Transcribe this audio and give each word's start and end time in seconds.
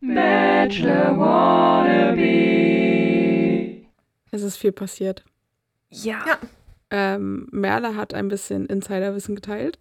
Bachelor 0.00 1.18
Wannabe. 1.18 2.20
Es 4.30 4.42
ist 4.42 4.56
viel 4.56 4.72
passiert. 4.72 5.24
Ja. 5.90 6.24
Ja. 6.26 6.38
Ähm, 6.90 7.48
Merle 7.52 7.94
hat 7.96 8.14
ein 8.14 8.28
bisschen 8.28 8.66
Insiderwissen 8.66 9.34
geteilt 9.36 9.78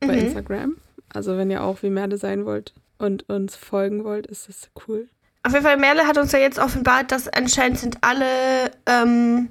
bei 0.00 0.06
Mhm. 0.08 0.14
Instagram. 0.26 0.76
Also 1.12 1.36
wenn 1.36 1.50
ihr 1.50 1.62
auch 1.62 1.82
wie 1.82 1.90
Merle 1.90 2.16
sein 2.16 2.44
wollt 2.46 2.72
und 2.98 3.28
uns 3.28 3.56
folgen 3.56 4.04
wollt, 4.04 4.26
ist 4.26 4.48
das 4.48 4.70
cool. 4.88 5.08
Auf 5.44 5.52
jeden 5.52 5.64
Fall, 5.64 5.76
Merle 5.76 6.06
hat 6.06 6.18
uns 6.18 6.32
ja 6.32 6.38
jetzt 6.40 6.58
offenbart, 6.58 7.12
dass 7.12 7.28
anscheinend 7.28 7.78
sind 7.78 7.98
alle 8.00 8.70
ähm, 8.86 9.50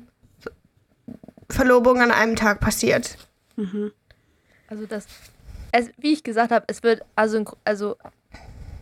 Verlobungen 1.50 2.02
an 2.02 2.12
einem 2.12 2.36
Tag 2.36 2.60
passiert. 2.60 3.18
Mhm. 3.56 3.92
Also 4.68 4.86
das, 4.86 5.08
es, 5.72 5.90
wie 5.98 6.12
ich 6.14 6.24
gesagt 6.24 6.52
habe, 6.52 6.66
es 6.68 6.84
wird 6.84 7.02
asynchron, 7.16 7.58
also 7.64 7.96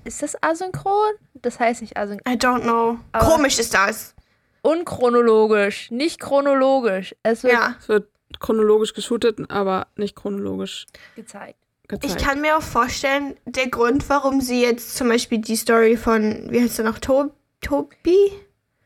ist 0.06 0.22
das 0.22 0.42
asynchron? 0.42 1.14
Das 1.36 1.60
heißt 1.60 1.82
nicht 1.82 1.98
asynchron. 1.98 2.34
I 2.34 2.38
don't 2.38 2.62
know. 2.62 3.00
Aber- 3.12 3.26
Komisch 3.26 3.60
ist 3.60 3.74
das. 3.74 4.16
Unchronologisch, 4.62 5.92
nicht 5.92 6.20
chronologisch. 6.20 7.16
Es 7.24 7.44
wird 7.44 7.54
Ja. 7.54 7.76
Es 7.80 7.90
wird 7.90 8.08
chronologisch 8.40 8.94
geshootet, 8.94 9.40
aber 9.50 9.88
nicht 9.96 10.16
chronologisch 10.16 10.86
gezeigt. 11.16 11.58
gezeigt. 11.88 12.16
Ich 12.16 12.26
kann 12.26 12.42
mir 12.42 12.58
auch 12.58 12.62
vorstellen, 12.62 13.36
der 13.46 13.68
Grund, 13.70 14.08
warum 14.10 14.42
sie 14.42 14.62
jetzt 14.62 14.96
zum 14.96 15.10
Beispiel 15.10 15.40
die 15.40 15.56
Story 15.56 15.98
von, 15.98 16.48
wie 16.50 16.62
heißt 16.62 16.80
er 16.80 16.86
noch, 16.86 17.00
to 17.00 17.32
Tobi? 17.62 18.32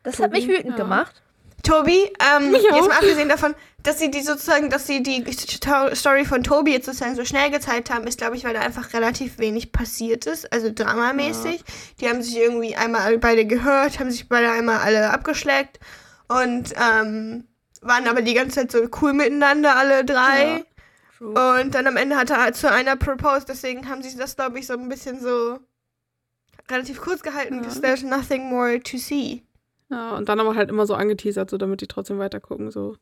Das 0.03 0.19
hat 0.19 0.31
mich 0.31 0.45
Tobi, 0.45 0.57
wütend 0.57 0.71
ja. 0.77 0.83
gemacht. 0.83 1.21
Tobi, 1.67 2.11
ähm, 2.35 2.51
Mich 2.51 2.63
jetzt 2.63 2.73
auch. 2.73 2.87
mal 2.87 2.95
abgesehen 2.95 3.29
davon, 3.29 3.55
dass 3.83 3.99
sie 3.99 4.11
die 4.11 4.21
sozusagen, 4.21 4.69
dass 4.69 4.87
sie 4.87 5.01
die 5.03 5.23
Sto- 5.31 5.93
Story 5.95 6.25
von 6.25 6.43
Tobi 6.43 6.71
jetzt 6.73 6.85
sozusagen 6.87 7.15
so 7.15 7.23
schnell 7.25 7.51
gezeigt 7.51 7.89
haben, 7.89 8.05
ist, 8.07 8.17
glaube 8.17 8.35
ich, 8.35 8.43
weil 8.43 8.53
da 8.53 8.59
einfach 8.61 8.93
relativ 8.93 9.37
wenig 9.39 9.71
passiert 9.71 10.25
ist, 10.25 10.51
also 10.51 10.71
dramamäßig. 10.73 11.63
Die 12.01 12.09
haben 12.09 12.21
sich 12.21 12.37
irgendwie 12.37 12.75
einmal 12.75 13.17
beide 13.17 13.45
gehört, 13.45 13.99
haben 13.99 14.11
sich 14.11 14.27
beide 14.27 14.51
einmal 14.51 14.79
alle 14.79 15.09
abgeschleckt 15.11 15.79
und 16.27 16.73
ähm, 16.75 17.45
waren 17.81 18.07
aber 18.07 18.21
die 18.21 18.33
ganze 18.33 18.55
Zeit 18.67 18.71
so 18.71 18.87
cool 19.01 19.13
miteinander, 19.13 19.75
alle 19.77 20.03
drei. 20.03 20.65
True. 21.17 21.61
Und 21.61 21.73
dann 21.73 21.87
am 21.87 21.95
Ende 21.97 22.15
hat 22.17 22.29
er 22.29 22.41
halt 22.41 22.55
zu 22.55 22.69
einer 22.69 22.95
proposed, 22.95 23.47
deswegen 23.49 23.87
haben 23.89 24.03
sie 24.03 24.15
das, 24.17 24.35
glaube 24.35 24.59
ich, 24.59 24.67
so 24.67 24.73
ein 24.73 24.89
bisschen 24.89 25.19
so 25.21 25.59
relativ 26.69 26.99
kurz 27.01 27.21
gehalten, 27.23 27.55
Ja. 27.55 27.61
because 27.61 27.81
there's 27.81 28.03
nothing 28.03 28.49
more 28.49 28.79
to 28.81 28.97
see. 28.97 29.43
Ja, 29.89 30.15
und 30.15 30.27
dann 30.29 30.39
aber 30.39 30.55
halt 30.55 30.69
immer 30.69 30.85
so 30.85 30.95
angeteasert, 30.95 31.49
so 31.49 31.57
damit 31.57 31.81
die 31.81 31.87
trotzdem 31.87 32.19
weiter 32.19 32.39
gucken, 32.39 32.71
so. 32.71 32.95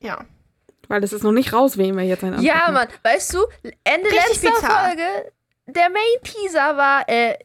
Ja. 0.00 0.24
Weil 0.88 1.02
es 1.04 1.12
ist 1.12 1.22
noch 1.24 1.32
nicht 1.32 1.52
raus, 1.52 1.78
wen 1.78 1.96
wir 1.96 2.04
jetzt 2.04 2.22
einen 2.24 2.40
Ja. 2.42 2.70
Mann, 2.70 2.88
weißt 3.02 3.34
du, 3.34 3.38
Ende 3.84 4.08
Richtig 4.10 4.42
letzter 4.42 4.50
bizarr. 4.50 4.84
Folge, 4.86 5.32
der 5.66 5.88
Main-Teaser 5.90 6.76
war 6.76 7.08
äh, 7.08 7.36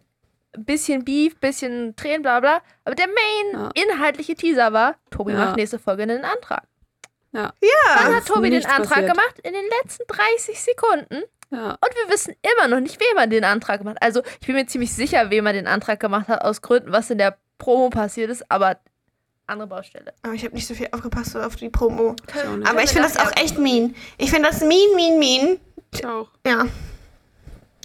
bisschen 0.58 1.06
Beef, 1.06 1.40
bisschen 1.40 1.96
Tränen, 1.96 2.22
bla 2.24 2.40
bla. 2.40 2.62
Aber 2.84 2.96
der 2.96 3.08
Main 3.08 3.62
Ja. 3.62 3.72
inhaltliche 3.84 4.36
Teaser 4.36 4.74
war, 4.74 4.96
Tobi 5.12 5.34
Ja. 5.34 5.46
macht 5.46 5.58
nächste 5.58 5.78
Folge 5.80 6.04
einen 6.04 6.24
Antrag. 6.26 6.64
Ja. 7.32 7.54
Dann 7.62 8.12
Es 8.12 8.16
hat 8.18 8.26
Tobi 8.26 8.50
den 8.50 8.66
Antrag 8.66 8.88
passiert. 8.90 9.10
gemacht 9.12 9.40
in 9.44 9.54
den 9.54 9.66
letzten 9.84 10.04
30 10.08 10.60
Sekunden. 10.60 11.24
Ja. 11.52 11.72
Und 11.72 11.96
wir 11.96 12.12
wissen 12.14 12.34
immer 12.42 12.68
noch 12.68 12.80
nicht, 12.80 13.00
wem 13.00 13.18
er 13.18 13.28
den 13.28 13.44
Antrag 13.44 13.80
gemacht 13.80 13.98
hat. 13.98 14.04
Also, 14.04 14.22
ich 14.42 14.48
bin 14.48 14.56
mir 14.56 14.66
ziemlich 14.66 14.92
sicher, 14.94 15.30
wem 15.30 15.46
er 15.46 15.54
den 15.54 15.68
Antrag 15.68 16.00
gemacht 16.00 16.28
hat, 16.28 16.42
aus 16.42 16.62
Gründen, 16.62 16.92
was 16.92 17.10
in 17.12 17.20
der 17.20 17.38
Promo 17.58 17.90
passiert 17.90 18.30
ist, 18.30 18.50
aber 18.52 18.78
andere 19.48 19.68
Baustelle. 19.68 20.14
Aber 20.24 20.34
ich 20.34 20.44
habe 20.44 20.56
nicht 20.56 20.68
so 20.68 20.74
viel 20.74 20.90
aufgepasst 20.92 21.36
auf 21.36 21.56
die 21.56 21.70
Promo. 21.70 22.16
Ich. 22.28 22.68
Aber 22.68 22.84
ich 22.84 22.90
finde 22.90 23.08
das 23.08 23.18
auch 23.18 23.32
echt 23.38 23.58
mean. 23.58 23.96
Ich 24.18 24.30
finde 24.30 24.50
das 24.50 24.62
mean, 24.62 24.96
mean, 24.96 25.20
mean. 25.20 25.60
Ich 25.94 26.06
auch. 26.06 26.30
Ja. 26.46 26.66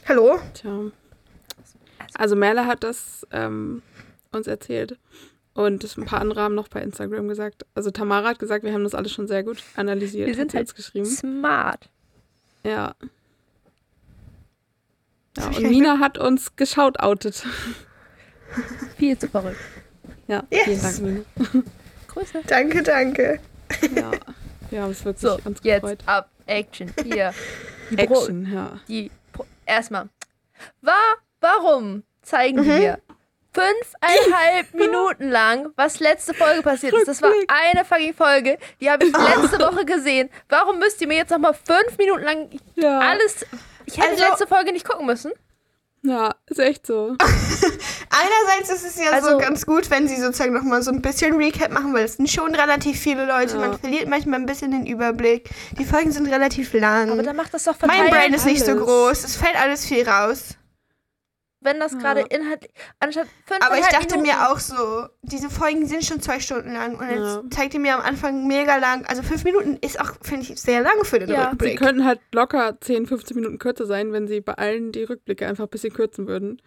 Hallo? 0.09 0.39
Tja. 0.55 0.91
Also 2.15 2.37
Merle 2.37 2.67
hat 2.67 2.83
das 2.83 3.27
ähm, 3.31 3.83
uns 4.33 4.47
erzählt. 4.47 4.99
Und 5.55 5.97
ein 5.97 6.05
paar 6.05 6.21
andere 6.21 6.41
haben 6.41 6.55
noch 6.55 6.69
bei 6.69 6.81
Instagram 6.81 7.29
gesagt. 7.29 7.67
Also 7.75 7.91
Tamara 7.91 8.31
hat 8.31 8.39
gesagt, 8.39 8.65
wir 8.65 8.73
haben 8.73 8.85
das 8.85 8.95
alles 8.95 9.13
schon 9.13 9.29
sehr 9.29 9.45
gut 9.45 9.63
analysiert. 9.77 10.27
Wir 10.27 10.35
sind 10.35 10.55
halt 10.55 10.63
jetzt 10.63 10.75
geschrieben. 10.75 11.05
smart. 11.07 11.91
Ja. 12.65 12.95
Ja, 15.37 15.47
und 15.47 15.63
Mina 15.63 15.99
hat 15.99 16.19
uns 16.19 16.57
geschautoutet. 16.57 17.47
Viel 18.99 19.19
zu 19.19 19.29
verrückt. 19.29 19.61
Ja, 20.29 20.43
Yes. 20.51 20.65
vielen 20.65 20.83
Dank, 20.83 20.99
Mina. 21.01 21.25
Grüße. 22.09 22.41
Danke, 22.47 22.83
danke. 22.83 23.41
Ja, 23.95 24.11
wir 24.71 24.83
haben 24.83 24.91
es 24.93 25.05
wirklich 25.05 25.23
So, 25.23 25.39
uns 25.45 25.61
jetzt 25.63 25.83
gefreut. 25.83 25.99
ab 26.07 26.29
Action. 26.47 26.93
Hier. 27.03 27.33
Die 27.91 27.97
Bro- 27.97 28.21
Action, 28.21 28.53
ja. 28.53 28.81
die 28.89 29.11
Pro 29.33 29.47
erstmal. 29.67 30.09
War, 30.81 31.17
warum 31.41 32.03
zeigen 32.23 32.61
Mhm. 32.61 32.67
wir 32.67 32.99
fünfeinhalb 33.53 34.75
Minuten 34.75 35.31
lang, 35.31 35.69
was 35.77 36.01
letzte 36.01 36.35
Folge 36.35 36.63
passiert 36.63 36.95
ist? 36.95 37.09
Das 37.09 37.21
war 37.23 37.31
eine 37.49 37.85
fucking 37.85 38.15
Folge, 38.15 38.59
die 38.81 38.91
habe 38.91 39.05
ich 39.07 39.13
letzte 39.17 39.59
Woche 39.59 39.85
gesehen. 39.85 40.31
Warum 40.49 40.79
müsst 40.79 41.01
ihr 41.01 41.09
mir 41.09 41.17
jetzt 41.19 41.31
nochmal 41.31 41.55
fünf 41.55 41.97
Minuten 41.99 42.23
lang 42.25 42.49
Ja, 42.77 42.99
alles. 43.01 43.45
Ich 43.87 43.97
hätte 43.99 44.11
Also- 44.11 44.23
die 44.25 44.31
letzte 44.31 44.47
Folge 44.47 44.73
nicht 44.73 44.89
gucken 44.89 45.07
müssen. 45.07 45.33
Ja, 46.03 46.35
ist 46.47 46.59
echt 46.59 46.87
so. 46.87 47.17
Einerseits 48.11 48.71
ist 48.71 48.85
es 48.85 48.97
ja 49.03 49.21
so 49.21 49.27
Also- 49.29 49.39
ganz 49.39 49.65
gut, 49.67 49.91
wenn 49.91 50.07
sie 50.09 50.17
sozusagen 50.21 50.53
noch 50.53 50.63
mal 50.63 50.83
so 50.83 50.91
ein 50.91 51.01
bisschen 51.01 51.35
Recap 51.37 51.73
machen, 51.73 51.93
weil 51.95 52.05
es 52.05 52.15
sind 52.17 52.29
schon 52.31 52.55
relativ 52.55 52.99
viele 53.01 53.25
Leute. 53.27 53.55
Ja. 53.55 53.61
Man 53.69 53.79
verliert 53.79 54.09
manchmal 54.09 54.41
ein 54.41 54.47
bisschen 54.47 54.71
den 54.71 54.87
Überblick. 54.87 55.49
Die 55.79 55.85
Folgen 55.85 56.13
sind 56.13 56.27
relativ 56.27 56.73
lang. 56.75 57.11
Aber 57.11 57.23
dann 57.23 57.37
macht 57.37 57.55
das 57.55 57.65
doch 57.65 57.75
mein 57.81 57.91
verteilt 57.91 58.11
Brain 58.11 58.35
ist 58.35 58.45
nicht 58.45 58.65
so 58.65 58.73
alles. 58.73 58.85
groß. 58.85 59.25
Es 59.25 59.37
fällt 59.37 59.57
alles 59.61 59.87
viel 59.87 60.07
raus. 60.09 60.57
Wenn 61.63 61.79
das 61.81 61.97
gerade 61.99 62.21
Ja. 62.23 62.27
inhaltlich. 62.27 62.73
Anstatt 63.01 63.29
Aber 63.61 63.79
ich 63.79 63.87
dachte 63.87 64.19
Minuten, 64.19 64.23
mir 64.23 64.51
auch 64.51 64.59
so, 64.59 65.07
diese 65.23 65.49
Folgen 65.49 65.87
sind 65.87 66.05
schon 66.05 66.21
zwei 66.21 66.41
Stunden 66.41 66.73
lang. 66.73 66.97
Und 66.99 67.09
Ja. 67.09 67.15
jetzt 67.43 67.55
zeigt 67.55 67.75
ihr 67.75 67.81
mir 67.81 67.95
am 67.95 68.01
Anfang 68.01 68.47
mega 68.47 68.77
lang. 68.77 69.05
Also 69.07 69.23
fünf 69.23 69.45
Minuten 69.45 69.77
ist 69.81 70.01
auch, 70.01 70.11
finde 70.23 70.47
ich, 70.53 70.61
sehr 70.61 70.81
lang 70.83 71.05
für 71.05 71.19
den 71.19 71.29
Ja. 71.31 71.43
Sie 71.45 71.49
Rückblick. 71.51 71.79
könnten 71.79 72.05
halt 72.05 72.21
locker 72.33 72.79
10, 72.81 73.07
15 73.07 73.37
Minuten 73.37 73.59
kürzer 73.59 73.87
sein, 73.87 74.13
wenn 74.13 74.27
sie 74.27 74.41
bei 74.41 74.55
allen 74.55 74.93
die 74.93 75.05
Rückblicke 75.05 75.47
einfach 75.47 75.65
ein 75.65 75.71
bisschen 75.71 75.93
kürzen 75.93 76.27
würden. 76.27 76.61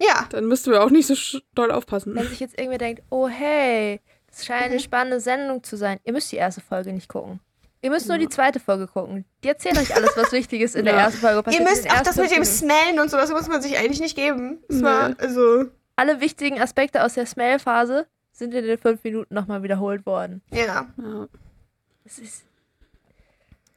Ja. 0.00 0.26
Dann 0.30 0.46
müssten 0.46 0.70
wir 0.70 0.82
auch 0.82 0.90
nicht 0.90 1.06
so 1.08 1.38
doll 1.54 1.70
aufpassen. 1.70 2.14
Wenn 2.14 2.28
sich 2.28 2.40
jetzt 2.40 2.58
irgendwer 2.58 2.78
denkt, 2.78 3.02
oh 3.10 3.28
hey, 3.28 4.00
das 4.30 4.46
scheint 4.46 4.66
Mhm. 4.66 4.70
eine 4.72 4.80
spannende 4.80 5.20
Sendung 5.20 5.62
zu 5.64 5.76
sein. 5.76 5.98
Ihr 6.04 6.12
müsst 6.12 6.30
die 6.32 6.36
erste 6.36 6.60
Folge 6.60 6.92
nicht 6.92 7.08
gucken. 7.08 7.40
Ihr 7.80 7.90
müsst 7.90 8.08
nur 8.08 8.18
die 8.18 8.28
zweite 8.28 8.58
Folge 8.58 8.88
gucken. 8.88 9.24
Die 9.44 9.48
erzählen 9.48 9.78
euch 9.78 9.94
alles, 9.94 10.10
was 10.16 10.32
wichtig 10.32 10.62
ist 10.62 10.74
in 10.74 10.84
der 10.84 10.94
ersten 10.94 11.20
Folge. 11.20 11.36
Ihr 11.36 11.42
passiert 11.42 11.62
in 11.62 11.68
müsst 11.68 11.90
auch 11.90 12.00
das 12.02 12.16
mit 12.16 12.30
dem. 12.30 12.44
Smellen 12.44 12.98
und 12.98 13.10
so, 13.10 13.16
das 13.16 13.30
muss 13.30 13.46
man 13.46 13.62
sich 13.62 13.78
eigentlich 13.78 14.00
nicht 14.00 14.16
geben. 14.16 14.58
Das 14.68 14.82
war, 14.82 15.14
also, 15.18 15.66
Alle 15.96 16.20
wichtigen 16.20 16.60
Aspekte 16.60 17.04
aus 17.04 17.14
der 17.14 17.26
Smell-Phase 17.26 18.06
sind 18.32 18.52
in 18.54 18.64
den 18.64 18.78
fünf 18.78 19.02
Minuten 19.04 19.32
nochmal 19.34 19.62
wiederholt 19.62 20.06
worden. 20.06 20.42
ja. 20.50 20.88
Ja. 20.96 21.28
Es 22.04 22.18
ist, 22.18 22.44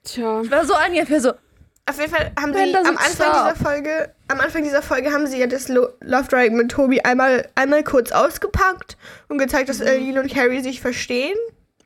Tja, 0.04 0.42
ich 0.42 0.50
war 0.50 0.66
so 0.66 0.74
ungefähr 0.88 1.20
so, 1.22 1.32
Auf 1.86 2.00
jeden 2.00 2.10
Fall 2.16 2.32
haben 2.40 2.54
sie 2.54 2.76
am 2.76 2.98
Anfang 2.98 3.32
dieser 3.34 3.56
Folge, 3.56 4.16
am 4.30 4.40
Anfang 4.40 4.64
dieser 4.64 4.82
Folge 4.82 5.12
haben 5.12 5.28
sie 5.28 5.38
ja 5.38 5.48
das 5.48 5.68
Lo 5.68 5.90
Love 6.00 6.28
Triangle 6.28 6.64
mit 6.64 6.72
Tobi 6.72 7.02
einmal, 7.02 7.48
einmal 7.56 7.84
kurz 7.84 8.12
ausgepackt 8.12 8.98
und 9.28 9.38
gezeigt, 9.38 9.70
dass 9.70 9.82
Eileen 9.82 10.18
und 10.18 10.32
Carrie 10.32 10.62
sich 10.62 10.80
verstehen. 10.82 11.36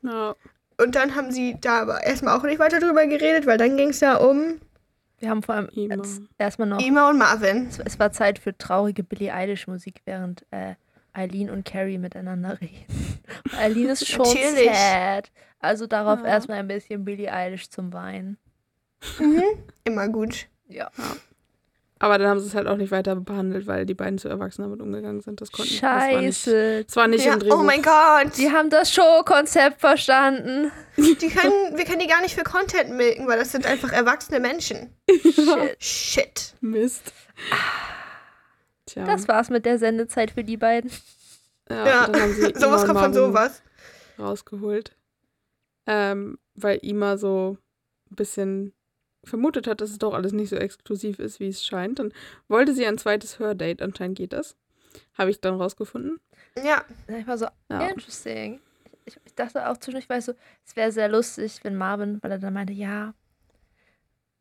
ja. 0.02 0.34
Und 0.80 0.94
dann 0.94 1.14
haben 1.16 1.32
sie 1.32 1.56
da 1.60 1.82
aber 1.82 2.02
erstmal 2.04 2.38
auch 2.38 2.42
nicht 2.42 2.58
weiter 2.58 2.80
drüber 2.80 3.06
geredet, 3.06 3.46
weil 3.46 3.58
dann 3.58 3.76
ging 3.76 3.90
es 3.90 4.00
ja 4.00 4.16
um 4.16 4.60
wir 5.18 5.30
haben 5.30 5.42
vor 5.42 5.54
allem 5.54 5.70
erstmal 6.36 6.68
noch, 6.68 6.78
Ima 6.78 7.08
und 7.08 7.16
Marvin. 7.16 7.68
es, 7.84 7.98
war 7.98 8.12
Zeit 8.12 8.38
für 8.38 8.56
traurige 8.58 9.02
Billie 9.02 9.32
Eilish-Musik, 9.32 10.02
während 10.04 10.44
äh, 10.50 10.74
Eileen 11.14 11.48
und 11.48 11.64
Carrie 11.64 11.96
miteinander 11.96 12.60
reden. 12.60 12.84
Eileen 13.58 13.88
ist 13.88 14.06
schon 14.06 14.26
Natürlich. 14.26 14.70
sad. 14.70 15.32
Also 15.58 15.86
darauf 15.86 16.20
Ja. 16.20 16.26
erstmal 16.26 16.58
ein 16.58 16.68
bisschen 16.68 17.06
Billie 17.06 17.32
Eilish 17.32 17.70
zum 17.70 17.94
Weinen. 17.94 18.36
Immer 19.84 20.08
gut. 20.08 20.48
Ja. 20.68 20.90
Aber 21.98 22.18
dann 22.18 22.28
haben 22.28 22.40
sie 22.40 22.46
es 22.48 22.54
halt 22.54 22.66
auch 22.66 22.76
nicht 22.76 22.90
weiter 22.90 23.16
behandelt, 23.16 23.66
weil 23.66 23.86
die 23.86 23.94
beiden 23.94 24.18
zu 24.18 24.28
erwachsen 24.28 24.62
damit 24.62 24.82
umgegangen 24.82 25.22
sind. 25.22 25.40
Das 25.40 25.50
konnten 25.50 25.72
das 25.72 25.82
war 25.82 26.20
nicht, 26.20 26.36
Scheiße. 26.44 26.84
das 26.84 26.96
war 26.96 27.08
nicht 27.08 27.24
Ja, 27.24 27.38
oh 27.50 27.62
mein 27.62 27.80
Gott. 27.82 28.36
Die 28.36 28.50
haben 28.50 28.68
das 28.68 28.92
Showkonzept 28.92 29.80
verstanden. 29.80 30.70
Die 30.98 31.14
können, 31.28 31.76
wir 31.76 31.84
können 31.86 32.00
die 32.00 32.06
gar 32.06 32.20
nicht 32.20 32.34
für 32.34 32.44
Content 32.44 32.90
milken, 32.90 33.26
weil 33.26 33.38
das 33.38 33.52
sind 33.52 33.64
einfach 33.64 33.92
erwachsene 33.92 34.40
Menschen. 34.40 34.94
Shit. 35.08 35.76
Shit. 35.82 36.54
Mist. 36.60 37.12
Tja. 38.86 39.04
Das 39.04 39.26
war's 39.28 39.48
mit 39.50 39.64
der 39.66 39.78
Sendezeit 39.78 40.30
für 40.32 40.44
die 40.44 40.56
beiden. 40.56 40.90
ja, 41.70 41.86
Ja, 41.86 42.04
und 42.06 42.14
dann 42.14 42.22
haben 42.22 42.34
sie 42.34 42.42
Ima 42.50 42.60
sowas 42.60 42.84
kommt 42.86 43.00
von 43.00 43.14
sowas. 43.14 43.62
rausgeholt. 44.18 44.94
Ähm, 45.86 46.38
weil 46.54 46.78
Ima 46.82 47.16
so 47.16 47.56
ein 48.10 48.16
bisschen 48.16 48.72
vermutet 49.26 49.66
hat, 49.66 49.80
dass 49.80 49.90
es 49.90 49.98
doch 49.98 50.14
alles 50.14 50.32
nicht 50.32 50.48
so 50.50 50.56
exklusiv 50.56 51.18
ist, 51.18 51.40
wie 51.40 51.48
es 51.48 51.64
scheint. 51.64 51.98
Dann 51.98 52.12
wollte 52.48 52.74
sie 52.74 52.86
ein 52.86 52.98
zweites 52.98 53.38
Hördate, 53.38 53.82
anscheinend 53.84 54.16
geht 54.18 54.32
das. 54.32 54.56
Habe 55.18 55.30
ich 55.30 55.40
dann 55.40 55.54
rausgefunden. 55.60 56.18
Ja. 56.64 56.84
Ich 57.08 57.26
war 57.26 57.36
so, 57.38 57.46
Ja. 57.70 57.88
interesting. 57.88 58.60
Ich, 59.04 59.18
ich 59.24 59.34
dachte 59.34 59.68
auch 59.68 59.76
zwischendurch, 59.76 60.04
ich 60.04 60.10
weiß 60.10 60.26
so, 60.26 60.32
es 60.64 60.74
wäre 60.74 60.90
sehr 60.90 61.08
lustig, 61.08 61.60
wenn 61.62 61.76
Marvin, 61.76 62.18
weil 62.22 62.32
er 62.32 62.38
dann 62.38 62.54
meinte, 62.54 62.72
ja, 62.72 63.14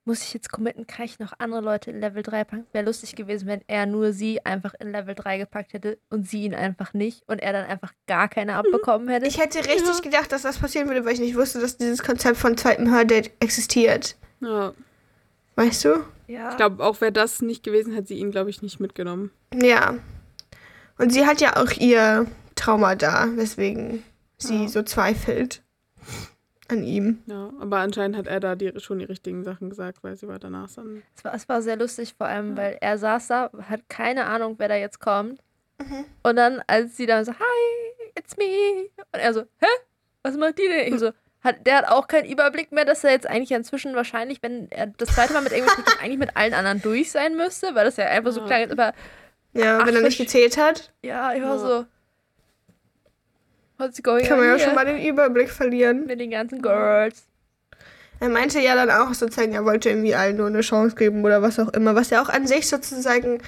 muss 0.07 0.21
ich 0.21 0.33
jetzt 0.35 0.51
committen, 0.51 0.85
kann 0.85 1.05
ich 1.05 1.17
noch 1.17 1.33
andere 1.39 1.61
Leute 1.61 1.89
in 1.89 1.99
Level 1.99 2.21
3 2.21 2.43
packen? 2.43 2.67
Wäre 2.73 2.85
lustig 2.85 3.15
gewesen, 3.15 3.47
wenn 3.47 3.61
er 3.67 3.87
nur 3.87 4.13
sie 4.13 4.45
einfach 4.45 4.75
in 4.79 4.91
Level 4.91 5.15
3 5.15 5.39
gepackt 5.39 5.73
hätte 5.73 5.97
und 6.11 6.27
sie 6.29 6.43
ihn 6.43 6.53
einfach 6.53 6.93
nicht 6.93 7.23
und 7.27 7.39
er 7.41 7.53
dann 7.53 7.65
einfach 7.65 7.91
gar 8.05 8.27
keine 8.29 8.53
abbekommen 8.55 9.07
hätte. 9.09 9.25
Ich 9.25 9.39
hätte 9.39 9.59
richtig 9.65 10.03
gedacht, 10.03 10.31
dass 10.31 10.43
das 10.43 10.59
passieren 10.59 10.87
würde, 10.87 11.05
weil 11.05 11.13
ich 11.13 11.19
nicht 11.19 11.35
wusste, 11.35 11.59
dass 11.59 11.77
dieses 11.77 12.03
Konzept 12.03 12.37
von 12.37 12.55
zweitem 12.55 12.91
Hördate 12.93 13.31
existiert. 13.39 14.15
Ja. 14.41 14.73
Weißt 15.55 15.85
du? 15.85 16.03
ja. 16.27 16.49
Ich 16.51 16.57
glaube, 16.57 16.83
auch 16.83 16.99
wäre 17.01 17.11
das 17.11 17.41
nicht 17.41 17.63
gewesen, 17.63 17.93
hätte 17.93 18.07
sie 18.09 18.17
ihn, 18.19 18.31
glaube 18.31 18.49
ich, 18.49 18.61
nicht 18.61 18.79
mitgenommen. 18.79 19.31
Ja. 19.53 19.95
Und 20.97 21.11
sie 21.13 21.25
hat 21.25 21.39
ja 21.41 21.55
auch 21.57 21.71
ihr 21.71 22.25
Trauma 22.55 22.95
da, 22.95 23.27
weswegen 23.35 24.03
sie 24.37 24.63
Ja. 24.63 24.67
so 24.69 24.81
zweifelt 24.83 25.61
an 26.67 26.83
ihm. 26.83 27.21
Ja, 27.27 27.51
aber 27.59 27.77
anscheinend 27.77 28.17
hat 28.17 28.27
er 28.27 28.39
da 28.39 28.55
die, 28.55 28.73
schon 28.79 28.99
die 28.99 29.05
richtigen 29.05 29.43
Sachen 29.43 29.69
gesagt, 29.69 29.99
weil 30.03 30.17
sie 30.17 30.27
war 30.27 30.39
danach 30.39 30.69
dann. 30.75 31.03
Es 31.15 31.23
war, 31.23 31.33
es 31.33 31.47
war 31.47 31.61
sehr 31.61 31.77
lustig, 31.77 32.15
vor 32.17 32.27
allem, 32.27 32.57
weil 32.57 32.77
er 32.81 32.97
saß 32.97 33.27
da, 33.27 33.51
hat 33.69 33.87
keine 33.87 34.25
Ahnung, 34.25 34.55
wer 34.57 34.67
da 34.67 34.75
jetzt 34.75 34.99
kommt. 34.99 35.39
Mhm. 35.79 36.05
Und 36.23 36.35
dann, 36.37 36.61
als 36.67 36.97
sie 36.97 37.05
dann 37.05 37.23
so, 37.23 37.33
hi, 37.33 38.11
it's 38.17 38.35
me. 38.37 38.87
Und 39.13 39.19
er 39.19 39.33
so, 39.33 39.41
hä? 39.41 39.67
Was 40.23 40.35
macht 40.37 40.57
die 40.57 40.67
denn? 40.67 40.91
Ich 40.93 40.99
so, 40.99 41.11
hat, 41.45 41.65
der 41.65 41.77
hat 41.77 41.87
auch 41.87 42.07
keinen 42.07 42.25
Überblick 42.29 42.71
mehr, 42.71 42.83
dass 42.85 43.03
er 43.03 43.11
jetzt 43.11 43.27
eigentlich 43.27 43.51
inzwischen 43.51 43.95
wahrscheinlich, 43.95 44.43
wenn 44.43 44.69
er 44.71 44.87
das 44.87 45.09
zweite 45.13 45.31
Mal 45.33 45.41
mit 45.41 45.51
irgendwas 45.53 45.73
spricht, 45.73 45.99
eigentlich 46.01 46.17
mit 46.19 46.35
allen 46.35 46.53
anderen 46.53 46.81
durch 46.81 47.11
sein 47.11 47.35
müsste, 47.37 47.73
weil 47.75 47.85
das 47.85 47.95
ja 47.97 48.05
einfach 48.07 48.31
so 48.33 48.41
Ja. 48.41 48.45
klang, 48.47 48.61
als 48.63 48.71
ob 48.73 48.79
er, 48.79 48.93
Ja, 49.53 49.79
Ach, 49.79 49.85
wenn 49.87 49.95
er 49.95 50.01
nicht 50.01 50.17
gezählt 50.17 50.57
hat, 50.57 50.91
ja, 51.01 51.33
ich 51.33 51.41
war 51.41 51.55
Ja. 51.55 51.57
so, 51.59 51.85
what's 53.77 54.01
going 54.03 54.25
kann 54.25 54.37
man 54.39 54.47
ja 54.47 54.55
here? 54.55 54.65
schon 54.65 54.75
mal 54.75 54.85
den 54.85 55.01
Überblick 55.05 55.49
verlieren. 55.49 56.05
mit 56.05 56.19
den 56.19 56.31
ganzen 56.31 56.61
Girls. 56.61 57.23
Er 58.19 58.29
meinte 58.29 58.59
ja 58.59 58.75
dann 58.75 58.89
auch 58.91 59.13
sozusagen, 59.13 59.53
er 59.53 59.65
wollte 59.65 59.89
irgendwie 59.89 60.15
allen 60.15 60.37
nur 60.37 60.47
eine 60.47 60.61
Chance 60.61 60.95
geben 60.95 61.23
oder 61.25 61.41
was 61.41 61.59
auch 61.59 61.69
immer. 61.73 61.95
Was 61.95 62.09
ja 62.09 62.21
auch 62.21 62.29
an 62.29 62.47
sich 62.47 62.67
sozusagen 62.67 63.41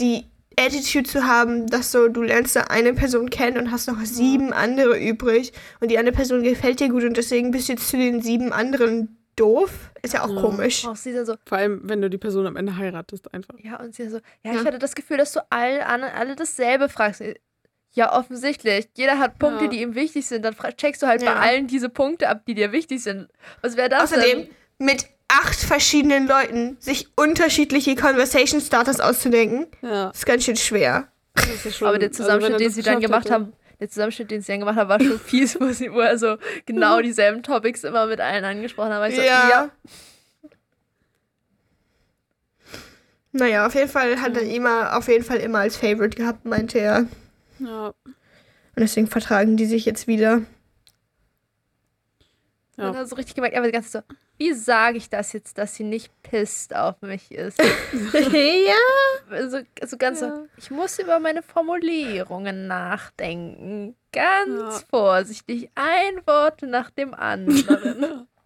die 0.00 0.24
Attitude 0.58 1.08
zu 1.08 1.24
haben, 1.26 1.66
dass 1.66 1.92
so, 1.92 2.08
du 2.08 2.22
lernst 2.22 2.56
da 2.56 2.62
eine 2.62 2.94
Person 2.94 3.28
kennen 3.30 3.58
und 3.58 3.70
hast 3.70 3.88
noch 3.88 4.00
sieben 4.04 4.52
andere 4.52 4.98
übrig 4.98 5.52
und 5.80 5.90
die 5.90 5.98
eine 5.98 6.12
Person 6.12 6.42
gefällt 6.42 6.80
dir 6.80 6.88
gut 6.88 7.04
und 7.04 7.16
deswegen 7.16 7.50
bist 7.50 7.68
du 7.68 7.72
jetzt 7.74 7.88
zu 7.88 7.96
den 7.98 8.22
sieben 8.22 8.52
anderen 8.52 9.18
doof, 9.36 9.70
ist 10.02 10.14
ja 10.14 10.24
auch 10.24 10.30
Ja. 10.34 10.40
komisch. 10.40 10.86
Auch 10.86 10.96
sie 10.96 11.12
dann 11.12 11.26
so, 11.26 11.34
Vor 11.44 11.58
allem, 11.58 11.80
wenn 11.84 12.00
du 12.00 12.08
die 12.08 12.16
Person 12.16 12.46
am 12.46 12.56
Ende 12.56 12.74
heiratest, 12.78 13.34
einfach. 13.34 13.54
Ja, 13.58 13.78
und 13.80 13.94
sie 13.94 14.08
so, 14.08 14.16
ja, 14.42 14.52
Ja. 14.54 14.60
ich 14.60 14.66
hatte 14.66 14.78
das 14.78 14.94
Gefühl, 14.94 15.18
dass 15.18 15.32
du 15.32 15.40
all, 15.50 15.80
alle, 15.82 16.14
alle 16.14 16.36
dasselbe 16.36 16.88
fragst. 16.88 17.22
Ja, 17.92 18.18
offensichtlich. 18.18 18.88
Jeder 18.96 19.18
hat 19.18 19.38
Punkte, 19.38 19.64
Ja. 19.64 19.70
die 19.70 19.82
ihm 19.82 19.94
wichtig 19.94 20.26
sind. 20.26 20.42
Dann 20.44 20.54
checkst 20.78 21.02
du 21.02 21.06
halt 21.06 21.22
Ja. 21.22 21.34
bei 21.34 21.40
allen 21.40 21.66
diese 21.66 21.88
Punkte 21.90 22.28
ab, 22.30 22.42
die 22.46 22.54
dir 22.54 22.72
wichtig 22.72 23.02
sind. 23.02 23.28
Was 23.60 23.76
wäre 23.76 23.88
das 23.90 24.04
Außerdem 24.12 24.38
denn? 24.40 24.48
mit 24.78 25.06
acht 25.28 25.56
verschiedenen 25.58 26.26
Leuten 26.28 26.76
sich 26.80 27.08
unterschiedliche 27.16 27.94
Conversation 27.96 28.60
Starters 28.60 29.00
auszudenken, 29.00 29.66
Ja. 29.82 30.10
ist 30.10 30.26
ganz 30.26 30.44
schön 30.44 30.56
schwer. 30.56 31.08
Das 31.34 31.46
ist 31.48 31.64
ja 31.64 31.70
schon, 31.72 31.88
Aber 31.88 31.98
der 31.98 32.08
also 32.08 32.22
Zusammenschnitt, 32.22 32.52
er 32.54 32.58
den 32.58 32.70
sie 32.70 32.82
dann 32.82 33.00
gemacht 33.00 33.24
hätte- 33.26 33.34
haben, 33.34 33.52
der 33.80 33.88
Zusammenschnitt, 33.90 34.30
den 34.30 34.40
sie 34.40 34.52
dann 34.52 34.60
gemacht 34.60 34.76
haben, 34.76 34.88
war 34.88 35.00
schon 35.00 35.20
fies, 35.20 35.60
wo, 35.60 35.68
sie, 35.70 35.92
wo 35.92 36.00
er 36.00 36.16
so 36.16 36.36
genau 36.64 37.00
dieselben 37.02 37.42
Topics 37.42 37.84
immer 37.84 38.06
mit 38.06 38.20
allen 38.20 38.44
angesprochen 38.44 38.92
hat. 38.94 39.10
Ich 39.10 39.16
so, 39.16 39.22
ja. 39.22 39.70
Naja, 43.32 43.66
auf 43.66 43.74
jeden 43.74 43.90
Fall 43.90 44.20
hat 44.20 44.34
er 44.36 44.42
immer, 44.42 44.96
auf 44.96 45.08
jeden 45.08 45.24
Fall 45.24 45.38
immer 45.38 45.58
als 45.58 45.76
Favorite 45.76 46.16
gehabt, 46.16 46.46
meinte 46.46 46.78
er. 46.78 47.06
Ja. 47.58 47.88
Und 48.06 48.80
deswegen 48.82 49.06
vertragen 49.08 49.56
die 49.58 49.66
sich 49.66 49.84
jetzt 49.84 50.06
wieder. 50.06 50.42
Ja. 52.78 52.88
Und 52.88 52.94
dann 52.96 53.06
so 53.06 53.16
richtig 53.16 53.34
gemerkt, 53.34 53.54
er 53.54 53.60
war 53.60 53.68
die 53.68 53.72
ganze 53.72 53.90
Zeit 53.90 54.04
so, 54.08 54.14
wie 54.38 54.52
sage 54.52 54.98
ich 54.98 55.08
das 55.10 55.32
jetzt, 55.32 55.58
dass 55.58 55.74
sie 55.74 55.84
nicht 55.84 56.10
pisst 56.22 56.74
auf 56.74 57.00
mich 57.02 57.30
ist? 57.32 57.58
ja. 58.12 59.48
so, 59.48 59.58
so 59.84 59.96
ganz 59.96 60.20
Ja. 60.20 60.34
so, 60.36 60.46
ich 60.56 60.70
muss 60.70 60.98
über 60.98 61.18
meine 61.20 61.42
Formulierungen 61.42 62.66
nachdenken. 62.66 63.96
Ganz 64.12 64.80
Ja. 64.80 64.80
vorsichtig, 64.90 65.70
ein 65.74 66.26
Wort 66.26 66.62
nach 66.62 66.90
dem 66.90 67.14
anderen. 67.14 68.26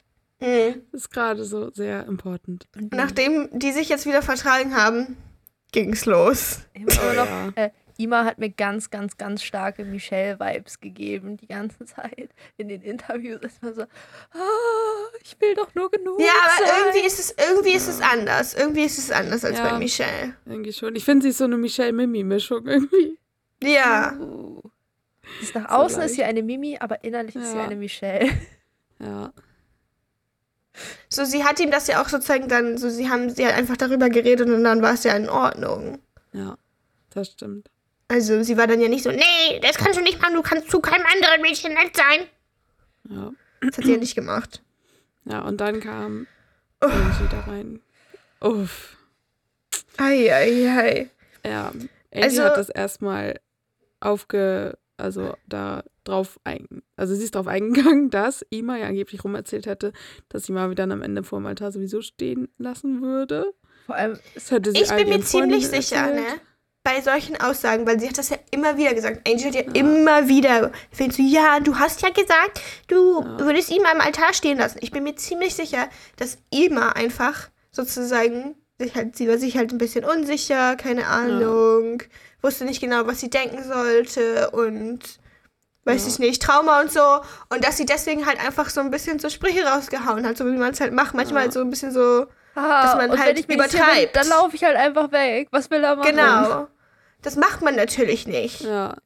Mhm. 0.42 0.80
Das 0.90 1.02
ist 1.02 1.10
gerade 1.10 1.44
so 1.44 1.70
sehr 1.70 2.06
important. 2.06 2.66
Und 2.74 2.94
Nachdem 2.94 3.50
die 3.58 3.72
sich 3.72 3.90
jetzt 3.90 4.06
wieder 4.06 4.22
vertragen 4.22 4.74
haben, 4.74 5.18
ging's 5.70 6.06
los. 6.06 6.60
immer 6.72 6.86
Oh, 6.90 7.12
noch, 7.14 7.26
ja. 7.26 7.64
äh, 7.66 7.70
Ima 8.02 8.24
hat 8.24 8.38
mir 8.38 8.50
ganz, 8.50 8.90
ganz, 8.90 9.16
ganz 9.16 9.42
starke 9.42 9.84
Michelle-Vibes 9.84 10.80
gegeben 10.80 11.36
die 11.36 11.46
ganze 11.46 11.84
Zeit 11.84 12.30
in 12.56 12.68
den 12.68 12.82
Interviews. 12.82 13.40
Ist 13.42 13.62
man 13.62 13.74
so, 13.74 13.82
ah, 13.82 15.08
ich 15.22 15.40
will 15.40 15.54
doch 15.54 15.74
nur 15.74 15.90
genug 15.90 16.18
Ja, 16.20 16.32
aber 16.44 16.66
sein. 16.66 16.74
irgendwie 16.86 17.06
ist 17.06 17.18
es, 17.18 17.34
irgendwie 17.48 17.72
ist 17.74 17.88
es 17.88 18.00
anders. 18.00 18.54
Irgendwie 18.54 18.84
ist 18.84 18.98
es 18.98 19.10
anders 19.10 19.44
als 19.44 19.58
Ja. 19.58 19.70
bei 19.70 19.78
Michelle. 19.78 20.34
Irgendwie 20.46 20.72
schon. 20.72 20.96
Ich 20.96 21.04
finde, 21.04 21.22
sie 21.24 21.28
ist 21.30 21.38
so 21.38 21.44
eine 21.44 21.56
Michelle-Mimi-Mischung 21.56 22.66
irgendwie. 22.66 23.18
Ja. 23.62 24.16
Uh. 24.18 24.60
Ist 25.40 25.54
nach 25.54 25.68
So 25.70 25.76
außen 25.76 26.02
ist 26.02 26.08
leicht. 26.08 26.14
sie 26.14 26.24
eine 26.24 26.42
Mimi, 26.42 26.76
aber 26.80 27.04
innerlich 27.04 27.36
ist 27.36 27.50
sie 27.52 27.56
Ja. 27.56 27.64
eine 27.64 27.76
Michelle. 27.76 28.30
Ja. 28.98 29.32
So, 31.08 31.24
sie 31.24 31.44
hat 31.44 31.58
ihm 31.60 31.70
das 31.70 31.86
ja 31.88 32.02
auch 32.02 32.08
sozusagen 32.08 32.48
dann, 32.48 32.78
so, 32.78 32.88
sie 32.88 33.08
haben 33.10 33.30
sie 33.30 33.46
hat 33.46 33.54
einfach 33.54 33.76
darüber 33.76 34.08
geredet 34.08 34.48
und 34.48 34.62
dann 34.64 34.82
war 34.82 34.94
es 34.94 35.04
ja 35.04 35.14
in 35.16 35.28
Ordnung. 35.28 35.98
Ja. 36.32 36.56
Das 37.10 37.28
stimmt. 37.32 37.68
Also, 38.10 38.42
sie 38.42 38.56
war 38.56 38.66
dann 38.66 38.80
ja 38.80 38.88
nicht 38.88 39.04
so, 39.04 39.10
nee, 39.10 39.60
das 39.62 39.76
kannst 39.78 39.98
du 39.98 40.02
nicht 40.02 40.20
machen, 40.20 40.34
du 40.34 40.42
kannst 40.42 40.68
zu 40.70 40.80
keinem 40.80 41.06
anderen 41.06 41.40
Mädchen 41.42 41.74
nett 41.74 41.96
sein. 41.96 42.26
Ja. 43.08 43.32
Das 43.60 43.76
hat 43.78 43.84
sie 43.84 43.92
ja 43.92 43.98
nicht 43.98 44.14
gemacht. 44.16 44.62
Ja, 45.26 45.42
und 45.42 45.60
dann 45.60 45.80
kam 45.80 46.26
Oh. 46.82 46.86
Angie 46.86 47.28
da 47.30 47.40
rein. 47.50 47.80
Uff. 48.40 48.96
Ei, 49.98 50.32
ei, 50.34 50.68
ei. 50.68 51.10
Ja. 51.48 51.68
Angie 51.68 51.88
Also- 52.12 52.42
hat 52.44 52.56
das 52.56 52.68
erstmal 52.68 53.38
aufge. 54.00 54.76
Also 54.96 55.34
da 55.46 55.82
drauf 56.04 56.38
ein. 56.44 56.66
Also 56.96 57.14
sie 57.14 57.24
ist 57.24 57.34
drauf 57.34 57.46
eingegangen, 57.46 58.10
dass 58.10 58.44
Ima 58.50 58.76
ja 58.76 58.86
angeblich 58.86 59.24
rumerzählt 59.24 59.66
hätte, 59.66 59.92
dass 60.28 60.44
sie 60.44 60.52
mal 60.52 60.74
dann 60.74 60.92
am 60.92 61.00
Ende 61.02 61.22
vor 61.22 61.38
dem 61.38 61.46
Altar 61.46 61.72
sowieso 61.72 62.02
stehen 62.02 62.48
lassen 62.58 63.00
würde. 63.00 63.46
Vor 63.86 63.94
allem, 63.94 64.18
Das 64.34 64.50
hätte 64.50 64.72
sie 64.72 64.82
Ich 64.82 64.90
bin 64.90 65.08
mir 65.08 65.20
ziemlich 65.22 65.68
sicher, 65.68 65.96
erzählt. 65.96 66.16
ne? 66.28 66.40
Bei 66.82 67.02
solchen 67.02 67.38
Aussagen, 67.38 67.86
weil 67.86 68.00
sie 68.00 68.08
hat 68.08 68.16
das 68.16 68.30
ja 68.30 68.38
immer 68.50 68.78
wieder 68.78 68.94
gesagt. 68.94 69.28
Angel 69.28 69.48
hat 69.48 69.54
ja, 69.54 69.60
immer 69.74 70.28
wieder 70.28 70.72
erwähnt 70.90 71.12
so, 71.14 71.22
ja, 71.22 71.60
du 71.60 71.78
hast 71.78 72.00
ja 72.00 72.08
gesagt, 72.08 72.60
du 72.88 73.20
Ja. 73.22 73.38
würdest 73.40 73.70
ihn 73.70 73.84
am 73.84 74.00
Altar 74.00 74.32
stehen 74.32 74.56
lassen. 74.56 74.78
Ich 74.80 74.90
bin 74.90 75.02
mir 75.04 75.14
ziemlich 75.14 75.54
sicher, 75.54 75.88
dass 76.16 76.38
Ima 76.50 76.90
einfach 76.92 77.50
sozusagen, 77.70 78.54
sich 78.78 78.94
halt, 78.94 79.14
sie 79.14 79.28
war 79.28 79.36
sich 79.36 79.58
halt 79.58 79.72
ein 79.72 79.78
bisschen 79.78 80.06
unsicher, 80.06 80.74
keine 80.76 81.06
Ahnung, 81.06 82.02
wusste 82.40 82.64
nicht 82.64 82.80
genau, 82.80 83.06
was 83.06 83.20
sie 83.20 83.28
denken 83.28 83.62
sollte 83.62 84.48
und 84.52 85.00
weiß 85.84 86.04
Ja. 86.04 86.08
ich 86.08 86.18
nicht, 86.18 86.42
Trauma 86.42 86.80
und 86.80 86.90
so. 86.90 87.20
Und 87.50 87.62
dass 87.62 87.76
sie 87.76 87.84
deswegen 87.84 88.24
halt 88.24 88.40
einfach 88.42 88.70
so 88.70 88.80
ein 88.80 88.90
bisschen 88.90 89.18
so 89.18 89.28
Sprüche 89.28 89.64
rausgehauen 89.66 90.26
hat, 90.26 90.38
so 90.38 90.46
wie 90.46 90.56
man 90.56 90.72
es 90.72 90.80
halt 90.80 90.94
macht. 90.94 91.12
Manchmal 91.14 91.40
Ja. 91.40 91.44
halt 91.44 91.52
so 91.52 91.60
ein 91.60 91.68
bisschen 91.68 91.92
so, 91.92 92.26
ah, 92.54 92.82
Dass 92.82 92.96
man 92.96 93.10
und 93.10 93.18
halt 93.18 93.30
wenn 93.30 93.36
ich 93.36 93.46
sicher 93.46 93.54
übertreibt. 93.54 94.12
bin, 94.12 94.22
dann 94.22 94.28
laufe 94.28 94.56
ich 94.56 94.64
halt 94.64 94.76
einfach 94.76 95.10
weg. 95.12 95.48
Was 95.50 95.70
will 95.70 95.82
er 95.84 95.96
machen? 95.96 96.10
genau. 96.10 96.68
Das 97.22 97.36
macht 97.36 97.60
man 97.62 97.76
natürlich 97.76 98.26
nicht. 98.26 98.62
Ja. 98.62 98.96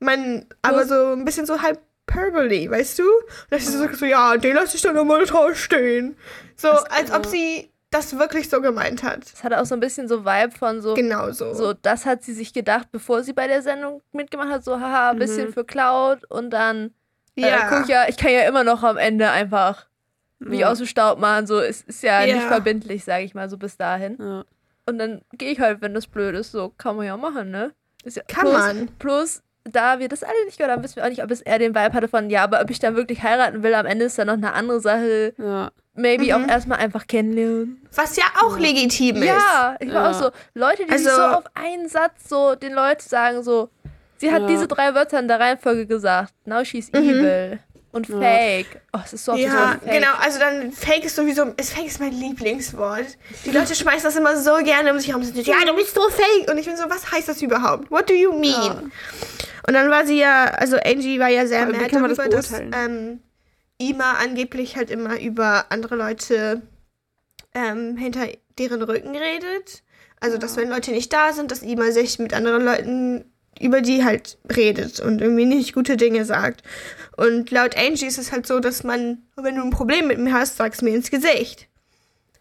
Man, 0.00 0.46
aber 0.62 0.86
so 0.86 1.12
ein 1.12 1.24
bisschen 1.24 1.44
so 1.46 1.58
Hyperbole, 1.62 2.70
weißt 2.70 2.98
du? 2.98 3.02
Und 3.04 3.50
dass 3.50 3.66
sie 3.66 3.72
so 3.72 3.78
sagt, 3.78 3.96
so, 3.96 4.06
ja, 4.06 4.36
den 4.36 4.54
lasse 4.56 4.76
ich 4.76 4.82
dann 4.82 4.94
nochmal 4.94 5.24
draus 5.26 5.58
stehen. 5.58 6.16
So, 6.56 6.68
Das- 6.68 6.84
als 6.90 7.12
ob 7.12 7.26
sie 7.26 7.70
das 7.90 8.18
wirklich 8.18 8.48
so 8.50 8.60
gemeint 8.60 9.02
hat. 9.02 9.20
Das 9.32 9.42
hatte 9.42 9.60
auch 9.60 9.64
so 9.64 9.74
ein 9.74 9.80
bisschen 9.80 10.08
so 10.08 10.24
Vibe 10.24 10.52
von 10.58 10.82
so, 10.82 10.92
Genau 10.94 11.30
so. 11.32 11.54
so, 11.54 11.72
das 11.72 12.04
hat 12.06 12.22
sie 12.22 12.34
sich 12.34 12.52
gedacht, 12.52 12.88
bevor 12.92 13.22
sie 13.22 13.32
bei 13.32 13.46
der 13.46 13.62
Sendung 13.62 14.02
mitgemacht 14.12 14.50
hat, 14.50 14.64
so, 14.64 14.78
haha, 14.78 15.10
ein 15.10 15.18
bisschen 15.18 15.48
Mhm. 15.48 15.52
für 15.54 15.64
Cloud 15.64 16.24
und 16.30 16.50
dann, 16.50 16.92
äh, 17.36 17.48
ja. 17.48 17.68
guck 17.70 17.88
ja, 17.88 18.06
ich 18.08 18.16
kann 18.18 18.30
ja 18.30 18.42
immer 18.42 18.62
noch 18.62 18.82
am 18.82 18.98
Ende 18.98 19.30
einfach 19.30 19.86
mich 20.38 20.60
ja. 20.60 20.70
aus 20.70 20.78
dem 20.78 20.86
Staub 20.86 21.18
machen, 21.18 21.46
so, 21.46 21.60
es 21.60 21.82
ist 21.82 22.02
ja, 22.02 22.22
Ja. 22.24 22.34
nicht 22.36 22.46
verbindlich, 22.46 23.04
sage 23.04 23.24
ich 23.24 23.34
mal, 23.34 23.48
so 23.50 23.56
bis 23.56 23.76
dahin. 23.76 24.16
Ja. 24.20 24.44
Und 24.86 24.98
dann 24.98 25.22
gehe 25.32 25.50
ich 25.52 25.60
halt, 25.60 25.80
wenn 25.82 25.94
das 25.94 26.06
blöd 26.06 26.34
ist, 26.34 26.52
so, 26.52 26.72
kann 26.78 26.96
man 26.96 27.06
ja 27.06 27.16
machen, 27.16 27.50
ne? 27.50 27.72
Ist 28.04 28.16
ja, 28.16 28.22
Kann 28.28 28.42
plus, 28.46 28.52
man. 28.54 28.88
Plus, 28.98 29.42
da 29.64 29.98
wir 29.98 30.08
das 30.08 30.22
alle 30.22 30.44
nicht 30.46 30.56
gehört 30.56 30.72
haben, 30.72 30.82
wissen 30.82 30.96
wir 30.96 31.04
auch 31.04 31.08
nicht, 31.08 31.22
ob 31.22 31.30
es 31.30 31.42
eher 31.42 31.58
den 31.58 31.74
Vibe 31.74 31.92
hatte 31.92 32.08
von, 32.08 32.30
ja, 32.30 32.42
aber 32.44 32.60
ob 32.62 32.70
ich 32.70 32.78
dann 32.78 32.96
wirklich 32.96 33.22
heiraten 33.22 33.62
will, 33.62 33.74
am 33.74 33.84
Ende 33.84 34.06
ist 34.06 34.18
dann 34.18 34.28
noch 34.28 34.34
eine 34.34 34.52
andere 34.54 34.80
Sache. 34.80 35.34
Ja. 35.36 35.70
Maybe 35.94 36.24
Mhm. 36.26 36.44
auch 36.44 36.48
erstmal 36.48 36.78
einfach 36.78 37.06
kennenlernen. 37.08 37.82
Was 37.94 38.16
ja 38.16 38.24
auch 38.40 38.56
legitim 38.58 39.16
ist. 39.16 39.24
Ja, 39.26 39.76
ich 39.80 39.92
war 39.92 40.10
auch 40.10 40.14
so, 40.14 40.30
Leute, 40.54 40.86
die 40.86 40.96
sich 40.96 41.08
Also- 41.10 41.20
so 41.20 41.36
auf 41.38 41.44
einen 41.54 41.88
Satz 41.88 42.28
so 42.28 42.54
den 42.54 42.72
Leuten 42.72 43.02
sagen, 43.06 43.42
so, 43.42 43.68
sie 44.16 44.32
hat 44.32 44.48
diese 44.48 44.68
drei 44.68 44.94
Wörter 44.94 45.18
in 45.18 45.26
der 45.28 45.40
Reihenfolge 45.40 45.86
gesagt. 45.86 46.32
Now 46.46 46.64
she's 46.64 46.90
Mhm. 46.92 46.98
evil. 47.00 47.58
Und 47.90 48.06
fake. 48.06 48.80
Oh, 48.92 48.98
es 49.04 49.14
ist 49.14 49.24
so 49.24 49.32
oft 49.32 49.40
Ja, 49.40 49.78
fake. 49.80 49.92
genau. 49.92 50.12
Also 50.20 50.38
dann 50.38 50.72
Fake 50.72 51.04
ist 51.04 51.16
sowieso, 51.16 51.44
ist 51.56 51.72
Fake 51.72 51.86
ist 51.86 52.00
mein 52.00 52.12
Lieblingswort. 52.12 53.06
Die 53.44 53.50
Leute 53.50 53.74
schmeißen 53.74 54.02
das 54.04 54.16
immer 54.16 54.36
so 54.36 54.56
gerne 54.56 54.92
um 54.92 54.98
sich 54.98 55.08
herum. 55.08 55.22
Ja, 55.34 55.64
du 55.66 55.74
bist 55.74 55.94
so 55.94 56.02
Fake. 56.10 56.50
Und 56.50 56.58
ich 56.58 56.66
bin 56.66 56.76
so, 56.76 56.84
was 56.88 57.10
heißt 57.10 57.28
das 57.28 57.40
überhaupt? 57.40 57.90
What 57.90 58.08
do 58.10 58.14
you 58.14 58.32
mean? 58.32 58.50
Ja. 58.52 58.82
Und 59.66 59.74
dann 59.74 59.90
war 59.90 60.06
sie 60.06 60.18
ja, 60.18 60.46
also 60.46 60.76
Angie 60.76 61.18
war 61.18 61.28
ja 61.28 61.46
sehr 61.46 61.66
wie 61.68 61.72
mad 61.72 61.98
man 61.98 62.08
das 62.08 62.18
darüber, 62.18 62.36
dass 62.36 62.52
ähm, 62.52 63.20
Ima 63.78 64.12
angeblich 64.22 64.76
halt 64.76 64.90
immer 64.90 65.18
über 65.20 65.66
andere 65.70 65.96
Leute 65.96 66.62
ähm, 67.54 67.96
hinter 67.96 68.26
deren 68.58 68.82
Rücken 68.82 69.16
redet. 69.16 69.82
Also, 70.20 70.36
dass 70.36 70.56
Ja. 70.56 70.62
wenn 70.62 70.70
Leute 70.70 70.90
nicht 70.90 71.12
da 71.12 71.32
sind, 71.32 71.50
dass 71.50 71.62
Ima 71.62 71.90
sich 71.92 72.18
mit 72.18 72.34
anderen 72.34 72.64
Leuten 72.64 73.32
über 73.60 73.80
die 73.80 74.04
halt 74.04 74.38
redet 74.54 75.00
und 75.00 75.20
irgendwie 75.20 75.44
nicht 75.44 75.74
gute 75.74 75.96
Dinge 75.96 76.24
sagt. 76.24 76.62
Und 77.16 77.50
laut 77.50 77.76
Angie 77.76 78.06
ist 78.06 78.18
es 78.18 78.32
halt 78.32 78.46
so, 78.46 78.60
dass 78.60 78.84
man, 78.84 79.22
wenn 79.36 79.56
du 79.56 79.62
ein 79.62 79.70
Problem 79.70 80.06
mit 80.06 80.18
mir 80.18 80.32
hast, 80.32 80.56
sagst 80.56 80.82
mir 80.82 80.94
ins 80.94 81.10
Gesicht. 81.10 81.68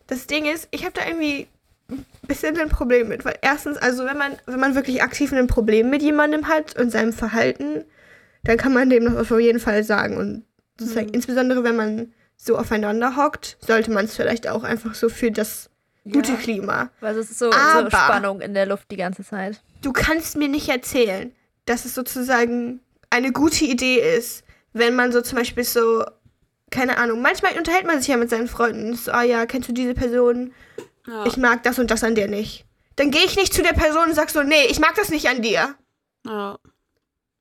Das 0.08 0.28
Ding 0.28 0.46
ist, 0.46 0.68
ich 0.72 0.84
habe 0.84 0.94
da 0.94 1.06
irgendwie 1.06 1.48
ein 1.90 2.06
bisschen 2.28 2.58
ein 2.58 2.70
Problem 2.70 3.08
mit, 3.08 3.26
weil 3.26 3.38
erstens, 3.42 3.78
also 3.78 4.06
wenn 4.06 4.18
man, 4.18 4.34
wenn 4.46 4.60
man 4.60 4.76
wirklich 4.76 5.02
aktiv 5.02 5.32
ein 5.34 5.48
Problem 5.48 5.90
mit 5.90 6.02
jemandem 6.02 6.48
hat 6.48 6.78
und 6.80 6.92
seinem 6.92 7.14
Verhalten, 7.14 7.86
dann 8.44 8.58
kann 8.58 8.74
man 8.74 8.90
dem 8.90 9.06
das 9.06 9.32
auf 9.32 9.40
jeden 9.40 9.60
Fall 9.60 9.84
sagen. 9.84 10.18
Und 10.18 10.44
sozusagen, 10.80 11.08
Mhm. 11.08 11.14
insbesondere 11.14 11.64
wenn 11.64 11.76
man 11.76 12.14
so 12.36 12.58
aufeinander 12.58 13.16
hockt, 13.16 13.58
sollte 13.66 13.92
man 13.92 14.06
es 14.06 14.16
vielleicht 14.16 14.48
auch 14.48 14.64
einfach 14.64 14.94
so 14.96 15.10
für 15.10 15.32
das 15.32 15.70
gute 16.12 16.32
Ja. 16.34 16.38
Klima. 16.38 16.90
Weil 17.00 17.18
es 17.18 17.30
ist 17.32 17.40
so, 17.40 17.52
so 17.52 17.90
Spannung 17.90 18.42
in 18.42 18.54
der 18.54 18.66
Luft 18.66 18.90
die 18.92 18.98
ganze 18.98 19.24
Zeit. 19.24 19.62
Du 19.82 19.94
kannst 19.94 20.36
mir 20.38 20.48
nicht 20.48 20.70
erzählen, 20.70 21.34
dass 21.66 21.86
es 21.86 21.94
sozusagen 21.96 22.80
eine 23.10 23.32
gute 23.32 23.66
Idee 23.66 24.16
ist, 24.18 24.44
wenn 24.74 24.96
man 24.96 25.12
so 25.12 25.22
zum 25.22 25.38
Beispiel 25.38 25.64
so, 25.64 26.04
keine 26.72 26.98
Ahnung, 26.98 27.22
manchmal 27.22 27.58
unterhält 27.58 27.86
man 27.86 28.00
sich 28.00 28.08
ja 28.08 28.18
mit 28.18 28.30
seinen 28.30 28.48
Freunden. 28.48 28.96
So, 28.96 29.12
ah 29.12 29.24
ja, 29.24 29.46
kennst 29.46 29.70
du 29.70 29.74
diese 29.74 29.94
Person? 29.94 30.54
Ja. 31.08 31.26
Ich 31.26 31.38
mag 31.38 31.64
das 31.64 31.80
und 31.80 31.90
das 31.90 32.04
an 32.04 32.16
dir 32.16 32.28
nicht. 32.28 32.66
Dann 32.98 33.12
gehe 33.12 33.24
ich 33.26 33.36
nicht 33.38 33.54
zu 33.54 33.62
der 33.64 33.74
Person 33.74 34.10
und 34.10 34.16
sag 34.16 34.30
so, 34.30 34.44
nee, 34.44 34.66
ich 34.70 34.80
mag 34.80 34.96
das 34.96 35.10
nicht 35.10 35.28
an 35.30 35.42
dir. 35.42 35.76
ja. 36.26 36.58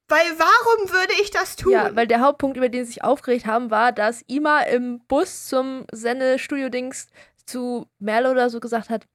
Weil 0.08 0.24
warum 0.38 0.92
würde 0.92 1.14
ich 1.20 1.32
das 1.32 1.56
tun? 1.56 1.72
Ja, 1.72 1.96
weil 1.96 2.06
der 2.06 2.20
Hauptpunkt, 2.20 2.56
über 2.56 2.68
den 2.68 2.84
sie 2.84 2.92
sich 2.92 3.02
aufgeregt 3.02 3.44
haben, 3.44 3.72
war, 3.72 3.90
dass 3.90 4.22
Ima 4.28 4.60
im 4.60 5.00
Bus 5.08 5.46
zum 5.48 5.84
Sendestudio-Dings 5.90 7.08
zu 7.46 7.86
Merle 7.98 8.30
oder 8.30 8.50
so 8.50 8.60
gesagt 8.60 8.90
hat, 8.90 9.06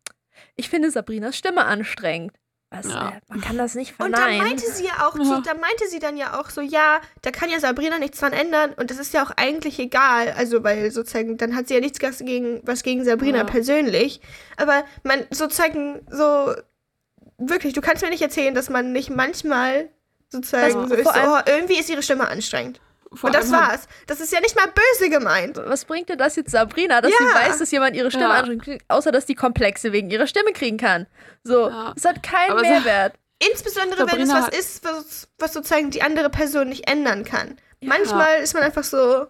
ich 0.55 0.69
finde 0.69 0.89
Sabrinas 0.91 1.38
Stimme 1.38 1.65
anstrengend. 1.65 2.31
Was, 2.73 2.88
Ja. 2.88 3.09
äh, 3.09 3.21
man 3.27 3.41
kann 3.41 3.57
das 3.57 3.75
nicht 3.75 4.00
und 4.00 4.13
da 4.13 4.17
verneinen. 4.17 4.47
meinte 4.47 4.65
sie 4.71 4.85
ja 4.85 5.05
auch, 5.05 5.17
Ja. 5.17 5.25
so, 5.25 5.41
da 5.41 5.53
meinte 5.55 5.88
sie 5.89 6.00
dann 6.00 6.15
ja 6.15 6.39
auch 6.39 6.50
so, 6.50 6.61
ja, 6.61 7.01
da 7.21 7.29
kann 7.29 7.50
ja 7.50 7.59
Sabrina 7.59 8.00
nichts 8.00 8.19
dran 8.21 8.31
ändern 8.31 8.71
und 8.77 8.89
das 8.89 8.97
ist 8.97 9.13
ja 9.13 9.23
auch 9.25 9.31
eigentlich 9.35 9.77
egal, 9.77 10.31
also 10.38 10.63
weil 10.63 10.89
sozusagen, 10.89 11.35
dann 11.35 11.53
hat 11.53 11.67
sie 11.67 11.73
ja 11.73 11.81
nichts 11.81 12.00
gegen, 12.00 12.61
was 12.63 12.83
gegen 12.83 13.03
Sabrina 13.03 13.39
Ja. 13.39 13.43
persönlich, 13.43 14.21
aber 14.55 14.85
man 15.03 15.25
sozusagen 15.31 16.00
so, 16.09 16.53
wirklich, 17.38 17.73
du 17.73 17.81
kannst 17.81 18.03
mir 18.03 18.09
nicht 18.09 18.21
erzählen, 18.21 18.55
dass 18.55 18.69
man 18.69 18.93
nicht 18.93 19.09
manchmal 19.09 19.89
sozusagen 20.29 20.73
Was- 20.75 20.89
so 20.89 20.95
ist, 20.95 21.03
vor 21.03 21.13
so, 21.13 21.19
allem- 21.19 21.43
oh, 21.45 21.51
irgendwie 21.51 21.77
ist 21.77 21.89
ihre 21.89 22.03
Stimme 22.03 22.29
anstrengend. 22.29 22.79
Vor 23.13 23.27
und 23.29 23.35
das 23.35 23.51
war's. 23.51 23.87
Das 24.07 24.21
ist 24.21 24.31
ja 24.31 24.39
nicht 24.39 24.55
mal 24.55 24.67
böse 24.67 25.09
gemeint. 25.09 25.57
Was 25.57 25.83
bringt 25.85 26.07
denn 26.09 26.17
das 26.17 26.35
jetzt 26.37 26.51
Sabrina, 26.51 27.01
dass 27.01 27.11
Ja. 27.11 27.17
sie 27.17 27.25
weiß, 27.49 27.59
dass 27.59 27.71
jemand 27.71 27.95
ihre 27.95 28.09
Stimme 28.09 28.25
Ja. 28.29 28.55
kriegt, 28.57 28.85
außer 28.89 29.11
dass 29.11 29.25
die 29.25 29.35
Komplexe 29.35 29.91
wegen 29.91 30.09
ihrer 30.09 30.27
Stimme 30.27 30.53
kriegen 30.53 30.77
kann? 30.77 31.07
So, 31.43 31.67
Ja. 31.69 31.93
es 31.95 32.05
hat 32.05 32.23
keinen 32.23 32.51
Aber 32.51 32.61
Mehrwert. 32.61 33.15
Insbesondere 33.51 34.01
wenn 34.11 34.21
es 34.21 34.29
Sabrina 34.29 34.47
was 34.47 34.57
ist, 34.57 34.83
was, 34.85 35.27
was 35.39 35.53
sozusagen 35.53 35.89
die 35.89 36.03
andere 36.03 36.29
Person 36.29 36.69
nicht 36.69 36.87
ändern 36.89 37.25
kann. 37.25 37.57
Ja. 37.81 37.89
Manchmal 37.89 38.41
ist 38.43 38.53
man 38.53 38.63
einfach 38.63 38.83
so, 38.83 39.25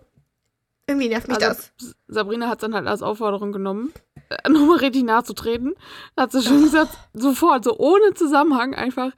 irgendwie 0.88 1.08
nervt 1.10 1.28
mich 1.30 1.38
Also, 1.44 1.48
das. 1.80 1.96
Sabrina 2.08 2.50
hat 2.50 2.58
es 2.60 2.62
dann 2.62 2.76
halt 2.76 2.88
als 2.88 3.02
Aufforderung 3.02 3.52
genommen, 3.52 3.94
äh, 4.30 4.38
nochmal 4.50 4.78
richtig 4.78 5.04
nachzutreten. 5.04 5.74
Hat 6.18 6.32
sie 6.34 6.44
schon 6.44 6.62
gesagt, 6.62 6.96
sofort, 7.14 7.64
so 7.64 7.78
ohne 7.78 8.14
Zusammenhang 8.14 8.76
einfach 8.76 9.12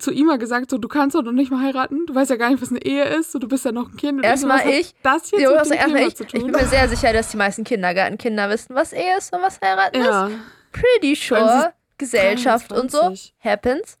zu 0.00 0.10
Ima 0.12 0.36
gesagt, 0.36 0.70
so 0.70 0.78
du 0.78 0.88
kannst 0.88 1.14
doch 1.14 1.22
noch 1.22 1.32
nicht 1.32 1.50
mal 1.50 1.62
heiraten, 1.62 2.06
du 2.06 2.14
weißt 2.14 2.30
ja 2.30 2.36
gar 2.36 2.50
nicht, 2.50 2.62
was 2.62 2.70
eine 2.70 2.82
Ehe 2.82 3.04
ist, 3.04 3.32
so 3.32 3.38
du 3.38 3.48
bist 3.48 3.64
ja 3.64 3.72
noch 3.72 3.90
ein 3.90 3.96
Kind. 3.96 4.24
Erstmal 4.24 4.62
so, 4.62 4.68
ich. 4.68 4.94
Das 5.02 5.30
jetzt 5.30 5.42
Jo, 5.42 5.52
also 5.54 5.74
erstmal 5.74 6.02
ich, 6.02 6.16
zu 6.16 6.24
ich 6.24 6.32
bin 6.32 6.50
mir 6.50 6.66
sehr 6.66 6.88
sicher, 6.88 7.12
dass 7.12 7.30
die 7.30 7.36
meisten 7.36 7.64
Kindergartenkinder 7.64 8.50
wissen, 8.50 8.74
was 8.74 8.92
Ehe 8.92 9.18
ist 9.18 9.32
und 9.34 9.42
was 9.42 9.60
heiraten 9.60 10.00
ja, 10.00 10.26
ist. 10.26 10.36
Pretty 10.72 11.14
sure. 11.14 11.72
Gesellschaft 11.98 12.72
und 12.72 12.90
so. 12.90 12.98
23. 12.98 13.34
Happens. 13.40 13.98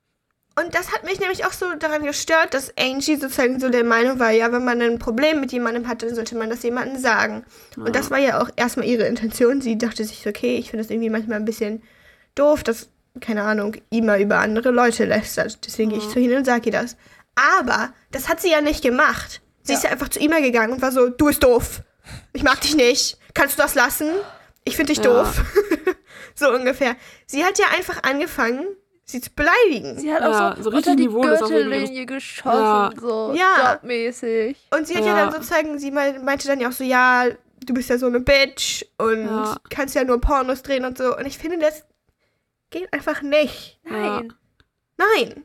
Und 0.58 0.74
das 0.74 0.92
hat 0.92 1.04
mich 1.04 1.20
nämlich 1.20 1.44
auch 1.44 1.52
so 1.52 1.66
daran 1.78 2.04
gestört, 2.04 2.52
dass 2.52 2.72
Angie 2.76 3.14
sozusagen 3.14 3.60
so 3.60 3.68
der 3.68 3.84
Meinung 3.84 4.18
war, 4.18 4.30
ja, 4.30 4.50
wenn 4.50 4.64
man 4.64 4.82
ein 4.82 4.98
Problem 4.98 5.40
mit 5.40 5.52
jemandem 5.52 5.86
hat, 5.86 6.02
dann 6.02 6.14
sollte 6.16 6.36
man 6.36 6.50
das 6.50 6.64
jemandem 6.64 6.98
sagen. 6.98 7.44
Und 7.76 7.94
das 7.94 8.10
war 8.10 8.18
ja 8.18 8.42
auch 8.42 8.50
erstmal 8.56 8.86
ihre 8.86 9.06
Intention. 9.06 9.60
Sie 9.60 9.78
dachte 9.78 10.04
sich, 10.04 10.22
so, 10.22 10.30
okay, 10.30 10.56
ich 10.56 10.70
finde 10.70 10.82
das 10.82 10.90
irgendwie 10.90 11.10
manchmal 11.10 11.38
ein 11.38 11.44
bisschen 11.44 11.82
doof, 12.34 12.64
dass, 12.64 12.88
keine 13.20 13.42
Ahnung, 13.42 13.76
Ima 13.90 14.16
über 14.18 14.38
andere 14.38 14.70
Leute 14.70 15.04
lästert. 15.04 15.64
Deswegen 15.66 15.90
gehe 15.90 15.98
ich 15.98 16.06
Ja. 16.06 16.10
zu 16.12 16.18
ihnen 16.18 16.38
und 16.38 16.44
sage 16.44 16.66
ihr 16.66 16.72
das. 16.72 16.96
Aber 17.56 17.92
das 18.10 18.28
hat 18.28 18.40
sie 18.40 18.50
ja 18.50 18.60
nicht 18.60 18.82
gemacht. 18.82 19.40
Sie 19.62 19.72
Ja. 19.72 19.78
ist 19.78 19.84
ja 19.84 19.90
einfach 19.90 20.08
zu 20.08 20.18
Ima 20.18 20.40
gegangen 20.40 20.72
und 20.72 20.82
war 20.82 20.92
so, 20.92 21.08
du 21.08 21.26
bist 21.26 21.42
doof. 21.44 21.82
Ich 22.32 22.42
mag 22.42 22.60
dich 22.60 22.74
nicht. 22.74 23.18
Kannst 23.34 23.58
du 23.58 23.62
das 23.62 23.74
lassen? 23.74 24.10
Ich 24.64 24.76
finde 24.76 24.92
dich 24.94 25.04
Ja. 25.04 25.22
doof. 25.22 25.42
so 26.34 26.50
ungefähr. 26.52 26.96
Sie 27.26 27.44
hat 27.44 27.58
ja 27.58 27.66
einfach 27.76 28.02
angefangen, 28.02 28.64
sie 29.04 29.20
zu 29.20 29.30
beleidigen. 29.34 29.98
Sie 29.98 30.12
hat 30.12 30.20
Ja, 30.22 30.50
auch 30.52 30.56
so, 30.56 30.62
so 30.64 30.70
unter 30.70 30.90
richtig 30.92 30.96
die 30.96 31.08
Fall. 31.08 31.38
Gürtellinie 31.38 32.06
geschossen, 32.06 32.58
Ja. 32.60 32.90
so 33.00 33.34
Ja. 33.36 33.72
jobmäßig. 33.74 34.56
Und 34.76 34.86
sie 34.86 34.96
hat 34.96 35.04
ja. 35.04 35.16
Ja. 35.16 35.24
dann 35.24 35.32
sozusagen, 35.32 35.78
sie 35.78 35.90
mei- 35.90 36.18
meinte 36.18 36.46
dann 36.48 36.60
ja 36.60 36.68
auch 36.68 36.72
so, 36.72 36.84
ja, 36.84 37.26
du 37.64 37.74
bist 37.74 37.88
ja 37.90 37.98
so 37.98 38.06
eine 38.06 38.20
Bitch 38.20 38.84
und 38.98 39.24
Ja. 39.26 39.56
kannst 39.70 39.94
ja 39.94 40.04
nur 40.04 40.20
Pornos 40.20 40.62
drehen 40.62 40.84
und 40.84 40.98
so. 40.98 41.16
Und 41.16 41.26
ich 41.26 41.38
finde, 41.38 41.58
das 41.58 41.84
geht 42.70 42.92
einfach 42.92 43.22
nicht. 43.22 43.78
Nein. 43.84 44.32
Nein. 44.96 45.44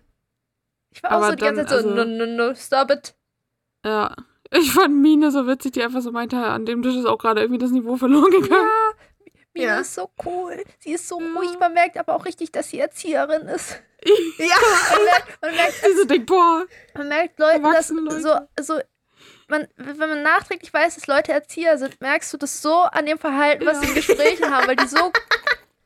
Ich 0.91 1.01
war 1.03 1.11
auch 1.11 1.15
Aber 1.17 1.29
so 1.29 1.35
die 1.35 1.43
ganze 1.43 1.61
Zeit 1.65 1.69
so, 1.69 1.75
also- 1.89 1.89
no, 1.89 2.03
no, 2.05 2.25
no, 2.25 2.55
stop 2.55 2.91
it. 2.91 3.15
Ja. 3.85 4.15
Ich 4.55 4.71
fand 4.71 4.93
Mine 4.93 5.31
so 5.31 5.47
witzig, 5.47 5.71
die 5.71 5.81
einfach 5.81 6.01
so 6.01 6.11
meinte, 6.11 6.37
an 6.37 6.67
dem 6.67 6.83
Tisch 6.83 6.95
ist 6.95 7.07
auch 7.07 7.17
gerade 7.17 7.41
irgendwie 7.41 7.57
das 7.57 7.71
Niveau 7.71 7.95
verloren 7.97 8.29
gegangen. 8.29 8.69
Mina 9.55 9.65
Ja. 9.73 9.79
ist 9.79 9.95
so 9.95 10.11
cool. 10.25 10.63
Sie 10.77 10.91
ist 10.93 11.07
so 11.07 11.19
Ja. 11.19 11.25
ruhig. 11.35 11.57
Man 11.59 11.73
merkt 11.73 11.97
aber 11.97 12.13
auch 12.13 12.23
richtig, 12.25 12.51
dass 12.51 12.69
sie 12.69 12.77
Erzieherin 12.79 13.47
ist. 13.47 13.81
Ja. 14.37 14.55
Man 14.95 15.05
merkt, 15.05 15.41
man 15.41 15.55
merkt, 15.55 15.73
Die 15.87 15.93
so 15.97 16.05
denkt, 16.05 16.25
boah, 16.27 16.65
man 16.93 17.07
merkt 17.07 17.39
Leuten, 17.39 17.63
dass 17.63 17.89
Leute. 17.89 18.21
so, 18.21 18.37
so 18.61 18.79
man, 19.47 19.67
wenn 19.77 19.97
man 19.97 20.21
nachträglich 20.23 20.71
weiß, 20.73 20.95
dass 20.95 21.07
Leute 21.07 21.31
Erzieher 21.31 21.77
sind, 21.79 21.99
merkst 22.01 22.31
du 22.33 22.37
das 22.37 22.61
so 22.61 22.81
an 22.81 23.05
dem 23.07 23.17
Verhalten, 23.17 23.65
was 23.65 23.77
Ja. 23.77 23.81
sie 23.81 23.87
in 23.89 23.95
Gesprächen 23.95 24.53
haben, 24.53 24.67
weil 24.67 24.75
die 24.75 24.87
so 24.87 25.11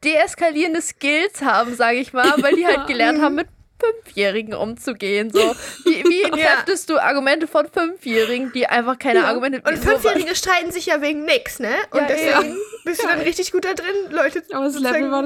deeskalierende 0.04 0.82
Skills 0.82 1.42
haben, 1.42 1.76
sage 1.76 1.98
ich 1.98 2.14
mal, 2.14 2.34
weil 2.38 2.56
die 2.56 2.62
Ja. 2.62 2.70
halt 2.70 2.88
gelernt 2.88 3.22
haben, 3.22 3.36
mit 3.36 3.48
Fünfjährigen 3.80 4.56
umzugehen. 4.56 5.30
So. 5.32 5.40
Wie, 5.86 6.04
wie 6.04 6.24
entkräftest 6.24 6.90
du 6.90 6.98
Argumente 6.98 7.48
von 7.48 7.68
Fünfjährigen, 7.72 8.52
die 8.52 8.66
einfach 8.68 8.98
keine 8.98 9.20
Ja. 9.20 9.26
Argumente 9.28 9.62
Und 9.70 9.78
so- 9.84 9.92
Fünfjährige 9.92 10.36
streiten 10.36 10.72
sich 10.72 10.88
ja 10.88 11.00
wegen 11.02 11.26
nix, 11.26 11.60
ne? 11.60 11.70
Und 11.92 12.00
Ja, 12.02 12.08
deswegen 12.08 12.58
bist 12.88 13.04
du 13.04 13.08
dann 13.08 13.20
richtig 13.22 13.52
gut 13.52 13.66
da 13.66 13.74
drin, 13.74 13.96
Leute 14.10 14.42
das 14.42 14.52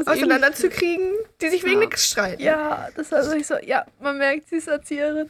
auseinanderzukriegen, 0.08 1.14
die 1.42 1.50
sich 1.50 1.64
wegen 1.64 1.74
Ja. 1.76 1.80
nix 1.80 2.08
streiten. 2.10 2.42
Ja, 2.42 2.88
das 2.96 3.12
war 3.12 3.24
so, 3.24 3.32
ich 3.34 3.48
so, 3.48 3.56
ja, 3.64 3.86
man 4.00 4.18
merkt, 4.18 4.50
sie 4.50 4.58
ist 4.58 4.68
Erzieherin. 4.68 5.30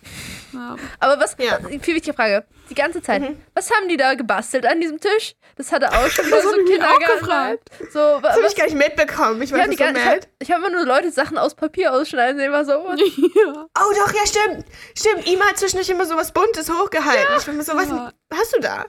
ja. 0.54 0.76
Aber 1.00 1.20
was, 1.22 1.36
Ja. 1.40 1.60
viel 1.82 1.96
wichtige 1.96 2.14
Frage, 2.14 2.44
die 2.70 2.76
ganze 2.76 3.02
Zeit, 3.02 3.22
Mhm. 3.22 3.38
was 3.54 3.70
haben 3.72 3.88
die 3.88 3.98
da 3.98 4.14
gebastelt 4.16 4.66
an 4.66 4.80
diesem 4.82 5.00
Tisch? 5.00 5.36
Das 5.58 5.72
hatte 5.72 5.90
auch 5.92 6.08
schon 6.08 6.26
wieder 6.28 6.42
so 6.42 6.50
auch 6.50 6.56
Kindergarten. 6.66 7.60
So, 7.92 8.20
Das 8.22 8.36
habe 8.38 8.48
ich 8.48 8.56
gar 8.56 8.66
nicht 8.66 8.76
mitbekommen. 8.78 9.42
Ich 9.42 9.52
war 9.52 9.66
so 9.66 9.72
ich 9.72 9.82
habe 9.82 9.94
mad. 9.94 10.28
ich 10.40 10.52
hab 10.52 10.58
immer 10.60 10.70
nur 10.70 10.86
Leute 10.86 11.12
Sachen 11.12 11.38
aus 11.38 11.56
Papier 11.56 11.94
ausschneiden 11.94 12.38
sehen, 12.40 12.52
war 12.52 12.66
so, 12.66 12.72
ja. 12.96 13.68
Oh 13.80 13.94
doch, 13.96 14.14
ja 14.14 14.26
stimmt. 14.26 14.66
Stimmt, 14.98 15.28
Ima 15.28 15.46
hat 15.48 15.58
zwischendurch 15.58 15.90
immer 15.90 16.06
so 16.06 16.16
was 16.16 16.32
Buntes 16.32 16.70
hochgehalten. 16.72 17.26
Ich 17.38 17.48
war 17.48 17.54
mir 17.54 17.64
so, 17.64 17.74
was 17.76 17.88
hast 18.34 18.56
du 18.56 18.62
da? 18.62 18.86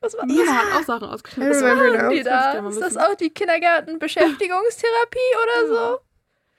Was, 0.00 0.16
war, 0.16 0.26
Nina 0.26 0.52
hat 0.52 0.80
auch 0.80 0.86
Sachen 0.86 1.08
ausgeschnitten. 1.08 1.50
Was 1.50 1.62
machen 1.62 2.10
die 2.10 2.22
da? 2.22 2.52
Ist 2.68 2.80
das 2.80 2.96
auch 2.96 3.14
die 3.14 3.30
Kindergarten-Beschäftigungstherapie 3.30 5.18
oder 5.42 5.68
so? 5.68 6.00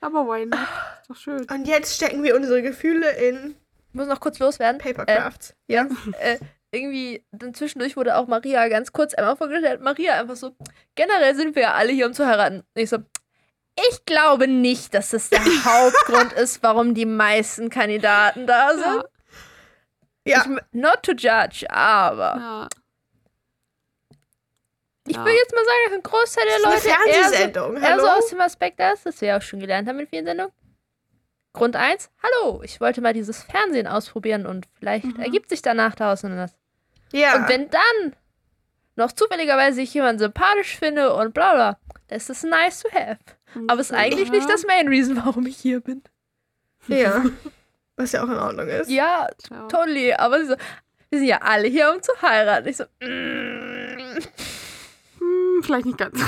Aber 0.00 0.26
why 0.26 0.46
not? 0.46 0.58
Ist 1.00 1.10
doch 1.10 1.16
schön. 1.16 1.46
Und 1.50 1.66
jetzt 1.66 1.96
stecken 1.96 2.22
wir 2.22 2.36
unsere 2.36 2.62
Gefühle 2.62 3.10
in 3.12 3.56
Ich 3.88 3.94
muss 3.94 4.06
noch 4.06 4.20
kurz 4.20 4.38
loswerden. 4.38 4.78
Papercrafts. 4.80 5.54
Ja. 5.66 5.86
Äh, 6.20 6.38
irgendwie, 6.70 7.24
dann 7.32 7.54
zwischendurch 7.54 7.96
wurde 7.96 8.16
auch 8.16 8.26
Maria 8.26 8.68
ganz 8.68 8.92
kurz 8.92 9.14
einmal 9.14 9.36
vorgestellt. 9.36 9.80
Maria 9.80 10.20
einfach 10.20 10.36
so, 10.36 10.54
generell 10.94 11.34
sind 11.34 11.54
wir 11.54 11.62
ja 11.62 11.74
alle 11.74 11.92
hier, 11.92 12.06
um 12.06 12.12
zu 12.12 12.26
heiraten. 12.26 12.58
Und 12.58 12.82
ich 12.82 12.90
so, 12.90 12.98
ich 13.76 14.04
glaube 14.04 14.48
nicht, 14.48 14.94
dass 14.94 15.10
das 15.10 15.30
der 15.30 15.40
Hauptgrund 15.64 16.32
ist, 16.34 16.62
warum 16.62 16.94
die 16.94 17.06
meisten 17.06 17.70
Kandidaten 17.70 18.46
da 18.46 18.72
sind. 18.74 18.84
Ja. 18.84 19.04
Ja. 20.28 20.44
Ich, 20.44 20.62
not 20.72 21.02
to 21.02 21.12
judge, 21.12 21.70
aber 21.70 22.36
ja. 22.36 22.68
Ich 25.06 25.16
Ja. 25.16 25.24
will 25.24 25.32
jetzt 25.34 25.52
mal 25.54 25.64
sagen, 25.64 25.78
dass 25.86 25.92
ein 25.94 26.02
Großteil 26.02 26.44
der 26.46 26.58
Das 26.70 26.78
ist 26.78 26.84
Leute 26.84 26.96
eine 27.02 27.10
eher 27.12 27.16
so, 27.16 27.28
Fernsehsendung. 27.30 27.76
eher 27.76 28.00
so 28.00 28.08
aus 28.08 28.26
dem 28.28 28.40
Aspekt 28.40 28.80
ist, 28.80 29.06
das 29.06 29.20
wir 29.20 29.28
ja 29.28 29.36
auch 29.38 29.42
schon 29.42 29.60
gelernt 29.60 29.88
haben 29.88 29.98
in 30.00 30.06
vielen 30.06 30.26
Sendungen. 30.26 30.52
Grund 31.52 31.74
1, 31.76 32.10
hallo, 32.22 32.62
ich 32.62 32.80
wollte 32.80 33.00
mal 33.00 33.14
dieses 33.14 33.42
Fernsehen 33.42 33.86
ausprobieren 33.86 34.44
und 34.46 34.66
vielleicht 34.78 35.04
Mhm. 35.06 35.20
ergibt 35.20 35.48
sich 35.48 35.62
danach 35.62 35.94
daraus 35.94 36.22
und 36.24 36.36
das. 36.36 36.54
ja. 37.12 37.36
Und 37.36 37.48
wenn 37.48 37.70
dann 37.70 38.14
noch 38.96 39.12
zufälligerweise 39.12 39.80
ich 39.80 39.92
jemanden 39.94 40.18
sympathisch 40.18 40.76
finde 40.78 41.14
und 41.14 41.32
bla 41.34 41.54
bla, 41.54 41.78
das 42.08 42.28
ist 42.30 42.44
nice 42.44 42.80
to 42.80 42.90
have. 42.92 43.18
Aber 43.68 43.80
es 43.80 43.90
ist 43.90 43.96
eigentlich 43.96 44.30
nicht 44.30 44.48
das 44.50 44.64
Main 44.66 44.88
Reason, 44.88 45.16
warum 45.16 45.46
ich 45.46 45.56
hier 45.56 45.80
bin. 45.80 46.02
ja. 46.88 47.24
Was 47.98 48.12
ja 48.12 48.22
auch 48.22 48.28
in 48.28 48.36
Ordnung 48.36 48.68
ist. 48.68 48.90
Ja, 48.90 49.26
Ja. 49.50 49.68
totally. 49.68 50.12
Aber 50.12 50.44
so, 50.44 50.54
wir 51.08 51.18
sind 51.18 51.28
ja 51.28 51.38
alle 51.40 51.66
hier, 51.68 51.90
um 51.90 52.02
zu 52.02 52.12
heiraten. 52.20 52.68
Ich 52.68 52.76
so, 52.76 52.84
mm. 53.00 54.18
Hm, 55.56 55.62
vielleicht 55.62 55.86
nicht 55.86 55.98
ganz. 55.98 56.20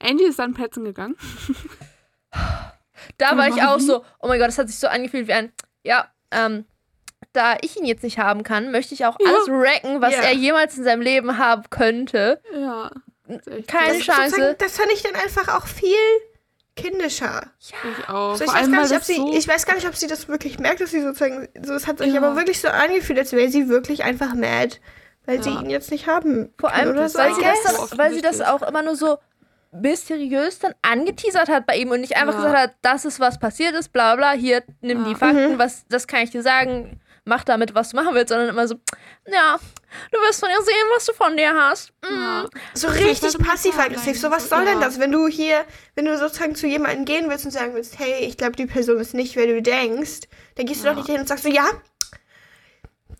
Angie 0.00 0.24
ist 0.24 0.38
dann 0.38 0.54
Plätzen 0.54 0.84
gegangen. 0.84 1.16
Da 3.18 3.36
war 3.36 3.48
ich 3.48 3.62
auch 3.62 3.80
so, 3.80 4.04
oh 4.20 4.28
mein 4.28 4.38
Gott, 4.38 4.48
das 4.48 4.58
hat 4.58 4.68
sich 4.68 4.78
so 4.78 4.86
angefühlt 4.86 5.28
wie 5.28 5.32
ein, 5.32 5.52
ja, 5.82 6.08
ähm, 6.30 6.64
da 7.32 7.56
ich 7.62 7.76
ihn 7.76 7.84
jetzt 7.84 8.02
nicht 8.02 8.18
haben 8.18 8.42
kann, 8.42 8.70
möchte 8.70 8.94
ich 8.94 9.04
auch 9.06 9.16
Ja. 9.20 9.28
alles 9.28 9.48
wrecken, 9.48 10.00
was 10.00 10.12
Ja. 10.14 10.20
er 10.22 10.32
jemals 10.34 10.76
in 10.78 10.84
seinem 10.84 11.02
Leben 11.02 11.38
haben 11.38 11.64
könnte. 11.70 12.40
Ja. 12.52 12.90
Keine. 13.66 13.94
Das, 13.98 13.98
Chance. 14.04 14.56
das 14.58 14.76
fand 14.76 14.92
ich 14.92 15.02
dann 15.02 15.14
einfach 15.14 15.48
auch 15.56 15.66
viel 15.66 15.96
kindischer. 16.76 17.50
Ich 17.60 17.72
auch. 18.08 18.36
So, 18.36 18.44
ich, 18.44 18.50
weiß 18.52 18.68
nicht, 18.90 19.04
sie, 19.04 19.16
so. 19.16 19.32
ich 19.34 19.48
weiß 19.48 19.64
gar 19.66 19.74
nicht, 19.74 19.86
ob 19.88 19.96
sie 19.96 20.06
das 20.06 20.28
wirklich 20.28 20.58
merkt, 20.58 20.80
dass 20.80 20.90
sie 20.90 21.00
sozusagen. 21.02 21.48
So, 21.62 21.72
es 21.74 21.86
hat 21.86 21.98
sich 21.98 22.12
Ja. 22.12 22.20
aber 22.22 22.36
wirklich 22.36 22.60
so 22.60 22.68
angefühlt, 22.68 23.18
als 23.18 23.32
wäre 23.32 23.48
sie 23.50 23.68
wirklich 23.68 24.04
einfach 24.04 24.34
mad, 24.34 24.76
weil 25.26 25.42
sie 25.42 25.50
Ja. 25.50 25.60
ihn 25.60 25.70
jetzt 25.70 25.90
nicht 25.90 26.06
haben. 26.06 26.52
Vor 26.58 26.72
allem, 26.72 26.90
oder 26.90 27.08
so. 27.08 27.18
weil, 27.18 27.34
sie 27.34 27.42
auch 27.42 27.52
das, 27.64 27.90
dann, 27.90 27.98
weil 27.98 28.12
sie 28.14 28.20
das 28.22 28.40
auch 28.40 28.62
immer 28.62 28.82
nur 28.82 28.96
so 28.96 29.18
mysteriös 29.72 30.60
dann 30.60 30.72
angeteasert 30.82 31.48
hat 31.48 31.66
bei 31.66 31.76
ihm 31.76 31.90
und 31.90 32.00
nicht 32.00 32.16
einfach 32.16 32.34
Ja. 32.34 32.40
gesagt 32.40 32.56
hat, 32.58 32.74
das 32.82 33.04
ist 33.04 33.20
was 33.20 33.38
passiert 33.38 33.74
ist, 33.74 33.92
bla 33.92 34.14
bla, 34.16 34.32
hier, 34.32 34.62
nimm 34.80 35.02
Ja. 35.02 35.08
die 35.08 35.14
Fakten, 35.16 35.54
Mhm. 35.54 35.58
was, 35.58 35.84
das 35.88 36.06
kann 36.06 36.20
ich 36.22 36.30
dir 36.30 36.42
sagen, 36.42 37.00
mach 37.24 37.42
damit, 37.42 37.74
was 37.74 37.90
du 37.90 37.96
machen 37.96 38.14
willst, 38.14 38.28
sondern 38.28 38.50
immer 38.50 38.68
so, 38.68 38.76
ja, 39.26 39.56
du 40.12 40.18
wirst 40.20 40.40
von 40.40 40.48
ihr 40.50 40.62
sehen, 40.62 40.86
was 40.94 41.06
du 41.06 41.12
von 41.14 41.36
dir 41.36 41.54
hast. 41.54 41.92
Ja. 42.08 42.44
So 42.74 42.88
richtig 42.88 43.36
passiv-aggressiv. 43.38 44.20
So, 44.20 44.30
was 44.30 44.48
soll 44.48 44.64
denn 44.64 44.78
das, 44.80 45.00
wenn 45.00 45.10
du 45.10 45.26
hier, 45.26 45.64
wenn 45.96 46.04
du 46.04 46.16
sozusagen 46.18 46.54
zu 46.54 46.66
jemandem 46.66 47.04
gehen 47.04 47.28
willst 47.28 47.44
und 47.46 47.50
sagen 47.50 47.74
willst, 47.74 47.98
hey, 47.98 48.24
ich 48.26 48.36
glaube, 48.36 48.56
die 48.56 48.66
Person 48.66 48.98
ist 49.00 49.14
nicht, 49.14 49.34
wer 49.36 49.46
du 49.46 49.60
denkst, 49.62 50.20
dann 50.56 50.66
gehst 50.66 50.82
du 50.84 50.86
Ja. 50.86 50.92
doch 50.92 50.98
nicht 51.00 51.10
hin 51.10 51.18
und 51.20 51.26
sagst 51.28 51.44
so, 51.44 51.50
ja, 51.50 51.64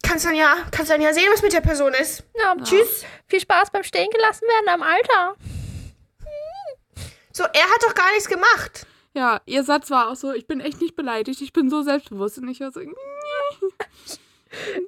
kannst 0.04 0.24
dann 0.24 0.34
ja, 0.34 0.56
kannst 0.70 0.90
dann 0.90 1.00
ja 1.00 1.12
sehen, 1.12 1.28
was 1.32 1.42
mit 1.42 1.52
der 1.52 1.60
Person 1.60 1.92
ist. 1.94 2.22
Ja, 2.38 2.54
tschüss, 2.62 3.04
viel 3.26 3.40
Spaß 3.40 3.70
beim 3.70 3.82
Stehen 3.82 4.10
gelassen 4.10 4.46
werden 4.46 4.68
am 4.68 4.82
Alter. 4.82 5.36
So, 7.32 7.42
er 7.44 7.64
hat 7.64 7.82
doch 7.82 7.94
gar 7.94 8.10
nichts 8.12 8.28
gemacht. 8.28 8.86
Ja, 9.14 9.40
ihr 9.46 9.64
Satz 9.64 9.90
war 9.90 10.10
auch 10.10 10.16
so, 10.16 10.32
ich 10.32 10.46
bin 10.46 10.60
echt 10.60 10.80
nicht 10.80 10.94
beleidigt, 10.94 11.40
ich 11.40 11.52
bin 11.52 11.68
so 11.70 11.82
selbstbewusst. 11.82 12.38
Und 12.38 12.48
ich 12.48 12.60
war 12.60 12.70
so, 12.70 12.80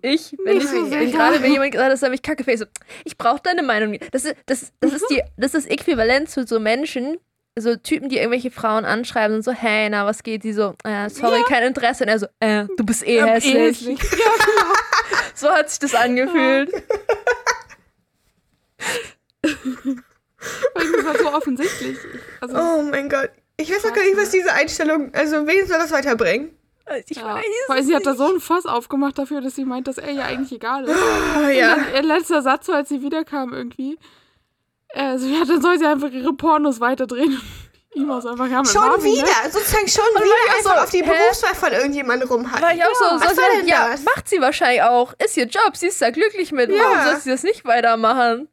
Ich, 0.02 0.36
wenn, 0.44 0.58
Nicht 0.58 0.64
ich, 0.64 0.70
so 0.70 0.90
wenn 0.90 1.10
gerade 1.10 1.42
wenn 1.42 1.52
jemand 1.52 1.72
gesagt 1.72 1.86
hat, 1.86 1.92
dass 1.92 2.02
er 2.02 2.10
mich 2.10 2.22
kacke 2.22 2.56
so, 2.56 2.66
ich 3.04 3.18
brauche 3.18 3.40
deine 3.42 3.62
Meinung. 3.62 3.98
Das 4.12 4.24
ist, 4.24 4.36
das, 4.46 4.72
das, 4.80 4.92
ist 4.92 5.06
die, 5.10 5.22
das 5.36 5.54
ist 5.54 5.68
Äquivalent 5.68 6.30
zu 6.30 6.46
so 6.46 6.60
Menschen, 6.60 7.18
so 7.58 7.74
Typen, 7.74 8.08
die 8.08 8.18
irgendwelche 8.18 8.50
Frauen 8.50 8.84
anschreiben 8.84 9.36
und 9.36 9.42
so, 9.42 9.52
hey, 9.52 9.88
na, 9.88 10.06
was 10.06 10.22
geht? 10.22 10.44
Die 10.44 10.52
so, 10.52 10.74
äh, 10.84 11.08
sorry, 11.08 11.42
kein 11.48 11.64
Interesse. 11.64 12.04
Und 12.04 12.10
er 12.10 12.18
so, 12.18 12.26
äh, 12.40 12.66
du 12.76 12.84
bist 12.84 13.06
eh 13.06 13.16
Ja, 13.16 13.26
eh 13.26 13.30
hässlich. 13.30 13.54
hässlich. 13.54 13.98
Ja, 14.02 14.44
genau. 14.44 14.72
So 15.34 15.50
hat 15.50 15.68
sich 15.70 15.78
das 15.78 15.94
angefühlt. 15.94 16.72
Weil 20.74 20.92
das 20.92 21.04
war 21.04 21.18
so 21.18 21.32
offensichtlich. 21.32 21.98
Also, 22.40 22.56
Oh 22.56 22.82
mein 22.82 23.08
Gott. 23.08 23.30
Ich 23.58 23.70
weiß 23.70 23.84
auch 23.86 23.92
gar 23.94 24.04
nicht, 24.04 24.16
was 24.16 24.30
diese 24.30 24.52
Einstellung, 24.52 25.14
also 25.14 25.46
wen 25.46 25.66
soll 25.66 25.78
das 25.78 25.90
weiterbringen? 25.90 26.50
Ich 27.08 27.16
ja. 27.16 27.34
weiß 27.34 27.44
Weil 27.68 27.82
sie 27.82 27.92
es 27.92 27.96
hat 27.96 28.06
da 28.06 28.10
nicht. 28.10 28.18
so 28.18 28.32
ein 28.34 28.40
Fass 28.40 28.66
aufgemacht 28.66 29.18
dafür, 29.18 29.40
dass 29.40 29.54
sie 29.56 29.64
meint, 29.64 29.88
dass 29.88 29.98
er 29.98 30.10
ja 30.12 30.24
eigentlich 30.24 30.52
egal 30.52 30.84
ist. 30.84 30.94
Oh, 31.36 31.40
Und 31.40 31.50
ja. 31.52 31.74
dann 31.74 31.94
ihr 31.94 32.02
letzter 32.02 32.42
Satz, 32.42 32.68
war, 32.68 32.76
als 32.76 32.88
sie 32.90 33.02
wiederkam 33.02 33.52
irgendwie. 33.52 33.98
Äh, 34.90 35.18
so, 35.18 35.26
ja, 35.26 35.44
dann 35.44 35.60
soll 35.62 35.78
sie 35.78 35.86
einfach 35.86 36.10
ihre 36.10 36.32
Pornos 36.34 36.78
weiterdrehen. 36.80 37.40
Ihm 37.96 38.10
aus 38.10 38.26
einfach, 38.26 38.46
ja, 38.50 38.58
mit 38.60 38.68
Schon 38.68 38.82
Marvin, 38.82 39.12
wieder, 39.14 39.22
Ne? 39.24 39.50
sozusagen 39.50 39.88
schon 39.88 40.04
war 40.14 40.22
wieder 40.22 40.34
ich 40.48 40.56
einfach 40.58 40.76
so, 40.76 40.82
auf 40.82 40.90
die 40.90 41.02
hä? 41.02 41.10
Berufswahl 41.10 41.54
von 41.54 41.72
irgendjemandem 41.72 42.28
rumhalten. 42.28 42.62
War 42.62 42.74
ich 42.74 42.82
auch 42.84 42.94
so, 42.94 43.04
was 43.20 43.30
so 43.30 43.34
sie- 43.36 43.58
denn 43.60 43.68
ja, 43.68 43.88
das? 43.90 44.02
macht 44.04 44.28
sie 44.28 44.40
wahrscheinlich 44.40 44.82
auch. 44.82 45.14
Ist 45.24 45.36
ihr 45.36 45.46
Job, 45.46 45.76
sie 45.76 45.86
ist 45.86 46.02
da 46.02 46.10
glücklich 46.10 46.52
mit. 46.52 46.70
Ja. 46.70 46.78
Warum 46.82 47.04
soll 47.04 47.20
sie 47.20 47.30
das 47.30 47.42
nicht 47.42 47.64
weitermachen? 47.64 48.48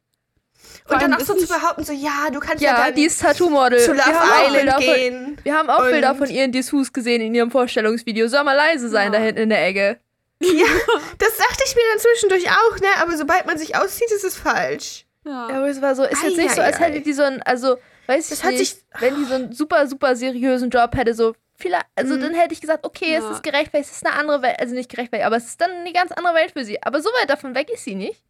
Und 0.88 1.00
dann 1.02 1.14
auch 1.14 1.20
so 1.20 1.34
zu 1.34 1.46
behaupten, 1.46 1.84
so, 1.84 1.92
ja, 1.92 2.28
du 2.32 2.40
kannst 2.40 2.62
ja, 2.62 2.86
Ja, 2.86 2.90
die 2.90 3.04
ist 3.04 3.20
Tattoo-Model. 3.20 3.78
zu 3.80 3.88
Wir 3.92 3.94
Love 3.94 4.06
haben 4.06 4.30
auch 4.30 4.52
Bilder 4.52 4.58
Island 4.60 4.84
von, 4.84 4.94
gehen. 4.94 5.40
Wir 5.42 5.54
haben 5.58 5.70
auch 5.70 5.78
Und- 5.84 5.90
Bilder 5.90 6.14
von 6.14 6.28
ihr 6.30 6.44
in 6.44 6.52
Dessous 6.52 6.92
gesehen 6.92 7.20
in 7.22 7.34
ihrem 7.34 7.50
Vorstellungsvideo. 7.50 8.28
Soll 8.28 8.44
mal 8.44 8.54
leise 8.54 8.88
sein 8.88 9.12
Ja. 9.12 9.18
da 9.18 9.24
hinten 9.24 9.42
in 9.42 9.48
der 9.50 9.66
Ecke. 9.66 9.98
Ja, 10.40 10.66
das 11.18 11.36
dachte 11.36 11.64
ich 11.66 11.74
mir 11.74 11.82
dann 11.92 12.00
zwischendurch 12.00 12.50
auch, 12.50 12.78
ne? 12.80 12.88
Aber 13.00 13.16
sobald 13.16 13.46
man 13.46 13.56
sich 13.58 13.76
auszieht, 13.76 14.10
ist 14.10 14.24
es 14.24 14.36
falsch. 14.36 15.04
Ja. 15.24 15.48
Aber 15.48 15.68
es 15.68 15.80
war 15.80 15.94
so, 15.94 16.02
ist 16.04 16.22
jetzt 16.22 16.36
nicht 16.36 16.54
so, 16.54 16.60
als 16.60 16.76
Eieiei. 16.76 16.86
hätte 16.92 17.00
die 17.00 17.12
so 17.14 17.22
ein, 17.22 17.40
also, 17.42 17.76
weiß 18.06 18.28
Das 18.28 18.38
ich 18.38 18.44
hat 18.44 18.52
nicht, 18.52 18.74
sich- 18.76 18.84
wenn 19.00 19.16
die 19.16 19.24
so 19.24 19.34
einen 19.34 19.52
super, 19.52 19.86
super 19.86 20.16
seriösen 20.16 20.70
Job 20.70 20.94
hätte, 20.96 21.14
so, 21.14 21.34
vielleicht, 21.56 21.86
also 21.94 22.14
Mhm. 22.16 22.20
dann 22.20 22.34
hätte 22.34 22.52
ich 22.54 22.60
gesagt, 22.60 22.84
okay, 22.84 23.14
es 23.16 23.24
Ja. 23.24 23.30
ist 23.32 23.42
gerechtfertigt, 23.42 23.90
es 23.90 23.96
ist 23.98 24.06
eine 24.06 24.16
andere 24.16 24.42
Welt, 24.42 24.58
also 24.58 24.74
nicht 24.74 24.90
gerechtfertigt, 24.90 25.26
aber 25.26 25.36
es 25.36 25.46
ist 25.46 25.60
dann 25.60 25.70
eine 25.70 25.92
ganz 25.92 26.12
andere 26.12 26.34
Welt 26.34 26.52
für 26.52 26.64
sie. 26.64 26.82
Aber 26.82 27.00
so 27.00 27.08
weit 27.20 27.30
davon 27.30 27.54
weg 27.54 27.70
ist 27.72 27.84
sie 27.84 27.94
nicht. 27.94 28.22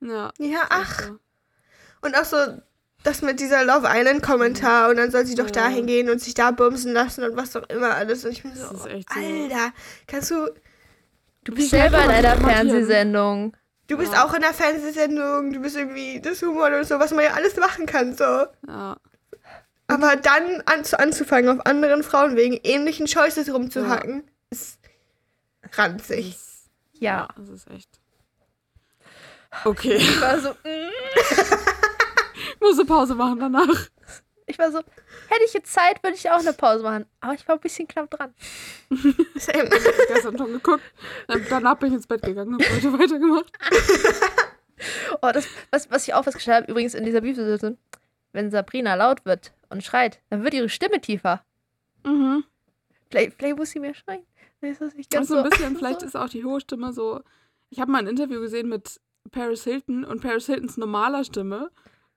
ja. 0.00 0.30
Ja, 0.38 0.66
ach. 0.70 1.02
So. 1.02 1.18
Und 2.02 2.16
auch 2.16 2.24
so 2.24 2.36
das 3.04 3.20
mit 3.22 3.40
dieser 3.40 3.64
Love 3.64 3.86
Island-Kommentar 3.90 4.88
und 4.90 4.96
dann 4.96 5.10
soll 5.10 5.26
sie 5.26 5.34
doch 5.34 5.46
Ja. 5.46 5.50
dahin 5.52 5.86
gehen 5.86 6.08
und 6.08 6.20
sich 6.20 6.34
da 6.34 6.50
bumsen 6.52 6.92
lassen 6.92 7.24
und 7.24 7.36
was 7.36 7.54
auch 7.56 7.68
immer 7.68 7.94
alles. 7.96 8.24
Und 8.24 8.30
ich 8.32 8.42
bin 8.42 8.54
so, 8.54 8.62
Das 8.62 8.72
ist 8.80 8.86
echt 8.86 9.12
so. 9.12 9.20
Alter, 9.20 9.72
kannst 10.06 10.30
du, 10.30 10.48
Du 11.44 11.52
bist 11.54 11.70
selber 11.70 12.02
in 12.04 12.10
einer? 12.10 12.36
Fernsehsendung. 12.36 13.56
du 13.88 13.98
bist 13.98 14.12
Ja. 14.12 14.24
auch 14.24 14.32
in 14.34 14.40
der 14.40 14.54
Fernsehsendung, 14.54 15.52
du 15.52 15.60
bist 15.60 15.76
irgendwie 15.76 16.20
das 16.20 16.40
Humor 16.42 16.66
und 16.76 16.84
so, 16.86 16.98
was 16.98 17.10
man 17.12 17.24
ja 17.24 17.32
alles 17.32 17.56
machen 17.56 17.84
kann, 17.86 18.16
so. 18.16 18.24
Ja. 18.24 18.96
Aber 19.88 20.16
dann 20.16 20.62
an, 20.66 20.84
anzufangen, 20.98 21.58
auf 21.60 21.66
anderen 21.66 22.02
Frauen 22.02 22.36
wegen 22.36 22.58
ähnlichen 22.62 23.06
Choices 23.06 23.52
rumzuhacken, 23.52 24.24
ist 24.50 24.78
ranzig. 25.74 26.30
Das, 26.32 26.68
Ja. 27.00 27.28
das 27.36 27.48
ist 27.48 27.70
echt. 27.70 27.88
Okay. 29.64 29.96
Ich 29.96 30.20
war 30.20 30.38
so, 30.40 30.50
mm. 30.64 30.90
Ich 32.54 32.60
muss 32.60 32.78
eine 32.78 32.86
Pause 32.86 33.14
machen 33.14 33.38
danach. 33.40 33.88
ich 34.46 34.58
war 34.58 34.70
so, 34.72 34.78
hätte 34.78 35.44
ich 35.46 35.52
jetzt 35.52 35.72
Zeit, 35.72 36.02
würde 36.02 36.16
ich 36.16 36.30
auch 36.30 36.38
eine 36.38 36.52
Pause 36.52 36.82
machen. 36.84 37.06
Aber 37.20 37.34
ich 37.34 37.46
war 37.46 37.56
ein 37.56 37.60
bisschen 37.60 37.86
knapp 37.88 38.08
dran. 38.10 38.32
Ich 39.34 39.48
hab 39.48 40.08
gestern 40.08 40.38
schon 40.38 40.52
geguckt. 40.52 40.82
Dann- 41.28 41.44
Danach 41.50 41.76
bin 41.76 41.88
ich 41.90 41.94
ins 41.96 42.06
Bett 42.06 42.22
gegangen 42.22 42.54
und 42.54 42.70
heute 42.70 42.92
weitergemacht. 42.98 43.52
Oh, 45.20 45.30
das, 45.32 45.46
was, 45.70 45.90
was 45.90 46.08
ich 46.08 46.14
auch 46.14 46.24
festgestellt 46.24 46.62
habe, 46.62 46.70
übrigens 46.72 46.94
in 46.94 47.04
dieser 47.04 47.20
Briefsituation, 47.20 47.78
wenn 48.32 48.50
Sabrina 48.50 48.94
laut 48.94 49.24
wird 49.24 49.52
und 49.70 49.82
schreit, 49.84 50.20
dann 50.30 50.42
wird 50.44 50.54
ihre 50.54 50.68
Stimme 50.68 51.00
tiefer. 51.00 51.44
Mhm. 52.04 52.44
Vielleicht, 53.10 53.34
vielleicht 53.38 53.56
muss 53.58 53.70
sie 53.70 53.80
mehr 53.80 53.94
schreien. 53.94 54.24
Ist 54.60 54.80
das 54.80 54.94
nicht 54.94 55.10
ganz 55.10 55.30
Also 55.30 55.38
ein 55.38 55.44
so. 55.44 55.50
bisschen, 55.50 55.76
vielleicht 55.78 56.02
ist 56.02 56.16
auch 56.16 56.28
die 56.28 56.44
hohe 56.44 56.60
Stimme 56.60 56.92
so. 56.92 57.20
Ich 57.70 57.80
habe 57.80 57.90
mal 57.90 57.98
ein 57.98 58.06
Interview 58.06 58.40
gesehen 58.40 58.68
mit 58.68 59.00
Paris 59.30 59.64
Hilton 59.64 60.04
und 60.04 60.20
Paris 60.22 60.46
Hiltons 60.46 60.76
normaler 60.76 61.24
Stimme. 61.24 61.70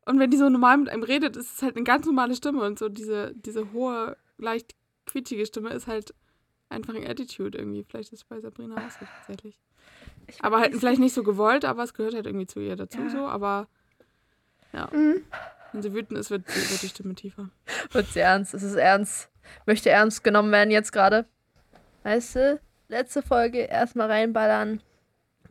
Und 0.06 0.20
wenn 0.20 0.30
die 0.30 0.38
so 0.38 0.50
normal 0.50 0.78
mit 0.78 0.90
einem 0.90 1.04
redet, 1.04 1.36
ist 1.36 1.56
es 1.56 1.62
halt 1.64 1.76
eine 1.76 1.84
ganz 1.84 2.06
normale 2.06 2.36
Stimme. 2.36 2.62
Und 2.62 2.78
so 2.78 2.90
diese, 2.90 3.34
diese 3.36 3.72
hohe, 3.74 4.16
leicht 4.38 4.76
quietschige 5.08 5.46
Stimme 5.46 5.70
ist 5.72 5.88
halt 5.88 6.14
einfach 6.70 6.94
ein 6.94 7.08
Attitude 7.08 7.58
irgendwie. 7.58 7.84
Vielleicht 7.84 8.14
ist 8.14 8.20
es 8.20 8.26
bei 8.26 8.40
Sabrina 8.40 8.76
auch 8.76 8.90
so 8.92 9.06
tatsächlich. 9.18 9.60
Ich 10.28 10.44
Aber 10.44 10.60
halt 10.60 10.76
vielleicht 10.76 11.00
nicht 11.00 11.14
so 11.14 11.24
gewollt, 11.24 11.66
aber 11.66 11.84
es 11.84 11.94
gehört 11.94 12.14
halt 12.14 12.26
irgendwie 12.28 12.48
zu 12.48 12.60
ihr 12.60 12.76
dazu 12.76 13.00
Ja. 13.02 13.10
so. 13.10 13.18
Aber 13.20 13.68
Mhm. 14.92 15.24
Wenn 15.76 15.82
sie 15.82 15.94
wütend 15.94 16.18
ist, 16.18 16.30
wird, 16.32 16.48
wird 16.48 16.82
die 16.82 16.88
Stimme 16.90 17.14
tiefer. 17.16 17.50
Wird's 17.92 18.16
ernst, 18.16 18.54
es 18.54 18.64
ist 18.64 18.76
ernst. 18.76 19.30
Möchte 19.66 19.90
ernst 19.90 20.24
genommen 20.24 20.52
werden 20.52 20.72
jetzt 20.72 20.92
gerade. 20.92 21.26
Weißt 22.04 22.36
du, 22.36 22.60
letzte 22.88 23.22
Folge 23.22 23.60
erstmal 23.60 24.10
reinballern, 24.10 24.82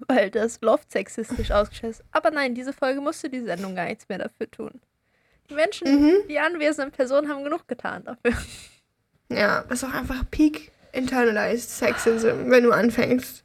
weil 0.08 0.30
das 0.30 0.60
Loft 0.62 0.90
sexistisch 0.90 1.50
ausgestellt 1.50 1.92
ist. 1.96 2.04
Aber 2.10 2.30
nein, 2.30 2.54
diese 2.54 2.72
Folge 2.72 3.00
musste 3.00 3.28
die 3.30 3.40
Sendung 3.42 3.74
gar 3.76 3.84
nichts 3.86 4.08
mehr 4.08 4.18
dafür 4.18 4.50
tun. 4.50 4.80
Die 5.50 5.54
Menschen, 5.54 5.86
Mhm. 5.86 6.14
die 6.28 6.38
anwesenden 6.38 6.90
Personen 6.90 7.28
haben 7.28 7.44
genug 7.44 7.68
getan 7.68 8.04
dafür. 8.04 8.32
Ja, 9.30 9.64
das 9.68 9.82
ist 9.82 9.88
auch 9.88 9.94
einfach 9.94 10.22
Peak 10.30 10.70
Internalized 10.92 11.70
Sexism, 11.70 12.50
wenn 12.50 12.62
du 12.62 12.72
anfängst, 12.72 13.42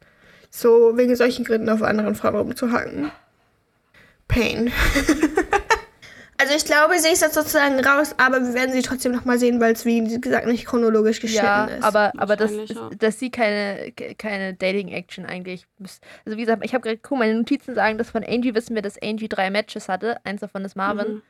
so 0.50 0.96
wegen 0.96 1.16
solchen 1.16 1.44
Gründen 1.44 1.70
auf 1.70 1.82
anderen 1.82 2.14
Frauen 2.14 2.36
rumzuhacken. 2.36 3.10
Pain. 4.28 4.70
also 6.40 6.54
ich 6.54 6.64
glaube, 6.64 6.98
sie 6.98 7.10
ist 7.10 7.22
jetzt 7.22 7.34
sozusagen 7.34 7.78
raus, 7.84 8.14
aber 8.16 8.40
wir 8.42 8.54
werden 8.54 8.72
sie 8.72 8.82
trotzdem 8.82 9.12
nochmal 9.12 9.38
sehen, 9.38 9.60
weil 9.60 9.72
es 9.74 9.84
wie 9.84 10.20
gesagt 10.20 10.46
nicht 10.46 10.66
chronologisch 10.66 11.20
geschnitten 11.20 11.44
Ja, 11.44 11.64
ist. 11.66 11.84
aber, 11.84 12.12
aber 12.16 12.36
das, 12.36 12.50
Wahrscheinlich, 12.50 12.76
ja. 12.76 12.90
dass 12.98 13.18
sie 13.18 13.30
keine, 13.30 13.92
keine 14.18 14.54
Dating-Action 14.54 15.26
eigentlich. 15.26 15.66
Also 16.24 16.36
wie 16.36 16.40
gesagt, 16.40 16.64
ich 16.64 16.72
habe 16.74 16.82
gerade, 16.82 16.98
guck, 16.98 17.18
meine 17.18 17.34
Notizen 17.34 17.74
sagen, 17.74 17.98
dass 17.98 18.10
von 18.10 18.24
Angie 18.24 18.54
wissen 18.54 18.74
wir, 18.74 18.82
dass 18.82 19.00
Angie 19.02 19.28
drei 19.28 19.50
Matches 19.50 19.88
hatte. 19.88 20.16
Eins 20.24 20.40
davon 20.40 20.64
ist 20.64 20.76
Marvin. 20.76 21.14
Mhm. 21.14 21.22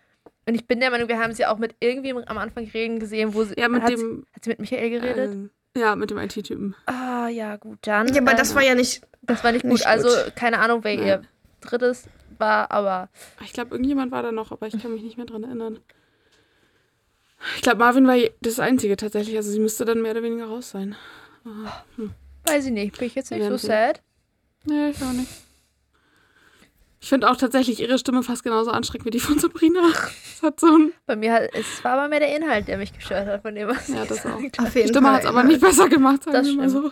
Und 0.47 0.55
ich 0.55 0.67
bin 0.67 0.81
der 0.81 0.91
Meinung, 0.91 1.09
wir 1.09 1.19
haben 1.19 1.33
sie 1.33 1.47
auch 1.47 1.59
mit 1.59 1.75
irgendwem 1.81 2.19
am 2.19 2.39
Anfang 2.39 2.65
reden 2.73 2.99
gesehen, 2.99 3.35
wo 3.35 3.45
sie. 3.45 3.55
Ja, 3.59 3.69
mit 3.69 3.83
hat, 3.83 3.91
dem. 3.91 4.25
hat 4.35 4.45
sie 4.45 4.51
mit 4.51 4.61
Michael 4.61 4.91
geredet? 4.91 5.33
ähm, 5.33 5.51
ja, 5.77 5.95
mit 5.97 6.11
dem 6.11 6.19
IT-Typen. 6.19 6.75
Ah, 6.87 7.29
ja, 7.29 7.57
gut, 7.57 7.79
dann. 7.83 8.09
ja, 8.13 8.21
aber 8.21 8.35
das 8.35 8.51
ähm, 8.51 8.57
war 8.57 8.63
ja 8.65 8.75
nicht. 8.75 9.03
das 9.23 9.45
war 9.45 9.53
nicht 9.53 9.63
gut. 9.63 9.73
nicht 9.73 9.87
Also, 9.87 10.09
gut. 10.09 10.35
keine 10.37 10.59
Ahnung, 10.59 10.81
wer 10.83 10.97
Nein. 10.97 11.07
ihr 11.07 11.23
drittes 11.61 12.05
war, 12.41 12.71
aber 12.71 13.09
Ich 13.45 13.53
glaube, 13.53 13.71
irgendjemand 13.73 14.11
war 14.13 14.23
da 14.23 14.33
noch, 14.33 14.51
aber 14.53 14.67
ich 14.67 14.81
kann 14.81 14.93
mich 14.93 15.03
nicht 15.03 15.17
mehr 15.17 15.27
dran 15.27 15.45
erinnern. 15.45 15.79
Ich 17.57 17.63
glaube, 17.63 17.79
Marvin 17.79 18.07
war 18.07 18.17
das 18.41 18.61
Einzige 18.61 18.97
tatsächlich. 18.97 19.37
Also 19.37 19.51
sie 19.51 19.61
müsste 19.61 19.85
dann 19.85 20.03
mehr 20.03 20.13
oder 20.13 20.23
weniger 20.23 20.47
raus 20.47 20.71
sein. 20.71 20.97
weiß 22.45 22.67
ich 22.67 22.73
nicht. 22.73 22.99
Bin 22.99 23.07
ich 23.07 23.15
jetzt 23.15 23.31
nicht 23.31 23.47
so 23.47 23.57
sad? 23.57 24.03
Nee, 24.65 24.91
ich 24.91 25.03
auch 25.03 25.13
nicht. 25.13 25.31
Ich 27.03 27.09
finde 27.09 27.31
auch 27.31 27.37
tatsächlich 27.37 27.81
ihre 27.81 27.99
Stimme 27.99 28.23
fast 28.23 28.45
genauso 28.45 28.71
anstrengend 28.71 29.07
wie 29.07 29.11
die 29.11 29.21
von 29.21 29.39
Sabrina. 29.39 29.81
Es 30.41 30.43
hat 30.43 30.59
so 30.61 30.69
ein. 30.69 30.93
Bei 31.07 31.17
mir 31.17 31.35
hat, 31.35 31.51
es 31.53 31.85
war 31.85 31.93
aber 31.93 32.09
mehr 32.09 32.21
der 32.21 32.35
Inhalt, 32.35 32.67
der 32.67 32.79
mich 32.79 32.95
gestört 32.95 33.27
hat 33.27 33.43
von 33.43 33.55
dem, 33.55 33.69
was 33.69 33.89
Ja, 33.89 34.07
das 34.07 34.25
auch. 34.25 34.37
Auf 34.37 34.43
hat. 34.43 34.75
Die 34.75 34.79
jeden 34.79 34.89
Stimme 34.89 35.13
hat 35.13 35.21
es 35.23 35.27
aber 35.27 35.45
nicht 35.45 35.61
besser 35.61 35.87
gemacht, 35.89 36.25
sagen 36.25 36.35
Das 36.35 36.47
wir 36.47 36.55
mal 36.57 36.71
so. 36.71 36.91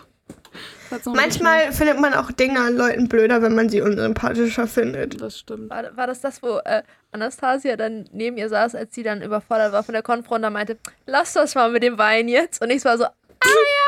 Manchmal 1.05 1.71
findet 1.71 1.99
man 1.99 2.13
auch 2.13 2.31
Dinge 2.31 2.59
an 2.59 2.75
Leuten 2.75 3.07
blöder, 3.07 3.41
wenn 3.41 3.55
man 3.55 3.69
sie 3.69 3.81
unsympathischer 3.81 4.67
findet. 4.67 5.21
Das 5.21 5.39
stimmt. 5.39 5.69
War, 5.69 5.95
war 5.95 6.07
das 6.07 6.21
das, 6.21 6.41
wo 6.41 6.57
äh, 6.65 6.83
Anastasia 7.11 7.75
dann 7.77 8.05
neben 8.11 8.37
ihr 8.37 8.49
saß, 8.49 8.75
als 8.75 8.93
sie 8.95 9.03
dann 9.03 9.21
überfordert 9.21 9.71
war 9.73 9.83
von 9.83 9.93
der 9.93 10.03
Konfront 10.03 10.45
und 10.45 10.53
meinte, 10.53 10.77
lass 11.05 11.33
das 11.33 11.55
mal 11.55 11.71
mit 11.71 11.83
dem 11.83 11.97
Wein 11.97 12.27
jetzt. 12.27 12.61
Und 12.61 12.69
ich 12.69 12.83
war 12.85 12.97
so, 12.97 13.05
ah 13.05 13.13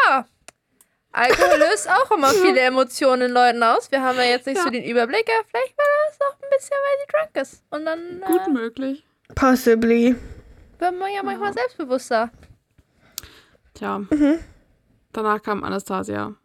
ja, 0.10 0.26
Alkohol 1.14 1.60
löst 1.60 1.90
auch 1.90 2.12
immer 2.12 2.28
viele 2.30 2.60
Emotionen 2.62 3.24
in 3.24 3.32
Leuten 3.32 3.62
aus. 3.64 3.92
Wir 3.92 4.02
haben 4.02 4.18
ja 4.18 4.24
jetzt 4.24 4.46
nicht 4.48 4.58
Ja. 4.58 4.64
so 4.64 4.70
den 4.70 4.84
Überblick, 4.84 5.28
ja, 5.28 5.36
vielleicht 5.50 5.78
war 5.78 5.86
das 6.08 6.20
auch 6.28 6.36
ein 6.36 6.50
bisschen, 6.50 6.78
weil 6.78 7.00
sie 7.00 7.12
drunk 7.12 7.42
ist. 7.42 7.64
Und 7.70 7.86
dann 7.86 8.22
Gut 8.26 8.48
äh, 8.48 8.52
möglich. 8.52 9.06
Possibly. 9.36 10.16
wird 10.80 11.00
man 11.00 11.12
ja 11.14 11.24
manchmal 11.24 11.54
selbstbewusster. 11.54 12.30
Tja. 13.74 14.00
Mhm. 14.00 14.40
Danach 15.14 15.42
kam 15.42 15.64
Anastasia. 15.64 16.36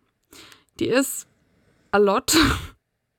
Die 0.81 0.89
ist 0.89 1.27
a 1.93 1.99
lot. 1.99 2.37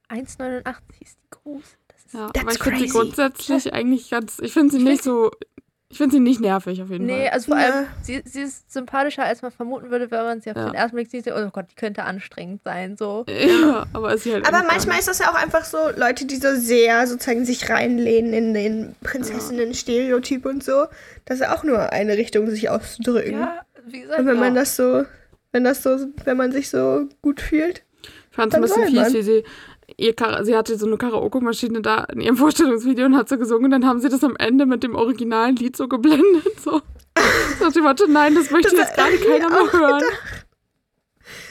1,89 0.09 0.73
ist 1.01 1.17
die 1.23 1.29
groß. 1.31 1.63
Das 1.87 2.05
ist 2.05 2.13
Ja, 2.13 2.27
That's 2.29 2.41
aber 2.41 2.51
ich 2.53 2.59
finde 2.63 2.79
sie 2.79 2.87
grundsätzlich 2.87 3.73
eigentlich 3.73 4.09
ganz. 4.09 4.39
Ich 4.39 4.53
finde 4.53 4.77
sie 4.77 4.83
nicht 4.83 5.03
so. 5.03 5.31
Ich 5.89 5.97
finde 5.99 6.15
sie 6.15 6.19
nicht 6.19 6.41
nervig 6.41 6.81
auf 6.81 6.89
jeden 6.89 7.05
Nee, 7.05 7.23
Fall. 7.27 7.29
also 7.29 7.51
vor 7.53 7.59
Ja. 7.61 7.65
allem, 7.71 7.85
sie, 8.03 8.21
sie 8.25 8.41
ist 8.41 8.69
sympathischer, 8.73 9.23
als 9.23 9.41
man 9.41 9.51
vermuten 9.51 9.89
würde, 9.89 10.11
wenn 10.11 10.21
man 10.25 10.41
sie 10.41 10.51
auf 10.51 10.57
Ja. 10.57 10.65
den 10.65 10.73
ersten 10.73 10.95
Blick 10.97 11.09
sieht. 11.09 11.25
Oh 11.31 11.49
Gott, 11.49 11.67
die 11.71 11.75
könnte 11.75 12.03
anstrengend 12.03 12.61
sein, 12.65 12.97
so. 12.97 13.23
Ja, 13.29 13.85
aber 13.93 14.13
ist 14.13 14.23
sie 14.23 14.33
halt 14.33 14.45
Aber 14.45 14.63
manchmal 14.67 14.99
ist 14.99 15.07
das 15.07 15.19
ja 15.19 15.31
auch 15.31 15.35
einfach 15.35 15.63
so 15.63 15.77
Leute, 15.95 16.25
die 16.25 16.35
so 16.35 16.53
sehr 16.55 17.07
sozusagen 17.07 17.45
sich 17.45 17.69
reinlehnen 17.69 18.33
in 18.33 18.53
den 18.53 18.95
Prinzessinnen-Stereotyp 19.01 20.45
und 20.45 20.61
so. 20.61 20.87
Das 21.23 21.39
ist 21.39 21.45
ja 21.45 21.55
auch 21.55 21.63
nur 21.63 21.79
eine 21.93 22.17
Richtung, 22.17 22.49
sich 22.49 22.69
auszudrücken. 22.69 23.39
Ja, 23.39 23.61
wie 23.85 24.01
gesagt, 24.01 24.19
Und 24.19 24.25
wenn 24.25 24.39
man 24.39 24.55
das 24.55 24.75
so, 24.75 25.05
wenn 25.51 25.63
das 25.63 25.83
so, 25.83 25.97
wenn 26.25 26.37
man 26.37 26.51
sich 26.51 26.69
so 26.69 27.07
gut 27.21 27.41
fühlt. 27.41 27.83
Ich 28.31 28.35
fand 28.35 28.53
es 28.53 28.55
ein 28.55 28.61
bisschen 28.61 28.87
fies, 28.87 29.13
wie 29.13 29.21
sie. 29.21 29.43
Ihr 29.95 30.13
Kara 30.13 30.43
sie 30.43 30.55
hatte 30.55 30.77
so 30.77 30.85
eine 30.85 30.97
Karaoke-Maschine 30.97 31.81
da 31.81 32.03
in 32.11 32.21
ihrem 32.21 32.37
Vorstellungsvideo 32.37 33.05
und 33.05 33.15
hat 33.15 33.29
so 33.29 33.37
gesungen. 33.37 33.65
Und 33.65 33.71
dann 33.71 33.85
haben 33.85 33.99
sie 33.99 34.09
das 34.09 34.23
am 34.23 34.35
Ende 34.37 34.65
mit 34.65 34.83
dem 34.83 34.95
originalen 34.95 35.55
Lied 35.55 35.77
so 35.77 35.87
geblendet. 35.87 36.59
So. 36.59 36.81
Nach 37.61 37.71
dem 37.71 37.83
Motto, 37.83 38.05
nein, 38.07 38.35
das 38.35 38.51
möchte 38.51 38.75
Das 38.75 38.79
jetzt 38.79 38.95
gerade 38.95 39.17
keiner 39.17 39.49
mehr 39.49 39.71
hören. 39.71 40.03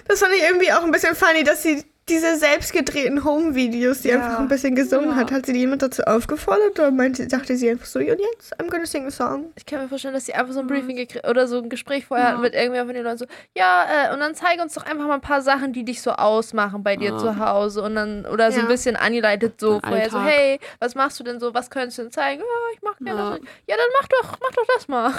Das 0.06 0.20
fand 0.20 0.34
ich 0.34 0.42
irgendwie 0.42 0.72
auch 0.72 0.84
ein 0.84 0.92
bisschen 0.92 1.16
funny, 1.16 1.42
dass 1.42 1.62
sie 1.62 1.84
diese 2.08 2.36
selbstgedrehten 2.36 3.24
Home-Videos, 3.24 4.02
die 4.02 4.08
Ja. 4.10 4.16
einfach 4.16 4.38
ein 4.38 4.46
bisschen 4.46 4.76
gesungen 4.76 5.10
Ja. 5.10 5.16
hat, 5.16 5.32
hat 5.32 5.44
sie 5.46 5.52
die 5.52 5.58
jemand 5.58 5.82
dazu 5.82 6.02
aufgefordert 6.04 6.78
oder 6.78 6.92
meinte, 6.92 7.26
dachte 7.26 7.56
sie 7.56 7.68
einfach 7.68 7.86
so, 7.86 7.98
und 7.98 8.06
jetzt, 8.06 8.56
I'm 8.60 8.70
gonna 8.70 8.86
sing 8.86 9.06
a 9.06 9.10
song. 9.10 9.52
Ich 9.56 9.66
kann 9.66 9.80
mir 9.82 9.88
vorstellen, 9.88 10.14
dass 10.14 10.26
sie 10.26 10.32
einfach 10.34 10.54
so 10.54 10.60
ein 10.60 10.68
Briefing 10.68 10.94
gekriegt 10.94 11.26
oder 11.28 11.48
so 11.48 11.58
ein 11.58 11.68
Gespräch 11.68 12.06
vorher 12.06 12.26
Ja. 12.26 12.32
hatten 12.32 12.42
mit 12.42 12.54
irgendwer 12.54 12.84
von 12.86 12.94
den 12.94 13.02
Leuten 13.02 13.18
so, 13.18 13.26
ja, 13.56 13.86
äh, 14.10 14.14
und 14.14 14.20
dann 14.20 14.36
zeig 14.36 14.62
uns 14.62 14.74
doch 14.74 14.84
einfach 14.86 15.04
mal 15.06 15.14
ein 15.14 15.20
paar 15.20 15.42
Sachen, 15.42 15.72
die 15.72 15.84
dich 15.84 16.00
so 16.00 16.12
ausmachen 16.12 16.84
bei 16.84 16.94
dir 16.94 17.16
zu 17.18 17.38
Hause 17.40 17.82
und 17.82 17.96
dann, 17.96 18.24
oder 18.26 18.52
so 18.52 18.60
ein 18.60 18.68
bisschen 18.68 18.94
angeleitet 18.94 19.60
so 19.60 19.80
vorher 19.80 20.08
so, 20.08 20.18
Alltag. 20.18 20.32
hey, 20.32 20.60
was 20.78 20.94
machst 20.94 21.18
du 21.18 21.24
denn 21.24 21.40
so, 21.40 21.54
was 21.54 21.70
könntest 21.70 21.98
du 21.98 22.02
denn 22.02 22.12
zeigen? 22.12 22.40
Ja, 22.42 22.72
ich 22.74 22.82
mach 22.82 22.96
gerne 22.98 23.20
Ja. 23.20 23.30
das. 23.30 23.40
Ja, 23.66 23.76
dann 23.76 23.86
mach 24.00 24.08
doch, 24.08 24.38
mach 24.40 24.50
doch 24.52 24.66
das 24.76 24.86
mal. 24.88 25.12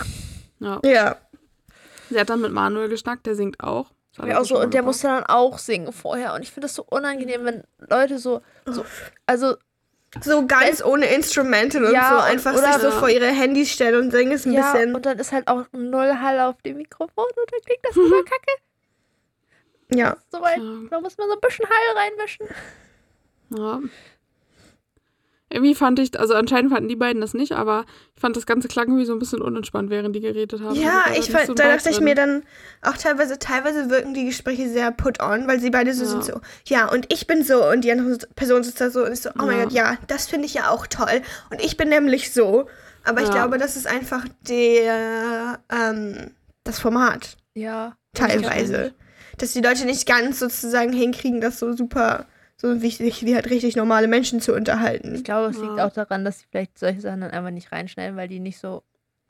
Ja. 0.59 0.79
Ja. 0.85 1.15
Sie 2.09 2.17
hat 2.17 2.29
dann 2.29 2.39
mit 2.39 2.53
Manuel 2.53 2.87
geschnackt, 2.87 3.25
der 3.25 3.35
singt 3.35 3.61
auch. 3.61 3.91
Ja, 4.25 4.39
auch 4.39 4.45
so, 4.45 4.59
und 4.59 4.73
der 4.73 4.81
musste 4.83 5.07
dann 5.07 5.23
auch 5.25 5.57
singen 5.59 5.91
vorher 5.93 6.33
und 6.33 6.41
ich 6.41 6.49
finde 6.51 6.65
das 6.65 6.75
so 6.75 6.83
unangenehm, 6.89 7.45
wenn 7.45 7.63
Leute 7.89 8.17
so, 8.17 8.41
so 8.65 8.83
also 9.25 9.55
So 10.21 10.47
ganz 10.47 10.83
ohne 10.83 11.05
Instrumental 11.07 11.83
und 11.85 11.93
Ja, 11.93 12.09
so 12.09 12.15
und- 12.15 12.21
einfach 12.23 12.53
oder- 12.55 12.73
sich 12.73 12.81
so 12.81 12.91
vor 12.91 13.09
ihre 13.09 13.27
Handys 13.27 13.71
stellen 13.71 13.95
und 14.05 14.11
singen 14.11 14.31
ist 14.31 14.45
ein 14.47 14.53
ja, 14.53 14.71
bisschen. 14.71 14.95
und 14.95 15.05
dann 15.05 15.19
ist 15.19 15.31
halt 15.33 15.47
auch 15.47 15.65
null 15.73 16.15
Hall 16.21 16.39
auf 16.39 16.61
dem 16.63 16.77
Mikrofon 16.77 17.25
und 17.25 17.51
dann 17.51 17.59
klingt 17.65 17.83
das 17.83 17.95
immer 17.95 18.23
kacke. 18.23 18.51
ja. 19.93 20.15
So 20.31 20.41
weit, 20.41 20.57
Ja. 20.57 20.87
da 20.89 20.99
muss 21.01 21.17
man 21.17 21.27
so 21.27 21.33
ein 21.35 21.39
bisschen 21.41 21.65
Hall 21.65 21.97
reinmischen. 21.97 22.47
Ja. 23.49 23.79
Irgendwie 25.49 25.75
fand 25.75 25.97
ich, 25.99 26.19
also 26.19 26.33
anscheinend 26.33 26.71
fanden 26.73 26.89
die 26.89 26.97
beiden 26.97 27.21
das 27.21 27.33
nicht, 27.33 27.53
aber 27.53 27.85
ich 28.15 28.19
fand 28.21 28.35
das 28.35 28.45
Ganze 28.45 28.67
klang 28.67 28.87
irgendwie 28.87 29.05
so 29.05 29.13
ein 29.13 29.19
bisschen 29.19 29.41
unentspannt, 29.41 29.89
während 29.89 30.13
die 30.13 30.19
geredet 30.19 30.59
haben. 30.61 30.75
Ja, 30.75 31.03
Also 31.05 31.13
da 31.13 31.19
ich 31.19 31.31
fand, 31.31 31.47
nicht 31.47 31.59
da 31.59 31.63
so 31.63 31.69
ein 31.69 31.77
dachte 31.77 31.89
ich 31.89 31.95
Vibe 31.95 32.03
mir 32.03 32.15
drin. 32.15 32.43
dann 32.81 32.91
auch 32.93 32.97
teilweise, 32.97 33.39
teilweise 33.39 33.89
wirken 33.89 34.13
die 34.13 34.25
Gespräche 34.25 34.67
sehr 34.69 34.91
put 34.91 35.21
on, 35.21 35.47
weil 35.47 35.61
sie 35.61 35.69
beide 35.69 35.93
so 35.93 36.03
Ja. 36.03 36.09
sind 36.09 36.25
so, 36.25 36.41
ja, 36.65 36.91
und 36.91 37.11
ich 37.13 37.27
bin 37.27 37.43
so 37.43 37.65
und 37.65 37.85
die 37.85 37.91
andere 37.93 38.17
Person 38.35 38.63
sitzt 38.63 38.81
da 38.81 38.89
so 38.89 39.05
und 39.05 39.11
ist 39.13 39.23
so, 39.23 39.29
oh 39.29 39.43
mein 39.45 39.57
Ja. 39.59 39.63
Gott, 39.63 39.73
ja, 39.73 39.97
das 40.07 40.27
finde 40.27 40.47
ich 40.47 40.53
ja 40.53 40.69
auch 40.69 40.85
toll 40.87 41.21
und 41.49 41.61
ich 41.63 41.77
bin 41.77 41.87
nämlich 41.89 42.33
so. 42.33 42.67
Aber 43.05 43.21
ich 43.21 43.27
Ja. 43.27 43.35
glaube, 43.35 43.57
das 43.57 43.77
ist 43.77 43.87
einfach 43.87 44.25
der, 44.49 45.59
ähm, 45.71 46.31
das 46.65 46.79
Format 46.79 47.37
Ja. 47.53 47.95
teilweise. 48.13 48.93
Dass 49.37 49.53
die 49.53 49.61
Leute 49.61 49.85
nicht 49.85 50.05
ganz 50.07 50.39
sozusagen 50.39 50.91
hinkriegen, 50.91 51.39
das 51.39 51.59
so 51.59 51.71
super, 51.71 52.25
so 52.59 52.81
wichtig 52.81 53.23
wie 53.25 53.35
halt 53.35 53.49
richtig 53.49 53.75
normale 53.75 54.07
Menschen 54.07 54.41
zu 54.41 54.53
unterhalten. 54.53 55.15
Ich 55.15 55.23
glaube, 55.23 55.49
es 55.51 55.57
liegt 55.59 55.77
Ja. 55.77 55.87
auch 55.87 55.93
daran, 55.93 56.25
dass 56.25 56.39
sie 56.39 56.45
vielleicht 56.49 56.77
solche 56.79 57.01
Sachen 57.01 57.21
dann 57.21 57.31
einfach 57.31 57.51
nicht 57.51 57.71
reinschneiden, 57.71 58.17
weil 58.17 58.27
die 58.27 58.39
nicht 58.39 58.57
so 58.59 58.83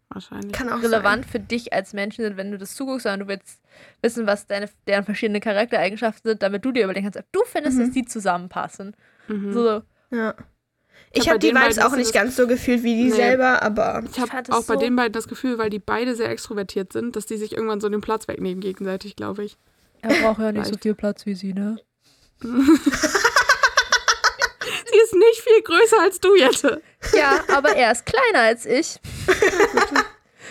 Wahrscheinlich. 0.10 0.54
Kann 0.54 0.70
auch 0.70 0.82
relevant 0.82 1.26
für 1.26 1.40
dich 1.42 1.74
als 1.74 1.92
Menschen 1.92 2.24
sind, 2.24 2.38
wenn 2.38 2.50
du 2.50 2.58
das 2.58 2.76
zuguckst, 2.76 3.04
sondern 3.04 3.20
du 3.20 3.28
willst 3.28 3.60
wissen, 4.02 4.26
was 4.26 4.48
deine, 4.48 4.70
deren 4.88 5.04
verschiedenen 5.04 5.42
Charaktereigenschaften 5.42 6.30
sind, 6.32 6.42
damit 6.44 6.64
du 6.64 6.72
dir 6.72 6.86
überlegen 6.86 7.06
kannst, 7.06 7.20
ob 7.20 7.30
du 7.34 7.42
findest, 7.44 7.76
Mhm. 7.78 7.82
dass 7.82 7.92
die 7.92 8.06
zusammenpassen. 8.06 8.96
Mhm. 9.28 9.52
So, 9.52 9.66
sein. 9.66 9.82
Ja. 10.12 10.34
Ich 11.12 11.26
bei 11.26 11.32
habe 11.32 11.40
die 11.40 11.48
den 11.50 11.58
Vibes 11.58 11.76
beiden 11.76 11.92
auch 11.92 11.98
nicht 11.98 12.14
ganz 12.14 12.38
so 12.38 12.48
gefühlt 12.48 12.84
wie 12.84 12.96
die 12.96 13.04
Nee. 13.10 13.16
selber, 13.18 13.62
aber 13.62 14.02
Ich 14.10 14.18
habe 14.18 14.32
auch 14.54 14.64
bei 14.66 14.76
so- 14.76 14.80
den 14.80 14.96
beiden 14.96 15.12
das 15.12 15.28
Gefühl, 15.28 15.58
weil 15.58 15.70
die 15.70 15.80
beide 15.80 16.16
sehr 16.16 16.30
extrovertiert 16.30 16.94
sind, 16.94 17.18
dass 17.18 17.26
die 17.26 17.36
sich 17.36 17.52
irgendwann 17.52 17.82
so 17.82 17.90
den 17.90 18.00
Platz 18.00 18.30
wegnehmen 18.30 18.62
gegenseitig, 18.62 19.18
glaube 19.18 19.44
ich. 19.44 19.58
er 20.02 20.10
braucht 20.22 20.40
ja 20.40 20.52
nicht 20.54 20.68
so 20.68 20.78
viel 20.82 20.96
Platz 20.96 21.26
wie 21.26 21.34
sie, 21.36 21.52
ne? 21.54 21.78
Sie 24.90 24.98
ist 25.04 25.14
nicht 25.14 25.42
viel 25.42 25.62
größer 25.64 26.02
als 26.02 26.20
du, 26.20 26.36
Jette. 26.36 26.82
Ja, 27.16 27.40
aber 27.56 27.70
er 27.76 27.92
ist 27.92 28.06
kleiner 28.06 28.40
als 28.46 28.66
ich. 28.66 29.00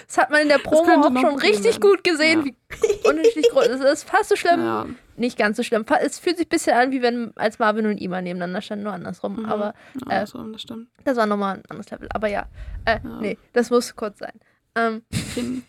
Das 0.09 0.18
hat 0.18 0.31
man 0.31 0.42
in 0.42 0.49
der 0.49 0.59
Promo 0.59 0.92
auch 1.05 1.20
schon 1.20 1.37
richtig 1.40 1.64
werden. 1.64 1.81
gut 1.81 2.05
gesehen, 2.05 2.40
Ja. 2.40 2.44
wie 2.46 3.09
unterschiedlich 3.09 3.49
groß. 3.51 3.66
Es 3.66 3.81
ist 3.81 4.09
fast 4.09 4.29
so 4.29 4.37
schlimm. 4.37 4.61
Ja. 4.61 4.87
Nicht 5.16 5.37
ganz 5.37 5.57
so 5.57 5.64
schlimm. 5.64 5.85
Es 6.01 6.20
fühlt 6.20 6.37
sich 6.37 6.46
ein 6.46 6.51
bisschen 6.51 6.77
an, 6.77 6.92
wie 6.92 7.03
wenn 7.03 7.33
als 7.37 7.59
Marvin 7.59 7.87
und 7.87 7.99
Ima 7.99 8.20
nebeneinander 8.22 8.61
standen, 8.62 8.85
nur 8.85 8.92
andersrum. 8.92 9.38
Mhm. 9.40 9.46
Aber 9.46 9.75
Äh, 10.09 10.25
so, 10.27 10.38
das 10.44 10.62
stimmt. 10.62 10.88
das 11.05 11.16
war 11.16 11.27
nochmal 11.27 11.57
ein 11.57 11.62
anderes 11.70 11.90
Level. 11.90 12.09
Aber 12.14 12.29
ja, 12.29 12.46
äh, 12.85 13.01
Ja. 13.03 13.20
nee, 13.20 13.37
das 13.53 13.70
muss 13.70 13.96
kurz 13.96 14.20
sein. 14.20 14.38
Ähm, 14.77 15.03
Kind, 15.35 15.64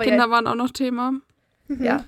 Kinder 0.00 0.24
ja, 0.24 0.30
waren 0.30 0.46
auch 0.46 0.54
noch 0.54 0.70
Thema. 0.70 1.12
ja, 1.68 2.04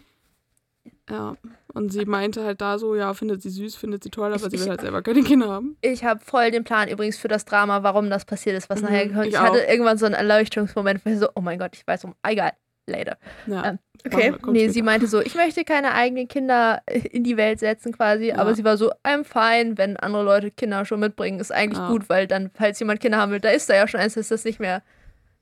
Ja. 1.10 1.36
Und 1.74 1.92
sie 1.92 2.06
meinte 2.06 2.44
halt 2.44 2.60
da 2.60 2.78
so, 2.78 2.94
ja, 2.94 3.12
findet 3.14 3.42
sie 3.42 3.50
süß, 3.50 3.76
findet 3.76 4.02
sie 4.02 4.10
toll, 4.10 4.26
aber 4.32 4.36
Ich- 4.36 4.42
sie 4.44 4.52
will 4.52 4.62
ich- 4.62 4.68
halt 4.68 4.80
selber 4.80 5.02
keine 5.02 5.22
Kinder 5.22 5.48
haben. 5.48 5.76
ich 5.82 6.02
habe 6.04 6.20
voll 6.24 6.50
den 6.50 6.64
Plan 6.64 6.88
übrigens 6.88 7.18
für 7.18 7.28
das 7.28 7.44
Drama, 7.44 7.82
warum 7.82 8.08
das 8.10 8.24
passiert 8.24 8.56
ist, 8.56 8.70
was 8.70 8.80
Mhm, 8.80 8.86
nachher 8.86 9.06
gehört. 9.08 9.26
ich 9.26 9.34
Ich, 9.34 9.38
hatte 9.40 9.58
irgendwann 9.60 9.98
so 9.98 10.06
einen 10.06 10.14
Erleuchtungsmoment, 10.14 11.04
wo 11.04 11.10
ich 11.10 11.18
so, 11.18 11.28
oh 11.34 11.40
mein 11.42 11.58
Gott, 11.58 11.72
ich 11.74 11.86
weiß 11.86 12.04
um, 12.04 12.14
egal, 12.26 12.52
later. 12.86 13.18
Ja. 13.46 13.66
Ähm, 13.66 13.78
okay. 14.06 14.30
Kommt 14.30 14.54
nee, 14.54 14.60
später. 14.60 14.72
sie 14.72 14.82
meinte 14.82 15.06
so, 15.08 15.20
ich 15.20 15.34
möchte 15.34 15.62
keine 15.64 15.92
eigenen 15.92 16.26
Kinder 16.26 16.80
in 17.12 17.22
die 17.22 17.36
Welt 17.36 17.58
setzen 17.60 17.92
quasi, 17.92 18.28
Ja. 18.28 18.36
aber 18.36 18.54
sie 18.54 18.64
war 18.64 18.78
so, 18.78 18.90
I'm 19.04 19.24
fine, 19.24 19.76
wenn 19.76 19.98
andere 19.98 20.22
Leute 20.24 20.50
Kinder 20.50 20.86
schon 20.86 21.00
mitbringen, 21.00 21.38
ist 21.38 21.52
eigentlich 21.52 21.78
Ja. 21.78 21.88
gut, 21.90 22.08
weil 22.08 22.26
dann, 22.26 22.50
falls 22.54 22.78
jemand 22.80 23.00
Kinder 23.00 23.18
haben 23.18 23.30
will, 23.30 23.40
da 23.40 23.50
ist 23.50 23.68
da 23.68 23.74
ja 23.74 23.86
schon 23.86 24.00
eins, 24.00 24.16
ist 24.16 24.30
das 24.30 24.44
nicht 24.44 24.58
mehr, 24.58 24.82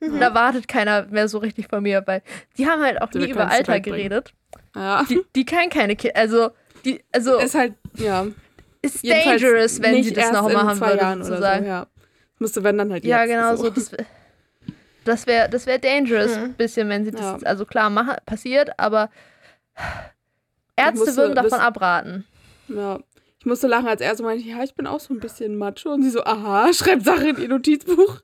Mhm. 0.01 0.19
da 0.19 0.35
wartet 0.35 0.67
keiner 0.67 1.03
mehr 1.09 1.29
so 1.29 1.37
richtig 1.37 1.69
von 1.69 1.81
mir, 1.81 2.03
weil 2.05 2.21
die 2.57 2.67
haben 2.67 2.81
halt 2.83 3.01
auch 3.01 3.11
Sie 3.13 3.19
nie 3.19 3.29
über 3.31 3.49
Alter 3.49 3.79
bringen. 3.79 4.21
Ja. 4.77 5.03
Die, 5.09 5.21
die 5.35 5.45
kann 5.45 5.69
keine 5.69 5.95
Kinder, 5.95 6.15
also, 6.17 6.51
die, 6.85 7.03
also, 7.11 7.39
Ist 7.39 7.55
halt, 7.55 7.73
ja. 7.95 8.27
ist 8.81 9.03
jedenfalls 9.03 9.41
dangerous, 9.41 9.81
wenn 9.81 10.03
sie 10.03 10.13
das 10.13 10.25
erst 10.25 10.33
noch 10.33 10.47
in 10.47 10.53
machen 10.53 10.77
zwei 10.77 10.87
würde, 10.89 11.01
Jahren 11.01 11.19
oder 11.19 11.27
sozusagen. 11.29 11.63
so, 11.63 11.69
ja. 11.69 11.87
Müsste, 12.39 12.63
wenn 12.63 12.77
dann 12.77 12.91
halt 12.91 13.03
Ja, 13.03 13.23
jetzt. 13.23 13.29
genau 13.31 13.55
so. 13.55 13.69
Das, 13.71 13.91
das 15.05 15.25
wäre 15.27 15.49
das 15.49 15.65
wär 15.65 15.79
dangerous, 15.79 16.35
Mhm. 16.35 16.43
ein 16.43 16.53
bisschen, 16.53 16.89
wenn 16.89 17.03
sie 17.05 17.11
das, 17.11 17.21
Ja. 17.21 17.39
also 17.47 17.65
klar, 17.65 17.89
mache, 17.89 18.17
passiert, 18.25 18.69
aber 18.77 19.09
Ärzte 20.75 20.99
musste 20.99 21.15
würden 21.17 21.35
davon 21.35 21.59
abraten. 21.59 22.25
Ja. 22.67 22.99
Ich 23.39 23.45
musste 23.45 23.67
lachen, 23.67 23.87
als 23.87 24.01
er 24.01 24.15
so 24.15 24.23
meinte, 24.23 24.43
ja, 24.47 24.63
ich 24.63 24.75
bin 24.75 24.85
auch 24.87 24.99
so 24.99 25.13
ein 25.13 25.19
bisschen 25.19 25.55
macho. 25.57 25.91
Und 25.93 26.03
sie 26.03 26.09
so, 26.09 26.23
aha, 26.23 26.71
schreibt 26.73 27.03
Sachen 27.05 27.27
in 27.27 27.41
ihr 27.41 27.47
Notizbuch. 27.49 28.21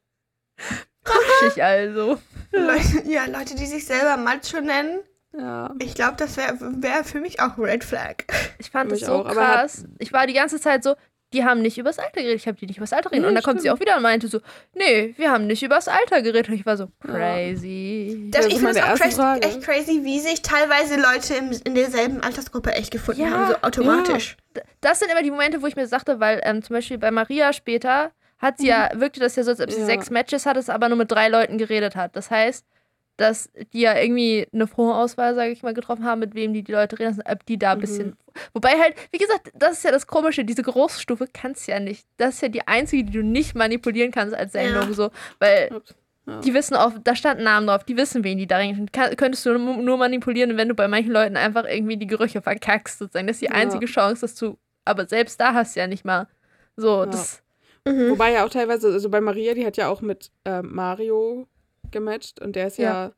Ich 1.47 1.63
also. 1.63 2.19
Leute, 2.51 3.03
ja, 3.09 3.25
Leute, 3.25 3.55
die 3.55 3.65
sich 3.65 3.85
selber 3.85 4.17
Macho 4.17 4.61
nennen, 4.61 4.99
Ja. 5.35 5.73
ich 5.79 5.95
glaube, 5.95 6.13
das 6.17 6.37
wäre 6.37 6.57
wär 6.59 7.03
für 7.03 7.19
mich 7.19 7.39
auch 7.39 7.57
Red 7.57 7.83
Flag. 7.83 8.17
Ich 8.59 8.69
fand 8.69 8.91
das 8.91 8.99
so 9.01 9.13
auch, 9.13 9.25
hat- 9.27 9.33
krass. 9.35 9.85
Ich 9.99 10.13
war 10.13 10.27
die 10.27 10.33
ganze 10.33 10.59
Zeit 10.59 10.83
so, 10.83 10.95
die 11.33 11.43
haben 11.43 11.63
nicht 11.63 11.79
übers 11.79 11.97
Alter 11.97 12.21
geredet. 12.21 12.35
Ich 12.35 12.47
habe 12.47 12.57
die 12.59 12.67
nicht 12.67 12.77
übers 12.77 12.93
Alter 12.93 13.09
geredet. 13.09 13.23
Ja, 13.23 13.29
und 13.29 13.33
dann 13.35 13.43
kommt 13.43 13.59
sie 13.61 13.71
auch 13.71 13.79
wieder 13.79 13.95
und 13.97 14.03
meinte 14.03 14.27
so, 14.27 14.39
nee, 14.75 15.15
wir 15.17 15.31
haben 15.31 15.47
nicht 15.47 15.63
übers 15.63 15.87
Alter 15.87 16.21
geredet. 16.21 16.49
Und 16.49 16.53
ich 16.55 16.65
war 16.67 16.77
so, 16.77 16.89
crazy. 17.01 18.29
Das, 18.29 18.41
Das 18.41 18.45
ich 18.47 18.53
ist 18.53 18.59
finde 18.63 18.79
es 18.79 18.85
auch 18.85 18.95
crazy, 18.95 19.47
echt 19.47 19.61
crazy, 19.63 20.03
wie 20.03 20.19
sich 20.19 20.41
teilweise 20.41 20.95
Leute 20.95 21.33
im, 21.35 21.51
in 21.63 21.75
derselben 21.75 22.21
Altersgruppe 22.21 22.71
echt 22.73 22.91
gefunden 22.91 23.21
Ja, 23.21 23.29
haben, 23.31 23.47
so 23.47 23.55
automatisch. 23.61 24.37
D- 24.55 24.61
Das 24.81 24.99
sind 24.99 25.11
immer 25.11 25.23
die 25.23 25.31
Momente, 25.31 25.61
wo 25.61 25.67
ich 25.67 25.75
mir 25.75 25.87
sagte, 25.87 26.19
weil 26.19 26.39
ähm, 26.43 26.61
zum 26.61 26.75
Beispiel 26.75 26.97
bei 26.97 27.11
Maria 27.11 27.53
später 27.53 28.11
hat 28.39 28.57
sie 28.59 28.67
ja, 28.67 28.89
wirkte 28.93 29.19
das 29.19 29.35
ja 29.35 29.43
so, 29.43 29.51
als 29.51 29.59
ob 29.61 29.71
sie 29.71 29.79
Ja. 29.79 29.85
sechs 29.85 30.09
Matches 30.09 30.45
hatte, 30.45 30.59
es 30.59 30.69
aber 30.69 30.89
nur 30.89 30.97
mit 30.97 31.11
drei 31.11 31.29
Leuten 31.29 31.57
geredet 31.57 31.95
hat. 31.95 32.15
Das 32.15 32.29
heißt, 32.29 32.65
dass 33.17 33.49
die 33.73 33.81
ja 33.81 33.97
irgendwie 33.97 34.47
eine 34.53 34.65
Vorauswahl, 34.67 35.35
sage 35.35 35.51
ich 35.51 35.61
mal, 35.63 35.73
getroffen 35.73 36.03
haben, 36.05 36.19
mit 36.19 36.33
wem 36.35 36.53
die 36.53 36.63
die 36.63 36.71
Leute 36.71 36.97
reden, 36.97 37.09
lassen, 37.17 37.23
ob 37.31 37.45
die 37.45 37.57
da 37.59 37.73
ein 37.73 37.79
bisschen. 37.79 38.15
Wobei 38.53 38.71
halt, 38.79 38.95
wie 39.11 39.19
gesagt, 39.19 39.51
das 39.53 39.73
ist 39.73 39.83
ja 39.83 39.91
das 39.91 40.07
Komische, 40.07 40.43
diese 40.45 40.63
Großstufe 40.63 41.27
kannst 41.31 41.67
du 41.67 41.71
ja 41.73 41.79
nicht. 41.79 42.07
Das 42.17 42.35
ist 42.35 42.41
ja 42.41 42.47
die 42.49 42.67
einzige, 42.67 43.03
die 43.03 43.11
du 43.13 43.23
nicht 43.23 43.53
manipulieren 43.55 44.11
kannst 44.11 44.33
als 44.35 44.53
Sendung, 44.53 44.87
Ja. 44.87 44.93
so. 44.93 45.11
Weil 45.39 45.69
Ups. 45.75 45.93
Ja. 46.25 46.39
die 46.39 46.53
wissen 46.53 46.75
auch, 46.75 46.93
da 47.03 47.15
standen 47.15 47.43
Namen 47.43 47.67
drauf, 47.67 47.83
die 47.83 47.97
wissen, 47.97 48.23
wen 48.23 48.37
die 48.37 48.47
da 48.47 48.57
reden. 48.57 48.89
Könntest 48.91 49.45
du 49.45 49.57
nur, 49.57 49.97
manipulieren, 49.97 50.57
wenn 50.57 50.69
du 50.69 50.73
bei 50.73 50.87
manchen 50.87 51.11
Leuten 51.11 51.35
einfach 51.37 51.65
irgendwie 51.65 51.97
die 51.97 52.07
Gerüche 52.07 52.41
verkackst, 52.41 52.97
sozusagen. 52.99 53.27
Das 53.27 53.35
ist 53.35 53.41
die 53.41 53.45
Ja. 53.47 53.51
einzige 53.51 53.85
Chance, 53.85 54.21
dass 54.21 54.35
du. 54.35 54.57
Aber 54.85 55.05
selbst 55.07 55.39
da 55.39 55.53
hast 55.53 55.75
du 55.75 55.81
ja 55.81 55.87
nicht 55.87 56.03
mal 56.05 56.27
so. 56.75 57.01
Ja. 57.01 57.05
Das, 57.07 57.41
Mhm. 57.85 58.11
Wobei 58.11 58.31
ja 58.31 58.45
auch 58.45 58.49
teilweise, 58.49 58.87
also 58.93 59.09
bei 59.09 59.19
Maria, 59.19 59.53
die 59.53 59.65
hat 59.65 59.75
ja 59.75 59.89
auch 59.89 59.99
mit 59.99 60.31
ähm, 60.45 60.73
Mario 60.73 61.49
gematcht 61.93 62.41
und 62.41 62.55
der 62.57 62.67
ist 62.67 62.77
ja, 62.77 63.13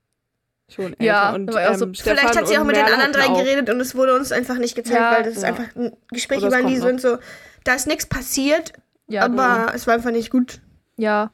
schon 0.69 0.93
älter. 0.93 1.03
Ja, 1.03 1.33
und 1.33 1.51
so- 1.51 1.57
ähm, 1.57 1.93
Stefan 1.95 2.17
Vielleicht 2.17 2.38
hat 2.38 2.47
sie 2.47 2.57
auch 2.59 2.63
mit 2.63 2.75
den 2.75 2.85
anderen 2.85 3.11
drei 3.11 3.27
geredet 3.29 3.69
und 3.71 3.79
es 3.81 3.95
wurde 3.95 4.13
uns 4.15 4.31
einfach 4.31 4.57
nicht 4.57 4.75
gezeigt, 4.75 4.99
Ja. 4.99 5.11
weil 5.13 5.23
das 5.23 5.35
ist 5.38 5.41
Ja. 5.43 5.49
einfach 5.49 5.75
ein 5.75 5.95
Gespräch 6.11 6.43
über 6.43 6.61
die 6.61 6.77
sind 6.77 7.01
so, 7.01 7.17
da 7.63 7.73
ist 7.73 7.88
nichts 7.88 8.05
passiert, 8.05 8.73
ja, 9.07 9.23
aber 9.23 9.71
es 9.73 9.88
war 9.88 9.95
einfach 9.95 10.11
nicht 10.11 10.29
gut. 10.29 10.61
ja. 10.97 11.31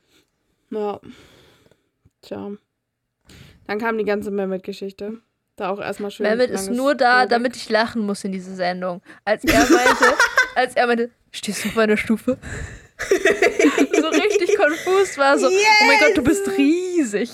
Ja. 0.70 1.02
Tja. 2.22 2.52
Dann 3.68 3.80
kam 3.80 3.98
die 3.98 4.06
ganze 4.06 4.32
Mehmet-Geschichte. 4.32 5.20
Da 5.58 5.70
auch 5.70 5.80
erstmal 5.82 6.12
schön. 6.12 6.26
Mehmet 6.28 6.50
ist 6.50 6.70
nur 6.72 6.96
da, 6.96 7.12
Vorbild. 7.12 7.32
damit 7.34 7.56
ich 7.58 7.70
lachen 7.70 8.06
muss 8.06 8.24
in 8.24 8.32
dieser 8.32 8.56
Sendung. 8.56 9.02
Als 9.26 9.44
er 9.44 9.60
meinte, 9.60 10.06
als 10.56 10.76
er 10.76 10.88
meinte, 10.88 11.10
stehst 11.32 11.66
du 11.66 11.70
auf 11.70 11.76
meiner 11.76 11.98
Stufe? 11.98 12.38
richtig 14.22 14.56
konfus 14.58 15.18
war 15.18 15.38
so, 15.38 15.48
oh 15.48 15.86
mein 15.88 16.00
Gott, 16.00 16.18
du 16.18 16.24
bist 16.24 16.50
riesig. 16.58 17.30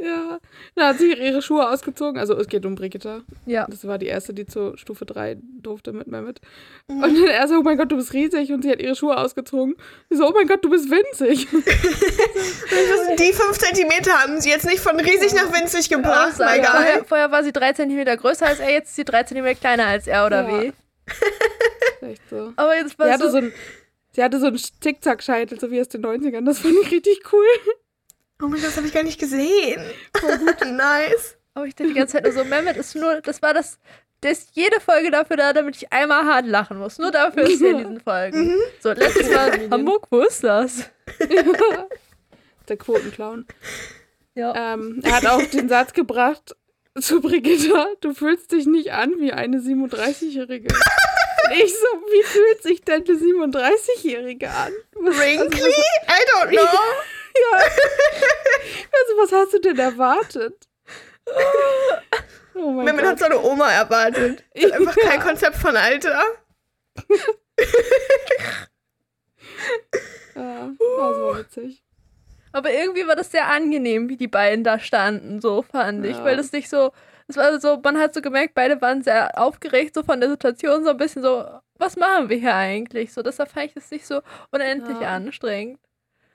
Ja. 0.00 0.38
Dann 0.76 0.86
hat 0.86 0.98
sie 0.98 1.12
ihre 1.12 1.42
Schuhe 1.42 1.68
ausgezogen. 1.68 2.20
Also 2.20 2.36
es 2.36 2.46
geht 2.46 2.64
um 2.64 2.76
Brigitte. 2.76 3.24
Ja. 3.46 3.66
Das 3.68 3.84
war 3.84 3.98
die 3.98 4.06
erste, 4.06 4.32
die 4.32 4.46
zur 4.46 4.78
Stufe 4.78 5.04
3 5.04 5.38
durfte 5.60 5.92
mit 5.92 6.06
Mehmet. 6.06 6.40
Mhm. 6.86 7.02
Und 7.02 7.14
dann 7.16 7.26
er 7.26 7.48
so, 7.48 7.56
oh 7.56 7.62
mein 7.62 7.76
Gott, 7.76 7.90
du 7.90 7.96
bist 7.96 8.12
riesig. 8.12 8.52
Und 8.52 8.62
sie 8.62 8.70
hat 8.70 8.80
ihre 8.80 8.94
Schuhe 8.94 9.16
ausgezogen. 9.16 9.74
Sie 10.08 10.16
so, 10.16 10.28
oh 10.28 10.32
mein 10.32 10.46
Gott, 10.46 10.64
du 10.64 10.70
bist 10.70 10.88
winzig. 10.88 11.48
Die 13.18 13.32
fünf 13.32 13.58
Zentimeter 13.58 14.12
haben 14.12 14.40
sie 14.40 14.50
jetzt 14.50 14.66
nicht 14.66 14.78
von 14.78 15.00
riesig 15.00 15.34
nach 15.34 15.52
winzig 15.52 15.88
gebracht, 15.88 16.34
Aussage. 16.34 16.50
mein 16.50 16.60
Gott. 16.60 16.70
Vorher, 16.70 17.04
vorher 17.04 17.30
war 17.32 17.42
sie 17.42 17.52
drei 17.52 17.72
Zentimeter 17.72 18.16
größer 18.16 18.46
als 18.46 18.60
er, 18.60 18.70
jetzt 18.70 18.90
ist 18.90 18.96
sie 18.96 19.04
drei 19.04 19.24
Zentimeter 19.24 19.58
kleiner 19.58 19.86
als 19.86 20.06
er, 20.06 20.26
oder 20.26 20.48
Ja. 20.48 20.62
wie? 20.62 20.72
Echt 22.06 22.22
so. 22.30 22.52
Aber 22.54 22.76
jetzt 22.76 22.90
Sie 22.90 22.98
war 22.98 23.10
hatte 23.10 23.24
so, 23.24 23.30
so 23.30 23.36
ein, 23.38 23.52
sie 24.18 24.24
hatte 24.24 24.40
so 24.40 24.46
einen 24.48 24.58
Zickzack-Scheitel, 24.58 25.60
so 25.60 25.70
wie 25.70 25.80
aus 25.80 25.88
den 25.88 26.04
90ern. 26.04 26.44
Das 26.44 26.58
fand 26.58 26.74
ich 26.82 26.90
richtig 26.90 27.20
cool. 27.32 27.46
Oh 28.42 28.46
mein 28.46 28.54
Gott, 28.54 28.64
das 28.64 28.76
habe 28.76 28.88
ich 28.88 28.92
gar 28.92 29.04
nicht 29.04 29.20
gesehen. 29.20 29.80
Voll 30.18 30.38
gut, 30.38 30.56
nice. 30.66 31.36
aber 31.54 31.66
ich 31.66 31.76
dachte 31.76 31.90
die 31.90 31.94
ganze 31.94 32.14
Zeit 32.14 32.24
nur 32.24 32.32
so, 32.32 32.42
Mehmet 32.42 32.76
ist 32.76 32.96
nur, 32.96 33.20
das 33.20 33.40
war 33.42 33.54
das, 33.54 33.78
der 34.24 34.32
ist 34.32 34.50
jede 34.54 34.80
Folge 34.80 35.12
dafür 35.12 35.36
da, 35.36 35.52
damit 35.52 35.76
ich 35.76 35.92
einmal 35.92 36.24
hart 36.24 36.46
lachen 36.46 36.78
muss. 36.78 36.98
Nur 36.98 37.12
dafür 37.12 37.44
ist 37.44 37.62
er 37.62 37.70
in 37.70 37.78
diesen 37.78 38.00
Folgen. 38.00 38.56
So, 38.80 38.90
letztes 38.90 39.30
Mal, 39.30 39.52
Hamburg, 39.70 40.08
wo 40.10 40.18
ist 40.22 40.42
das? 40.42 40.90
Der 42.68 42.76
Quotenclown. 42.76 43.46
Ja. 44.34 44.74
Ähm, 44.74 45.00
er 45.04 45.12
hat 45.12 45.26
auch 45.26 45.44
den 45.44 45.68
Satz 45.68 45.92
gebracht 45.92 46.56
zu 46.98 47.20
Brigitta, 47.20 47.86
du 48.00 48.14
fühlst 48.14 48.50
dich 48.50 48.66
nicht 48.66 48.92
an 48.92 49.12
wie 49.18 49.32
eine 49.32 49.58
37-Jährige. 49.58 50.74
Und 51.50 51.58
ich 51.58 51.72
so, 51.74 51.86
wie 52.10 52.22
fühlt 52.24 52.62
sich 52.62 52.80
denn 52.82 53.04
eine 53.04 53.14
37-Jährige 53.18 54.48
an? 54.50 54.72
Was, 54.94 55.16
Wrinkly? 55.18 55.70
I 55.70 56.24
don't 56.32 56.50
know. 56.50 56.60
also, 58.92 59.16
was 59.18 59.32
hast 59.32 59.52
du 59.54 59.60
denn 59.60 59.78
erwartet? 59.78 60.68
Oh 62.54 62.70
mein 62.72 62.86
Mehmet 62.86 63.02
hat 63.04 63.10
Gott. 63.10 63.18
seine 63.20 63.38
Oma 63.40 63.70
erwartet. 63.70 64.44
Hat 64.56 64.72
einfach 64.72 64.96
kein 64.96 65.18
Ja. 65.20 65.24
Konzept 65.24 65.56
von 65.56 65.76
Alter. 65.76 66.20
Ja, 70.34 70.70
das 70.78 70.78
war 70.78 71.38
witzig. 71.38 71.82
Aber 72.52 72.72
irgendwie 72.72 73.06
war 73.06 73.14
das 73.16 73.30
sehr 73.30 73.46
angenehm, 73.48 74.08
wie 74.08 74.16
die 74.16 74.26
beiden 74.28 74.64
da 74.64 74.78
standen, 74.80 75.40
so 75.40 75.62
fand 75.62 76.04
ich. 76.06 76.16
Ja. 76.16 76.24
Weil 76.24 76.36
das 76.36 76.50
nicht 76.52 76.68
so, 76.68 76.92
es 77.28 77.36
war 77.36 77.60
so, 77.60 77.78
man 77.82 77.98
hat 77.98 78.14
so 78.14 78.22
gemerkt, 78.22 78.54
beide 78.54 78.80
waren 78.80 79.02
sehr 79.02 79.38
aufgeregt, 79.38 79.94
so 79.94 80.02
von 80.02 80.20
der 80.20 80.30
Situation, 80.30 80.84
so 80.84 80.90
ein 80.90 80.96
bisschen 80.96 81.22
so, 81.22 81.44
was 81.76 81.96
machen 81.96 82.28
wir 82.28 82.38
hier 82.38 82.54
eigentlich? 82.54 83.12
So, 83.12 83.22
deshalb 83.22 83.50
fand 83.50 83.66
ich 83.66 83.74
das 83.74 83.90
nicht 83.90 84.06
so 84.06 84.20
unendlich 84.50 84.98
Ja. 85.00 85.14
anstrengend. 85.14 85.78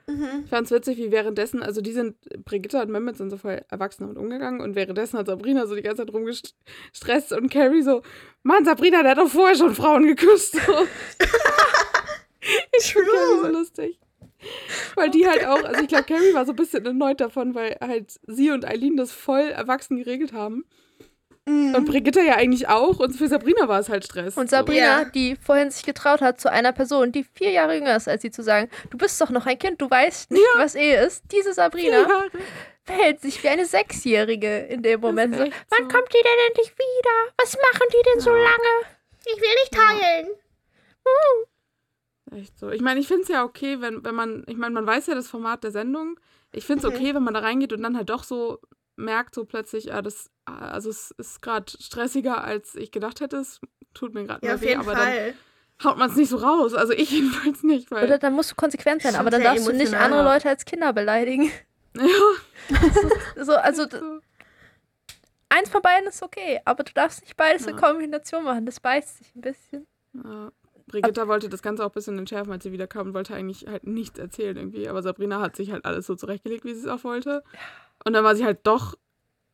Mhm. 0.06 0.42
Ich 0.44 0.50
fand's 0.50 0.70
witzig, 0.70 0.98
wie 0.98 1.12
währenddessen, 1.12 1.64
also 1.64 1.82
die 1.82 1.94
sind, 1.94 2.18
Brigitta 2.44 2.82
und 2.82 2.92
Mehmet 2.92 3.18
sind 3.18 3.30
so 3.30 3.38
voll 3.38 3.64
erwachsen 3.70 4.04
damit 4.04 4.18
umgegangen 4.18 4.60
und 4.62 4.76
währenddessen 4.76 5.18
hat 5.18 5.28
Sabrina 5.28 5.66
so 5.66 5.76
die 5.76 5.82
ganze 5.82 6.06
Zeit 6.06 6.14
rumgestresst 6.14 7.32
und 7.32 7.50
Carrie 7.50 7.82
so, 7.82 8.02
Mann, 8.44 8.66
Sabrina, 8.66 9.02
der 9.02 9.12
hat 9.12 9.18
doch 9.18 9.30
vorher 9.30 9.56
schon 9.56 9.74
Frauen 9.74 10.06
geküsst. 10.06 10.54
So. 10.54 10.60
ich 12.78 12.94
finde 12.94 13.10
Carrie 13.12 13.40
so 13.42 13.48
lustig. 13.48 14.00
Weil 14.96 15.10
die 15.10 15.28
halt 15.28 15.46
auch, 15.46 15.64
also 15.64 15.82
ich 15.82 15.88
glaube, 15.88 16.04
Carrie 16.08 16.34
war 16.34 16.46
so 16.46 16.52
ein 16.54 16.56
bisschen 16.56 16.86
erneut 16.86 17.20
davon, 17.22 17.56
weil 17.56 17.78
halt 17.82 18.20
sie 18.28 18.52
und 18.52 18.66
Eileen 18.66 18.98
das 18.98 19.12
voll 19.12 19.50
erwachsen 19.50 19.98
geregelt 19.98 20.34
haben. 20.34 20.66
Mhm. 21.46 21.76
Und 21.76 21.86
Brigitta 21.86 22.22
ja 22.22 22.36
eigentlich 22.36 22.70
auch 22.70 23.00
und 23.00 23.14
für 23.18 23.28
Sabrina 23.28 23.68
war 23.68 23.80
es 23.80 23.90
halt 23.90 24.06
Stress. 24.06 24.38
Und 24.38 24.50
Sabrina, 24.50 25.02
Ja. 25.02 25.06
die 25.06 25.36
vorhin 25.36 25.72
sich 25.72 25.84
getraut 25.84 26.22
hat, 26.22 26.40
zu 26.40 26.50
einer 26.50 26.72
Person, 26.72 27.12
die 27.12 27.26
vier 27.26 27.50
Jahre 27.52 27.76
jünger 27.76 27.96
ist 27.98 28.08
als 28.08 28.22
sie, 28.22 28.32
zu 28.32 28.42
sagen, 28.44 28.70
du 28.92 28.98
bist 28.98 29.20
doch 29.20 29.30
noch 29.30 29.46
ein 29.46 29.60
Kind, 29.60 29.82
du 29.82 29.90
weißt 29.90 30.32
nicht, 30.32 30.44
was 30.56 30.76
Ehe 30.76 31.04
ist. 31.06 31.24
Diese. 31.34 31.54
Sabrina 31.54 32.00
Ja. 32.02 32.24
verhält 32.86 33.20
sich 33.22 33.44
wie 33.44 33.50
eine 33.50 33.66
Sechsjährige 33.66 34.60
in 34.60 34.84
dem 34.84 35.02
Moment. 35.02 35.36
So, 35.36 35.44
wann 35.44 35.88
kommt 35.90 36.14
die 36.14 36.24
denn 36.24 36.48
endlich 36.48 36.72
wieder? 36.78 37.34
Was 37.42 37.56
machen 37.58 37.88
die 37.92 38.10
denn 38.14 38.20
so 38.22 38.30
lange? 38.30 38.88
Ich 39.26 39.42
will 39.42 39.54
nicht 39.64 39.74
teilen. 39.74 40.28
Echt 42.36 42.58
so. 42.60 42.70
Ich 42.70 42.82
meine, 42.82 43.00
ich 43.00 43.08
finde 43.08 43.24
es 43.24 43.30
ja 43.30 43.44
okay, 43.44 43.82
wenn, 43.82 44.04
wenn 44.04 44.16
man, 44.16 44.44
ich 44.48 44.58
meine, 44.58 44.74
man 44.74 44.86
weiß 44.88 45.08
ja 45.08 45.16
das 45.16 45.28
Format 45.28 45.64
der 45.64 45.72
Sendung. 45.72 46.20
Ich 46.52 46.66
finde 46.66 46.86
es 46.88 46.94
Mhm. 46.94 46.98
okay, 47.00 47.16
wenn 47.16 47.24
man 47.24 47.34
da 47.34 47.40
reingeht 47.42 47.74
und 47.74 47.82
dann 47.84 47.98
halt 47.98 48.10
doch 48.10 48.24
so 48.24 48.60
merkt, 48.96 49.34
so 49.36 49.44
plötzlich, 49.46 49.86
ja, 49.86 50.02
das, 50.02 50.30
also 50.46 50.90
es 50.90 51.12
ist 51.12 51.42
gerade 51.42 51.72
stressiger, 51.80 52.44
als 52.44 52.76
ich 52.76 52.92
gedacht 52.92 53.22
hätte. 53.22 53.38
Es 53.38 53.60
tut 53.94 54.14
mir 54.14 54.26
gerade 54.26 54.46
Ja, 54.46 54.54
mal 54.54 54.56
auf 54.56 54.62
weh, 54.62 54.76
aber 54.76 54.92
Fall. 54.94 55.34
dann 55.82 55.90
haut 55.90 55.98
man 55.98 56.10
es 56.12 56.16
nicht 56.16 56.30
so 56.30 56.38
raus. 56.38 56.74
Also 56.74 56.94
ich 56.94 57.10
jedenfalls 57.12 57.64
nicht, 57.64 57.90
weil. 57.92 58.06
Oder 58.06 58.18
dann 58.20 58.34
musst 58.34 58.52
du 58.52 58.56
konsequent 58.56 59.02
sein, 59.02 59.16
aber 59.16 59.30
dann 59.30 59.42
darfst 59.44 59.68
du 59.68 59.72
nicht 59.74 59.94
andere 59.94 60.24
Leute 60.24 60.50
als 60.50 60.66
Kinder 60.66 60.94
beleidigen. 60.94 61.52
ja, 61.98 62.06
So, 63.44 63.54
also 63.56 63.86
eins 65.50 65.70
von 65.70 65.82
beiden 65.82 66.08
ist 66.10 66.24
okay, 66.24 66.60
aber 66.66 66.84
du 66.84 66.94
darfst 66.94 67.22
nicht 67.22 67.36
beides 67.38 67.66
in 67.68 67.76
Ja. 67.76 67.80
Kombination 67.80 68.44
machen. 68.44 68.66
Das 68.66 68.80
beißt 68.80 69.18
sich 69.20 69.36
ein 69.36 69.42
bisschen. 69.42 69.88
ja. 70.14 70.52
Brigitta 70.94 71.28
wollte 71.28 71.50
das 71.50 71.62
Ganze 71.62 71.84
auch 71.84 71.90
ein 71.90 71.94
bisschen 71.94 72.18
entschärfen, 72.18 72.52
als 72.54 72.64
sie 72.64 72.72
wiederkam 72.72 73.08
und 73.08 73.14
wollte 73.14 73.34
eigentlich 73.34 73.66
halt 73.68 73.86
nichts 73.86 74.20
erzählen 74.20 74.56
irgendwie. 74.56 74.88
Aber 74.88 75.02
Sabrina 75.02 75.42
hat 75.42 75.56
sich 75.56 75.72
halt 75.72 75.86
alles 75.86 76.06
so 76.06 76.16
zurechtgelegt, 76.16 76.64
wie 76.66 76.74
sie 76.74 76.82
es 76.82 76.88
auch 76.88 77.04
wollte. 77.04 77.44
Und 78.06 78.14
dann 78.14 78.24
war 78.24 78.36
sie 78.36 78.46
halt 78.46 78.60
doch 78.64 78.96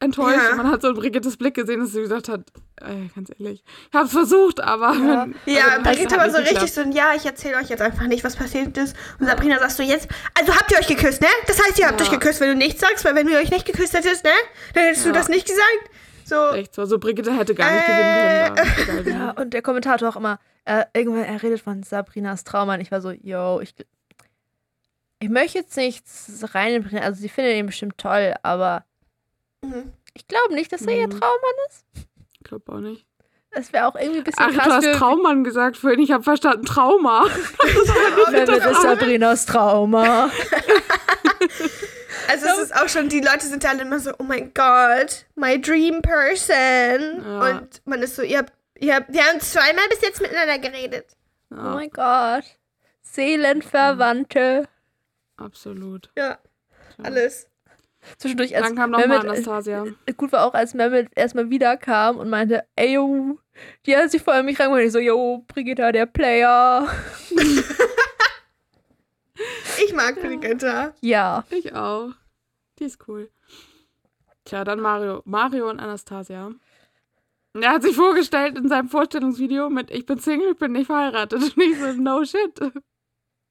enttäuscht. 0.02 0.38
Ja. 0.38 0.52
Und 0.52 0.58
man 0.58 0.72
hat 0.72 0.82
so 0.82 0.90
in 0.90 0.96
Brigittes 0.96 1.36
Blick 1.36 1.56
gesehen, 1.56 1.82
dass 1.82 1.92
sie 1.92 2.02
gesagt 2.02 2.30
hat, 2.30 2.42
ey, 2.78 3.10
ganz 3.14 3.30
ehrlich, 3.38 3.64
ich 3.92 3.94
hab's 3.98 4.12
versucht, 4.12 4.62
aber 4.62 4.94
Ja. 4.94 5.28
wenn, 5.46 5.54
Ja, 5.54 5.64
also, 5.68 5.82
Brigitte 5.84 6.16
war 6.18 6.30
so 6.30 6.38
richtig 6.38 6.60
geklappt. 6.60 6.94
so, 6.94 6.98
ja, 6.98 7.14
ich 7.16 7.26
erzähle 7.26 7.58
euch 7.58 7.68
jetzt 7.70 7.82
einfach 7.82 8.08
nicht, 8.08 8.24
was 8.24 8.36
passiert 8.38 8.78
ist. 8.78 8.96
Und 9.20 9.26
Sabrina 9.28 9.60
sagst 9.60 9.78
du 9.80 9.84
jetzt, 9.84 10.08
also 10.40 10.56
habt 10.56 10.72
ihr 10.72 10.78
euch 10.80 10.88
geküsst, 10.88 11.20
ne? 11.22 11.28
Das 11.48 11.62
heißt, 11.62 11.78
ihr 11.80 11.88
habt 11.88 12.00
Ja. 12.00 12.06
euch 12.06 12.12
geküsst, 12.12 12.40
wenn 12.40 12.50
du 12.50 12.56
nichts 12.56 12.80
sagst, 12.80 13.04
weil 13.04 13.14
wenn 13.16 13.28
du 13.28 13.38
euch 13.38 13.52
nicht 13.52 13.66
geküsst 13.66 13.94
hättest, 13.94 14.24
ne? 14.24 14.32
Dann 14.74 14.84
hättest 14.86 15.06
du 15.06 15.12
das 15.12 15.28
nicht 15.28 15.46
gesagt. 15.48 15.90
So, 16.30 16.50
Echt 16.56 16.76
so, 16.76 16.86
so 16.86 17.00
Brigitte 17.00 17.36
hätte 17.36 17.56
gar 17.56 17.72
nicht 17.72 17.84
Äh. 17.88 18.50
gewinnen 18.52 18.86
können. 18.86 19.06
Wie. 19.06 19.10
Ja, 19.12 19.32
und 19.32 19.54
der 19.54 19.62
Kommentator 19.62 20.08
auch 20.10 20.16
immer, 20.16 20.40
äh, 20.66 20.86
irgendwann, 20.94 21.24
er 21.24 21.42
redet 21.42 21.60
von 21.62 21.84
Sabrinas 21.84 22.44
Trauma 22.44 22.76
und 22.76 22.82
ich 22.82 22.92
war 22.92 23.02
so, 23.02 23.12
yo, 23.12 23.60
ich, 23.62 23.74
ich 25.20 25.30
möchte 25.30 25.58
jetzt 25.60 25.76
nichts 25.76 26.46
reinbringen, 26.54 27.04
also 27.04 27.20
sie 27.20 27.30
findet 27.30 27.56
ihn 27.58 27.66
bestimmt 27.66 27.98
toll, 27.98 28.34
aber 28.44 28.86
Mhm. 29.64 29.92
ich 30.14 30.28
glaube 30.28 30.54
nicht, 30.54 30.72
dass 30.72 30.84
er 30.84 30.96
ihr 30.96 31.08
Mhm. 31.08 31.20
Traummann 31.20 31.56
ist. 31.70 31.86
Ich 32.34 32.44
glaube 32.44 32.72
auch 32.72 32.80
nicht. 32.80 33.06
Es 33.52 33.74
wäre 33.74 33.88
auch 33.88 33.96
irgendwie 33.96 34.20
ein 34.20 34.24
bisschen 34.24 34.46
Ach, 34.46 34.52
du 34.52 34.58
krass 34.58 34.68
hast 34.74 34.86
für 34.86 34.92
Traummann 34.92 35.44
gesagt 35.44 35.76
vorhin, 35.76 36.00
ich 36.00 36.12
habe 36.12 36.24
verstanden 36.24 36.66
Trauma. 36.66 37.26
Mehmet 38.32 38.48
ist 38.50 38.82
Sabrinas 38.84 39.46
Trauma. 39.48 40.30
Also 42.30 42.46
es 42.48 42.58
ist 42.60 42.76
auch 42.76 42.88
schon, 42.90 43.10
die 43.10 43.22
Leute 43.22 43.46
sind 43.48 43.64
da 43.64 43.70
alle 43.70 43.82
immer 43.82 44.00
so, 44.00 44.12
oh 44.20 44.24
mein 44.24 44.54
Gott, 44.54 45.26
my 45.36 45.60
dream 45.60 46.02
person. 46.02 47.24
Ja. 47.24 47.40
Und 47.60 47.82
man 47.86 48.02
ist 48.02 48.16
so, 48.16 48.22
ihr 48.22 48.40
habt, 48.40 48.54
ihr 48.80 48.96
habt, 48.96 49.12
wir 49.12 49.24
haben 49.24 49.40
zweimal 49.40 49.88
bis 49.90 50.02
jetzt 50.02 50.22
miteinander 50.22 50.60
geredet. 50.60 51.08
Oh 51.52 51.56
Ja. 51.56 51.64
mein 51.76 51.90
Gott. 51.90 52.44
Seelenverwandte. 53.02 54.68
Absolut. 55.38 56.10
Ja, 56.18 56.38
Tja. 56.96 57.06
alles. 57.06 57.48
Zwischendurch, 58.18 58.56
als 58.56 58.68
Dann 58.68 58.76
kam 58.78 58.92
nochmal 58.92 59.08
Mehmet, 59.10 59.26
Anastasia. 59.26 59.86
äh, 60.06 60.14
gut 60.18 60.32
war 60.32 60.46
auch, 60.46 60.54
als 60.54 60.74
Mehmet 60.74 61.10
erstmal 61.16 61.50
wiederkam 61.50 62.18
und 62.18 62.30
meinte, 62.30 62.64
ey, 62.76 62.94
yo, 62.94 63.38
die 63.86 63.98
hat 63.98 64.12
sich 64.12 64.22
vorher 64.22 64.44
mich 64.44 64.60
reingemacht. 64.60 64.84
Ich 64.84 64.92
so, 64.92 65.00
yo, 65.00 65.44
Brigitta, 65.48 65.92
der 65.92 66.06
Player. 66.06 66.88
Ich 69.86 69.94
mag 69.94 70.20
Brigitta. 70.22 70.94
Ja. 71.02 71.46
Ich 71.50 71.74
auch. 71.74 72.10
Die 72.80 72.86
ist 72.86 73.08
cool. 73.08 73.30
Tja, 74.46 74.64
dann 74.64 74.80
Mario. 74.80 75.22
Mario 75.26 75.70
und 75.70 75.80
Anastasia. 75.80 76.52
Er 77.54 77.72
hat 77.72 77.84
sich 77.84 77.96
vorgestellt 77.96 78.58
in 78.58 78.70
seinem 78.70 78.90
Vorstellungsvideo 78.90 79.70
mit 79.70 79.92
Ich 79.92 80.06
bin 80.06 80.20
Single, 80.20 80.52
ich 80.52 80.58
bin 80.58 80.72
nicht 80.72 80.88
verheiratet. 80.88 81.42
Und 81.58 81.64
ich 81.64 81.78
so, 81.78 81.94
no 81.94 82.24
shit. 82.24 82.60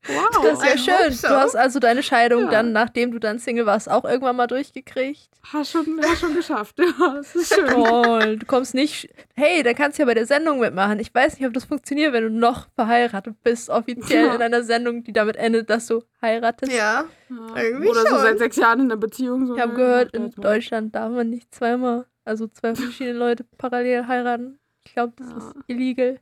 Wow. 0.07 0.43
Das 0.43 0.63
ist 0.63 0.87
ja 0.87 0.97
schön. 1.03 1.13
so. 1.13 1.29
Du 1.29 1.35
hast 1.35 1.57
also 1.57 1.81
deine 1.81 2.03
Scheidung 2.03 2.45
Ja. 2.45 2.51
dann, 2.51 2.73
nachdem 2.73 3.11
du 3.11 3.19
dann 3.19 3.39
Single 3.39 3.67
warst, 3.67 3.91
auch 3.91 4.05
irgendwann 4.05 4.37
mal 4.37 4.47
durchgekriegt. 4.47 5.29
Hast 5.53 5.73
schon, 5.73 6.01
hast 6.03 6.21
schon 6.21 6.35
geschafft. 6.35 6.79
Ja, 6.79 7.15
das 7.17 7.35
ist 7.35 7.53
schön. 7.55 7.67
Toll. 7.67 8.37
Du 8.39 8.47
kommst 8.47 8.75
nicht. 8.75 9.09
Hey, 9.35 9.63
dann 9.63 9.75
kannst 9.75 9.99
du 9.99 10.03
ja 10.03 10.07
bei 10.07 10.15
der 10.15 10.27
Sendung 10.27 10.61
mitmachen. 10.61 11.01
Ich 11.01 11.13
weiß 11.15 11.39
nicht, 11.39 11.47
ob 11.47 11.53
das 11.53 11.65
funktioniert, 11.65 12.13
wenn 12.13 12.23
du 12.25 12.31
noch 12.31 12.69
verheiratet 12.77 13.35
bist, 13.43 13.69
offiziell 13.71 14.27
Ja. 14.27 14.35
in 14.37 14.43
einer 14.43 14.63
Sendung, 14.63 15.03
die 15.05 15.13
damit 15.13 15.37
endet, 15.37 15.69
dass 15.69 15.87
du 15.89 16.03
heiratest. 16.23 16.73
Ja. 16.73 17.05
Ja. 17.29 17.57
Irgendwie 17.63 17.89
Oder 17.89 18.03
so 18.03 18.07
schon. 18.09 18.19
seit 18.21 18.39
sechs 18.39 18.57
Jahren 18.57 18.79
in 18.81 18.85
einer 18.87 18.97
Beziehung. 18.97 19.47
So, 19.47 19.57
Ich 19.57 19.61
habe 19.61 19.73
ja, 19.73 19.77
gehört, 19.79 20.15
in. 20.15 20.31
Deutschland 20.31 20.95
darf 20.95 21.11
man 21.11 21.29
nicht 21.29 21.55
zweimal, 21.55 22.07
also 22.25 22.47
zwei 22.47 22.75
verschiedene 22.75 23.19
Leute 23.19 23.45
parallel 23.59 24.07
heiraten. 24.07 24.59
Ich 24.87 24.95
glaube, 24.95 25.13
das 25.17 25.29
Ja. 25.29 25.37
ist 25.39 25.53
illegal. 25.67 26.21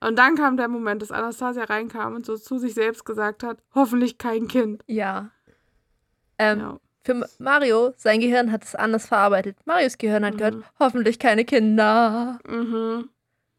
Und 0.00 0.18
dann 0.18 0.36
kam 0.36 0.56
der 0.56 0.68
Moment, 0.68 1.02
dass 1.02 1.10
Anastasia 1.10 1.64
reinkam 1.64 2.14
und 2.14 2.24
so 2.24 2.36
zu 2.36 2.58
sich 2.58 2.74
selbst 2.74 3.04
gesagt 3.04 3.42
hat, 3.42 3.58
hoffentlich 3.74 4.16
kein 4.18 4.48
Kind. 4.48 4.82
Ja. 4.86 5.30
Ähm, 6.38 6.60
ja. 6.60 6.80
Für 7.04 7.28
Mario, 7.38 7.92
sein 7.96 8.20
Gehirn 8.20 8.50
hat 8.50 8.64
es 8.64 8.74
anders 8.74 9.06
verarbeitet. 9.06 9.56
Marios 9.66 9.98
Gehirn 9.98 10.24
hat 10.24 10.34
Mhm. 10.34 10.38
gehört, 10.38 10.56
hoffentlich 10.78 11.18
keine 11.18 11.44
Kinder. 11.44 12.38
Mhm. 12.48 13.10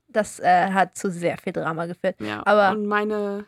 Das 0.07 0.39
äh, 0.39 0.71
hat 0.71 0.97
zu 0.97 1.11
sehr 1.11 1.37
viel 1.37 1.53
Drama 1.53 1.85
geführt. 1.85 2.15
ja. 2.19 2.41
Aber- 2.45 2.71
und 2.71 2.85
meine 2.87 3.45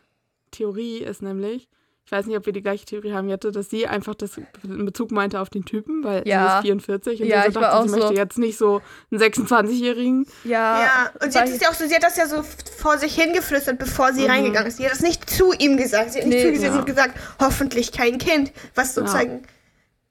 Theorie 0.50 0.98
ist 0.98 1.22
nämlich, 1.22 1.68
ich 2.08 2.12
weiß 2.12 2.24
nicht, 2.24 2.38
ob 2.38 2.46
wir 2.46 2.54
die 2.54 2.62
gleiche 2.62 2.86
Theorie 2.86 3.12
haben, 3.12 3.28
Jette, 3.28 3.52
dass 3.52 3.68
sie 3.68 3.86
einfach 3.86 4.14
das 4.14 4.30
in 4.64 4.86
Bezug 4.86 5.10
meinte 5.10 5.40
auf 5.40 5.50
den 5.50 5.66
Typen, 5.66 6.02
weil 6.02 6.26
Ja. 6.26 6.48
sie 6.48 6.56
ist 6.56 6.62
44 6.62 7.20
und 7.20 7.28
Ja, 7.28 7.42
sie 7.42 7.48
ich 7.48 7.54
so 7.54 7.60
dachte, 7.60 7.82
sie 7.82 7.88
so. 7.90 7.96
möchte 7.98 8.14
jetzt 8.14 8.38
nicht 8.38 8.56
so 8.56 8.80
einen 9.10 9.20
26-Jährigen. 9.20 10.26
Ja, 10.44 10.80
Ja, 10.80 11.10
und 11.22 11.30
sie 11.30 11.38
hat 11.38 11.48
es 11.50 11.60
ja 11.60 11.68
auch 11.68 11.74
so, 11.74 11.86
sie 11.86 11.94
hat 11.94 12.02
das 12.02 12.16
ja 12.16 12.26
so 12.26 12.42
vor 12.78 12.96
sich 12.96 13.14
hingeflüstert, 13.14 13.78
bevor 13.78 14.14
sie 14.14 14.22
Mhm. 14.22 14.30
reingegangen 14.30 14.68
ist. 14.68 14.78
Sie 14.78 14.86
hat 14.86 14.92
das 14.92 15.00
nicht 15.00 15.28
zu 15.28 15.52
ihm 15.52 15.76
gesagt. 15.76 16.12
Sie 16.14 16.20
hat 16.20 16.26
nicht 16.28 16.36
Nee, 16.36 16.42
zu 16.44 16.48
ihm 16.48 16.54
gesagt, 16.54 16.74
ja. 16.76 16.82
gesagt, 16.84 17.18
hoffentlich 17.40 17.92
kein 17.92 18.16
Kind. 18.16 18.52
Was 18.74 18.94
sozusagen, 18.94 19.42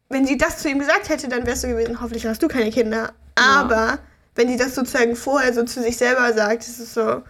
wenn 0.10 0.28
sie 0.28 0.38
das 0.38 0.60
zu 0.60 0.70
ihm 0.70 0.78
gesagt 0.78 1.10
hätte, 1.10 1.28
dann 1.30 1.48
wärst 1.48 1.64
du 1.64 1.70
gewesen, 1.70 2.00
hoffentlich 2.00 2.28
hast 2.28 2.44
du 2.44 2.48
keine 2.48 2.70
Kinder. 2.70 3.12
Aber 3.34 3.98
wenn 4.36 4.48
sie 4.50 4.58
das 4.58 4.76
sozusagen 4.76 5.16
vorher 5.16 5.52
so 5.52 5.64
zu 5.64 5.82
sich 5.82 5.98
selber 5.98 6.32
sagt, 6.34 6.62
ist 6.62 6.80
es 6.80 6.94
so, 6.94 7.24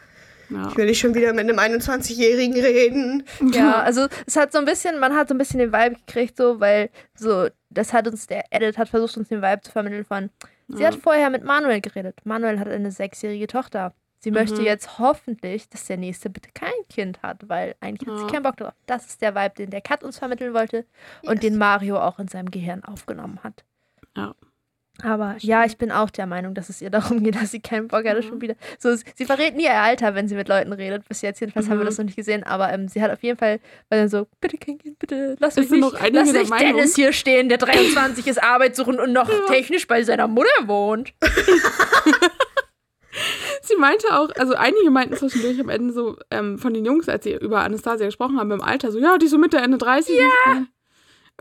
Ja. 0.49 0.67
ich 0.69 0.77
will 0.77 0.85
nicht 0.85 0.99
schon 0.99 1.13
wieder 1.13 1.33
mit 1.33 1.49
einem 1.49 1.59
21-Jährigen 1.59 2.53
reden. 2.59 3.23
Ja, 3.51 3.81
also 3.81 4.07
es 4.25 4.35
hat 4.35 4.51
so 4.51 4.59
ein 4.59 4.65
bisschen, 4.65 4.99
man 4.99 5.13
hat 5.15 5.27
so 5.27 5.33
ein 5.35 5.37
bisschen 5.37 5.59
den 5.59 5.73
Vibe 5.73 5.95
gekriegt, 6.05 6.37
so, 6.37 6.59
weil 6.59 6.89
so, 7.15 7.47
das 7.69 7.91
hat 7.93 8.07
uns, 8.07 8.27
der 8.27 8.45
Edit 8.51 8.77
hat 8.77 8.89
versucht, 8.89 9.17
uns 9.17 9.27
den 9.29 9.41
Vibe 9.41 9.61
zu 9.61 9.71
vermitteln 9.71 10.05
von, 10.05 10.29
sie 10.69 10.81
Ja. 10.83 10.87
hat 10.89 10.95
vorher 10.95 11.29
mit 11.29 11.43
Manuel 11.43 11.81
geredet. 11.81 12.19
Manuel 12.23 12.59
hat 12.59 12.67
eine 12.67 12.91
sechsjährige 12.91 13.47
Tochter. 13.47 13.93
Sie 14.19 14.31
möchte 14.31 14.61
Mhm. 14.61 14.65
jetzt 14.65 14.97
hoffentlich, 14.97 15.69
dass 15.69 15.85
der 15.85 15.97
Nächste 15.97 16.29
bitte 16.29 16.49
kein 16.53 16.71
Kind 16.89 17.21
hat, 17.21 17.47
weil 17.49 17.75
eigentlich 17.81 18.09
hat 18.09 18.17
sie 18.17 18.23
Ja. 18.25 18.31
keinen 18.31 18.43
Bock 18.43 18.57
drauf. 18.57 18.73
Das 18.87 19.05
ist 19.05 19.21
der 19.21 19.35
Vibe, 19.35 19.53
den 19.57 19.69
der 19.69 19.81
Kat 19.81 20.03
uns 20.03 20.17
vermitteln 20.17 20.53
wollte 20.53 20.85
und 21.23 21.33
Yes. 21.33 21.41
den 21.41 21.57
Mario 21.57 21.99
auch 21.99 22.17
in 22.19 22.27
seinem 22.27 22.49
Gehirn 22.49 22.83
aufgenommen 22.83 23.39
hat. 23.43 23.63
Ja. 24.15 24.33
Aber 25.03 25.35
ja, 25.39 25.63
ich 25.63 25.77
bin 25.77 25.91
auch 25.91 26.09
der 26.09 26.25
Meinung, 26.25 26.53
dass 26.55 26.69
es 26.69 26.81
ihr 26.81 26.89
darum 26.91 27.21
geht, 27.23 27.35
dass 27.35 27.51
sie 27.51 27.59
keinen 27.59 27.87
Bock 27.87 28.05
hatte 28.05 28.21
Mhm. 28.21 28.27
schon 28.27 28.41
wieder. 28.41 28.55
So, 28.79 28.95
sie 28.95 29.25
verrät 29.25 29.55
nie 29.55 29.63
ihr 29.65 29.73
Alter, 29.73 30.15
wenn 30.15 30.27
sie 30.27 30.35
mit 30.35 30.47
Leuten 30.47 30.73
redet. 30.73 31.07
Bis 31.07 31.21
jetzt 31.21 31.39
jedenfalls 31.39 31.67
haben 31.69 31.77
wir 31.77 31.83
Mhm. 31.83 31.87
das 31.87 31.97
noch 31.99 32.05
nicht 32.05 32.15
gesehen. 32.15 32.43
Aber 32.43 32.73
ähm, 32.73 32.87
sie 32.87 33.01
hat 33.01 33.11
auf 33.11 33.21
jeden 33.21 33.37
Fall, 33.37 33.59
weil 33.89 33.99
dann 33.99 34.09
so, 34.09 34.25
bitte 34.41 34.57
kein 34.57 34.77
Kind, 34.79 34.97
bitte 34.99 35.35
lass 35.39 35.55
mich 35.55 35.69
nicht, 35.69 35.81
lass 36.11 36.33
nicht 36.33 36.59
Dennis 36.59 36.95
hier 36.95 37.13
stehen, 37.13 37.47
der 37.49 37.59
23 37.59 38.25
ist, 38.27 38.41
Arbeit 38.43 38.75
suchen 38.75 38.99
und 38.99 39.13
noch 39.13 39.29
technisch 39.47 39.85
bei 39.87 40.01
seiner 40.03 40.27
Mutter 40.27 40.49
wohnt. 40.65 41.13
Sie 43.63 43.75
meinte 43.75 44.07
auch, 44.11 44.29
also 44.37 44.53
einige 44.53 44.91
meinten 44.91 45.15
zwischendurch 45.15 45.59
am 45.59 45.69
Ende 45.69 45.91
so 45.93 46.17
ähm, 46.31 46.57
von 46.59 46.73
den 46.73 46.85
Jungs, 46.85 47.09
als 47.09 47.23
sie 47.23 47.33
über 47.33 47.61
Anastasia 47.63 48.05
gesprochen 48.05 48.39
haben 48.39 48.51
im 48.51 48.61
Alter, 48.61 48.91
so, 48.91 48.99
ja, 48.99 49.17
die 49.17 49.25
ist 49.25 49.31
so 49.31 49.37
Mitte, 49.37 49.57
Ende 49.57 49.77
30. 49.77 50.15
Ja. 50.17 50.63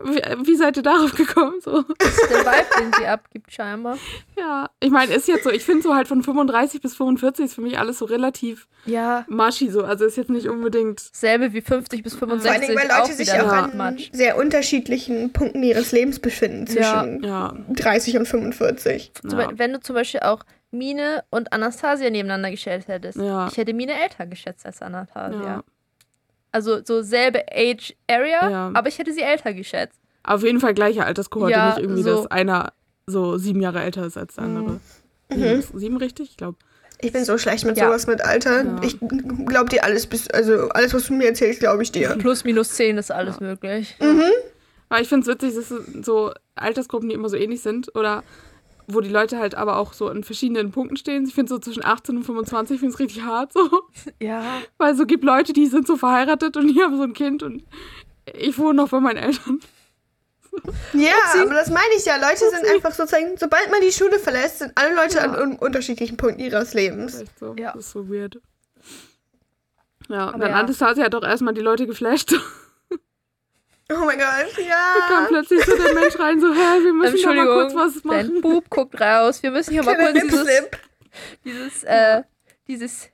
Wie, 0.03 0.21
wie 0.47 0.55
seid 0.55 0.77
ihr 0.77 0.83
darauf 0.83 1.15
gekommen? 1.15 1.55
So, 1.61 1.81
Das 1.97 2.09
ist 2.09 2.29
der 2.29 2.45
Vibe, 2.45 2.65
den 2.79 2.93
sie 2.99 3.05
abgibt, 3.07 3.51
scheinbar. 3.51 3.97
ja. 4.37 4.69
Ich 4.79 4.91
meine, 4.91 5.13
ist 5.13 5.27
jetzt 5.27 5.43
so, 5.43 5.49
ich 5.49 5.63
finde 5.63 5.81
so 5.81 5.95
halt 5.95 6.07
von 6.07 6.21
35 6.21 6.81
bis 6.81 6.95
45 6.95 7.45
ist 7.45 7.53
für 7.55 7.61
mich 7.61 7.79
alles 7.79 7.97
so 7.97 8.05
relativ 8.05 8.67
Ja, 8.85 9.25
maschi 9.27 9.69
so. 9.71 9.83
Also 9.83 10.05
ist 10.05 10.15
jetzt 10.17 10.29
nicht 10.29 10.47
unbedingt. 10.47 10.99
selbe 11.13 11.51
wie 11.53 11.61
50 11.61 12.03
bis 12.03 12.13
Vor 12.15 12.27
allem, 12.29 12.39
65. 12.41 12.75
weil 12.75 12.87
Leute 12.87 13.01
auch 13.01 13.05
sich 13.07 13.33
auch 13.33 13.47
an 13.51 13.75
Matsch. 13.75 14.09
sehr 14.13 14.37
unterschiedlichen 14.37 15.33
Punkten 15.33 15.63
ihres 15.63 15.91
Lebens 15.91 16.19
befinden, 16.19 16.67
zwischen 16.67 17.23
Ja. 17.23 17.53
30 17.69 18.17
und 18.17 18.27
45. 18.27 19.13
Zum 19.27 19.39
ja. 19.39 19.49
Wenn 19.55 19.73
du 19.73 19.79
zum 19.79 19.95
Beispiel 19.95 20.19
auch 20.21 20.43
Mine 20.69 21.23
und 21.31 21.53
Anastasia 21.53 22.09
nebeneinander 22.09 22.51
gestellt 22.51 22.87
hättest. 22.87 23.17
Ja. 23.17 23.47
Ich 23.47 23.57
hätte 23.57 23.73
Mine 23.73 23.93
älter 24.03 24.25
geschätzt 24.27 24.65
als 24.65 24.81
Anastasia. 24.81 25.41
ja. 25.41 25.63
Also 26.51 26.79
so 26.83 27.01
selbe 27.01 27.43
Age 27.53 27.93
Area, 28.09 28.49
Ja. 28.49 28.71
aber 28.73 28.87
ich 28.87 28.97
hätte 28.99 29.13
sie 29.13 29.21
älter 29.21 29.53
geschätzt. 29.53 29.99
Auf 30.23 30.43
jeden 30.43 30.59
Fall 30.59 30.73
gleiche 30.73 31.05
Alterskohorte, 31.05 31.51
Ja, 31.53 31.69
nicht 31.69 31.79
irgendwie, 31.79 32.03
so. 32.03 32.15
dass 32.23 32.27
einer 32.31 32.73
so 33.05 33.37
sieben 33.37 33.61
Jahre 33.61 33.81
älter 33.81 34.05
ist 34.05 34.17
als 34.17 34.35
der 34.35 34.43
andere. 34.45 34.79
Sieben, 35.29 35.43
ist 35.43 35.71
sieben 35.73 35.97
richtig? 35.97 36.31
Ich 36.31 36.37
glaube. 36.37 36.57
Ich 36.99 37.11
bin 37.13 37.23
so 37.25 37.37
schlecht 37.37 37.63
mit 37.65 37.77
Ja. 37.77 37.85
sowas 37.87 38.07
mit 38.07 38.21
Alter. 38.21 38.63
Ja. 38.63 38.81
Ich 38.81 38.97
glaub 39.45 39.69
dir 39.69 39.83
alles, 39.83 40.07
bis, 40.07 40.29
also 40.31 40.69
alles, 40.69 40.93
was 40.93 41.05
du 41.07 41.13
mir 41.13 41.27
erzählst, 41.27 41.59
glaube 41.59 41.83
ich 41.83 41.91
dir. 41.91 42.09
Plus 42.17 42.43
minus 42.43 42.69
10 42.75 42.97
ist 42.97 43.11
alles 43.11 43.39
möglich. 43.39 43.95
Aber 44.89 45.01
ich 45.01 45.07
finde 45.09 45.29
es 45.29 45.33
witzig, 45.41 45.55
dass 45.55 45.69
es 45.69 46.05
so 46.05 46.31
Altersgruppen, 46.55 47.09
die 47.09 47.15
immer 47.15 47.29
so 47.29 47.35
ähnlich 47.35 47.61
sind 47.61 47.93
oder 47.95 48.23
wo 48.87 49.01
die 49.01 49.09
Leute 49.09 49.37
halt 49.37 49.55
aber 49.55 49.77
auch 49.77 49.93
so 49.93 50.09
in 50.09 50.23
verschiedenen 50.23 50.71
Punkten 50.71 50.95
stehen. 50.97 51.25
Ich 51.25 51.35
finde 51.35 51.49
so 51.49 51.59
zwischen 51.59 51.83
18 51.85 52.17
und 52.17 52.23
25 52.23 52.79
finde 52.79 52.93
es 52.93 52.99
richtig 52.99 53.23
hart 53.23 53.53
so. 53.53 53.69
Ja. 54.21 54.43
Weil 54.77 54.95
so 54.95 55.05
gibt 55.05 55.23
Leute, 55.23 55.53
die 55.53 55.67
sind 55.67 55.85
so 55.85 55.97
verheiratet 55.97 56.57
und 56.57 56.67
die 56.67 56.81
haben 56.81 56.95
so 56.97 57.03
ein 57.03 57.13
Kind 57.13 57.43
und 57.43 57.63
ich 58.33 58.57
wohne 58.57 58.75
noch 58.75 58.89
bei 58.89 58.99
meinen 58.99 59.17
Eltern. 59.17 59.59
Ja, 60.93 61.13
aber 61.39 61.53
das 61.53 61.69
meine 61.69 61.93
ich 61.95 62.05
ja. 62.05 62.15
Leute 62.15 62.49
sind 62.49 62.65
einfach 62.73 62.91
sozusagen, 62.91 63.37
sobald 63.37 63.69
man 63.69 63.79
die 63.81 63.91
Schule 63.91 64.17
verlässt, 64.17 64.59
sind 64.59 64.71
alle 64.75 64.95
Leute 64.95 65.17
Ja. 65.17 65.23
an 65.25 65.35
un 65.35 65.55
unterschiedlichen 65.57 66.17
Punkten 66.17 66.39
ihres 66.39 66.73
Lebens. 66.73 67.21
Echt 67.21 67.37
so. 67.37 67.55
Ja. 67.59 67.73
Das 67.73 67.85
ist 67.85 67.91
so 67.91 68.09
weird. 68.09 68.39
Ja, 70.09 70.27
und 70.27 70.35
Aber 70.35 70.45
dann 70.45 70.67
ja. 70.67 71.03
Hat 71.03 71.13
doch 71.13 71.23
erstmal 71.23 71.53
die 71.53 71.61
Leute 71.61 71.85
geflasht. 71.85 72.33
Da 73.87 73.95
Oh 73.95 74.05
mein 74.05 74.17
Gott, 74.17 74.53
kam 74.55 74.65
ja. 74.65 75.25
plötzlich 75.29 75.63
so 75.63 75.75
der 75.77 75.93
Mensch 75.93 76.19
rein, 76.19 76.41
so, 76.41 76.53
hä, 76.53 76.83
wir 76.83 76.93
müssen 76.93 77.21
doch 77.21 77.33
mal 77.33 77.45
kurz 77.45 77.73
was 77.73 77.93
dein 78.03 78.27
machen. 78.27 78.41
Bub 78.41 78.69
guckt 78.69 78.99
raus. 78.99 79.41
Wir 79.41 79.51
müssen 79.51 79.71
hier 79.71 79.83
mal 79.83 79.95
kurz 79.95 80.13
dieses, 80.21 80.47
dieses, 81.45 81.83
äh, 81.83 82.23
dieses 82.67 83.09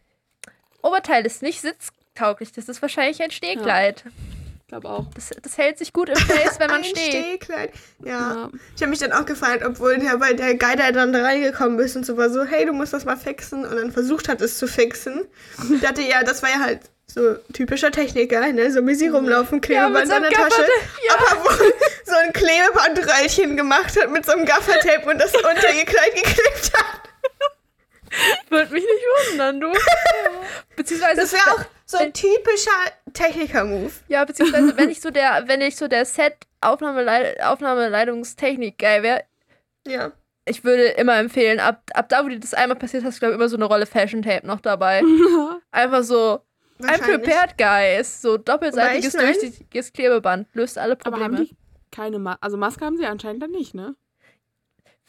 Oberteil 0.82 1.26
ist 1.26 1.44
nicht 1.44 1.62
sitztauglich. 1.62 2.52
Das 2.54 2.68
ist 2.70 2.82
wahrscheinlich 2.82 3.22
ein 3.22 3.30
Stehkleid. 3.32 4.04
Ich 4.62 4.68
glaube 4.68 4.90
auch. 4.90 5.06
Das, 5.14 5.30
das 5.42 5.60
hält 5.60 5.78
sich 5.78 5.94
gut 5.94 6.10
im 6.10 6.16
Face, 6.16 6.60
wenn 6.60 6.68
man 6.72 6.78
Ein 6.80 6.84
steht. 6.84 7.12
Stehkleid. 7.12 7.72
Ja. 8.04 8.12
Ja. 8.12 8.50
Ich 8.76 8.82
habe 8.82 8.90
mich 8.90 9.00
dann 9.00 9.12
auch 9.12 9.26
gefragt, 9.26 9.64
obwohl 9.64 10.00
der, 10.00 10.20
weil 10.20 10.36
der 10.36 10.56
Guider 10.56 10.92
dann 10.92 11.14
da 11.14 11.22
reingekommen 11.22 11.78
ist 11.80 11.96
und 11.96 12.04
so 12.06 12.18
war 12.18 12.32
so, 12.32 12.44
hey, 12.44 12.66
du 12.66 12.74
musst 12.74 12.94
das 12.94 13.06
mal 13.06 13.16
fixen 13.18 13.64
und 13.64 13.76
dann 13.76 13.92
versucht 13.92 14.28
hat, 14.28 14.42
es 14.42 14.58
zu 14.58 14.68
fixen. 14.68 15.26
Ich 15.72 15.82
dachte, 15.82 16.02
ja, 16.02 16.24
das 16.24 16.42
war 16.42 16.50
ja 16.50 16.60
halt 16.62 16.80
so 17.14 17.36
typischer 17.54 17.92
Techniker, 17.92 18.52
ne? 18.52 18.72
So 18.72 18.86
wie 18.88 18.96
sie 18.96 19.08
rumlaufen, 19.10 19.62
Klebeband 19.62 20.06
in 20.06 20.12
einem 20.12 20.24
der 20.30 20.32
Tasche. 20.32 20.62
Ja. 21.08 21.16
Aber 21.16 21.44
wohl 21.46 21.74
so 22.06 22.16
ein 22.16 22.34
Klebebandröllchen 22.34 23.56
gemacht 23.58 23.96
hat 24.02 24.10
mit 24.12 24.26
so 24.26 24.32
einem 24.34 24.46
Gaffertape 24.46 25.10
und 25.10 25.20
das 25.20 25.34
unter 25.36 25.74
ihr 25.74 25.86
Kleid 25.86 26.16
geklebt 26.16 26.72
hat. 26.76 26.86
Würde 28.50 28.72
mich 28.74 28.84
nicht 28.84 29.32
wundern, 29.32 29.60
du. 29.60 29.72
Beziehungsweise. 30.76 31.22
Das 31.22 31.34
wäre 31.34 31.52
auch 31.52 31.66
so 31.86 31.98
ein 31.98 32.14
typischer 32.14 32.72
Techniker-Move. 33.14 33.92
Ja, 34.08 34.24
beziehungsweise, 34.26 34.78
wenn 34.78 34.90
ich 34.90 35.02
so 35.02 35.10
der, 35.10 35.44
wenn 35.48 35.62
ich 35.62 35.76
so 35.76 35.88
der 35.88 36.06
Set-Aufnahmelei- 36.06 37.40
Aufnahmeleitungstechnik-Guy 37.42 39.04
wäre, 39.04 39.24
Ja. 39.88 40.12
ich 40.46 40.64
würde 40.64 40.84
immer 40.90 41.18
empfehlen, 41.18 41.60
ab, 41.60 41.82
ab 41.94 42.08
da, 42.10 42.24
wo 42.24 42.30
dir 42.30 42.40
das 42.40 42.54
einmal 42.54 42.78
passiert 42.78 43.04
hast, 43.04 43.20
glaube 43.20 43.34
ich, 43.34 43.40
immer 43.40 43.50
so 43.50 43.56
eine 43.58 43.66
Rolle 43.66 43.86
Fashion 43.88 44.22
Tape 44.22 44.46
noch 44.46 44.62
dabei. 44.62 45.02
Einfach 45.72 46.04
so, 46.04 46.42
ein 46.80 46.88
Wahrscheinlich. 46.90 47.22
Prepared 47.30 47.58
Guys, 47.58 48.22
so 48.22 48.38
doppelseitiges, 48.38 49.14
ich 49.14 49.20
durchsichtiges 49.20 49.94
Klebeband, 49.94 50.48
löst 50.54 50.78
alle 50.78 50.98
Aber 51.04 51.18
haben 51.20 51.36
Probleme. 51.36 51.46
die 51.46 51.56
keine 51.92 52.20
Ma 52.20 52.38
Also 52.42 52.58
Maske 52.58 52.84
haben 52.86 52.98
sie 52.98 53.06
anscheinend 53.06 53.44
dann 53.44 53.52
nicht, 53.52 53.74
ne? 53.76 53.96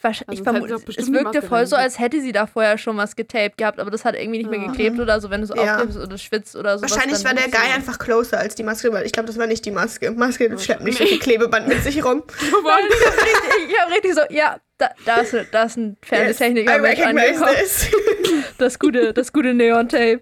Wahrscheinlich, 0.03 0.47
Also 0.47 0.61
auch 0.75 0.81
es 0.99 1.13
wirkte 1.13 1.41
voll 1.41 1.67
so, 1.67 1.77
als 1.77 1.99
hätte 1.99 2.21
sie 2.21 2.33
da 2.33 2.47
vorher 2.47 2.77
schon 2.77 2.99
was 2.99 3.17
getaped 3.17 3.57
gehabt, 3.57 3.81
aber 3.81 3.91
das 3.91 4.05
hat 4.05 4.15
irgendwie 4.17 4.39
nicht 4.39 4.51
mehr 4.51 4.61
Ja. 4.61 4.67
geklebt 4.67 4.99
oder 5.01 5.19
so, 5.19 5.31
wenn 5.31 5.41
du 5.41 5.45
es 5.51 5.57
Ja. 5.57 5.77
aufklebst 5.77 5.97
oder 5.99 6.19
schwitzt 6.19 6.57
oder 6.57 6.77
so. 6.79 6.83
Wahrscheinlich 6.83 7.25
war 7.25 7.33
der 7.33 7.49
Guy 7.49 7.73
einfach 7.75 7.99
closer 7.99 8.39
als 8.39 8.55
die 8.55 8.65
Maske, 8.65 8.93
weil 8.93 9.07
ich 9.07 9.13
glaube, 9.13 9.29
das 9.29 9.39
war 9.39 9.47
nicht 9.47 9.65
die 9.65 9.71
Maske. 9.71 10.11
Maske 10.11 10.59
schleppt 10.59 10.83
nicht 10.83 10.99
so 10.99 11.07
viel 11.07 11.19
Klebeband 11.19 11.69
mit 11.69 11.83
sich 11.83 12.05
rum. 12.05 12.23
Nein, 12.41 12.85
ich 12.91 13.07
hab 13.07 13.15
richtig, 13.17 13.69
ich 13.71 13.81
hab 13.81 13.91
richtig 13.91 14.15
so, 14.15 14.21
ja, 14.29 14.59
da, 14.77 14.91
da, 15.07 15.21
ist, 15.21 15.35
da 15.53 15.63
ist 15.63 15.77
ein 15.79 15.97
Fernsehtechniker 16.03 16.87
Yes, 16.87 17.01
angekommen. 17.01 17.55
this. 17.59 17.91
Das 18.59 18.79
gute, 18.79 19.15
das 19.15 19.33
gute 19.33 19.55
Neon-Tape. 19.55 20.21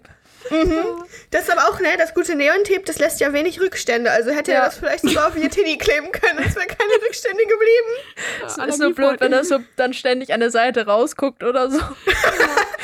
Das 1.31 1.43
ist 1.43 1.49
aber 1.51 1.67
auch, 1.69 1.79
ne, 1.79 1.89
das 1.97 2.13
gute 2.13 2.35
Neon-Tape, 2.35 2.83
das 2.85 2.99
lässt 2.99 3.19
ja 3.19 3.33
wenig 3.33 3.59
Rückstände. 3.59 4.11
Also 4.11 4.31
hätte 4.31 4.51
Ja. 4.51 4.59
er 4.59 4.65
das 4.65 4.77
vielleicht 4.77 5.01
sogar 5.01 5.27
auf 5.29 5.35
ihr 5.35 5.49
Titty 5.49 5.77
kleben 5.77 6.11
können, 6.11 6.39
es 6.45 6.55
wäre 6.55 6.67
keine 6.67 6.93
Rückstände 7.05 7.43
geblieben. 7.43 8.45
Es 8.45 8.57
ist 8.57 8.79
nur 8.79 8.93
blöd, 8.93 9.19
wenn 9.19 9.33
er 9.33 9.43
so 9.43 9.59
dann 9.75 9.93
ständig 9.93 10.33
an 10.33 10.39
der 10.39 10.51
Seite 10.51 10.85
rausguckt 10.85 11.43
oder 11.43 11.69
so. 11.71 11.79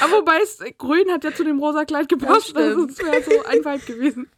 Aber 0.01 0.11
wobei 0.13 0.39
es 0.41 0.59
grün 0.78 1.11
hat 1.11 1.24
ja 1.24 1.34
zu 1.34 1.43
dem 1.43 1.59
rosa 1.59 1.86
Kleid 1.86 2.09
gepasst, 2.09 2.55
Das 2.55 2.63
also 2.63 2.86
es 2.86 2.99
wäre 2.99 3.22
so 3.24 3.43
ein 3.45 3.63
Vibe 3.65 3.86
gewesen. 3.93 4.32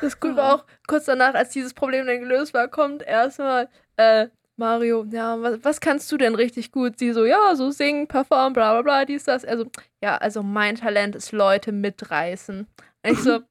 Das 0.00 0.16
Cool 0.22 0.36
war 0.36 0.54
auch, 0.54 0.64
kurz 0.86 1.06
danach, 1.06 1.34
als 1.34 1.50
dieses 1.50 1.74
Problem 1.74 2.06
dann 2.06 2.20
gelöst 2.20 2.54
war, 2.54 2.68
kommt 2.68 3.02
erstmal 3.02 3.68
äh, 3.96 4.28
Mario, 4.58 5.06
ja, 5.10 5.40
was, 5.40 5.58
was 5.62 5.80
kannst 5.80 6.10
du 6.12 6.16
denn 6.18 6.34
richtig 6.34 6.72
gut? 6.72 6.98
Sie 6.98 7.12
so, 7.12 7.24
ja, 7.24 7.54
so 7.54 7.70
singen, 7.70 8.08
performen, 8.08 8.52
bla 8.52 8.72
bla 8.72 8.82
bla, 8.82 9.04
dies, 9.04 9.24
das. 9.24 9.44
Also, 9.44 9.70
ja, 10.02 10.16
also 10.16 10.42
mein 10.42 10.74
Talent 10.74 11.14
ist 11.16 11.32
Leute 11.32 11.72
mitreißen. 11.72 12.66
Und 13.04 13.10
ich 13.10 13.18
so, 13.20 13.40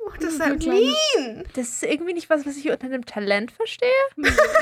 Oh, 0.00 0.10
das 0.20 0.34
ist 0.34 0.40
halt 0.40 0.60
kleines- 0.60 0.94
mean. 1.16 1.44
das 1.54 1.68
ist 1.68 1.82
irgendwie 1.82 2.14
nicht 2.14 2.30
was, 2.30 2.46
was 2.46 2.56
ich 2.56 2.70
unter 2.70 2.86
einem 2.86 3.04
Talent 3.04 3.50
verstehe. 3.50 3.88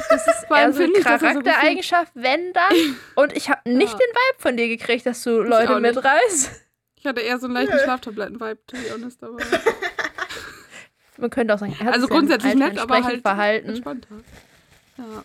Das 0.08 0.26
ist 0.26 0.46
eher 0.50 0.72
so 0.72 0.82
eine 0.82 0.92
er 0.94 0.98
so 0.98 1.02
Charaktereigenschaft, 1.02 2.12
wenn 2.14 2.52
dann. 2.52 2.72
Und 3.14 3.36
ich 3.36 3.48
habe 3.50 3.60
nicht 3.70 3.92
Ja. 3.92 3.98
den 3.98 4.08
Vibe 4.08 4.38
von 4.38 4.56
dir 4.56 4.66
gekriegt, 4.68 5.04
dass 5.06 5.22
du 5.22 5.42
Leute 5.42 5.78
mitreißt. 5.78 6.50
Ich 6.98 7.06
hatte 7.06 7.20
eher 7.20 7.38
so 7.38 7.46
einen 7.46 7.54
leichten. 7.54 7.78
Schlaftabletten-Vibe, 7.78 8.58
to 8.66 8.76
be 8.76 8.92
honest, 8.94 9.22
aber. 9.22 9.36
Man 11.18 11.30
könnte 11.30 11.54
auch 11.54 11.58
sagen, 11.58 11.76
er 11.78 11.86
hat 11.86 11.94
Also 11.94 12.08
grundsätzlich 12.08 12.54
Alter 12.54 12.68
nett, 12.68 12.78
aber 12.78 12.96
entsprechend 12.96 13.06
halt 13.06 13.22
verhalten. 13.22 13.68
entspannter. 13.68 14.08
Ja, 14.98 15.24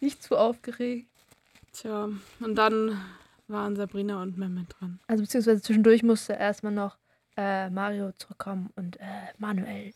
Nicht 0.00 0.22
zu 0.22 0.36
aufgeregt. 0.36 1.06
tja. 1.72 2.08
Und 2.40 2.54
dann 2.56 3.00
waren 3.48 3.76
Sabrina 3.76 4.22
und 4.22 4.36
Mehmet 4.38 4.74
dran. 4.78 5.00
Also 5.06 5.22
beziehungsweise 5.22 5.62
zwischendurch 5.62 6.02
musste 6.02 6.34
erstmal 6.34 6.72
noch 6.72 6.96
äh, 7.36 7.68
Mario 7.70 8.12
zurückkommen 8.12 8.70
und 8.76 8.98
äh, 9.00 9.04
Manuel. 9.38 9.92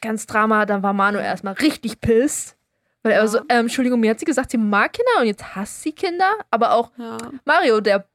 Ganz 0.00 0.26
Drama, 0.26 0.64
dann 0.66 0.82
war 0.82 0.92
Manuel 0.92 1.24
erstmal 1.24 1.54
richtig 1.54 2.00
pisst. 2.00 2.56
Weil 3.02 3.12
er 3.12 3.20
Ja. 3.22 3.26
so, 3.26 3.38
ähm, 3.48 3.60
Entschuldigung, 3.66 4.00
mir 4.00 4.10
hat 4.10 4.18
sie 4.20 4.24
gesagt, 4.24 4.50
sie 4.50 4.58
mag 4.58 4.92
Kinder 4.92 5.20
und 5.20 5.26
jetzt 5.26 5.54
hasst 5.56 5.82
sie 5.82 5.92
Kinder. 5.92 6.32
Aber 6.50 6.72
auch 6.72 6.92
Ja. 6.98 7.16
Mario, 7.44 7.80
der 7.80 8.06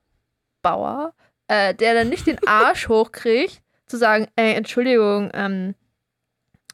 Bauer, 0.62 1.14
äh, 1.48 1.74
der 1.74 1.94
dann 1.94 2.10
nicht 2.10 2.28
den 2.28 2.38
Arsch 2.48 2.88
hochkriegt, 2.90 3.62
zu 3.86 3.98
sagen, 3.98 4.28
ey, 4.36 4.54
Entschuldigung, 4.54 5.30
ähm, 5.34 5.76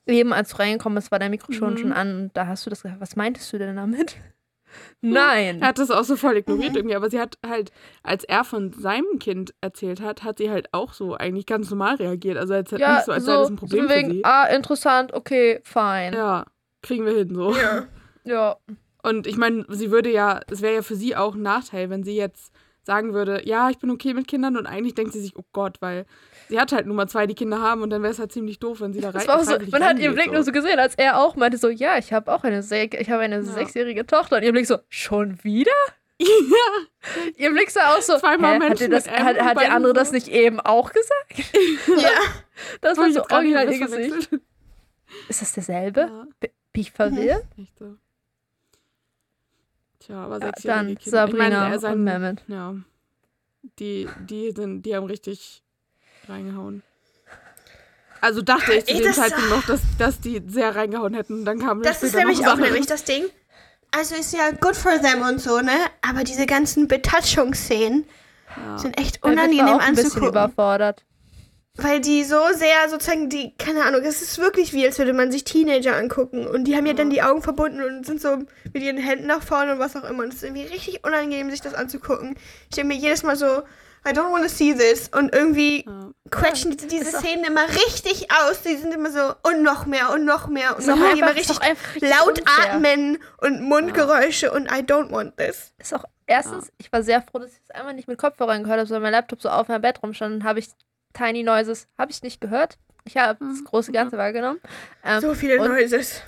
eben 0.10 0.34
als 0.34 0.50
du 0.52 0.58
reingekommen 0.58 0.96
bist, 0.96 1.12
war 1.12 1.20
dein 1.20 1.32
Mikro 1.32 1.52
schon, 1.52 1.74
Mhm. 1.74 1.78
schon 1.78 1.94
an 1.94 2.16
und 2.16 2.32
da 2.38 2.48
hast 2.48 2.66
du 2.66 2.70
das 2.70 2.82
gesagt. 2.84 3.02
Was 3.02 3.16
meintest 3.16 3.52
du 3.54 3.58
denn 3.58 3.76
damit? 3.76 4.18
Nein. 5.02 5.62
Er 5.62 5.70
hat 5.70 5.80
das 5.80 5.90
auch 5.92 6.04
so 6.04 6.16
voll 6.16 6.38
ignoriert 6.38 6.72
Mhm. 6.72 6.76
irgendwie, 6.78 6.96
aber 6.96 7.10
sie 7.10 7.20
hat 7.20 7.38
halt, 7.46 7.72
als 8.04 8.24
er 8.24 8.44
von 8.44 8.72
seinem 8.74 9.20
Kind 9.20 9.54
erzählt 9.62 10.02
hat, 10.02 10.24
hat 10.24 10.38
sie 10.38 10.50
halt 10.52 10.74
auch 10.74 10.94
so 10.94 11.16
eigentlich 11.16 11.46
ganz 11.46 11.70
normal 11.70 11.96
reagiert. 11.96 12.38
Also 12.38 12.54
als 12.54 12.72
ja, 12.72 12.96
nicht 12.96 13.06
so, 13.06 13.12
als 13.12 13.26
sei 13.26 13.34
das 13.34 13.50
ein 13.50 13.56
Problem 13.56 13.88
so 13.88 13.90
wegen, 13.96 14.08
für 14.10 14.14
sie. 14.16 14.26
ah, 14.26 14.46
interessant, 14.46 15.14
okay, 15.14 15.60
fine. 15.64 16.12
Ja, 16.14 16.46
kriegen 16.82 17.06
wir 17.06 17.14
hin 17.14 17.34
so. 17.34 17.56
Ja. 17.56 17.88
ja. 18.24 18.56
Und 19.02 19.28
ich 19.28 19.38
meine, 19.38 19.66
sie 19.70 19.92
würde 19.92 20.12
ja, 20.12 20.42
es 20.52 20.62
wäre 20.62 20.76
ja 20.76 20.82
für 20.82 20.96
sie 20.96 21.16
auch 21.16 21.34
ein 21.36 21.42
Nachteil, 21.42 21.90
wenn 21.90 22.04
sie 22.04 22.16
jetzt 22.16 22.54
sagen 22.90 23.14
würde, 23.14 23.42
ja, 23.46 23.70
ich 23.70 23.78
bin 23.78 23.92
okay 23.92 24.16
mit 24.16 24.28
Kindern 24.28 24.58
und 24.58 24.66
eigentlich 24.66 24.96
denkt 24.96 25.14
sie 25.14 25.22
sich, 25.22 25.36
oh 25.38 25.44
Gott, 25.54 25.78
weil 25.80 26.08
sie 26.48 26.60
hat 26.60 26.72
halt 26.72 26.88
Nummer 26.88 27.06
zwei, 27.06 27.28
die 27.28 27.36
Kinder 27.36 27.62
haben 27.62 27.84
und 27.84 27.92
dann 27.92 28.02
wäre 28.02 28.12
es 28.12 28.18
halt 28.18 28.32
ziemlich 28.32 28.58
doof, 28.58 28.82
wenn 28.82 28.94
sie 28.94 29.00
da 29.00 29.12
rein 29.12 29.22
so, 29.46 29.58
man 29.70 29.84
hat 29.84 30.00
ihren 30.00 30.16
Blick 30.16 30.32
nur 30.32 30.44
so 30.44 30.52
gesehen, 30.52 30.80
als 30.80 30.96
er 30.96 31.20
auch 31.20 31.36
meinte 31.36 31.60
so, 31.60 31.70
ja, 31.70 32.00
ich 32.00 32.12
habe 32.14 32.34
auch 32.34 32.44
eine, 32.44 32.64
Se 32.64 32.90
ich 32.92 33.10
habe 33.12 33.22
eine 33.22 33.36
Ja. 33.36 33.42
sechsjährige 33.44 34.08
Tochter. 34.08 34.38
Und 34.38 34.44
ihr 34.44 34.52
Blick 34.52 34.66
so, 34.66 34.80
schon 34.90 35.44
wieder? 35.44 35.72
ja, 36.20 37.28
Ihr 37.38 37.52
Blick 37.52 37.70
sah 37.70 37.94
auch 37.94 38.02
so, 38.02 38.18
Zweimal 38.18 38.56
hä, 38.56 38.60
hat, 38.62 38.70
Menschen 38.70 38.90
das, 38.92 39.08
hat, 39.08 39.40
hat 39.40 39.60
der 39.62 39.72
andere 39.72 39.94
das 39.94 40.10
so. 40.10 40.16
nicht 40.16 40.28
eben 40.28 40.60
auch 40.60 40.92
gesagt? 40.92 41.54
ja. 41.88 42.10
Das 42.82 42.98
hab 42.98 43.06
war 43.06 43.12
so 43.12 43.22
original 43.30 43.72
ihr 43.72 43.80
Gesicht. 43.86 44.30
Ist 45.28 45.42
das 45.44 45.54
derselbe? 45.54 46.02
Ja, 46.02 46.26
Bin 46.40 46.52
ich 46.74 46.92
verwirrt? 46.92 47.46
echt 47.62 47.80
so. 50.10 50.14
Tja, 50.14 50.24
aber 50.26 50.40
Ja, 50.40 50.46
sechsjährige 50.48 50.86
dann 50.86 50.98
Kinder. 50.98 51.26
Ich 51.28 51.34
meine, 51.34 51.56
Sabrina 51.56 51.70
er 51.74 51.80
sein, 51.80 51.94
und 51.94 52.04
Mehmet. 52.04 52.44
Ja. 52.48 52.76
Die, 53.80 54.08
die, 54.30 54.52
sind, 54.56 54.84
die 54.84 54.96
haben 54.96 55.06
richtig 55.06 55.62
reingehauen. 56.28 56.84
Also 58.22 58.42
dachte 58.42 58.74
ich 58.74 58.86
zu 58.86 58.92
Ey, 58.92 58.98
dem 58.98 59.06
das- 59.08 59.16
Zeitpunkt 59.16 59.50
noch, 59.50 59.66
dass, 59.66 59.82
dass 59.98 60.20
die 60.20 60.42
sehr 60.48 60.76
reingehauen 60.76 61.14
hätten. 61.14 61.46
Dann 61.46 61.60
kam 61.60 61.82
Das 61.82 62.04
ist 62.04 62.16
nämlich 62.16 62.46
auch 62.48 62.58
nämlich 62.58 62.86
das 62.86 63.04
Ding. 63.06 63.24
Also 63.92 64.14
ist 64.16 64.34
ja 64.34 64.52
good 64.52 64.76
for 64.76 65.00
them 65.02 65.22
und 65.22 65.40
so, 65.42 65.62
ne? 65.62 65.72
Aber 66.08 66.24
diese 66.24 66.46
ganzen 66.46 66.88
Betatschungsszenen 66.88 68.06
Ja. 68.56 68.78
sind 68.78 69.00
echt 69.00 69.24
unangenehm 69.24 69.66
war 69.66 69.76
auch 69.76 69.80
ein 69.80 69.92
bisschen 69.96 70.06
anzugucken. 70.08 70.30
überfordert. 70.30 71.04
Weil 71.76 72.02
die 72.02 72.24
so 72.26 72.40
sehr 72.56 72.90
sozusagen 72.90 73.30
die, 73.30 73.56
keine 73.58 73.86
Ahnung, 73.86 74.02
es 74.04 74.22
ist 74.22 74.38
wirklich 74.38 74.74
wie, 74.74 74.86
als 74.86 74.98
würde 74.98 75.14
man 75.14 75.32
sich 75.32 75.46
Teenager 75.46 75.96
angucken. 75.96 76.46
Und 76.46 76.66
die 76.66 76.76
haben 76.76 76.86
ja 76.86 76.94
dann 76.94 77.10
die 77.10 77.22
Augen 77.22 77.42
verbunden 77.42 77.82
und 77.82 78.06
sind 78.06 78.22
so 78.22 78.38
mit 78.74 78.84
ihren 78.84 78.98
Händen 78.98 79.28
nach 79.28 79.42
vorne 79.44 79.74
und 79.74 79.80
was 79.80 79.96
auch 79.96 80.04
immer. 80.04 80.24
Und 80.24 80.30
es 80.30 80.36
ist 80.38 80.44
irgendwie 80.44 80.64
richtig 80.66 81.06
unangenehm, 81.06 81.50
sich 81.50 81.62
das 81.62 81.74
anzugucken. 81.76 82.36
Ich 82.70 82.76
denke 82.76 82.94
mir 82.94 83.00
jedes 83.00 83.24
Mal 83.24 83.38
so, 83.38 83.64
I 84.06 84.12
don't 84.12 84.32
want 84.32 84.44
to 84.44 84.50
see 84.50 84.74
this. 84.74 85.10
Und 85.10 85.34
irgendwie 85.34 85.86
Ja. 85.86 86.10
quetschen 86.32 86.76
die, 86.76 86.88
diese 86.88 87.18
Szenen 87.18 87.46
immer 87.46 87.68
richtig 87.70 88.28
aus. 88.32 88.62
Die 88.62 88.76
sind 88.76 88.94
immer 88.94 89.12
so, 89.12 89.34
und 89.44 89.62
noch 89.62 89.86
mehr 89.86 90.12
und 90.12 90.26
noch 90.26 90.48
mehr. 90.48 90.76
Und 90.76 90.86
die 90.86 91.20
immer 91.20 91.36
richtig 91.36 91.60
richtig 91.62 92.02
laut 92.10 92.40
unfair. 92.40 92.74
atmen 92.74 93.20
und 93.38 93.62
Mundgeräusche 93.62 94.52
und 94.52 94.66
I 94.72 94.82
don't 94.82 95.12
want 95.12 95.38
this. 95.38 95.74
Ist 95.78 95.94
auch, 95.94 96.04
erstens, 96.28 96.72
ich 96.78 96.92
war 96.92 97.04
sehr 97.04 97.22
froh, 97.22 97.40
dass 97.40 97.52
ich 97.52 97.60
es 97.64 97.72
einmal 97.72 97.94
nicht 97.94 98.08
mit 98.10 98.18
Kopfhörern 98.18 98.64
gehört 98.64 98.80
habe, 98.80 98.88
sondern 98.88 99.04
mein 99.04 99.12
Laptop 99.14 99.42
so 99.42 99.50
auf 99.50 99.68
meinem 99.70 99.82
Bett 99.82 100.02
rumstand. 100.04 100.44
Habe 100.44 100.60
ich 100.60 100.68
Tiny 101.20 101.44
Noises, 101.44 101.88
habe 101.98 102.12
ich 102.12 102.24
nicht 102.24 102.40
gehört. 102.42 102.78
Ich 103.06 103.18
habe 103.18 103.38
das 103.46 103.60
Mhm. 103.60 103.64
große 103.66 103.92
Ganze 103.92 104.18
wahrgenommen. 104.18 104.60
Ähm, 105.04 105.20
So 105.22 105.34
viele 105.34 105.58
Noises. 105.58 106.22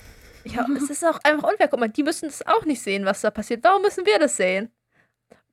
Ja, 0.44 0.66
es 0.76 0.90
ist 0.90 1.04
auch 1.04 1.18
einfach 1.22 1.48
unfair. 1.48 1.68
Guck 1.68 1.78
mal, 1.80 1.88
die 1.88 2.02
müssen 2.02 2.26
das 2.26 2.44
auch 2.46 2.64
nicht 2.64 2.82
sehen, 2.82 3.04
was 3.04 3.20
da 3.20 3.30
passiert. 3.30 3.62
Warum 3.62 3.82
müssen 3.82 4.04
wir 4.04 4.18
das 4.18 4.36
sehen? 4.36 4.70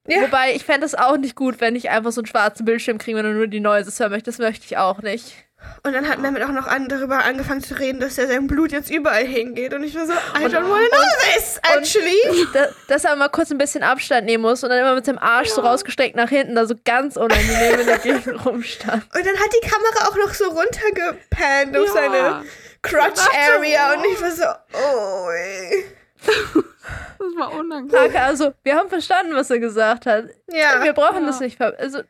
Ja. 0.07 0.21
Wobei, 0.23 0.53
ich 0.55 0.65
fände 0.65 0.85
es 0.85 0.95
auch 0.95 1.17
nicht 1.17 1.35
gut, 1.35 1.61
wenn 1.61 1.75
ich 1.75 1.89
einfach 1.91 2.11
so 2.11 2.21
einen 2.21 2.25
schwarzen 2.25 2.65
Bildschirm 2.65 2.97
kriege, 2.97 3.17
wenn 3.17 3.25
du 3.25 3.33
nur 3.33 3.47
die 3.47 3.59
Noises 3.59 3.99
hören 3.99 4.11
möchtest. 4.11 4.39
Das 4.39 4.45
möchte 4.47 4.65
ich 4.65 4.77
auch 4.77 5.01
nicht. 5.03 5.35
Und 5.83 5.93
dann 5.93 6.07
hat 6.09 6.19
Mehmet 6.19 6.43
auch 6.43 6.49
noch 6.51 6.67
an, 6.67 6.87
darüber 6.89 7.23
angefangen 7.23 7.61
zu 7.63 7.73
reden, 7.79 7.99
dass 7.99 8.17
er 8.17 8.27
sein 8.27 8.47
Blut 8.47 8.71
jetzt 8.71 8.89
überall 8.91 9.25
hingeht. 9.25 9.73
Und 9.73 9.83
ich 9.83 9.95
war 9.95 10.05
so, 10.05 10.13
I 10.13 10.43
Und- 10.45 10.53
don't 10.53 10.69
wanna 10.69 10.87
know 10.89 11.01
this, 11.33 11.59
actually. 11.63 12.47
Da, 12.53 12.67
dass 12.87 13.05
er 13.05 13.15
mal 13.15 13.29
kurz 13.29 13.49
ein 13.51 13.57
bisschen 13.57 13.83
Abstand 13.83 14.25
nehmen 14.25 14.41
muss 14.43 14.63
und 14.63 14.69
dann 14.69 14.79
immer 14.79 14.95
mit 14.95 15.07
dem 15.07 15.17
Arsch 15.17 15.49
so 15.49 15.61
rausgestreckt 15.61 16.15
nach 16.15 16.29
hinten, 16.29 16.55
da 16.55 16.65
so 16.65 16.75
ganz 16.85 17.15
unangenehm 17.17 17.79
in 17.79 17.85
der 17.87 17.97
Gegend 17.99 18.27
rumstand. 18.45 19.03
Und 19.15 19.25
dann 19.25 19.35
hat 19.37 19.49
die 19.61 19.67
Kamera 19.67 20.09
auch 20.09 20.15
noch 20.17 20.33
so 20.33 20.45
runtergepannt 20.49 21.77
auf 21.77 21.87
Ja. 21.87 21.93
seine 21.93 22.43
Crotch 22.81 23.15
dachte, 23.15 23.31
Area. 23.55 23.91
oh. 23.93 23.97
Und 23.99 24.05
ich 24.13 24.21
war 24.21 24.31
so, 24.31 24.43
oh. 24.73 25.29
ey. 25.31 25.85
Das 26.25 27.37
war 27.37 27.53
unangenehm. 27.53 27.89
Parker, 27.89 28.23
also, 28.25 28.53
wir 28.63 28.75
haben 28.75 28.89
verstanden, 28.89 29.35
was 29.35 29.49
er 29.49 29.59
gesagt 29.59 30.05
hat. 30.05 30.25
Ja. 30.47 30.83
Wir 30.83 30.93
brauchen 30.93 31.21
Ja. 31.21 31.27
das 31.27 31.39
nicht. 31.39 31.57
ver- 31.57 31.75
Also, 31.77 32.01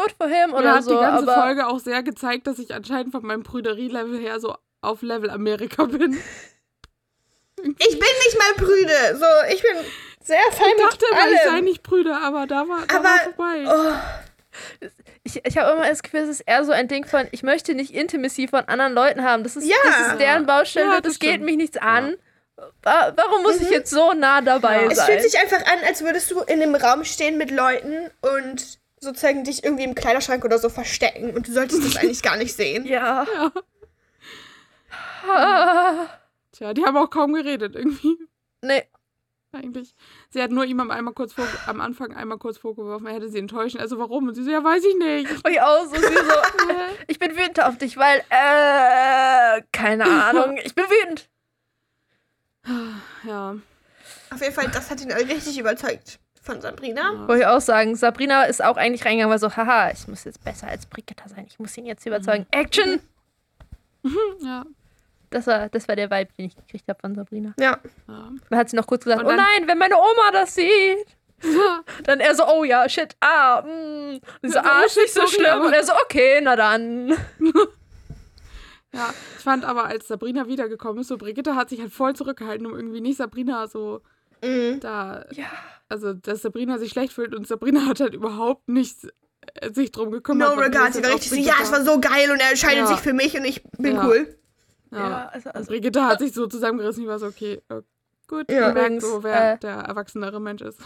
good 0.00 0.14
for 0.16 0.28
him 0.28 0.50
Mir 0.50 0.56
oder 0.58 0.74
hat 0.76 0.84
so, 0.84 0.90
die 0.90 0.96
ganze 0.96 1.30
aber. 1.30 1.42
Folge 1.42 1.66
auch 1.66 1.78
sehr 1.80 2.02
gezeigt, 2.02 2.46
dass 2.46 2.58
ich 2.58 2.74
anscheinend 2.74 3.12
von 3.12 3.24
meinem 3.24 3.42
Prüderie-Level 3.42 4.18
her 4.18 4.38
so 4.40 4.56
auf 4.80 5.02
Level 5.02 5.30
Amerika 5.30 5.84
bin. 5.84 6.18
Ich 7.60 7.98
bin 7.98 7.98
nicht 7.98 8.38
mal 8.38 8.54
prüde. 8.64 9.16
So, 9.18 9.24
ich 9.52 9.60
bin 9.62 9.72
sehr 10.22 10.38
fein 10.52 10.68
Ich 10.76 10.82
dachte 10.82 11.04
mit 11.10 11.20
immer, 11.24 11.32
ich 11.32 11.40
sei 11.50 11.60
nicht 11.60 11.82
Brüder, 11.82 12.20
aber 12.22 12.46
da 12.46 12.68
war, 12.68 12.86
da 12.86 12.94
Aber- 12.96 13.04
war 13.04 13.18
vorbei. 13.18 13.64
Oh, 13.66 14.78
Ich, 15.24 15.44
ich 15.44 15.58
habe 15.58 15.72
immer 15.72 15.88
das 15.88 16.02
Gefühl, 16.04 16.20
es 16.20 16.28
ist 16.28 16.40
eher 16.42 16.64
so 16.64 16.70
ein 16.72 16.86
Ding 16.86 17.04
von, 17.04 17.26
ich 17.32 17.42
möchte 17.42 17.74
nicht 17.74 17.92
Intimacy 17.92 18.46
von 18.46 18.60
anderen 18.66 18.92
Leuten 18.94 19.24
haben. 19.24 19.42
Das 19.42 19.56
ist, 19.56 19.66
Ja. 19.66 19.74
das 19.84 20.12
ist 20.12 20.20
deren 20.20 20.46
Baustelle, 20.46 20.86
Ja, 20.86 21.00
das, 21.00 21.14
das 21.14 21.18
geht 21.18 21.40
mich 21.42 21.56
nichts 21.56 21.76
an. 21.78 22.14
Wa- 22.82 23.12
Warum 23.16 23.42
muss 23.42 23.60
ich 23.60 23.70
jetzt 23.70 23.90
so 23.90 24.12
nah 24.12 24.40
dabei 24.40 24.84
Ja. 24.84 24.90
es 24.90 24.98
sein? 24.98 25.06
fühlt 25.06 25.22
sich 25.22 25.40
einfach 25.40 25.60
an, 25.66 25.78
als 25.86 26.02
würdest 26.04 26.30
du 26.30 26.40
in 26.42 26.62
einem 26.62 26.76
Raum 26.76 27.04
stehen 27.04 27.38
mit 27.38 27.50
Leuten 27.50 28.08
und 28.20 28.78
sozusagen 29.00 29.44
dich 29.44 29.64
irgendwie 29.64 29.84
im 29.84 29.94
Kleiderschrank 29.94 30.44
oder 30.44 30.58
so 30.58 30.68
verstecken. 30.68 31.34
Und 31.34 31.48
du 31.48 31.52
solltest 31.52 31.84
das 31.84 31.96
eigentlich 32.02 32.22
gar 32.22 32.36
nicht 32.36 32.54
sehen. 32.54 32.86
ja. 32.86 33.26
Ja. 33.34 33.52
Ah. 35.28 36.06
Tja, 36.52 36.74
die 36.74 36.84
haben 36.84 36.96
auch 36.96 37.10
kaum 37.10 37.34
geredet 37.34 37.76
irgendwie. 37.76 38.16
Nee, 38.62 38.82
Eigentlich. 39.50 39.94
Sie 40.28 40.42
hat 40.42 40.50
nur 40.50 40.66
ihm 40.66 40.78
am, 40.80 40.90
einmal 40.90 41.14
kurz 41.14 41.32
vor, 41.32 41.46
am 41.66 41.80
Anfang 41.80 42.14
einmal 42.14 42.36
kurz 42.36 42.58
vorgeworfen, 42.58 43.06
er 43.06 43.14
hätte 43.14 43.30
sie 43.30 43.38
enttäuschen. 43.38 43.80
Also 43.80 43.98
warum? 43.98 44.28
Und 44.28 44.34
sie 44.34 44.44
so, 44.44 44.50
ja, 44.50 44.62
weiß 44.62 44.84
ich 44.84 44.96
nicht. 44.98 45.30
ich 45.48 45.60
auch 45.62 45.84
so, 45.86 45.94
sie 45.94 46.02
so, 46.02 46.68
ich 47.06 47.18
bin 47.18 47.34
wütend 47.34 47.62
auf 47.62 47.78
dich, 47.78 47.96
weil, 47.96 48.18
äh, 48.28 49.62
keine 49.72 50.04
Ahnung, 50.04 50.58
ich 50.62 50.74
bin 50.74 50.84
wütend. 50.84 51.30
Ja. 53.24 53.56
Auf 54.30 54.40
jeden 54.42 54.52
Fall, 54.52 54.68
das 54.70 54.90
hat 54.90 55.00
ihn 55.00 55.10
richtig 55.10 55.58
überzeugt 55.58 56.18
von 56.48 56.60
Sabrina. 56.60 57.26
Wollte 57.28 57.42
ich 57.42 57.46
auch 57.46 57.60
sagen, 57.60 57.94
Sabrina 57.94 58.44
ist 58.44 58.64
auch 58.64 58.76
eigentlich 58.76 59.04
reingegangen, 59.04 59.30
weil 59.30 59.38
so, 59.38 59.54
haha, 59.54 59.90
ich 59.90 60.08
muss 60.08 60.24
jetzt 60.24 60.42
besser 60.44 60.66
als 60.68 60.86
Brigitta 60.86 61.28
sein. 61.28 61.44
Ich 61.46 61.58
muss 61.58 61.76
ihn 61.76 61.86
jetzt 61.86 62.04
überzeugen. 62.06 62.46
Action! 62.50 63.00
Ja. 64.40 64.64
Das 65.30 65.46
war, 65.48 65.68
das 65.68 65.86
war 65.88 65.96
der 65.96 66.10
Vibe, 66.10 66.30
den 66.38 66.46
ich 66.46 66.56
gekriegt 66.56 66.88
habe 66.88 66.98
von 67.00 67.14
Sabrina. 67.14 67.52
Ja. 67.58 67.78
ja. 68.06 68.30
Dann 68.48 68.58
hat 68.58 68.70
sie 68.70 68.76
noch 68.76 68.86
kurz 68.86 69.04
gesagt, 69.04 69.22
oh 69.22 69.26
dann- 69.28 69.36
nein, 69.36 69.66
wenn 69.66 69.76
meine 69.76 69.96
Oma 69.96 70.30
das 70.32 70.54
sieht. 70.54 71.06
Dann 72.04 72.18
er 72.20 72.34
so, 72.34 72.44
oh 72.48 72.64
ja, 72.64 72.88
shit, 72.88 73.14
ah, 73.20 73.60
mm. 73.62 74.18
Und 74.42 74.50
so, 74.50 74.58
Ja, 74.58 74.64
ah, 74.64 74.80
oh 74.82 74.86
ist 74.86 74.96
nicht 74.96 75.12
shit, 75.12 75.22
so 75.22 75.26
schlimm. 75.28 75.60
Und 75.60 75.72
er 75.72 75.84
so, 75.84 75.92
okay, 76.04 76.40
na 76.42 76.56
dann. 76.56 77.12
Ja, 78.94 79.10
ich 79.36 79.44
fand 79.44 79.64
aber, 79.64 79.84
als 79.84 80.08
Sabrina 80.08 80.46
wiedergekommen 80.48 81.00
ist, 81.02 81.08
so 81.08 81.18
Brigitte 81.18 81.54
hat 81.54 81.68
sich 81.68 81.80
halt 81.80 81.92
voll 81.92 82.16
zurückgehalten, 82.16 82.66
um 82.66 82.74
irgendwie 82.74 83.00
nicht 83.02 83.18
Sabrina 83.18 83.66
so 83.66 84.00
Mhm. 84.42 84.80
da, 84.80 85.26
Ja. 85.32 85.46
Also 85.88 86.12
dass 86.14 86.42
Sabrina 86.42 86.78
sich 86.78 86.90
schlecht 86.90 87.12
fühlt 87.12 87.34
und 87.34 87.46
Sabrina 87.46 87.86
hat 87.86 88.00
halt 88.00 88.14
überhaupt 88.14 88.68
nicht 88.68 88.96
äh, 89.54 89.72
sich 89.72 89.90
drum 89.92 90.10
gekümmert. 90.10 90.54
No 90.56 90.60
regard. 90.60 90.94
Sie 90.94 91.02
war 91.02 91.10
richtig 91.14 91.30
so, 91.30 91.36
ja, 91.36 91.54
es 91.62 91.72
war 91.72 91.84
so 91.84 92.00
geil 92.00 92.30
und 92.30 92.40
er 92.40 92.50
entscheidet 92.50 92.78
Ja. 92.80 92.86
sich 92.86 92.98
für 93.00 93.12
mich 93.12 93.36
und 93.36 93.44
ich 93.44 93.62
bin 93.78 93.94
Ja. 93.96 94.06
cool. 94.06 94.34
Ja. 94.90 95.28
also, 95.32 95.50
Und 95.50 95.56
also, 95.56 95.68
Brigitte 95.70 96.04
hat 96.04 96.18
sich 96.20 96.32
so 96.32 96.46
zusammengerissen, 96.46 97.02
ich 97.02 97.08
war 97.08 97.18
so, 97.18 97.26
okay, 97.26 97.60
äh, 97.68 97.82
gut, 98.26 98.50
Ja. 98.50 98.72
merkt 98.72 99.02
so, 99.02 99.22
wer 99.22 99.54
äh, 99.54 99.58
der 99.58 99.74
erwachsenere 99.74 100.40
Mensch 100.40 100.62
ist. 100.62 100.80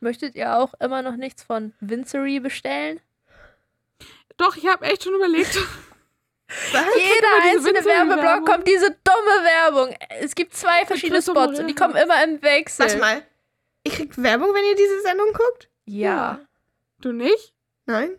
möchtet 0.00 0.34
ihr 0.34 0.56
auch 0.58 0.74
immer 0.80 1.02
noch 1.02 1.16
nichts 1.16 1.42
von 1.42 1.72
Vincery 1.80 2.40
bestellen? 2.40 3.00
Doch, 4.36 4.56
ich 4.56 4.66
habe 4.68 4.84
echt 4.84 5.02
schon 5.04 5.14
überlegt. 5.14 5.56
Was? 6.72 6.84
Jeder 6.96 7.52
einzelne 7.52 7.84
Werbeblock 7.84 8.46
kommt 8.46 8.66
diese 8.68 8.86
dumme 8.90 9.44
Werbung. 9.44 9.94
Es 10.20 10.34
gibt 10.34 10.54
zwei 10.54 10.86
verschiedene 10.86 11.20
Spots 11.20 11.58
und 11.58 11.66
die 11.66 11.74
kommen 11.74 11.94
immer 11.96 12.24
im 12.24 12.40
Wechsel. 12.42 12.86
Warte 12.86 12.98
mal. 12.98 13.22
Ihr 13.88 13.94
kriegt 13.94 14.22
Werbung, 14.22 14.48
wenn 14.54 14.64
ihr 14.64 14.76
diese 14.76 15.00
Sendung 15.02 15.28
guckt? 15.32 15.68
Ja. 15.86 16.40
Du 17.00 17.12
nicht? 17.12 17.54
Nein? 17.86 18.10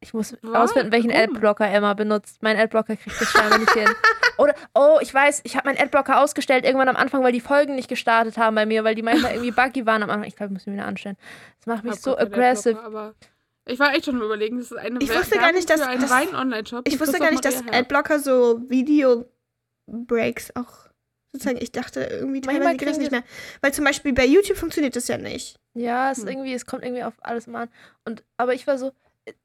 Ich 0.00 0.14
muss 0.14 0.36
Was? 0.42 0.70
ausfinden, 0.70 0.92
welchen 0.92 1.10
Warum? 1.10 1.34
Adblocker 1.34 1.66
Emma 1.68 1.92
benutzt. 1.94 2.40
Mein 2.40 2.56
Adblocker 2.56 2.94
kriegt 2.96 3.20
das 3.20 3.28
scheinbar 3.30 3.58
nicht 3.58 3.72
hin. 3.72 3.88
Oder, 4.38 4.54
oh, 4.74 4.98
ich 5.00 5.12
weiß, 5.12 5.40
ich 5.42 5.56
habe 5.56 5.68
meinen 5.68 5.80
Adblocker 5.82 6.20
ausgestellt 6.20 6.64
irgendwann 6.64 6.88
am 6.88 6.94
Anfang, 6.94 7.24
weil 7.24 7.32
die 7.32 7.40
Folgen 7.40 7.74
nicht 7.74 7.88
gestartet 7.88 8.38
haben 8.38 8.54
bei 8.54 8.64
mir, 8.64 8.84
weil 8.84 8.94
die 8.94 9.02
manchmal 9.02 9.32
irgendwie 9.32 9.50
buggy 9.50 9.86
waren 9.86 10.04
am 10.04 10.10
Anfang. 10.10 10.28
Ich 10.28 10.36
glaube, 10.36 10.52
ich 10.52 10.58
muss 10.58 10.66
mich 10.66 10.76
wieder 10.76 10.86
anstellen. 10.86 11.16
Das 11.58 11.66
macht 11.66 11.82
mich 11.84 11.96
so 11.96 12.16
aggressive. 12.16 13.14
Ich 13.66 13.80
war 13.80 13.92
echt 13.92 14.04
schon 14.04 14.22
überlegen, 14.22 14.58
das 14.58 14.70
ist 14.70 14.78
eine 14.78 15.00
Ich 15.00 15.12
wusste 15.12 15.36
gar 15.38 15.50
nicht, 15.52 15.68
dass- 15.68 15.80
für 15.82 15.88
einen 15.88 16.00
dass- 16.02 16.10
Wein-Online-Shop. 16.10 16.86
Ich 16.86 17.00
wusste 17.00 17.18
gar 17.18 17.32
nicht, 17.32 17.44
dass. 17.44 17.64
Adblocker 17.66 18.20
so 18.20 18.62
Video-Breaks 18.68 20.52
auch 20.54 20.87
sozusagen, 21.32 21.58
ich 21.60 21.72
dachte 21.72 22.00
irgendwie 22.00 22.40
Manchmal 22.44 22.76
teilweise 22.76 22.76
das 22.78 22.88
kriegen 22.96 23.00
nicht 23.02 23.10
mehr. 23.12 23.22
Weil 23.60 23.72
zum 23.74 23.84
Beispiel 23.84 24.12
bei 24.12 24.24
YouTube 24.26 24.56
funktioniert 24.56 24.96
das 24.96 25.08
ja 25.08 25.18
nicht. 25.18 25.56
Ja, 25.74 26.10
es, 26.10 26.18
Hm. 26.18 26.28
irgendwie, 26.28 26.54
es 26.54 26.66
kommt 26.66 26.82
irgendwie 26.84 27.04
auf 27.04 27.14
alles 27.20 27.46
immer 27.46 27.60
an. 27.60 27.68
Und, 28.04 28.24
aber 28.36 28.54
ich 28.54 28.66
war 28.66 28.78
so, 28.78 28.92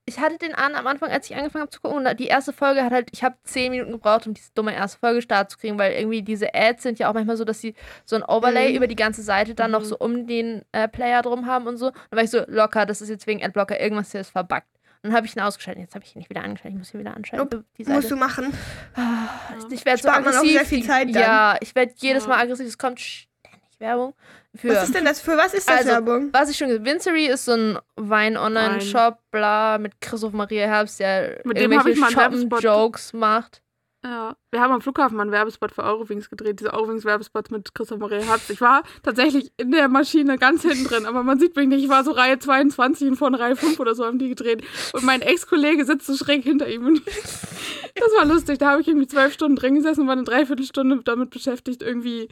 ich 0.05 0.17
hatte 0.19 0.37
den 0.37 0.55
an 0.55 0.75
am 0.75 0.87
Anfang, 0.87 1.11
als 1.11 1.29
ich 1.29 1.35
angefangen 1.35 1.63
habe 1.63 1.69
zu 1.71 1.81
gucken. 1.81 2.05
Und 2.07 2.19
die 2.19 2.27
erste 2.27 2.53
Folge 2.53 2.83
hat 2.85 2.93
halt, 2.93 3.09
ich 3.11 3.21
habe 3.23 3.35
zehn 3.43 3.69
Minuten 3.71 3.91
gebraucht, 3.91 4.25
um 4.25 4.33
diese 4.33 4.51
dumme 4.55 4.73
erste 4.73 4.97
Folge 4.97 5.21
starten 5.21 5.49
zu 5.49 5.57
kriegen, 5.57 5.77
weil 5.77 5.91
irgendwie 5.93 6.21
diese 6.21 6.55
Ads 6.55 6.83
sind 6.83 6.99
ja 6.99 7.09
auch 7.09 7.13
manchmal 7.13 7.35
so, 7.35 7.43
dass 7.43 7.59
sie 7.59 7.75
so 8.05 8.15
ein 8.15 8.23
Overlay 8.23 8.69
Mhm. 8.69 8.75
über 8.77 8.87
die 8.87 8.95
ganze 8.95 9.21
Seite 9.23 9.55
dann 9.55 9.71
noch 9.71 9.81
Mhm. 9.81 9.85
so 9.85 9.97
um 9.99 10.25
den 10.25 10.61
äh, 10.71 10.87
Player 10.87 11.21
drum 11.21 11.47
haben 11.47 11.67
und 11.67 11.75
so. 11.77 11.89
Dann 11.91 12.17
war 12.17 12.23
ich 12.23 12.29
so, 12.31 12.41
locker, 12.47 12.85
das 12.85 13.01
ist 13.01 13.09
jetzt 13.09 13.27
wegen 13.27 13.43
Adblocker, 13.43 13.77
irgendwas 13.79 14.11
hier 14.13 14.21
ist 14.21 14.29
verbuggt. 14.29 14.67
Und 15.03 15.09
dann 15.09 15.13
habe 15.17 15.27
ich 15.27 15.35
ihn 15.35 15.41
ausgeschaltet. 15.41 15.81
Jetzt 15.83 15.95
habe 15.95 16.05
ich 16.05 16.15
ihn 16.15 16.19
nicht 16.19 16.29
wieder 16.29 16.43
angeschaltet. 16.43 16.71
Ich 16.73 16.77
muss 16.79 16.93
ihn 16.93 16.99
wieder 17.01 17.15
anschalten. 17.15 17.65
Die 17.77 17.83
Musst 17.83 18.09
du 18.09 18.15
machen. 18.15 18.53
Ah, 18.95 19.27
Ich 19.69 19.83
werde 19.85 20.01
so 20.01 20.07
Spart 20.07 20.23
man 20.23 20.33
auch 20.33 20.37
aggressiv. 20.39 20.51
sehr 20.57 20.65
viel 20.65 20.85
Zeit 20.85 21.13
dann. 21.13 21.21
Ja, 21.21 21.57
ich 21.59 21.75
werde 21.75 21.93
jedes. 21.97 22.25
Mal 22.25 22.39
aggressiv. 22.41 22.65
Es 22.67 22.77
kommt 22.77 23.01
ständig 23.01 23.79
Werbung. 23.79 24.13
Für 24.55 24.69
Was 24.69 24.83
ist 24.83 24.95
denn 24.95 25.03
das? 25.03 25.19
Für 25.19 25.35
was 25.35 25.53
ist 25.55 25.67
das 25.67 25.77
Also, 25.79 25.89
Werbung? 25.89 26.29
was 26.31 26.47
ich 26.49 26.55
schon 26.57 26.67
gesagt 26.69 26.85
Vincery 26.85 27.25
ist 27.25 27.45
so 27.45 27.53
ein 27.53 27.79
Wein-Online-Shop, 27.95 29.17
bla, 29.31 29.79
mit 29.79 29.99
Christoph 29.99 30.31
Maria 30.33 30.67
Herbst, 30.67 30.99
der 30.99 31.41
Mit 31.43 31.57
irgendwelche 31.57 31.99
Shoppen-Jokes 32.11 33.13
macht. 33.13 33.62
Ja, 34.05 34.35
wir 34.51 34.59
haben 34.59 34.73
am 34.73 34.81
Flughafen 34.81 35.15
mal 35.15 35.23
einen 35.23 35.31
Werbespot 35.31 35.71
für 35.71 35.83
Eurowings 35.83 36.29
gedreht, 36.29 36.59
diese 36.59 36.73
Eurowings-Werbespots 36.73 37.51
mit 37.51 37.73
Christoph 37.73 37.99
Maria 37.99 38.19
Herbst. 38.19 38.49
Ich 38.49 38.59
war 38.59 38.83
tatsächlich 39.01 39.53
in 39.55 39.71
der 39.71 39.87
Maschine 39.87 40.37
ganz 40.37 40.61
hinten 40.63 40.83
drin, 40.83 41.05
aber 41.05 41.23
man 41.23 41.39
sieht 41.39 41.55
mich 41.55 41.67
nicht. 41.69 41.85
Ich 41.85 41.89
war 41.89 42.03
so 42.03 42.11
Reihe 42.11 42.37
22 42.37 43.11
und 43.11 43.15
von 43.15 43.33
Reihe 43.33 43.55
5 43.55 43.79
oder 43.79 43.95
so 43.95 44.05
haben 44.05 44.19
die 44.19 44.27
gedreht. 44.27 44.61
Und 44.91 45.05
mein 45.05 45.21
Ex-Kollege 45.21 45.85
sitzt 45.85 46.07
so 46.07 46.17
schräg 46.17 46.43
hinter 46.43 46.67
ihm. 46.67 46.85
Und 46.85 47.01
das 47.07 48.11
war 48.17 48.25
lustig. 48.25 48.57
Da 48.57 48.71
habe 48.71 48.81
ich 48.81 48.89
irgendwie 48.89 49.07
zwölf 49.07 49.33
Stunden 49.33 49.55
drin 49.55 49.75
gesessen 49.75 50.01
und 50.01 50.07
war 50.07 50.13
eine 50.13 50.25
Dreiviertelstunde 50.25 51.01
damit 51.05 51.29
beschäftigt, 51.29 51.81
irgendwie 51.81 52.27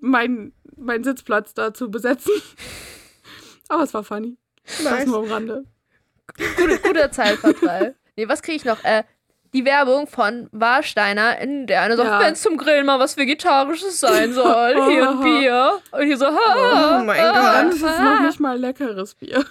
meinen 0.00 0.54
meinen 0.74 1.04
Sitzplatz 1.04 1.52
da 1.52 1.74
zu 1.74 1.90
besetzen. 1.90 2.32
Aber 3.68 3.82
es 3.82 3.92
war 3.92 4.04
funny. 4.04 4.38
Das 4.82 5.04
nur 5.04 5.18
am 5.18 5.24
Rande. 5.24 5.64
Gute, 6.56 6.78
guter 6.78 7.10
Zeitvertreib. 7.10 7.96
nee, 8.16 8.28
was 8.28 8.42
kriege 8.42 8.56
ich 8.56 8.64
noch? 8.64 8.82
Äh, 8.84 9.04
die 9.52 9.64
Werbung 9.64 10.06
von 10.06 10.48
Warsteiner, 10.52 11.38
in 11.38 11.66
der 11.66 11.82
eine 11.82 11.96
sagt, 11.96 12.08
Ja. 12.08 12.20
wenn 12.20 12.32
es 12.34 12.42
zum 12.42 12.56
Grillen 12.56 12.86
mal 12.86 12.98
was 12.98 13.16
Vegetarisches 13.16 14.00
sein 14.00 14.32
soll, 14.32 14.74
hier 14.90 15.10
ein 15.10 15.20
Bier. 15.22 15.80
Und 15.90 16.02
hier 16.02 16.16
so, 16.18 16.26
ha, 16.26 16.98
Oh 17.00 17.04
mein 17.04 17.20
ah, 17.20 17.32
Gott. 17.32 17.54
Dann 17.54 17.70
ist 17.70 17.84
ah. 17.84 18.14
noch 18.14 18.22
nicht 18.22 18.40
mal 18.40 18.58
leckeres 18.58 19.14
Bier. 19.14 19.44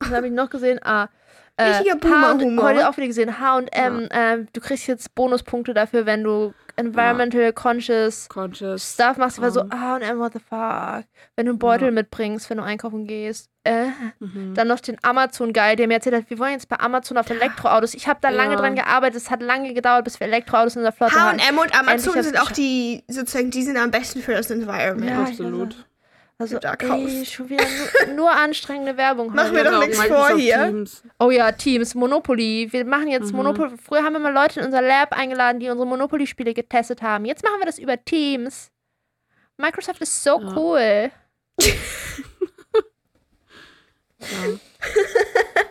Was 0.00 0.10
habe 0.10 0.26
ich 0.26 0.32
noch 0.32 0.50
gesehen? 0.50 0.80
Ah, 0.82 1.08
äh, 1.56 1.72
H&M 1.72 1.98
Boomer-Humor. 1.98 2.64
heute 2.64 2.88
auch 2.88 2.96
wieder 2.96 3.08
gesehen. 3.08 3.40
H&M, 3.40 4.08
äh, 4.10 4.46
du 4.52 4.60
kriegst 4.60 4.86
jetzt 4.86 5.14
Bonuspunkte 5.14 5.74
dafür, 5.74 6.06
wenn 6.06 6.22
du 6.22 6.54
environmental 6.78 7.52
conscious 7.52 8.28
Conscious. 8.28 8.94
Stuff 8.94 9.16
machst. 9.18 9.40
War 9.40 9.50
so, 9.50 9.60
Ähm. 9.62 9.70
H&M, 9.72 10.18
what 10.18 10.32
the 10.32 10.38
fuck? 10.38 11.04
Wenn 11.36 11.46
du 11.46 11.52
einen 11.52 11.58
Beutel 11.58 11.86
Ja. 11.88 11.92
mitbringst, 11.92 12.48
wenn 12.50 12.58
du 12.58 12.62
einkaufen 12.64 13.06
gehst. 13.06 13.50
Äh, 13.64 13.88
Mhm. 14.20 14.54
dann 14.54 14.68
noch 14.68 14.80
den 14.80 14.96
Amazon-Guy, 15.02 15.76
der 15.76 15.88
mir 15.88 15.94
erzählt 15.94 16.14
hat, 16.14 16.30
wir 16.30 16.38
wollen 16.38 16.52
jetzt 16.52 16.68
bei 16.70 16.78
Amazon 16.80 17.18
auf 17.18 17.28
Elektroautos. 17.28 17.92
Ich 17.92 18.08
habe 18.08 18.18
da 18.22 18.30
lange 18.30 18.52
Ja. 18.54 18.60
dran 18.60 18.74
gearbeitet. 18.76 19.16
Es 19.20 19.30
hat 19.30 19.42
lange 19.42 19.74
gedauert, 19.74 20.04
bis 20.04 20.18
wir 20.20 20.26
Elektroautos 20.26 20.76
in 20.76 20.82
der 20.82 20.92
Flotte 20.92 21.20
hatten. 21.20 21.38
H&M 21.40 21.58
und 21.58 21.78
Amazon 21.78 22.14
Endlich 22.14 22.24
sind 22.24 22.40
auch 22.40 22.50
die, 22.52 23.04
sozusagen, 23.08 23.50
die 23.50 23.62
sind 23.62 23.76
am 23.76 23.90
besten 23.90 24.20
für 24.22 24.32
das 24.32 24.50
Environment. 24.50 25.10
Ja, 25.10 25.20
Absolut. 25.24 25.84
Also, 26.40 26.58
Da 26.60 26.74
ey, 26.74 27.26
schon 27.26 27.48
wieder 27.48 27.64
nur, 28.06 28.14
nur 28.14 28.30
anstrengende 28.30 28.96
Werbung. 28.96 29.30
Mach 29.34 29.50
heute. 29.50 29.54
mir 29.54 29.64
doch 29.64 29.80
Microsoft 29.80 30.08
vor 30.08 30.36
hier. 30.38 30.66
Teams. 30.68 31.02
Oh 31.18 31.30
ja, 31.32 31.50
Teams, 31.50 31.96
Monopoly. 31.96 32.68
Wir 32.70 32.84
machen 32.84 33.08
jetzt 33.08 33.30
Mhm. 33.32 33.38
Monopoly. 33.38 33.76
Früher 33.76 34.04
haben 34.04 34.12
wir 34.12 34.20
mal 34.20 34.32
Leute 34.32 34.60
in 34.60 34.66
unser 34.66 34.80
Lab 34.80 35.12
eingeladen, 35.12 35.58
die 35.58 35.68
unsere 35.68 35.86
Monopoly-Spiele 35.88 36.54
getestet 36.54 37.02
haben. 37.02 37.24
Jetzt 37.24 37.42
machen 37.42 37.58
wir 37.58 37.66
das 37.66 37.78
über 37.80 38.02
Teams. 38.04 38.70
Microsoft 39.56 40.00
ist 40.00 40.22
so 40.22 40.40
Ja. 40.40 40.56
cool. 40.56 41.10
Ja. 44.20 44.58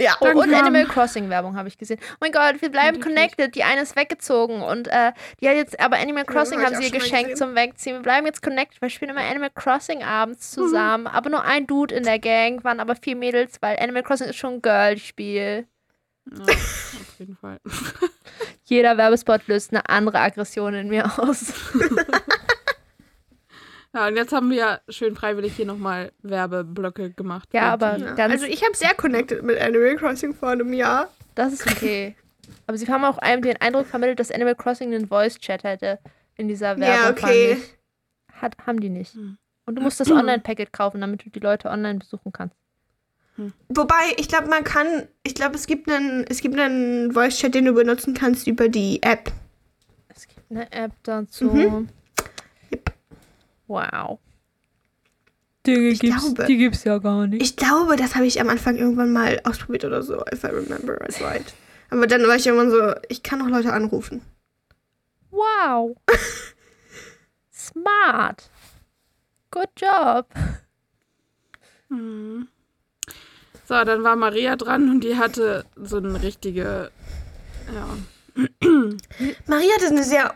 Ja. 0.00 0.16
Danke, 0.20 0.38
und. 0.38 0.54
Animal 0.54 0.86
Crossing 0.86 1.28
Werbung 1.28 1.56
habe 1.56 1.68
ich 1.68 1.76
gesehen. 1.78 1.98
Oh 2.12 2.16
mein 2.20 2.32
Gott, 2.32 2.60
wir 2.60 2.70
bleiben 2.70 3.00
connected. 3.00 3.54
Die 3.54 3.62
eine 3.64 3.82
ist 3.82 3.96
weggezogen 3.96 4.62
und 4.62 4.88
äh, 4.88 5.12
die 5.40 5.48
hat 5.48 5.56
jetzt, 5.56 5.78
aber 5.78 5.98
Animal 5.98 6.24
Crossing 6.24 6.58
hab 6.60 6.66
haben 6.72 6.76
sie 6.76 6.84
ihr 6.84 6.90
geschenkt 6.90 7.36
zum 7.38 7.54
Wegziehen. 7.54 7.96
Wir 7.96 8.02
bleiben 8.02 8.26
jetzt 8.26 8.42
connected. 8.42 8.80
Wir 8.80 8.90
spielen 8.90 9.10
immer 9.10 9.20
Animal 9.24 9.50
Crossing 9.54 10.02
abends 10.02 10.56
Mhm. 10.56 10.62
zusammen. 10.62 11.06
Aber 11.06 11.30
nur 11.30 11.44
ein 11.44 11.66
Dude 11.66 11.94
in 11.94 12.02
der 12.04 12.18
Gang, 12.18 12.64
waren 12.64 12.80
aber 12.80 12.96
vier 12.96 13.16
Mädels, 13.16 13.58
weil 13.60 13.78
Animal 13.78 14.02
Crossing 14.02 14.28
ist 14.28 14.36
schon 14.36 14.54
ein 14.54 14.62
Girl-Spiel. 14.62 15.66
ja, 16.30 16.42
auf 16.44 17.14
jeden 17.18 17.36
Fall. 17.36 17.58
Jeder 18.64 18.96
Werbespot 18.96 19.46
löst 19.48 19.72
eine 19.72 19.88
andere 19.88 20.20
Aggression 20.20 20.74
in 20.74 20.88
mir 20.88 21.04
aus. 21.18 21.52
Ja, 23.94 24.06
und 24.06 24.16
jetzt 24.16 24.32
haben 24.32 24.50
wir 24.50 24.56
ja 24.56 24.80
schön 24.88 25.16
freiwillig 25.16 25.54
hier 25.56 25.66
nochmal 25.66 26.12
Werbeblöcke 26.22 27.10
gemacht. 27.10 27.48
Ja, 27.52 27.72
aber- 27.72 27.96
Ja. 27.98 28.14
Ganz- 28.14 28.32
Also 28.34 28.46
ich 28.46 28.62
habe 28.64 28.76
sehr 28.76 28.94
connected 28.94 29.42
mit 29.42 29.60
Animal 29.60 29.96
Crossing 29.96 30.34
vor 30.34 30.50
einem 30.50 30.72
Jahr. 30.72 31.08
Das 31.34 31.52
ist 31.52 31.66
okay. 31.66 32.14
Aber 32.66 32.76
sie 32.78 32.86
haben 32.88 33.04
auch 33.04 33.18
einem 33.18 33.42
den 33.42 33.56
Eindruck 33.60 33.86
vermittelt, 33.86 34.20
dass 34.20 34.30
Animal 34.30 34.54
Crossing 34.54 34.94
einen 34.94 35.08
Voice-Chat 35.08 35.64
hätte 35.64 35.98
in 36.36 36.46
dieser 36.48 36.78
Werbung. 36.78 36.84
Ja, 37.04 37.10
okay. 37.10 37.58
Hat, 38.40 38.54
haben 38.66 38.80
die 38.80 38.90
nicht. 38.90 39.14
Hm. 39.14 39.36
Und 39.66 39.74
du 39.74 39.82
musst 39.82 39.98
das 40.00 40.10
Online-Packet 40.10 40.72
kaufen, 40.72 41.00
damit 41.00 41.24
du 41.24 41.30
die 41.30 41.40
Leute 41.40 41.68
online 41.68 41.98
besuchen 41.98 42.32
kannst. 42.32 42.56
Wobei, 43.68 43.94
ich 44.18 44.28
glaube, 44.28 44.48
man 44.48 44.64
kann, 44.64 45.08
ich 45.22 45.34
glaube, 45.34 45.54
es 45.54 45.66
gibt 45.66 45.90
einen, 45.90 46.24
es 46.28 46.40
gibt 46.42 46.58
einen 46.58 47.12
Voice-Chat, 47.12 47.54
den 47.54 47.64
du 47.64 47.72
benutzen 47.72 48.12
kannst 48.14 48.46
über 48.46 48.68
die 48.68 49.02
App. 49.02 49.32
Es 50.14 50.28
gibt 50.28 50.42
eine 50.50 50.70
App 50.72 50.92
dazu. 51.04 51.44
Mhm. 51.46 51.88
Wow. 53.70 54.18
Die 55.64 55.74
Ich 55.90 56.00
gibt's- 56.00 56.20
glaube- 56.34 56.44
die 56.46 56.56
gibt's 56.56 56.82
ja 56.82 56.98
gar 56.98 57.28
nicht. 57.28 57.40
Ich 57.40 57.54
glaube, 57.56 57.94
das 57.94 58.16
habe 58.16 58.26
ich 58.26 58.40
am 58.40 58.48
Anfang 58.48 58.76
irgendwann 58.76 59.12
mal 59.12 59.40
ausprobiert 59.44 59.84
oder 59.84 60.02
so, 60.02 60.24
if 60.32 60.42
I 60.42 60.48
remember 60.48 61.00
it 61.08 61.20
right. 61.20 61.54
Aber 61.90 62.08
dann 62.08 62.26
war 62.26 62.34
ich 62.34 62.46
irgendwann 62.48 62.70
so, 62.72 62.94
ich 63.08 63.22
kann 63.22 63.40
auch 63.42 63.46
Leute 63.48 63.72
anrufen. 63.72 64.22
Wow. 65.30 65.96
Smart. 67.52 68.50
Good 69.52 69.68
job. 69.78 70.26
Mhm. 71.90 72.48
So, 73.68 73.84
dann 73.84 74.02
war 74.02 74.16
Maria 74.16 74.56
dran 74.56 74.90
und 74.90 75.04
die 75.04 75.16
hatte 75.16 75.64
so 75.76 75.98
eine 75.98 76.20
richtige. 76.22 76.90
Ja. 77.72 78.48
Maria 79.46 79.74
hatte 79.76 79.86
eine 79.88 80.02
sehr 80.02 80.34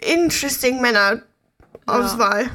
interesting 0.00 0.80
Männer 0.80 1.22
Auswahl. 1.86 2.46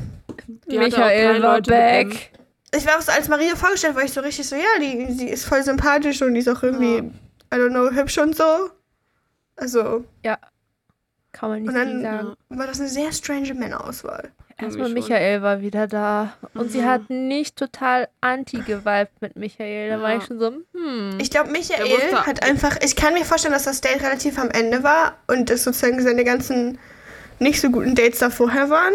Die 0.68 0.78
Michael 0.78 1.42
war 1.42 1.62
back. 1.62 2.32
Ich 2.74 2.86
war 2.86 2.98
auch 2.98 3.02
so, 3.02 3.12
als 3.12 3.28
Maria 3.28 3.56
vorgestellt, 3.56 3.96
war 3.96 4.04
ich 4.04 4.14
so 4.14 4.22
richtig 4.22 4.48
so, 4.48 4.56
ja, 4.56 4.62
die, 4.80 5.18
die 5.18 5.28
ist 5.30 5.46
voll 5.46 5.62
sympathisch 5.64 6.22
und 6.22 6.34
die 6.34 6.40
ist 6.40 6.48
auch 6.50 6.64
irgendwie, 6.64 6.96
Ja. 6.98 7.04
I 7.54 7.60
don't 7.60 7.70
know, 7.72 7.90
hübsch 7.92 8.18
und 8.18 8.36
so. 8.36 8.70
Also, 9.58 10.06
Kann 11.34 11.50
man 11.50 11.62
nicht 11.62 11.70
und 11.70 11.76
dann 11.76 12.02
sagen. 12.02 12.34
war 12.50 12.68
das 12.68 12.80
eine 12.80 12.90
sehr 12.90 13.12
strange 13.12 13.54
Männerauswahl. 13.54 14.32
Erstmal. 14.58 14.90
Michael 14.90 15.42
war 15.42 15.62
wieder 15.62 15.88
da. 15.88 16.34
Und 16.54 16.72
sie 16.72 16.82
Mhm. 16.82 16.86
hat 16.86 17.10
nicht 17.10 17.56
total 17.58 18.08
anti-geweibt 18.22 19.22
mit 19.22 19.36
Michael. 19.36 19.90
Da 19.90 20.02
war 20.02 20.12
Ja. 20.12 20.18
ich 20.18 20.26
schon 20.26 20.40
so, 20.40 20.52
hm. 20.74 21.18
Ich 21.20 21.32
glaube, 21.32 21.50
Michael 21.52 22.16
hat 22.16 22.44
einfach, 22.44 22.78
ich 22.84 22.96
kann 22.96 23.14
mir 23.16 23.26
vorstellen, 23.26 23.54
dass 23.54 23.64
das 23.64 23.82
Date 23.82 24.02
relativ 24.04 24.38
am 24.38 24.50
Ende 24.50 24.84
war 24.84 25.16
und 25.28 25.50
dass 25.50 25.64
sozusagen 25.64 26.02
seine 26.02 26.24
ganzen 26.24 26.78
nicht 27.40 27.60
so 27.60 27.70
guten 27.72 27.96
Dates 27.96 28.20
da 28.20 28.30
vorher 28.30 28.70
waren. 28.70 28.94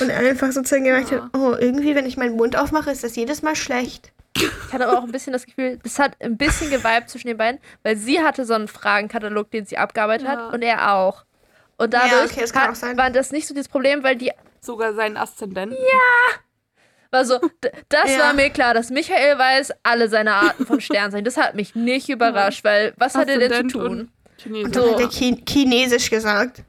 Und 0.00 0.10
einfach 0.10 0.50
sozusagen 0.52 0.84
gemerkt 0.84 1.10
Ja. 1.10 1.22
hat, 1.24 1.30
oh, 1.36 1.54
irgendwie, 1.58 1.94
wenn 1.94 2.06
ich 2.06 2.16
meinen 2.16 2.36
Mund 2.36 2.56
aufmache, 2.58 2.90
ist 2.90 3.04
das 3.04 3.14
jedes 3.16 3.42
Mal 3.42 3.54
schlecht. 3.56 4.12
Ich 4.36 4.72
hatte 4.72 4.86
aber 4.88 4.98
auch 4.98 5.04
ein 5.04 5.12
bisschen 5.12 5.32
das 5.32 5.46
Gefühl, 5.46 5.78
das 5.82 5.98
hat 5.98 6.12
ein 6.20 6.36
bisschen 6.36 6.70
geweibt 6.70 7.08
zwischen 7.08 7.28
den 7.28 7.38
beiden, 7.38 7.60
weil 7.82 7.96
sie 7.96 8.20
hatte 8.20 8.44
so 8.44 8.54
einen 8.54 8.68
Fragenkatalog, 8.68 9.50
den 9.50 9.64
sie 9.64 9.78
abgearbeitet 9.78 10.26
Ja. 10.26 10.32
hat 10.48 10.52
und 10.54 10.62
er 10.62 10.92
auch. 10.94 11.24
Und 11.78 11.94
dadurch 11.94 12.32
okay, 12.32 12.40
das 12.42 12.52
kann 12.52 12.62
hat, 12.64 12.70
auch 12.70 12.74
sein. 12.74 12.96
war 12.96 13.10
das 13.10 13.30
nicht 13.32 13.46
so 13.46 13.54
das 13.54 13.68
Problem, 13.68 14.02
weil 14.02 14.16
die 14.16 14.32
Sogar 14.60 14.92
seinen 14.94 15.16
Aszendenten. 15.16 15.78
war 17.12 17.24
so, 17.24 17.38
d- 17.38 17.70
das 17.88 18.10
Ja. 18.12 18.18
war 18.18 18.32
mir 18.34 18.50
klar, 18.50 18.74
dass 18.74 18.90
Michael 18.90 19.38
weiß 19.38 19.72
alle 19.84 20.08
seine 20.08 20.34
Arten 20.34 20.66
von 20.66 20.80
Sternzeichen. 20.80 21.24
Das 21.24 21.36
hat 21.36 21.54
mich 21.54 21.74
nicht 21.74 22.08
überrascht, 22.08 22.64
weil 22.64 22.92
was 22.96 23.14
hat 23.14 23.28
er 23.28 23.38
denn 23.38 23.50
zu 23.50 23.54
Aszendent 23.54 23.72
tun? 23.72 23.86
und 24.00 24.10
Chinesisch. 24.38 24.64
Und 24.66 24.76
dann 24.76 24.82
So. 24.84 24.92
hat 24.94 25.00
er 25.00 25.08
Chi 25.08 25.42
Chinesisch 25.48 26.10
gesagt. 26.10 26.62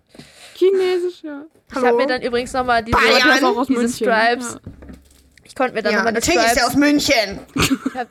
Chinesisch, 0.55 1.24
ja. 1.24 1.43
Ich 1.70 1.76
habe 1.84 1.97
mir 1.97 2.07
dann 2.07 2.22
übrigens 2.22 2.53
nochmal 2.53 2.84
diese, 2.84 2.97
Bayern. 2.97 3.65
Diese 3.68 3.80
München. 3.80 3.89
Stripes, 3.93 4.57
ich 5.43 5.55
konnte 5.55 5.74
mir 5.74 5.82
dann 5.84 5.91
Ja, 5.93 5.97
nochmal 5.99 6.13
die 6.13 6.20
natürlich 6.20 6.39
ist 6.51 6.57
er 6.57 6.70
Stripes, 6.70 6.70
aus 6.70 6.76
München. 6.76 7.39
ich 7.55 7.95
habe 7.95 8.09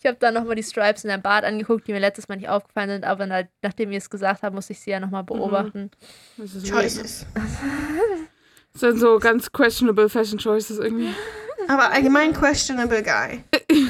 ich 0.00 0.06
hab 0.06 0.20
dann 0.20 0.34
nochmal 0.34 0.54
die 0.54 0.62
Stripes 0.62 1.02
in 1.04 1.08
der 1.10 1.18
Bart 1.18 1.44
angeguckt, 1.44 1.88
die 1.88 1.92
mir 1.92 1.98
letztes 1.98 2.28
Mal 2.28 2.36
nicht 2.36 2.48
aufgefallen 2.48 2.88
sind, 2.90 3.04
aber 3.04 3.26
na- 3.26 3.48
nachdem 3.62 3.90
wir 3.90 3.98
es 3.98 4.08
gesagt 4.08 4.42
haben, 4.42 4.54
musste 4.54 4.72
ich 4.72 4.80
sie 4.80 4.90
ja 4.90 5.00
nochmal 5.00 5.24
beobachten. 5.24 5.90
Das 6.36 6.54
ist 6.54 6.70
weird. 6.72 6.82
Choices. 6.82 7.26
Das 8.72 8.80
sind 8.80 9.00
so 9.00 9.18
ganz 9.18 9.50
questionable 9.50 10.08
Fashion 10.08 10.38
Choices 10.38 10.78
irgendwie. 10.78 11.12
Aber 11.66 11.90
allgemein 11.90 12.32
questionable 12.32 13.02
guy. 13.02 13.42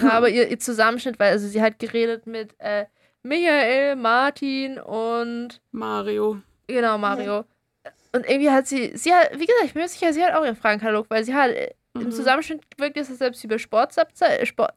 Ja, 0.03 0.13
aber 0.13 0.31
ihr, 0.31 0.49
ihr 0.49 0.59
Zusammenschnitt, 0.59 1.19
weil 1.19 1.33
also 1.33 1.47
sie 1.47 1.61
hat 1.61 1.79
geredet 1.79 2.27
mit 2.27 2.55
äh, 2.59 2.87
Michael, 3.23 3.97
Martin 3.97 4.79
und 4.79 5.61
Mario. 5.73 6.39
genau 6.67 6.97
Mario. 6.97 7.45
Und 8.19 8.29
irgendwie 8.29 8.51
hat 8.51 8.67
sie, 8.67 8.97
sie 8.97 9.15
hat, 9.15 9.31
wie 9.35 9.47
gesagt, 9.47 9.65
ich 9.67 9.75
bin 9.75 9.83
mir 9.83 9.89
sicher, 9.89 10.13
sie 10.13 10.25
hat 10.25 10.35
auch 10.35 10.45
ihren 10.45 10.57
Fragenkatalog, 10.57 11.07
weil 11.09 11.23
sie 11.23 11.35
hat 11.35 11.51
äh, 11.53 11.71
im 11.95 12.07
Mhm. 12.07 12.11
Zusammenschnitt 12.11 12.63
wirkt 12.77 12.97
es, 12.97 13.09
als 13.11 13.23
ob 13.23 13.37
sie 13.37 13.47
über 13.47 13.59
Sport, 13.61 13.95
Sport, 14.43 14.75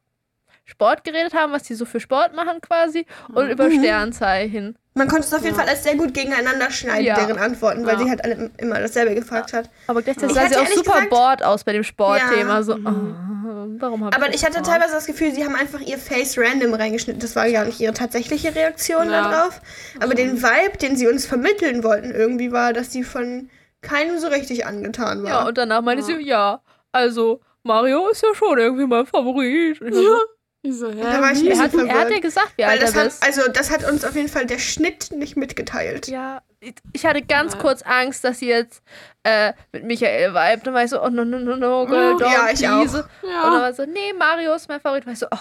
Sport 0.66 1.04
geredet 1.04 1.34
haben, 1.34 1.52
was 1.52 1.64
die 1.64 1.74
so 1.74 1.86
für 1.86 2.00
Sport 2.00 2.36
machen 2.36 2.62
quasi 2.62 3.08
und 3.34 3.50
über 3.50 3.68
Mhm. 3.68 3.80
Sternzeichen. 3.80 4.78
Man 4.94 5.08
konnte 5.08 5.26
es 5.26 5.34
auf 5.34 5.42
jeden 5.44 5.56
Ja. 5.56 5.62
Fall 5.62 5.70
als 5.70 5.84
sehr 5.84 5.96
gut 5.96 6.14
gegeneinander 6.14 6.70
schneiden, 6.70 7.06
Ja. 7.06 7.16
deren 7.16 7.38
Antworten, 7.40 7.86
weil 7.86 7.94
Ja. 7.98 8.00
sie 8.04 8.10
halt 8.10 8.26
alle 8.26 8.52
immer 8.58 8.78
dasselbe 8.80 9.16
gefragt 9.16 9.54
hat. 9.54 9.70
Aber 9.88 10.02
gleichzeitig 10.02 10.32
Ich 10.32 10.36
sah 10.36 10.42
hatte 10.42 10.54
sie 10.56 10.60
auch 10.60 10.68
super 10.76 10.92
gesagt- 10.94 11.10
bored 11.10 11.44
aus 11.44 11.64
bei 11.64 11.72
dem 11.72 11.84
Sportthema. 11.84 12.56
Ja. 12.56 12.64
So, 12.64 12.76
Mhm. 12.76 12.86
oh, 12.88 13.80
warum 13.80 14.04
habe 14.04 14.16
Aber 14.18 14.26
das 14.28 14.36
ich 14.36 14.44
hatte 14.44 14.56
gemacht? 14.56 14.70
teilweise 14.70 14.94
das 14.94 15.06
Gefühl, 15.06 15.32
sie 15.34 15.46
haben 15.46 15.56
einfach 15.56 15.80
ihr 15.80 15.98
Face 15.98 16.38
random 16.38 16.74
reingeschnitten. 16.74 17.22
Das 17.22 17.38
war 17.38 17.46
ja 17.48 17.64
nicht 17.64 17.80
ihre 17.80 17.94
tatsächliche 17.94 18.54
Reaktion 18.54 19.10
Ja. 19.10 19.30
darauf. 19.32 19.62
Aber 20.02 20.14
den 20.14 20.44
Vibe, 20.44 20.78
den 20.82 20.98
sie 20.98 21.08
uns 21.08 21.26
vermitteln 21.26 21.86
wollten, 21.86 22.12
irgendwie 22.12 22.52
war, 22.52 22.74
dass 22.74 22.92
sie 22.92 23.04
von 23.06 23.50
keinem 23.82 24.20
so 24.20 24.28
richtig 24.28 24.66
angetan 24.66 25.24
war. 25.24 25.30
Ja, 25.30 25.48
und 25.48 25.58
danach 25.58 25.82
meinte 25.82 26.02
Ja. 26.02 26.18
sie, 26.18 26.22
ja, 26.28 26.62
also 26.92 27.40
Mario 27.64 28.10
ist 28.10 28.24
ja 28.24 28.36
schon 28.36 28.58
irgendwie 28.60 28.86
mein 28.88 29.06
Favorit. 29.06 29.80
Ich 29.82 29.96
Ja. 29.96 30.18
so, 30.64 30.70
Ich 30.70 30.76
so, 30.76 30.90
hä? 30.92 31.02
Da 31.02 31.22
war 31.22 31.32
ich? 31.32 31.46
Er 31.46 31.54
ein 31.54 31.60
hat, 31.60 31.74
er 31.74 32.00
hat 32.02 32.10
ja 32.12 32.20
gesagt, 32.20 32.54
wie 32.58 32.62
Weil 32.64 32.70
alt 32.70 32.82
er 32.82 32.86
das 32.88 32.96
hat, 32.96 33.04
bist. 33.06 33.24
also 33.26 33.52
das 33.52 33.72
hat 33.72 33.90
uns 33.90 34.06
auf 34.06 34.16
jeden 34.16 34.28
Fall 34.30 34.46
der 34.46 34.60
Schnitt 34.60 35.12
nicht 35.12 35.36
mitgeteilt. 35.38 36.08
Ja, 36.08 36.42
ich- 36.60 37.06
hatte 37.06 37.22
ganz 37.24 37.54
Ja. 37.54 37.60
kurz 37.60 37.82
Angst, 37.82 38.24
dass 38.24 38.40
sie 38.40 38.48
jetzt 38.50 38.84
äh, 39.24 39.54
mit 39.72 39.84
Michael 39.86 40.34
vibet. 40.34 40.68
Dann 40.68 40.74
war 40.74 40.84
ich 40.84 40.90
so, 40.92 41.02
oh 41.02 41.10
no, 41.10 41.26
no, 41.26 41.40
no, 41.40 41.56
no, 41.56 41.86
girl, 41.86 42.18
Ja, 42.20 42.46
don't 42.48 42.54
ich 42.54 42.68
auch. 42.68 42.82
please. 42.82 42.98
Und 43.04 43.10
dann 43.24 43.54
Ja. 43.54 43.62
war 43.62 43.70
ich 43.72 43.76
so, 43.76 43.86
nee, 43.86 44.14
Mario 44.18 44.54
ist 44.56 44.68
mein 44.70 44.80
Favorit. 44.82 45.06
War 45.06 45.14
ich 45.14 45.20
so, 45.20 45.28
oh, 45.32 45.38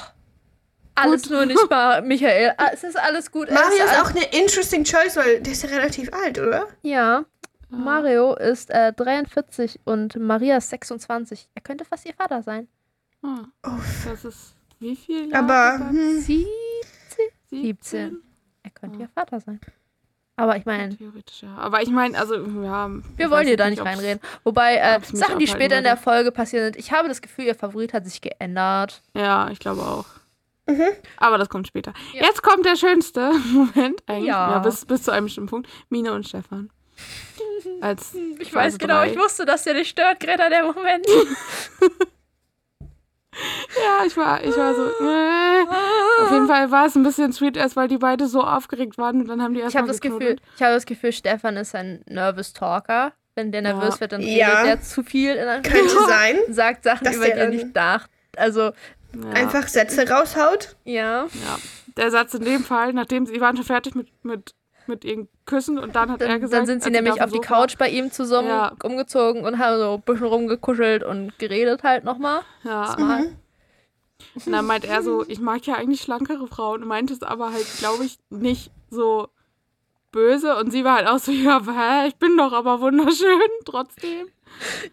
alles 0.94 1.28
nur 1.30 1.44
nicht 1.46 1.58
mal 1.70 2.02
Michael. 2.02 2.54
Ah, 2.56 2.70
Es 2.72 2.84
ist 2.84 2.98
alles 2.98 3.30
gut. 3.30 3.50
Mario 3.50 3.84
ist 3.84 4.00
auch 4.00 4.10
eine 4.10 4.24
interesting 4.24 4.84
choice, 4.84 5.16
weil 5.16 5.40
der 5.40 5.52
ist 5.52 5.62
ja 5.62 5.68
relativ 5.70 6.12
alt, 6.12 6.38
oder? 6.38 6.66
Ja, 6.82 7.24
Mario 7.68 8.34
ist 8.34 8.70
äh, 8.70 8.92
43 8.92 9.80
und 9.84 10.16
Maria 10.16 10.56
ist 10.56 10.70
26. 10.70 11.48
Er 11.54 11.62
könnte 11.62 11.84
fast 11.84 12.04
ihr 12.06 12.14
Vater 12.14 12.42
sein. 12.42 12.66
Ah, 13.22 13.44
Uff. 13.66 14.06
das 14.08 14.24
ist 14.24 14.54
wie 14.80 14.96
viel? 14.96 15.30
Jahre 15.30 15.44
Aber 15.44 15.88
hm, 15.90 16.20
17. 16.20 16.46
17? 17.50 17.62
17. 17.62 18.22
Er 18.62 18.70
könnte 18.70 18.96
Ja. 18.98 19.04
ihr 19.04 19.08
Vater 19.08 19.40
sein. 19.40 19.60
Aber 20.36 20.56
ich 20.56 20.64
meine, 20.64 20.96
Theoretisch, 20.96 21.42
ja. 21.42 21.54
Aber 21.56 21.82
ich 21.82 21.90
meine, 21.90 22.18
also, 22.18 22.34
ja. 22.34 22.88
wir 22.88 23.02
ich 23.18 23.30
wollen 23.30 23.30
weiß 23.30 23.46
hier 23.48 23.56
da 23.58 23.68
nicht 23.68 23.84
reinreden. 23.84 24.20
Wobei, 24.42 24.76
äh, 24.76 24.98
Sachen, 25.12 25.38
die 25.38 25.46
später 25.46 25.76
in 25.76 25.84
der 25.84 25.92
würde. 25.94 26.02
Folge 26.02 26.32
passieren 26.32 26.64
sind, 26.64 26.76
ich 26.76 26.92
habe 26.92 27.08
das 27.08 27.20
Gefühl, 27.20 27.44
ihr 27.44 27.54
Favorit 27.54 27.92
hat 27.92 28.06
sich 28.06 28.22
geändert. 28.22 29.02
Ja, 29.14 29.50
ich 29.50 29.58
glaube 29.58 29.82
auch. 29.82 30.06
Mhm. 30.66 30.86
Aber 31.18 31.36
das 31.36 31.50
kommt 31.50 31.66
später. 31.66 31.92
Ja. 32.14 32.22
Jetzt 32.24 32.42
kommt 32.42 32.64
der 32.64 32.76
schönste 32.76 33.32
Moment 33.52 34.02
eigentlich. 34.06 34.28
Ja. 34.28 34.52
Ja, 34.52 34.58
bis, 34.60 34.86
bis 34.86 35.02
zu 35.02 35.10
einem 35.10 35.26
bestimmten 35.26 35.50
Punkt. 35.50 35.68
Mine 35.90 36.12
und 36.12 36.26
Stefan. 36.26 36.70
Als 37.82 38.14
Ich 38.38 38.54
weiß 38.54 38.78
genau, 38.78 39.00
drei. 39.00 39.10
ich 39.12 39.18
wusste, 39.18 39.44
dass 39.44 39.64
dir 39.64 39.74
nicht 39.74 39.90
stört, 39.90 40.20
Greta, 40.20 40.48
der 40.48 40.64
Moment. 40.64 41.06
Ja, 43.32 44.04
ich 44.06 44.16
war, 44.16 44.42
ich 44.42 44.56
war 44.56 44.74
so. 44.74 44.82
Äh. 44.82 45.64
Auf 46.24 46.32
jeden 46.32 46.46
Fall 46.48 46.70
war 46.70 46.86
es 46.86 46.96
ein 46.96 47.02
bisschen 47.02 47.32
sweet 47.32 47.56
erst, 47.56 47.76
weil 47.76 47.88
die 47.88 47.98
beide 47.98 48.26
so 48.26 48.42
aufgeregt 48.42 48.98
waren 48.98 49.20
und 49.22 49.28
dann 49.28 49.40
haben 49.42 49.54
die 49.54 49.60
Ich 49.60 49.64
erstmal 49.64 49.82
habe 49.82 49.92
das 49.92 50.00
Gefühl, 50.00 50.36
ich 50.56 50.62
habe 50.62 50.74
das 50.74 50.84
Gefühl, 50.86 51.12
Stefan 51.12 51.56
ist 51.56 51.74
ein 51.74 52.02
nervous 52.06 52.52
Talker. 52.52 53.12
Wenn 53.36 53.52
der 53.52 53.62
nervös 53.62 53.94
Ja. 53.94 54.00
wird, 54.00 54.12
dann 54.12 54.20
Ja. 54.22 54.48
redet 54.48 54.66
der 54.66 54.82
zu 54.82 55.02
viel 55.04 55.34
in 55.36 55.46
einem 55.46 55.62
könnte 55.62 55.88
sein. 56.08 56.36
sagt 56.48 56.82
Sachen, 56.84 57.04
Dass 57.04 57.16
über 57.16 57.26
die 57.26 57.30
er 57.30 57.48
nicht 57.48 57.74
nach. 57.74 58.08
Also, 58.36 58.60
Ja. 58.62 58.72
Einfach 59.34 59.66
Sätze 59.68 60.08
raushaut. 60.08 60.76
ja. 60.84 61.24
Ja. 61.24 61.58
Der 61.96 62.10
Satz 62.10 62.34
in 62.34 62.44
dem 62.44 62.62
Fall, 62.64 62.92
nachdem 62.92 63.26
sie 63.26 63.40
waren 63.40 63.56
schon 63.56 63.64
fertig 63.66 63.94
mit, 63.96 64.08
mit, 64.24 64.54
mit 64.86 65.04
ihren 65.04 65.28
Küssen 65.46 65.78
und 65.78 65.94
dann 65.94 66.10
hat 66.10 66.20
er 66.20 66.28
Dann, 66.28 66.40
gesagt. 66.40 66.58
dann 66.60 66.66
sind 66.66 66.82
sie 66.82 66.90
nämlich 66.90 67.22
auf 67.22 67.30
die 67.32 67.38
Couch 67.40 67.76
bei 67.78 67.88
ihm 67.88 68.10
zusammen 68.10 68.48
Ja. 68.48 68.72
umgezogen 68.82 69.44
und 69.44 69.58
haben 69.58 69.78
so 69.78 69.94
ein 69.94 70.00
bisschen 70.02 70.26
rumgekuschelt 70.26 71.02
und 71.04 71.38
geredet 71.38 71.82
halt 71.82 72.04
nochmal. 72.04 72.40
Ja. 72.64 72.96
Mal. 72.98 73.36
Und 74.34 74.52
dann 74.52 74.66
meint 74.66 74.84
er 74.84 75.02
so, 75.02 75.24
ich 75.28 75.40
mag 75.40 75.64
ja 75.66 75.74
eigentlich 75.74 76.00
schlankere 76.02 76.46
Frauen 76.46 76.82
und 76.82 76.88
meint 76.88 77.10
es 77.10 77.22
aber 77.22 77.52
halt, 77.52 77.66
glaube 77.78 78.04
ich, 78.04 78.18
nicht 78.30 78.70
so 78.90 79.28
böse. 80.12 80.56
Und 80.56 80.70
sie 80.72 80.84
war 80.84 80.96
halt 80.96 81.06
auch 81.08 81.18
so, 81.18 81.30
ja, 81.32 81.60
hä, 81.64 82.08
ich 82.08 82.16
bin 82.16 82.36
doch 82.36 82.52
aber 82.52 82.80
wunderschön 82.80 83.40
trotzdem. 83.64 84.28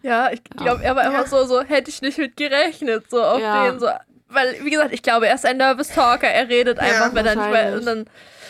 Ja, 0.02 0.32
ich 0.32 0.44
glaube, 0.44 0.84
er 0.84 0.96
war 0.96 1.04
Ja. 1.04 1.10
immer 1.10 1.28
so, 1.28 1.44
so, 1.46 1.62
hätte 1.62 1.90
ich 1.90 2.02
nicht 2.02 2.18
mit 2.18 2.38
gerechnet, 2.38 3.10
so 3.10 3.22
auf 3.22 3.40
Ja. 3.40 3.70
den, 3.72 3.80
so. 3.80 3.88
Weil, 4.30 4.58
wie 4.64 4.70
gesagt, 4.70 4.94
ich 4.94 5.02
glaube, 5.02 5.28
er 5.28 5.36
ist 5.36 5.46
ein 5.46 5.58
Nervous 5.58 5.88
Talker, 5.90 6.28
er 6.28 6.50
redet 6.50 6.80
einfach, 6.80 7.14
wenn 7.16 7.26
er 7.26 7.36
nicht 7.36 7.50
mehr. 7.50 7.74
Und 7.78 7.86
dann, 7.86 8.06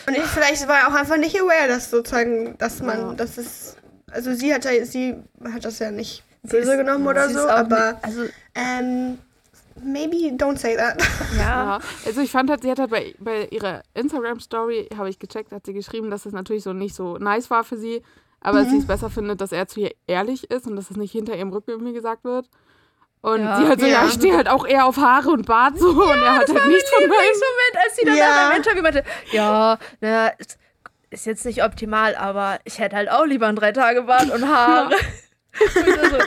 Und 0.08 0.16
ich, 0.16 0.24
vielleicht 0.24 0.66
war 0.68 0.78
er 0.80 0.88
auch 0.88 0.94
einfach 0.94 1.16
nicht 1.16 1.38
aware, 1.40 1.68
dass 1.68 1.90
sozusagen, 1.90 2.56
dass 2.58 2.80
man, 2.82 2.98
Ja. 2.98 3.14
dass 3.14 3.38
es, 3.38 3.76
also 4.10 4.32
sie 4.34 4.52
hat 4.52 4.64
ja, 4.64 4.84
sie 4.84 5.16
hat 5.52 5.64
das 5.64 5.78
ja 5.78 5.90
nicht 5.90 6.22
böse 6.42 6.72
ist- 6.72 6.78
genommen 6.78 7.06
oder 7.06 7.28
so, 7.28 7.40
aber 7.48 7.92
nicht- 7.92 8.04
also, 8.04 8.22
ähm, 8.54 9.18
maybe 9.82 10.16
don't 10.36 10.56
say 10.58 10.76
that. 10.76 11.00
ja. 11.36 11.38
Ja. 11.38 11.78
Also 12.06 12.20
ich 12.20 12.30
fand 12.30 12.50
halt, 12.50 12.62
sie 12.62 12.70
hat 12.70 12.78
halt 12.78 12.90
bei, 12.90 13.14
bei 13.18 13.46
ihrer 13.50 13.82
Instagram-Story, 13.94 14.88
habe 14.96 15.08
ich 15.10 15.18
gecheckt, 15.18 15.52
hat 15.52 15.66
sie 15.66 15.72
geschrieben, 15.74 16.10
dass 16.10 16.26
es 16.26 16.32
natürlich 16.32 16.64
so 16.64 16.72
nicht 16.72 16.94
so 16.94 17.18
nice 17.18 17.50
war 17.50 17.64
für 17.64 17.76
sie, 17.76 18.02
aber 18.40 18.60
dass 18.60 18.70
sie 18.70 18.78
es 18.78 18.86
besser 18.86 19.10
findet, 19.10 19.40
dass 19.40 19.52
er 19.52 19.66
zu 19.68 19.80
ihr 19.80 19.90
ehrlich 20.06 20.50
ist 20.50 20.66
und 20.66 20.76
dass 20.76 20.90
es 20.90 20.96
nicht 20.96 21.12
hinter 21.12 21.36
ihrem 21.36 21.50
Rücken 21.50 21.70
irgendwie 21.70 21.92
gesagt 21.92 22.24
wird. 22.24 22.48
Und 23.20 23.40
Ja. 23.42 23.56
sie 23.56 23.66
halt 23.68 23.80
so, 23.80 23.86
ja, 23.86 23.92
Ja. 24.02 24.06
ich 24.06 24.12
stehe 24.14 24.36
halt 24.36 24.48
auch 24.48 24.66
eher 24.66 24.86
auf 24.86 24.96
Haare 24.96 25.30
und 25.30 25.46
Bart 25.46 25.78
so 25.78 25.88
und 25.88 26.22
er 26.22 26.36
hat 26.36 26.48
halt 26.48 26.66
nichts 26.66 26.90
von 26.90 27.02
meinem. 27.02 27.10
Lieblingsmoment, 27.10 27.84
als 27.84 27.96
sie 27.96 28.04
dann 28.04 28.16
Ja. 28.16 28.24
nach 28.28 28.46
einem 28.50 28.56
Interview 28.58 28.82
meinte, 28.82 29.04
ja, 29.32 29.78
na, 30.00 30.28
ist, 31.10 31.26
jetzt 31.26 31.44
nicht 31.44 31.64
optimal, 31.64 32.14
aber 32.14 32.58
ich 32.64 32.78
hätte 32.78 32.94
halt 32.96 33.10
auch 33.10 33.24
lieber 33.24 33.46
ein 33.48 33.56
drei 33.56 33.72
Tage 33.72 34.02
Bart 34.02 34.30
und 34.30 34.46
Haare. 34.48 34.90
So, 35.74 36.18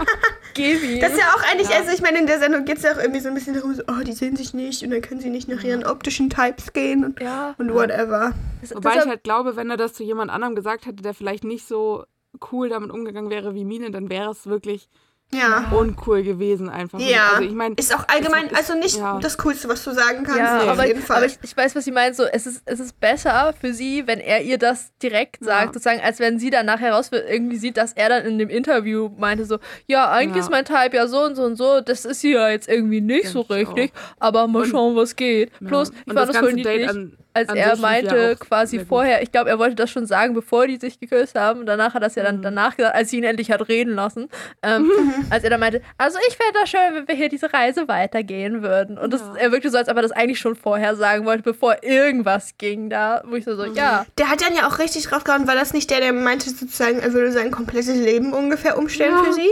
gib 0.55 0.83
ihm. 0.83 0.99
Das 0.99 1.13
ist 1.13 1.19
ja 1.19 1.27
auch 1.27 1.43
eigentlich, 1.49 1.69
Ja. 1.69 1.77
also 1.77 1.91
ich 1.91 2.01
meine, 2.01 2.19
in 2.19 2.27
der 2.27 2.39
Sendung 2.39 2.65
geht 2.65 2.77
es 2.77 2.83
ja 2.83 2.91
auch 2.91 2.97
irgendwie 2.97 3.21
so 3.21 3.29
ein 3.29 3.33
bisschen 3.35 3.53
darum, 3.53 3.73
so, 3.73 3.83
oh, 3.87 4.03
die 4.03 4.11
sehen 4.11 4.35
sich 4.35 4.53
nicht 4.53 4.83
und 4.83 4.89
dann 4.89 5.01
können 5.01 5.21
sie 5.21 5.29
nicht 5.29 5.47
nach 5.47 5.63
ihren 5.63 5.85
optischen 5.85 6.29
Types 6.29 6.73
gehen 6.73 7.05
und, 7.05 7.21
ja. 7.21 7.55
und 7.57 7.73
whatever. 7.73 8.33
Das, 8.59 8.71
Wobei 8.75 8.89
deshalb- 8.89 9.05
ich 9.05 9.09
halt 9.09 9.23
glaube, 9.23 9.55
wenn 9.55 9.69
er 9.69 9.77
das 9.77 9.93
zu 9.93 10.03
jemand 10.03 10.31
anderem 10.31 10.55
gesagt 10.55 10.85
hätte, 10.85 11.01
der 11.01 11.13
vielleicht 11.13 11.45
nicht 11.45 11.65
so 11.65 12.03
cool 12.51 12.67
damit 12.67 12.91
umgegangen 12.91 13.29
wäre 13.29 13.53
wie 13.55 13.63
Mine, 13.63 13.91
dann 13.91 14.09
wäre 14.09 14.31
es 14.31 14.47
wirklich 14.47 14.89
Ja. 15.33 15.71
uncool 15.71 16.23
gewesen 16.23 16.67
einfach. 16.69 16.99
Ja. 16.99 17.29
Also 17.35 17.43
ich 17.43 17.53
meine, 17.53 17.75
Ist 17.75 17.95
auch 17.95 18.03
allgemein, 18.09 18.47
ist- 18.47 18.55
also 18.55 18.73
nicht 18.75 18.97
ja. 18.97 19.17
das 19.21 19.37
Coolste, 19.37 19.69
was 19.69 19.83
du 19.83 19.91
sagen 19.91 20.23
kannst. 20.23 20.37
Ja, 20.39 20.57
nee, 20.63 20.69
aber, 20.69 20.81
auf 20.81 20.87
jeden 20.87 21.01
Fall. 21.01 21.17
aber 21.17 21.25
ich, 21.25 21.37
ich 21.41 21.55
weiß, 21.55 21.73
was 21.75 21.85
sie 21.85 21.91
meint. 21.91 22.15
So, 22.17 22.23
es 22.23 22.45
ist, 22.45 22.63
es 22.65 22.79
ist 22.81 22.99
besser 22.99 23.53
für 23.59 23.73
sie, 23.73 24.05
wenn 24.07 24.19
er 24.19 24.41
ihr 24.41 24.57
das 24.57 24.91
direkt 25.01 25.43
sagt, 25.43 25.61
Ja. 25.61 25.67
sozusagen, 25.67 26.01
als 26.01 26.19
wenn 26.19 26.37
sie 26.37 26.49
dann 26.49 26.65
nachher 26.65 26.91
raus 26.93 27.09
irgendwie 27.11 27.57
sieht, 27.57 27.77
dass 27.77 27.93
er 27.93 28.09
dann 28.09 28.25
in 28.25 28.39
dem 28.39 28.49
Interview 28.49 29.09
meinte 29.17 29.45
so, 29.45 29.57
ja, 29.87 30.11
eigentlich 30.11 30.35
Ja. 30.37 30.41
ist 30.43 30.51
mein 30.51 30.65
Type 30.65 30.95
ja 30.97 31.07
so 31.07 31.21
und 31.23 31.35
so 31.35 31.43
und 31.43 31.55
so, 31.55 31.79
das 31.79 32.03
ist 32.03 32.19
sie 32.21 32.33
ja 32.33 32.49
jetzt 32.49 32.67
irgendwie 32.67 32.99
nicht 33.01 33.29
so 33.29 33.43
Denk 33.43 33.61
ich 33.61 33.67
richtig, 33.69 33.91
aber 34.19 34.47
mal 34.47 34.63
Und- 34.63 34.67
schauen, 34.69 34.95
was 34.97 35.15
geht. 35.15 35.51
ja. 35.61 35.67
Plus, 35.67 35.89
Und 35.91 35.95
ich 36.07 36.13
fand 36.13 36.29
das 36.29 36.37
voll 36.37 36.53
niedlich, 36.53 36.89
an, 36.89 37.17
als 37.33 37.49
an 37.49 37.55
er 37.57 37.77
meinte 37.77 38.35
quasi 38.39 38.79
vorher, 38.85 39.21
ich 39.21 39.31
glaube, 39.31 39.49
er 39.49 39.57
wollte 39.59 39.75
das 39.75 39.89
schon 39.89 40.05
sagen, 40.05 40.33
bevor 40.33 40.67
die 40.67 40.77
sich 40.77 40.99
geküsst 40.99 41.35
haben. 41.35 41.61
Und 41.61 41.65
danach 41.65 41.93
hat 41.93 42.01
er 42.03 42.07
es 42.07 42.15
ja 42.15 42.23
dann 42.23 42.37
Mhm. 42.37 42.41
danach 42.41 42.75
gesagt, 42.75 42.95
als 42.95 43.09
sie 43.09 43.17
ihn 43.17 43.23
endlich 43.23 43.51
hat 43.51 43.67
reden 43.69 43.95
lassen. 43.95 44.27
Ähm, 44.61 44.89
als 45.29 45.43
er 45.43 45.49
dann 45.49 45.59
meinte, 45.59 45.81
also 45.97 46.17
ich 46.27 46.35
fände 46.35 46.59
das 46.59 46.69
schön, 46.69 46.79
wenn 46.93 47.07
wir 47.07 47.15
hier 47.15 47.29
diese 47.29 47.53
Reise 47.53 47.87
weitergehen 47.87 48.61
würden. 48.63 48.97
Und 48.97 49.13
das, 49.13 49.21
Ja. 49.21 49.35
er 49.37 49.51
wirkte 49.51 49.69
so, 49.69 49.77
als 49.77 49.87
ob 49.89 49.95
er 49.95 50.01
das 50.01 50.11
eigentlich 50.11 50.39
schon 50.39 50.55
vorher 50.55 50.95
sagen 50.95 51.25
wollte, 51.25 51.43
bevor 51.43 51.83
irgendwas 51.83 52.57
ging 52.57 52.89
da. 52.89 53.23
Wo 53.25 53.35
ich 53.35 53.45
so, 53.45 53.55
so 53.55 53.65
Mhm. 53.65 53.75
ja. 53.75 54.05
Der 54.17 54.29
hat 54.29 54.41
dann 54.41 54.55
ja 54.55 54.67
auch 54.67 54.79
richtig 54.79 55.05
draufgehauen, 55.05 55.47
war 55.47 55.55
das 55.55 55.73
nicht 55.73 55.89
der, 55.89 55.99
der 56.01 56.13
meinte 56.13 56.49
sozusagen, 56.49 56.99
er 56.99 57.13
würde 57.13 57.31
sein 57.31 57.51
komplettes 57.51 57.95
Leben 57.95 58.33
ungefähr 58.33 58.77
umstellen 58.77 59.13
Ja. 59.15 59.23
für 59.23 59.33
sie? 59.33 59.49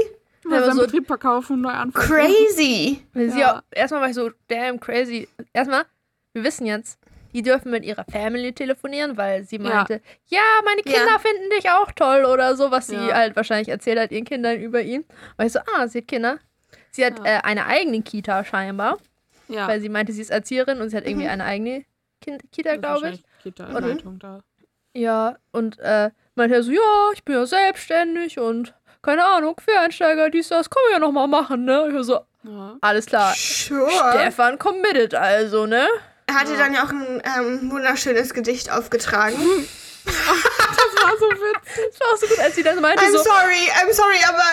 Ja, 0.50 0.62
seinen 0.64 0.76
so- 0.78 0.82
Betrieb 0.82 1.06
verkaufen 1.08 1.54
und 1.54 1.62
neu 1.62 1.70
anfangen. 1.70 1.94
Crazy! 1.94 3.02
Ja. 3.14 3.58
auch, 3.58 3.62
erstmal 3.72 4.02
war 4.02 4.10
ich 4.10 4.16
so, 4.16 4.32
damn 4.48 4.80
crazy. 4.80 5.28
Erstmal, 5.54 5.84
wir 6.34 6.44
wissen 6.44 6.66
jetzt, 6.66 6.98
die 7.34 7.42
dürfen 7.42 7.72
mit 7.72 7.84
ihrer 7.86 8.06
Family 8.12 8.54
telefonieren, 8.54 9.18
weil 9.18 9.44
sie 9.44 9.58
Ja. 9.58 9.62
meinte, 9.62 10.02
ja, 10.28 10.42
meine 10.66 10.82
Ja. 10.86 10.92
Kinder 11.00 11.20
finden 11.20 11.50
dich 11.52 11.70
auch 11.70 11.92
toll 11.92 12.26
oder 12.26 12.56
so, 12.56 12.72
was 12.72 12.88
sie 12.88 12.96
Ja. 12.96 13.14
halt 13.16 13.36
wahrscheinlich 13.36 13.70
erzählt 13.70 14.00
hat 14.00 14.12
ihren 14.12 14.26
Kindern 14.26 14.58
über 14.60 14.82
ihn. 14.82 15.06
Weil 15.38 15.48
ich 15.48 15.54
so, 15.54 15.60
ah, 15.76 15.88
sie 15.88 16.00
hat 16.00 16.08
Kinder. 16.08 16.40
Sie 16.92 17.06
hat 17.06 17.20
Ja. 17.20 17.26
äh, 17.26 17.42
eine 17.44 17.66
eigene 17.68 18.02
Kita 18.02 18.44
scheinbar, 18.44 18.98
Ja. 19.48 19.68
weil 19.68 19.80
sie 19.82 19.90
meinte, 19.90 20.12
sie 20.14 20.22
ist 20.22 20.32
Erzieherin 20.32 20.82
und 20.82 20.90
sie 20.90 20.98
hat 20.98 21.06
irgendwie 21.08 21.28
eine 21.28 21.46
eigene 21.46 21.86
kind 22.22 22.42
Kita, 22.52 22.76
glaube 22.78 23.10
ich. 23.12 23.24
Kita-Leitung 23.44 24.20
da. 24.20 24.40
Ja, 24.94 25.38
und 25.52 25.78
äh, 25.80 26.10
meinte 26.36 26.56
er 26.56 26.64
so, 26.64 26.72
ja, 26.72 27.12
ich 27.14 27.24
bin 27.24 27.36
ja 27.36 27.46
selbstständig 27.46 28.40
und 28.40 28.74
keine 29.02 29.24
Ahnung, 29.24 29.56
Quereinsteiger, 29.56 30.30
dies, 30.30 30.50
das, 30.50 30.70
können 30.70 30.86
wir 30.90 30.94
ja 30.94 31.00
nochmal 31.00 31.28
machen, 31.28 31.64
ne? 31.64 31.88
Ich 31.96 32.04
so, 32.06 32.20
Ja. 32.44 32.78
alles 32.82 33.06
klar. 33.06 33.34
Sure. 33.36 33.90
Stefan 34.12 34.58
committed 34.60 35.14
also, 35.16 35.66
ne? 35.66 35.88
Er 36.30 36.36
hatte 36.36 36.56
dann 36.58 36.76
ja 36.76 36.86
auch 36.86 36.92
ein 36.92 37.24
ähm, 37.38 37.72
wunderschönes 37.72 38.36
Gedicht 38.36 38.72
aufgetragen. 38.72 39.38
Das 40.06 41.04
war 41.04 41.18
so 41.20 41.30
witzig. 41.30 41.84
Das 41.92 42.00
war 42.00 42.14
auch 42.14 42.18
so 42.18 42.28
gut, 42.28 42.40
als 42.40 42.56
sie 42.56 42.64
das 42.64 42.80
meinte, 42.80 43.04
I'm 43.04 43.12
so, 43.12 43.18
sorry, 43.18 43.70
I'm 43.80 43.94
sorry, 43.94 44.18
aber 44.28 44.44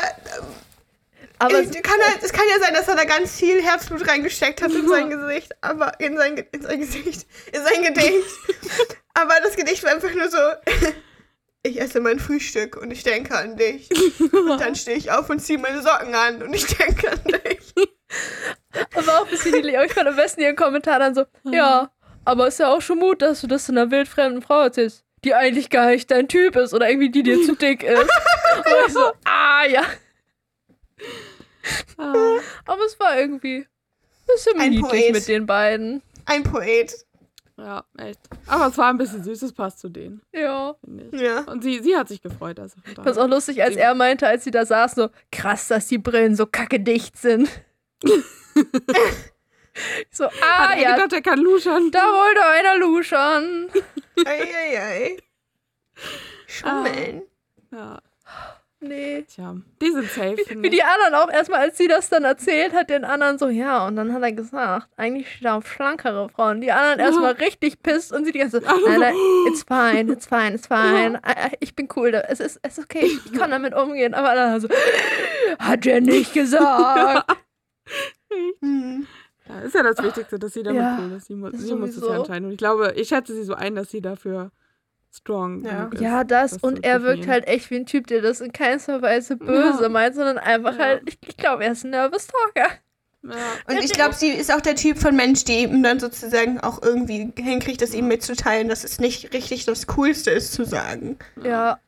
aber 1.39 1.61
ich, 1.61 1.83
kann 1.83 2.01
halt, 2.03 2.23
es 2.23 2.33
kann 2.33 2.45
ja 2.51 2.59
sein, 2.59 2.75
dass 2.75 2.89
er 2.89 2.97
da 2.97 3.05
ganz 3.05 3.39
viel 3.39 3.63
Herzblut 3.63 4.07
reingesteckt 4.09 4.61
hat 4.61 4.73
in 4.73 4.89
sein 4.89 5.09
Gesicht, 5.09 5.55
aber 5.61 5.99
in 6.01 6.17
sein, 6.17 6.45
in 6.51 6.63
sein 6.63 6.81
Gesicht, 6.81 7.27
in 7.53 7.63
sein 7.63 7.83
Gedicht. 7.83 8.27
aber 9.15 9.35
das 9.43 9.57
Gedicht 9.57 9.83
war 9.85 9.93
einfach 9.93 10.13
nur 10.13 10.29
so, 10.29 10.39
ich 11.63 11.81
esse 11.81 12.01
mein 12.01 12.19
Frühstück 12.19 12.77
und 12.77 12.91
ich 12.91 13.03
denke 13.03 13.37
an 13.37 13.57
dich. 13.57 13.89
Und 14.33 14.61
dann 14.61 14.75
stehe 14.75 14.97
ich 14.97 15.11
auf 15.13 15.31
und 15.31 15.41
ziehe 15.41 15.59
meine 15.59 15.83
Socken 15.83 16.15
an 16.15 16.43
und 16.43 16.55
ich 16.55 16.67
denke 16.67 17.13
an 17.13 17.23
dich. 17.25 17.75
War 18.93 19.21
auch 19.21 19.25
ein 19.25 19.31
bisschen 19.31 19.53
niedlich. 19.53 19.77
Aber 19.77 19.87
ich 19.87 19.93
fand 19.93 20.09
am 20.09 20.17
besten 20.17 20.41
ihren 20.41 20.57
Kommentar 20.57 20.99
dann 20.99 21.15
so, 21.15 21.25
ja, 21.45 21.91
aber 22.25 22.49
ist 22.49 22.59
ja 22.59 22.69
auch 22.75 22.81
schon 22.81 22.99
Mut, 22.99 23.23
dass 23.23 23.41
du 23.41 23.47
das 23.47 23.69
einer 23.71 23.91
wildfremden 23.91 24.43
Frau 24.43 24.63
erzählst, 24.63 25.05
die 25.25 25.35
eigentlich 25.35 25.71
gar 25.71 25.87
nicht 25.89 26.11
dein 26.11 26.29
Typ 26.29 26.57
ist 26.57 26.75
oder 26.75 26.89
irgendwie 26.89 27.11
die 27.11 27.23
dir 27.23 27.43
zu 27.43 27.55
dick 27.57 27.83
ist. 27.83 27.99
Und 27.99 28.65
ich 28.87 28.93
so, 28.93 29.13
ah, 29.25 29.65
ja. 29.67 29.83
Ah. 31.99 32.39
Aber 32.65 32.85
es 32.87 32.99
war 33.01 33.19
irgendwie 33.19 33.59
ein 33.59 33.67
bisschen 34.27 34.61
Ein 34.61 34.71
niedlich 34.71 34.89
Poet. 34.89 35.13
mit 35.13 35.29
den 35.29 35.47
beiden. 35.47 36.03
Ein 36.25 36.43
Poet. 36.43 36.95
Ja, 37.59 37.85
echt. 37.97 38.21
Aber 38.47 38.67
es 38.67 38.77
war 38.77 38.91
ein 38.91 38.99
bisschen 38.99 39.25
süß, 39.25 39.43
es 39.43 39.53
passt 39.53 39.79
zu 39.81 39.89
denen, 39.89 40.21
Ja. 40.33 40.77
Ja. 41.13 41.41
Und 41.41 41.63
sie, 41.63 41.81
sie 41.83 41.97
hat 41.97 42.07
sich 42.09 42.21
gefreut. 42.21 42.61
Also 42.61 42.77
Das 42.97 43.13
ist 43.13 43.19
auch 43.19 43.29
lustig, 43.29 43.63
als 43.63 43.77
er 43.77 43.95
meinte, 43.95 44.27
als 44.27 44.45
sie 44.45 44.51
da 44.51 44.67
saß, 44.67 44.95
so 44.95 45.09
krass, 45.33 45.69
dass 45.69 45.87
die 45.87 45.97
Brillen 45.99 46.37
so 46.37 46.45
kacke 46.45 46.81
dicht 46.81 47.17
sind. 47.17 47.49
So, 50.11 50.25
ah 50.25 50.69
Hat 50.71 50.81
ja, 50.81 50.95
gedacht, 50.95 51.13
er 51.13 51.21
kann 51.21 51.39
luschern. 51.39 51.91
da 51.91 52.01
wollte 52.01 52.43
einer 52.47 52.79
luschern. 52.79 53.69
Eieiei. 54.25 55.19
Schummeln. 56.47 57.23
Ja, 57.71 57.99
Nee. 58.81 59.23
tja. 59.29 59.55
Die 59.83 59.91
sind 59.91 60.09
safe. 60.11 60.37
Wie 60.39 60.45
finde 60.45 60.71
die 60.71 60.77
ich. 60.79 60.85
anderen 60.85 61.15
auch 61.15 61.31
erstmal, 61.31 61.61
als 61.61 61.77
sie 61.77 61.89
das 61.89 62.09
dann 62.09 62.25
erzählt 62.25 62.73
hat, 62.73 62.89
den 62.89 63.05
anderen 63.05 63.39
so, 63.39 63.49
ja, 63.49 63.87
und 63.87 63.97
dann 63.97 64.13
hat 64.15 64.23
er 64.23 64.33
gesagt, 64.33 64.89
eigentlich 64.97 65.31
steht 65.31 65.45
er 65.47 65.57
auf 65.57 65.71
schlankere 65.71 66.29
Frauen. 66.31 66.61
Die 66.63 66.73
anderen 66.73 66.99
erstmal 67.01 67.33
richtig 67.33 67.83
pisst 67.83 68.13
und 68.13 68.25
sie 68.25 68.33
die 68.33 68.39
ganze 68.39 68.63
Zeit, 68.63 68.75
nein, 68.87 69.01
nein, 69.01 69.15
it's 69.49 69.63
fine, 69.63 70.11
it's 70.13 70.27
fine, 70.27 70.55
it's 70.55 70.67
fine. 70.69 71.21
Äh, 71.23 71.49
äh, 71.49 71.51
Ich 71.61 71.75
bin 71.75 71.89
cool, 71.97 72.13
da- 72.13 72.21
es 72.29 72.41
ist, 72.41 72.61
es 72.63 72.79
ist 72.79 72.85
okay, 72.85 73.05
ich 73.27 73.33
kann 73.39 73.51
damit 73.51 73.75
umgehen. 73.75 74.15
Aber 74.15 74.35
dann 74.35 74.59
so, 74.61 74.69
hat 75.59 75.85
er 75.85 76.01
nicht 76.01 76.33
gesagt. 76.33 77.31
Hm. 78.61 79.07
Ja, 79.49 79.61
ist 79.61 79.75
ja 79.75 79.83
das 79.83 80.03
Wichtigste, 80.03 80.39
dass 80.39 80.53
sie 80.55 80.63
damit 80.63 80.83
Ja, 80.83 80.97
cool 80.99 81.13
ist. 81.13 81.27
Sie, 81.27 81.35
mu 81.35 81.51
sie 81.53 81.75
muss 81.75 81.97
es 81.97 82.07
ja 82.07 82.17
entscheiden. 82.17 82.47
Und 82.47 82.53
ich 82.53 82.59
glaube, 82.59 82.93
ich 82.97 83.09
schätze 83.09 83.35
sie 83.35 83.45
so 83.45 83.55
ein, 83.55 83.75
dass 83.77 83.91
sie 83.91 84.01
dafür 84.01 84.51
strong 85.15 85.65
Ja. 85.65 85.71
genug 85.79 85.95
ist. 85.95 86.01
Ja, 86.01 86.25
das, 86.25 86.51
das 86.53 86.63
und 86.63 86.85
er 86.85 87.03
wirkt 87.03 87.27
halt 87.29 87.47
echt 87.47 87.71
wie 87.71 87.77
ein 87.77 87.87
Typ, 87.87 88.07
der 88.09 88.21
das 88.23 88.41
in 88.41 88.53
keinster 88.53 89.01
Weise 89.03 89.37
böse 89.37 89.85
Ja. 89.85 89.89
meint, 89.89 90.15
sondern 90.17 90.39
einfach 90.39 90.77
Ja. 90.77 90.85
halt, 90.85 91.03
ich, 91.07 91.19
ich 91.27 91.37
glaube, 91.37 91.65
er 91.65 91.73
ist 91.73 91.85
ein 91.85 91.91
Nervous 91.91 92.27
Talker. 92.27 92.71
Ja. 93.23 93.31
Und 93.69 93.83
ich 93.83 93.93
glaube, 93.93 94.15
sie 94.15 94.29
ist 94.31 94.53
auch 94.53 94.61
der 94.61 94.77
Typ 94.77 94.99
von 94.99 95.17
Mensch, 95.17 95.45
die 95.45 95.63
ihm 95.63 95.83
dann 95.83 95.99
sozusagen 96.01 96.61
auch 96.61 96.83
irgendwie 96.83 97.33
hinkriegt, 97.39 97.81
das 97.83 97.95
ihm 97.95 98.09
mitzuteilen, 98.09 98.69
dass 98.69 98.85
es 98.85 98.99
nicht 99.01 99.33
richtig 99.33 99.65
das 99.65 99.87
Coolste 99.87 100.31
ist 100.33 100.53
zu 100.53 100.65
sagen. 100.65 101.19
Ja, 101.43 101.81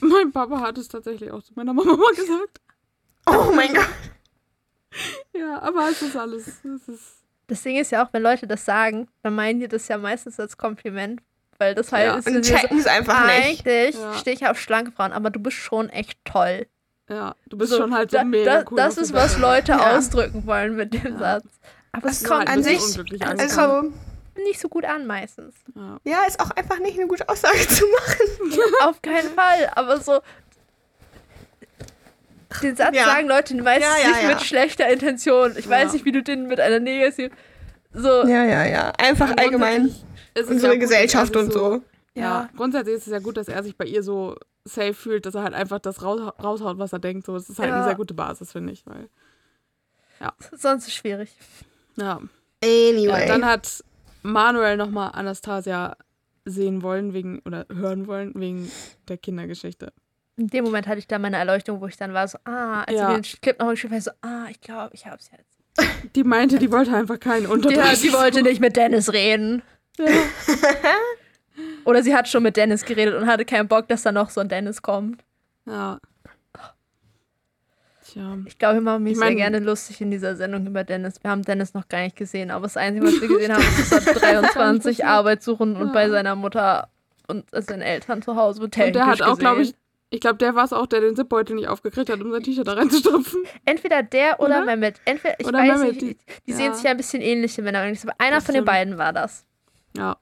Mein 0.00 0.30
Papa 0.32 0.60
hat 0.60 0.78
es 0.78 0.88
tatsächlich 0.88 1.30
auch 1.32 1.42
zu 1.42 1.52
meiner 1.56 1.72
Mama 1.72 1.96
mal 1.96 2.12
gesagt. 2.16 2.60
Oh 3.26 3.52
mein 3.54 3.74
Gott. 3.74 3.88
Ja, 5.36 5.60
aber 5.62 5.88
es 5.90 6.00
ist 6.02 6.16
alles. 6.16 6.46
Es 6.64 6.88
ist, 6.88 7.02
das 7.48 7.62
Ding 7.62 7.76
ist 7.76 7.90
ja 7.90 8.04
auch, 8.04 8.08
wenn 8.12 8.22
Leute 8.22 8.46
das 8.46 8.64
sagen, 8.64 9.08
dann 9.22 9.34
meinen 9.34 9.60
die 9.60 9.68
das 9.68 9.88
ja 9.88 9.98
meistens 9.98 10.38
als 10.40 10.56
Kompliment. 10.56 11.20
Weil 11.58 11.74
das 11.76 11.92
halt 11.92 12.06
Ja. 12.06 12.16
ist 12.16 12.26
Und 12.26 12.34
ja 12.34 12.42
so, 12.42 12.54
checken 12.54 12.78
es 12.78 12.86
einfach 12.86 13.26
nicht. 13.26 13.64
eigentlich 13.66 13.94
Ja. 13.94 14.14
stehe 14.14 14.34
ich 14.36 14.46
auf 14.46 14.58
schlanke 14.58 14.90
Frauen, 14.90 15.12
aber 15.12 15.30
du 15.30 15.38
bist 15.40 15.56
schon 15.56 15.88
echt 15.88 16.18
toll. 16.24 16.66
ja, 17.08 17.34
du 17.46 17.56
bist 17.58 17.70
So, 17.70 17.78
schon 17.78 17.94
halt 17.94 18.10
so 18.10 18.16
da, 18.16 18.24
mega 18.24 18.62
da, 18.62 18.70
cool. 18.70 18.76
Das 18.76 18.96
ist, 18.98 19.12
was. 19.12 19.38
Leute 19.38 19.72
Ja. 19.72 19.96
ausdrücken 19.96 20.46
wollen 20.46 20.74
mit 20.74 20.94
dem 20.94 21.12
Ja. 21.14 21.18
Satz. 21.18 21.44
Aber 21.92 22.08
es 22.08 22.20
Das 22.22 22.28
kommt 22.28 22.48
halt 22.48 22.58
an 22.58 22.62
sich- 22.64 22.80
also-. 22.80 23.04
Also, 23.60 23.92
nicht 24.36 24.58
so 24.58 24.68
gut 24.68 24.84
an 24.84 25.06
meistens. 25.06 25.54
ja. 25.76 25.98
ja, 26.02 26.24
ist 26.26 26.40
auch 26.40 26.50
einfach 26.52 26.80
nicht 26.80 26.98
eine 26.98 27.06
gute 27.06 27.28
Aussage 27.28 27.68
zu 27.68 27.84
machen. 27.86 28.52
Auf 28.82 29.00
keinen 29.00 29.28
Fall, 29.30 29.70
aber 29.76 30.00
so. 30.00 30.20
Den 32.62 32.76
Satz 32.76 32.94
Ja. 32.94 33.04
sagen 33.04 33.28
Leute 33.28 33.54
meistens 33.62 33.94
Ja, 33.96 34.02
ja, 34.02 34.08
nicht 34.08 34.22
ja. 34.22 34.28
mit 34.30 34.42
schlechter 34.42 34.88
Intention. 34.88 35.54
Ich 35.56 35.68
weiß 35.68 35.88
Ja. 35.88 35.92
nicht, 35.94 36.04
wie 36.04 36.12
du 36.12 36.22
den 36.22 36.46
mit 36.46 36.60
einer 36.60 36.80
negativ. 36.80 37.32
So, 37.92 38.08
Ja, 38.26 38.44
ja, 38.44 38.64
ja. 38.66 38.92
Einfach 38.98 39.30
Und 39.30 39.40
allgemein 39.40 39.94
unsere 40.48 40.74
ja 40.74 40.78
Gesellschaft 40.80 41.34
er 41.34 41.40
und 41.40 41.46
sich 41.46 41.54
so. 41.54 41.82
Ja. 42.14 42.22
Ja. 42.22 42.48
grundsätzlich 42.56 42.96
ist 42.96 43.06
es 43.06 43.12
ja 43.12 43.18
gut, 43.18 43.36
dass 43.36 43.48
er 43.48 43.62
sich 43.62 43.76
bei 43.76 43.84
ihr 43.86 44.02
so 44.02 44.36
safe 44.64 44.94
fühlt, 44.94 45.26
dass 45.26 45.34
er 45.34 45.42
halt 45.42 45.54
einfach 45.54 45.78
das 45.80 46.02
raus, 46.02 46.20
raushaut, 46.42 46.78
was 46.78 46.92
er 46.92 46.98
denkt. 47.00 47.26
So, 47.26 47.36
es 47.36 47.48
ist 47.50 47.58
halt 47.58 47.68
Ja. 47.70 47.76
eine 47.76 47.84
sehr 47.84 47.94
gute 47.96 48.14
Basis, 48.14 48.52
finde 48.52 48.72
ich. 48.72 48.84
Weil, 48.86 49.08
sonst 50.52 50.82
ist 50.84 50.88
es 50.88 50.94
schwierig. 50.94 51.36
ja. 51.96 52.20
Anyway. 52.62 53.26
Dann 53.28 53.44
hat 53.44 53.84
Manuel 54.22 54.76
nochmal 54.78 55.10
Anastasia 55.12 55.96
sehen 56.46 56.82
wollen, 56.82 57.12
wegen, 57.12 57.40
oder 57.40 57.66
hören 57.70 58.06
wollen, 58.06 58.32
wegen 58.34 58.70
der 59.08 59.18
Kindergeschichte. 59.18 59.92
In 60.36 60.48
dem 60.48 60.64
Moment 60.64 60.86
hatte 60.88 60.98
ich 60.98 61.06
dann 61.06 61.22
meine 61.22 61.36
Erleuchtung, 61.36 61.80
wo 61.80 61.86
ich 61.86 61.96
dann 61.96 62.12
war 62.12 62.26
so, 62.26 62.38
ah, 62.44 62.82
als 62.82 62.96
Ja. 62.96 63.16
ich 63.16 63.32
den 63.32 63.40
Clip 63.40 63.58
noch 63.58 63.70
geschrieben 63.70 63.94
habe, 63.94 64.02
so, 64.02 64.10
ah, 64.22 64.46
ich 64.50 64.60
glaube, 64.60 64.90
ich 64.94 65.06
hab's 65.06 65.30
jetzt. 65.30 66.14
Die 66.16 66.24
meinte, 66.24 66.58
die 66.58 66.70
wollte 66.72 66.94
einfach 66.94 67.18
keinen 67.20 67.46
unter 67.46 67.70
Ja, 67.70 67.82
30 67.82 67.98
sie 68.10 68.12
wollte 68.16 68.42
nicht 68.42 68.60
mit 68.60 68.76
Dennis 68.76 69.12
reden. 69.12 69.62
Ja. 69.98 70.06
Oder 71.84 72.02
sie 72.02 72.14
hat 72.14 72.28
schon 72.28 72.42
mit 72.42 72.56
Dennis 72.56 72.84
geredet 72.84 73.14
und 73.14 73.26
hatte 73.26 73.44
keinen 73.44 73.68
Bock, 73.68 73.86
dass 73.88 74.02
da 74.02 74.10
noch 74.12 74.30
so 74.30 74.40
ein 74.40 74.48
Dennis 74.48 74.82
kommt. 74.82 75.22
Ja. 75.66 75.98
Tja. 78.06 78.36
Ich 78.46 78.58
glaube, 78.58 78.74
wir 78.76 78.80
machen 78.82 79.02
mich 79.04 79.12
Ich 79.14 79.18
mein- 79.18 79.28
sehr 79.28 79.36
gerne 79.36 79.58
lustig 79.60 80.00
in 80.00 80.10
dieser 80.10 80.36
Sendung 80.36 80.66
über 80.66 80.84
Dennis. 80.84 81.22
Wir 81.22 81.30
haben 81.30 81.42
Dennis 81.42 81.74
noch 81.74 81.88
gar 81.88 82.00
nicht 82.02 82.16
gesehen, 82.16 82.50
aber 82.50 82.64
das 82.64 82.76
Einzige, 82.76 83.06
was 83.06 83.20
wir 83.20 83.28
gesehen 83.28 83.52
haben, 83.52 83.62
ist, 83.62 83.92
dass 83.92 84.06
er 84.06 84.14
23 84.20 84.98
passiert. 84.98 85.08
Arbeit 85.08 85.42
suchen 85.42 85.76
und 85.76 85.88
Ja. 85.88 85.92
bei 85.92 86.08
seiner 86.10 86.34
Mutter 86.36 86.88
und 87.28 87.44
seinen 87.52 87.82
Eltern 87.82 88.20
zu 88.22 88.36
Hause 88.36 88.62
Und 88.62 88.76
der 88.76 89.06
hat 89.06 89.22
auch, 89.22 89.38
glaube 89.38 89.62
ich. 89.62 89.74
Ich 90.10 90.20
glaube, 90.20 90.36
der 90.36 90.54
war 90.54 90.64
es 90.64 90.72
auch, 90.72 90.86
der 90.86 91.00
den 91.00 91.16
Zipbeutel 91.16 91.56
nicht 91.56 91.68
aufgekriegt 91.68 92.08
hat, 92.10 92.20
um 92.20 92.30
sein 92.30 92.42
T-Shirt 92.42 92.66
da 92.68 92.74
reinzustopfen. 92.74 93.42
Entweder 93.64 94.02
der 94.02 94.38
oder, 94.40 94.62
Oder? 94.62 94.64
Mehmet. 94.66 95.00
Entweder, 95.04 95.40
ich 95.40 95.46
Oder 95.46 95.58
weiß 95.58 95.78
Mehmet, 95.80 96.02
nicht, 96.02 96.02
die, 96.02 96.16
die- 96.46 96.50
ja. 96.52 96.56
sehen 96.56 96.74
sich 96.74 96.84
ja 96.84 96.90
ein 96.92 96.96
bisschen 96.96 97.20
ähnlich 97.22 97.58
in 97.58 97.64
Männer. 97.64 97.80
Aber 97.80 98.14
einer 98.18 98.36
Das 98.36 98.44
von 98.44 98.54
den 98.54 98.64
beiden 98.64 98.96
war 98.98 99.12
das. 99.12 99.44
Ja. 99.96 100.16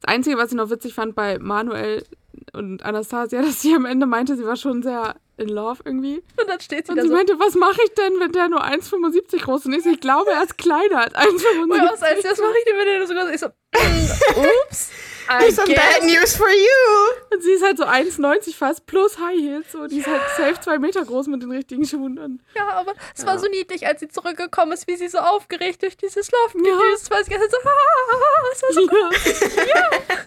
Das 0.00 0.12
Einzige, 0.14 0.36
was 0.36 0.50
ich 0.50 0.56
noch 0.56 0.68
witzig 0.70 0.94
fand 0.94 1.14
bei 1.14 1.38
Manuel 1.38 2.04
und 2.52 2.82
Anastasia, 2.84 3.40
dass 3.42 3.62
sie 3.62 3.74
am 3.74 3.86
Ende 3.86 4.06
meinte, 4.06 4.36
sie 4.36 4.44
war 4.44 4.56
schon 4.56 4.82
sehr 4.82 5.14
in 5.40 5.48
love 5.48 5.80
irgendwie. 5.84 6.22
Und 6.40 6.48
dann 6.48 6.60
steht 6.60 6.86
sie 6.86 6.92
Und 6.92 6.96
da 6.96 7.02
sie 7.02 7.08
so. 7.08 7.14
meinte, 7.14 7.38
was 7.38 7.54
mache 7.54 7.80
ich 7.84 7.94
denn, 7.94 8.20
wenn 8.20 8.32
der 8.32 8.48
nur 8.48 8.62
1,75 8.64 9.42
groß 9.42 9.66
ist? 9.66 9.86
Ich, 9.86 10.00
glaube, 10.00 10.30
er 10.30 10.42
ist 10.42 10.56
kleiner 10.58 10.98
als 10.98 11.14
1,75. 11.14 11.92
Was 11.92 12.02
als 12.02 12.22
das 12.22 12.38
mache 12.38 12.54
ich 12.58 12.64
denn, 12.64 12.76
wenn 12.78 12.86
der 12.86 13.06
so 13.06 13.14
groß 13.14 13.24
ist? 13.24 13.34
Ich 13.34 13.40
so, 13.40 13.48
mm, 13.48 14.44
ups. 14.66 14.90
I 15.32 15.48
Some 15.52 15.72
bad 15.72 16.02
news 16.02 16.34
for 16.36 16.48
you. 16.48 17.32
Und 17.32 17.40
sie 17.40 17.52
ist 17.52 17.62
halt 17.62 17.78
so 17.78 17.84
1,90 17.84 18.52
fast 18.56 18.84
plus 18.86 19.16
High 19.20 19.38
Heels. 19.38 19.70
So, 19.70 19.86
die 19.86 19.98
ist 20.00 20.08
halt 20.08 20.22
safe 20.36 20.60
zwei 20.60 20.78
Meter 20.80 21.04
groß 21.04 21.28
mit 21.28 21.40
den 21.40 21.52
richtigen 21.52 21.86
Schuhen. 21.86 22.18
Und 22.18 22.40
Ja, 22.56 22.68
aber 22.70 22.94
es 23.14 23.22
Ja. 23.22 23.28
war 23.28 23.38
so 23.38 23.46
niedlich, 23.46 23.86
als 23.86 24.00
sie 24.00 24.08
zurückgekommen 24.08 24.72
ist, 24.72 24.88
wie 24.88 24.96
sie 24.96 25.06
so 25.06 25.18
aufgeregt 25.18 25.82
durch 25.82 25.96
dieses 25.96 26.28
Ja. 26.32 26.38
gedüst 26.52 27.10
war. 27.12 27.22
Sie 27.22 27.30
so, 27.32 27.38
ah, 27.38 28.50
es 28.52 28.62
war 28.62 28.72
so 28.72 28.80
ja. 28.90 30.18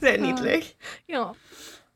Sehr 0.00 0.18
niedlich. 0.18 0.76
Ja. 1.08 1.34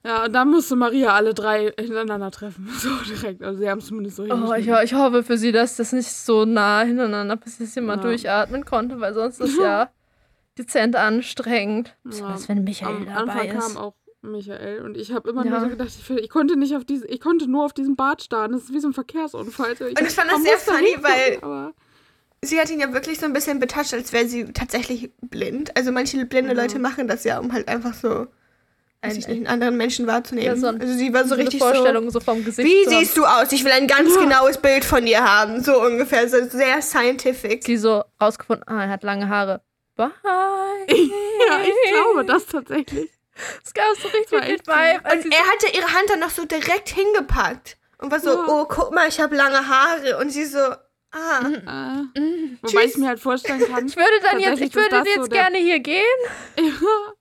Ja, 0.05 0.25
und 0.25 0.33
dann 0.33 0.51
musste 0.51 0.77
Maria 0.77 1.15
alle 1.15 1.33
drei 1.35 1.73
hintereinander 1.79 2.31
treffen. 2.31 2.69
So 2.79 2.91
direkt. 3.09 3.43
Also 3.43 3.59
sie 3.61 3.69
haben 3.71 3.79
es 3.79 3.87
zumindest 3.87 4.17
so 4.17 4.25
Oh, 4.25 4.53
ich, 4.55 4.69
ich 4.69 4.95
hoffe 4.95 5.23
für 5.23 5.39
sie, 5.39 5.51
dass 5.53 5.77
das 5.77 5.93
nicht 5.93 6.11
so 6.11 6.45
nah 6.45 6.83
hintereinander 6.83 7.37
passiert, 7.37 7.69
dass 7.69 7.75
sie 7.75 7.81
mal 7.81 7.97
Ja. 7.97 8.03
durchatmen 8.03 8.65
konnte, 8.65 9.01
weil 9.01 9.15
sonst 9.15 9.41
ist 9.41 9.59
ja 9.61 9.91
dezent 10.59 10.95
anstrengend. 10.97 11.97
Besonders 12.05 12.49
wenn 12.49 12.65
Michael 12.65 12.97
Am 12.97 13.07
dabei 13.07 13.21
Anfang 13.33 13.49
ist. 13.59 13.75
kam 13.75 13.77
auch 13.77 13.95
Michael 14.23 14.83
und 14.83 14.97
ich 14.97 15.13
habe 15.13 15.29
immer 15.31 15.45
Ja. 15.45 15.51
nur 15.51 15.61
so 15.61 15.69
gedacht, 15.69 15.89
ich, 15.89 16.11
ich 16.11 16.31
konnte 16.31 16.57
nicht 16.57 16.75
auf 16.77 16.85
diese, 16.85 17.07
ich 17.09 17.21
konnte 17.21 17.51
nur 17.51 17.65
auf 17.65 17.73
diesem 17.73 17.97
Bad 17.97 18.23
starren. 18.23 18.53
Das 18.53 18.63
ist 18.65 18.73
wie 18.73 18.81
so 18.81 18.89
ein 18.89 18.95
Verkehrsunfall. 18.95 19.71
Also 19.71 19.85
Und 19.85 20.01
ich 20.01 20.11
fand 20.11 20.31
das 20.31 20.43
sehr 20.43 20.59
funny, 20.59 20.97
weil- 21.03 21.39
Aber, 21.43 21.73
Sie 22.43 22.61
hat 22.61 22.71
ihn 22.71 22.79
ja 22.79 22.93
wirklich 22.93 23.19
so 23.19 23.25
ein 23.25 23.33
bisschen 23.33 23.59
betatscht, 23.59 23.95
als 23.95 24.13
wäre 24.13 24.27
sie 24.27 24.45
tatsächlich 24.53 25.11
blind. 25.23 25.75
Also 25.79 25.93
manche 25.93 26.25
blinde 26.27 26.55
Ja. 26.55 26.61
Leute 26.63 26.79
machen 26.79 27.09
das 27.09 27.25
ja, 27.25 27.39
um 27.39 27.53
halt 27.55 27.69
einfach 27.69 27.95
so, 27.95 28.27
weiß 29.05 29.17
ich 29.19 29.29
nicht, 29.29 29.37
einen 29.37 29.47
anderen 29.47 29.77
Menschen 29.77 30.07
wahrzunehmen. 30.07 30.47
Ja, 30.47 30.57
so 30.57 30.67
ein- 30.69 30.81
also 30.81 30.95
sie 30.95 31.13
war 31.13 31.23
so 31.25 31.31
So 31.31 31.35
richtig 31.37 31.61
Vorstellung 31.61 32.11
so 32.11 32.21
vom 32.21 32.39
so, 32.39 32.45
Gesicht. 32.45 32.69
wie 32.69 32.87
haben. 32.87 32.99
siehst 33.05 33.17
du 33.17 33.25
aus? 33.25 33.53
Ich 33.53 33.65
will 33.65 33.73
ein 33.73 33.87
ganz 33.87 34.15
Ja. 34.15 34.21
genaues 34.23 34.59
Bild 34.59 34.85
von 34.85 35.05
dir 35.07 35.23
haben. 35.25 35.63
So 35.63 35.81
ungefähr, 35.81 36.29
so 36.29 36.37
sehr 36.49 36.81
scientific. 36.83 37.65
Sie 37.65 37.77
so 37.77 38.03
rausgefunden, 38.21 38.67
ah, 38.69 38.85
er 38.85 38.89
hat 38.91 39.03
lange 39.03 39.29
Haare. 39.29 39.61
Bye. 39.97 40.11
ja, 40.89 41.61
ich 41.63 41.91
glaube 41.93 42.25
das 42.25 42.47
tatsächlich. 42.47 43.11
Es 43.65 43.75
gab 43.75 43.87
so 44.01 44.09
richtig 44.09 44.43
echt 44.43 44.67
Vibe. 44.67 45.01
Und 45.13 45.33
er 45.33 45.41
hatte 45.41 45.67
ihre 45.77 45.87
Hand 45.93 46.09
dann 46.09 46.21
noch 46.21 46.31
so 46.31 46.45
direkt 46.45 46.89
hingepackt. 46.89 47.77
Und 47.99 48.11
war 48.13 48.21
so, 48.21 48.31
Ja. 48.31 48.45
oh, 48.49 48.65
guck 48.69 48.93
mal, 48.95 49.09
ich 49.09 49.21
habe 49.21 49.35
lange 49.37 49.69
Haare. 49.69 50.19
Und 50.19 50.31
sie 50.31 50.45
so, 50.45 50.59
ah. 50.59 51.41
Äh, 51.43 52.21
Mm. 52.21 52.59
wobei 52.63 52.83
Tschüss. 52.83 52.93
ich 52.93 52.97
mir 52.99 53.09
halt 53.09 53.21
vorstellen 53.21 53.61
kann. 53.67 53.87
Ich 53.87 53.97
würde 53.97 54.11
dann 54.23 54.39
jetzt, 54.41 54.61
ich 54.61 54.75
würde 54.75 54.97
jetzt 55.05 55.15
so 55.17 55.23
gerne 55.29 55.59
hier 55.59 55.81
gehen. 55.81 56.03
Ja, 56.59 57.13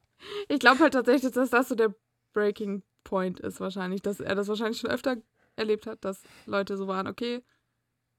ich 0.50 0.60
glaube 0.60 0.80
halt 0.80 0.94
tatsächlich, 0.94 1.32
dass 1.32 1.50
das 1.50 1.70
so 1.70 1.76
der 1.76 1.94
Breaking 2.34 2.84
Point 3.04 3.40
ist 3.40 3.60
wahrscheinlich, 3.60 4.02
dass 4.02 4.20
er 4.20 4.36
das 4.36 4.48
wahrscheinlich 4.48 4.80
schon 4.80 4.90
öfter 4.90 5.18
erlebt 5.56 5.88
hat, 5.88 6.04
dass 6.04 6.22
Leute 6.46 6.78
so 6.78 6.88
waren, 6.88 7.08
okay, 7.08 7.44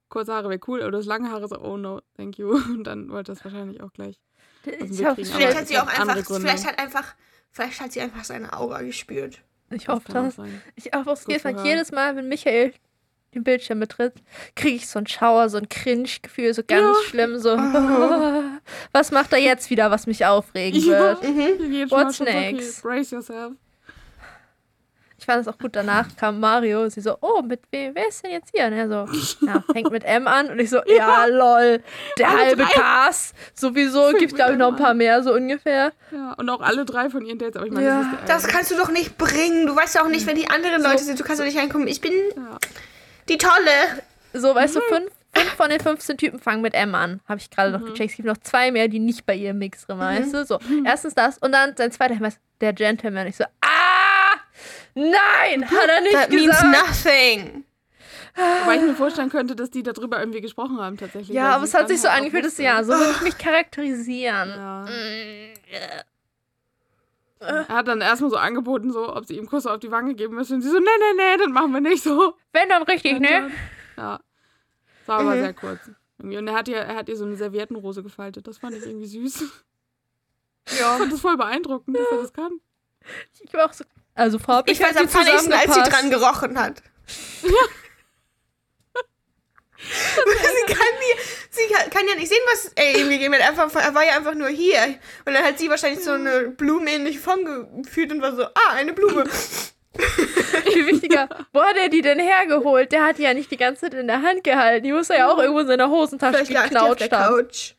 kurze 0.09 0.33
Haare 0.33 0.49
wäre 0.49 0.61
cool, 0.69 0.83
aber 0.83 0.93
das 0.93 1.07
lange 1.07 1.31
Haare 1.31 1.49
so, 1.49 1.59
oh 1.61 1.77
no, 1.77 2.01
thank 2.17 2.39
you. 2.39 2.51
Und 2.69 2.85
dann 2.85 3.11
wollte 3.11 3.33
das 3.33 3.45
wahrscheinlich 3.45 3.83
auch 3.83 3.93
gleich. 3.93 4.21
Ich 4.65 5.05
hoffe, 5.05 5.23
kriegen, 5.23 5.35
Vielleicht 5.35 5.59
hat 5.59 5.69
sie 5.69 5.75
es 5.75 5.81
auch 5.81 5.87
einfach, 5.87 6.37
vielleicht 6.37 6.67
hat 6.67 6.79
einfach, 6.79 7.15
vielleicht 7.51 7.81
hat 7.81 7.93
sie 7.93 8.01
einfach 8.01 8.25
seine 8.25 8.53
Aura 8.53 8.83
gespürt. 8.83 9.43
ich 9.71 9.89
hoffe 9.89 10.11
das. 10.13 10.37
Ich 10.77 10.93
hoffe 10.95 11.11
Mal, 11.11 11.17
zu 11.17 11.31
hören. 11.31 11.67
jedes 11.67 11.93
Mal, 11.93 12.17
wenn 12.17 12.29
Michael 12.29 12.73
den 13.35 13.45
Bildschirm 13.45 13.81
betritt, 13.81 14.15
kriege 14.57 14.77
ich 14.77 14.89
so 14.89 14.99
einen 14.99 15.07
Schauer, 15.07 15.49
so 15.49 15.59
ein 15.59 15.69
Cringe-Gefühl, 15.69 16.55
so 16.55 16.63
ganz 16.67 16.97
Ja. 16.99 17.09
schlimm, 17.11 17.39
so, 17.39 17.51
Ah. 17.51 18.43
was 18.93 19.11
macht 19.11 19.33
er 19.33 19.39
jetzt 19.41 19.71
wieder, 19.71 19.91
was 19.91 20.07
mich 20.07 20.25
aufregen 20.25 20.81
Ja. 20.81 20.99
wird? 21.21 21.23
Mhm. 21.23 21.91
What's 21.91 22.17
so, 22.19 22.25
next? 22.25 22.85
Okay, 22.85 22.97
brace 22.97 23.11
yourself. 23.11 23.53
Ich 25.17 25.27
fand 25.27 25.41
es 25.41 25.49
auch 25.49 25.57
gut, 25.59 25.75
danach 25.75 26.09
kam 26.17 26.39
Mario, 26.39 26.87
sie 26.91 27.01
so, 27.01 27.17
oh, 27.23 27.41
mit 27.41 27.61
wem, 27.71 27.95
wer 27.95 28.09
ist 28.09 28.23
denn 28.23 28.33
jetzt 28.33 28.51
hier? 28.55 28.67
Und 28.67 28.73
er 28.75 28.89
so, 28.89 29.07
ja, 29.47 29.65
fängt 29.73 29.91
mit 29.91 30.05
M 30.05 30.27
an. 30.29 30.51
Und 30.51 30.59
ich 30.59 30.69
so, 30.69 30.81
ja, 30.87 31.25
lol, 31.27 31.81
der 32.19 32.29
Alle 32.29 32.39
halbe. 32.41 32.65
Cast. 32.65 33.35
Sowieso 33.55 34.11
gibt 34.19 34.35
glaube 34.35 34.53
ich, 34.53 34.59
noch 34.59 34.69
ein 34.73 34.77
paar 34.77 34.93
mehr, 34.93 35.23
so 35.23 35.33
ungefähr. 35.33 35.93
Ja, 36.11 36.35
und 36.35 36.51
auch 36.51 36.61
alle 36.61 36.85
drei 36.85 37.09
von 37.09 37.25
ihren 37.25 37.39
Dates, 37.39 37.57
aber 37.57 37.65
ich 37.65 37.73
meine, 37.73 37.87
Ja. 37.87 37.99
das 38.03 38.07
ist 38.07 38.29
der 38.29 38.35
Das 38.35 38.47
kannst 38.49 38.71
du 38.73 38.77
doch 38.77 38.91
nicht 38.91 39.17
bringen. 39.17 39.67
Du 39.67 39.75
weißt 39.75 39.95
ja 39.95 40.03
auch 40.03 40.09
nicht, 40.09 40.27
wenn 40.27 40.37
die 40.37 40.51
anderen 40.51 40.83
So. 40.83 40.89
Leute 40.89 41.05
sind. 41.05 41.19
Du 41.19 41.25
kannst 41.25 41.41
doch 41.41 41.47
nicht 41.47 41.57
reinkommen. 41.59 41.89
Ich 41.89 42.03
bin 42.03 42.13
ja. 42.37 42.59
Die 43.29 43.39
Tolle. 43.39 44.03
So, 44.33 44.55
weißt 44.55 44.75
Mhm. 44.75 44.81
du, 44.81 44.95
fünf, 44.97 45.11
fünf 45.35 45.51
von 45.55 45.71
den 45.71 45.81
15 45.81 46.17
Typen 46.19 46.39
fangen 46.41 46.63
mit 46.63 46.75
M 46.75 46.95
an. 46.95 47.21
Habe 47.29 47.39
ich 47.41 47.51
gerade 47.51 47.71
Mhm. 47.77 47.85
noch 47.85 47.91
gecheckt. 47.93 48.11
Es 48.11 48.17
gibt 48.17 48.29
noch 48.29 48.39
zwei 48.39 48.71
mehr, 48.73 48.89
die 48.89 48.99
nicht 48.99 49.27
bei 49.27 49.35
ihrem 49.35 49.59
Mix 49.59 49.87
drin 49.87 49.99
waren, 49.99 50.17
weißt 50.21 50.35
du? 50.35 50.45
So, 50.45 50.59
erstens 50.85 51.15
das 51.15 51.39
und 51.39 51.53
dann 51.53 51.77
sein 51.77 51.93
zweiter 51.93 52.15
Hinweis, 52.15 52.39
der 52.61 52.73
Gentleman. 52.73 53.27
Ich 53.27 53.37
so, 53.37 53.45
ah! 53.45 54.39
Nein! 54.95 55.69
Hat 55.71 55.89
er 55.89 56.01
nicht 56.03 56.13
That 56.15 56.31
means 56.31 56.47
gesagt. 56.57 56.67
nothing. 56.89 57.65
Wobei 58.37 58.77
ich 58.77 58.83
mir 58.83 58.95
vorstellen 58.95 59.31
könnte, 59.31 59.55
dass 59.55 59.71
die 59.71 59.85
darüber 59.85 60.19
irgendwie 60.19 60.41
gesprochen 60.41 60.81
haben 60.81 60.97
tatsächlich. 60.97 61.37
Ja, 61.37 61.55
aber 61.55 61.65
es 61.65 61.75
hat 61.75 61.87
sich 61.89 62.01
so 62.01 62.09
halt 62.09 62.19
angefühlt, 62.19 62.45
dass 62.45 62.59
ja, 62.59 62.83
so 62.83 62.93
würde 62.93 63.13
ich 63.13 63.21
mich 63.23 63.39
charakterisieren. 63.39 64.49
Ja. 64.51 64.85
Mm, 67.41 67.45
Er 67.45 67.69
hat 67.69 67.89
dann 67.89 68.01
erstmal 68.01 68.31
so 68.31 68.37
angeboten, 68.37 68.93
so, 68.93 69.15
ob 69.15 69.27
sie 69.27 69.37
ihm 69.37 69.47
Kuss 69.47 69.67
auf 69.67 69.81
die 69.81 69.91
Wange 69.91 70.15
geben 70.15 70.35
müssen. 70.35 70.55
Und 70.55 70.63
sie 70.63 70.71
so, 70.71 70.79
nee, 70.79 70.85
nee, 70.85 71.17
nee, 71.17 71.37
das 71.39 71.49
machen 71.49 71.73
wir 71.73 71.81
nicht 71.81 72.03
so. 72.03 72.35
Wenn 72.53 72.69
dann 72.69 72.83
richtig, 72.85 73.19
ne? 73.21 73.51
Ja. 73.97 74.21
Das 75.01 75.09
war 75.09 75.21
aber 75.21 75.35
Mhm. 75.37 75.41
sehr 75.41 75.55
kurz. 75.55 75.81
Und 76.19 76.33
er 76.49 76.55
hat, 76.55 76.69
ihr, 76.69 76.77
er 76.79 76.95
hat 76.97 77.09
ihr 77.09 77.17
so 77.17 77.25
eine 77.25 77.37
Serviettenrose 77.37 78.03
gefaltet. 78.03 78.47
Das 78.47 78.59
fand 78.59 78.77
ich 78.77 78.87
irgendwie 78.87 79.07
süß. 79.07 79.43
Ich 80.71 80.79
Ja. 80.81 80.97
fand 80.97 81.13
das 81.13 81.21
voll 81.21 81.37
beeindruckend, 81.37 81.97
dass 81.99 82.11
er 82.11 82.19
das 82.23 82.33
kann. 82.33 82.53
Ich 83.43 83.53
war 83.53 83.67
auch 83.67 83.73
so. 83.73 83.85
Also 84.15 84.39
farblich 84.39 84.79
Ich 84.79 84.83
weiß 84.85 84.95
hat 84.95 85.03
am 85.03 85.09
sie 85.09 85.17
funnysten, 85.19 85.53
als 85.53 85.75
sie 85.75 85.83
dran 85.83 86.09
gerochen 86.09 86.59
hat. 86.59 86.83
sie, 90.67 90.73
kann 90.73 90.95
nie, 91.01 91.21
sie 91.51 91.91
kann, 91.91 92.09
ja 92.09 92.15
nicht 92.15 92.29
sehen, 92.29 92.39
was 92.51 92.73
er 92.75 92.99
ihm 92.99 93.11
gegeben 93.11 93.35
hat. 93.35 93.49
Einfach, 93.49 93.75
er 93.75 93.95
war 93.95 94.05
ja 94.05 94.17
einfach 94.17 94.35
nur 94.35 94.49
hier. 94.49 94.83
Und 95.25 95.35
dann 95.35 95.45
hat 95.45 95.59
sie 95.59 95.69
wahrscheinlich 95.69 96.03
so 96.05 96.13
eine 96.13 96.49
blumenähnliche 96.49 97.19
Form 97.19 97.83
gefühlt 97.83 98.13
und 98.13 98.23
war 98.23 98.35
so, 98.35 98.45
ah, 98.45 98.73
eine 98.75 98.93
Blume. 98.93 99.25
Viel 100.73 100.87
wichtiger, 100.89 101.29
wo 101.53 101.63
hat 101.63 101.77
er 101.77 101.89
die 101.89 102.03
denn 102.03 102.19
hergeholt? 102.19 102.91
Der 102.91 103.05
hat 103.07 103.19
die 103.19 103.23
ja 103.23 103.35
nicht 103.35 103.51
die 103.51 103.57
ganze 103.57 103.83
Zeit 103.83 103.95
in 103.95 104.09
der 104.09 104.23
Hand 104.23 104.43
gehalten. 104.43 104.85
Die 104.85 104.93
muss 104.93 105.11
er 105.11 105.19
ja 105.19 105.33
auch 105.33 105.39
irgendwo 105.39 105.61
in 105.61 105.69
seiner 105.69 105.89
Hosentasche 105.89 106.45
Vielleicht 106.45 106.73
die 106.73 106.77
auf 106.79 106.97
der 106.97 107.09
geknautscht 107.09 107.13
haben. 107.13 107.37
Couch. 107.37 107.75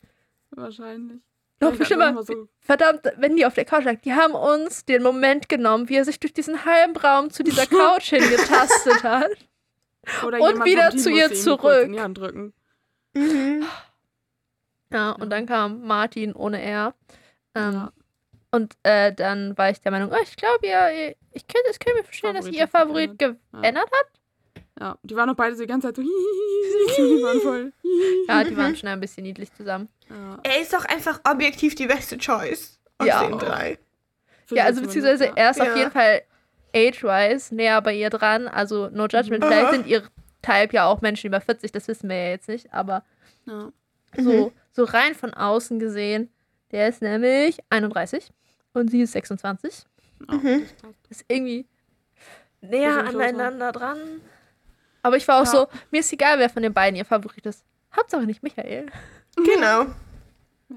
Wahrscheinlich. 0.52 1.20
Er 1.60 1.72
noch 1.72 2.14
mal 2.14 2.24
So, 2.24 2.48
Verdammt, 2.60 3.02
wenn 3.18 3.36
die 3.36 3.46
auf 3.46 3.54
der 3.54 3.66
Couch 3.66 3.86
lag, 3.86 4.02
die 4.02 4.14
haben 4.14 4.34
uns 4.34 4.86
den 4.86 5.04
Moment 5.04 5.50
genommen, 5.50 5.90
wie 5.90 5.96
er 5.96 6.06
sich 6.06 6.20
durch 6.20 6.34
diesen 6.34 6.66
halben 6.66 6.96
Raum 6.96 7.32
zu 7.32 7.44
dieser 7.44 7.66
Couch 7.68 8.10
hingetastet 8.10 9.04
hat. 9.04 9.32
Oder 10.26 10.40
Und 10.42 10.66
wieder 10.66 10.92
zu 10.96 11.10
ihr 11.10 11.34
zurück. 11.34 11.84
In 11.86 11.94
die 11.94 12.02
Hand 12.02 12.18
drücken. 12.18 12.54
Mhm. 13.14 13.64
Ja, 14.92 15.12
und 15.12 15.30
dann 15.30 15.46
kam 15.46 15.86
Martin 15.86 16.34
ohne 16.34 16.62
R. 16.62 16.94
Ähm, 17.56 17.74
Ja. 17.74 17.92
Und 18.52 18.78
äh, 18.84 19.12
dann 19.14 19.58
war 19.58 19.70
ich 19.70 19.82
der 19.82 19.92
Meinung, 19.92 20.12
oh, 20.14 20.18
ich 20.24 20.38
glaube, 20.38 20.66
ja, 20.66 20.88
ich 20.90 21.46
könnte 21.48 21.70
es 21.70 21.78
könnte 21.80 22.00
mir 22.00 22.04
verstehen, 22.06 22.34
dass 22.34 22.46
Favorit 22.46 22.56
ihr 22.56 22.62
hat 22.64 22.72
sich 22.72 22.80
Favorit 22.80 23.22
Ja. 23.22 23.36
geändert 23.62 23.90
hat. 23.92 24.64
Ja, 24.80 24.98
die 25.04 25.16
waren 25.16 25.30
auch 25.30 25.36
beide 25.36 25.56
so 25.58 25.64
die 25.64 25.68
ganze 25.68 25.88
Zeit 25.88 25.98
so, 25.98 26.02
die 26.98 27.22
waren 27.24 27.42
voll. 27.42 27.74
Ja, 28.30 28.44
die 28.46 28.56
waren 28.56 28.76
schon 28.78 28.88
ein 28.90 29.00
bisschen 29.02 29.24
niedlich 29.24 29.54
zusammen. 29.54 29.90
Ja, 30.10 30.40
Er 30.44 30.62
ist 30.62 30.72
doch 30.74 30.86
einfach 30.86 31.20
objektiv 31.30 31.76
die 31.76 31.88
beste 31.88 32.18
Choice 32.18 32.80
aus 32.98 33.08
Ja. 33.08 33.28
den 33.28 33.38
drei. 33.40 33.78
für 34.46 34.56
Ja, 34.56 34.64
also 34.66 34.82
beziehungsweise 34.82 35.26
ja. 35.26 35.34
er 35.36 35.52
ist 35.52 35.60
auf 35.60 35.68
Ja. 35.68 35.76
jeden 35.76 35.92
Fall 35.92 36.22
age-wise 36.76 37.56
näher 37.56 37.82
bei 37.82 37.94
ihr 37.96 38.10
dran. 38.10 38.48
Also 38.48 38.90
no 38.90 39.04
judgment. 39.08 39.44
Mhm. 39.44 39.48
Vielleicht 39.48 39.66
Aha. 39.66 39.72
sind 39.72 39.88
ihr 39.88 40.04
Type 40.42 40.74
ja 40.76 40.86
auch 40.86 41.02
Menschen 41.02 41.28
über 41.28 41.42
40, 41.42 41.72
das 41.72 41.88
wissen 41.88 42.10
wir 42.10 42.18
ja 42.18 42.30
jetzt 42.30 42.50
nicht. 42.50 42.72
Aber 42.74 43.04
Ja. 43.46 43.72
so, 44.18 44.52
so 44.72 44.84
rein 44.84 45.16
von 45.16 45.34
außen 45.34 45.80
gesehen, 45.80 46.30
der 46.72 46.90
ist 46.90 47.02
nämlich 47.02 47.58
31 47.70 48.30
und 48.74 48.90
sie 48.92 49.02
ist 49.02 49.14
26. 49.14 49.86
Oh, 50.30 50.34
Mhm. 50.36 50.66
ist 51.10 51.26
irgendwie 51.28 51.66
näher 52.62 53.06
aneinander 53.06 53.72
dran. 53.72 53.98
Aber 55.02 55.18
ich 55.18 55.28
war 55.28 55.38
auch 55.42 55.46
Ja. 55.46 55.52
so, 55.52 55.68
mir 55.92 56.00
ist 56.00 56.12
egal, 56.14 56.40
wer 56.40 56.50
von 56.50 56.64
den 56.64 56.74
beiden 56.74 56.96
ihr 56.98 57.06
Favorit 57.06 57.46
ist. 57.46 57.64
Hauptsache 57.96 58.24
nicht 58.24 58.44
Michael. 58.44 58.88
Genau. 59.36 59.86
Ja. 60.70 60.76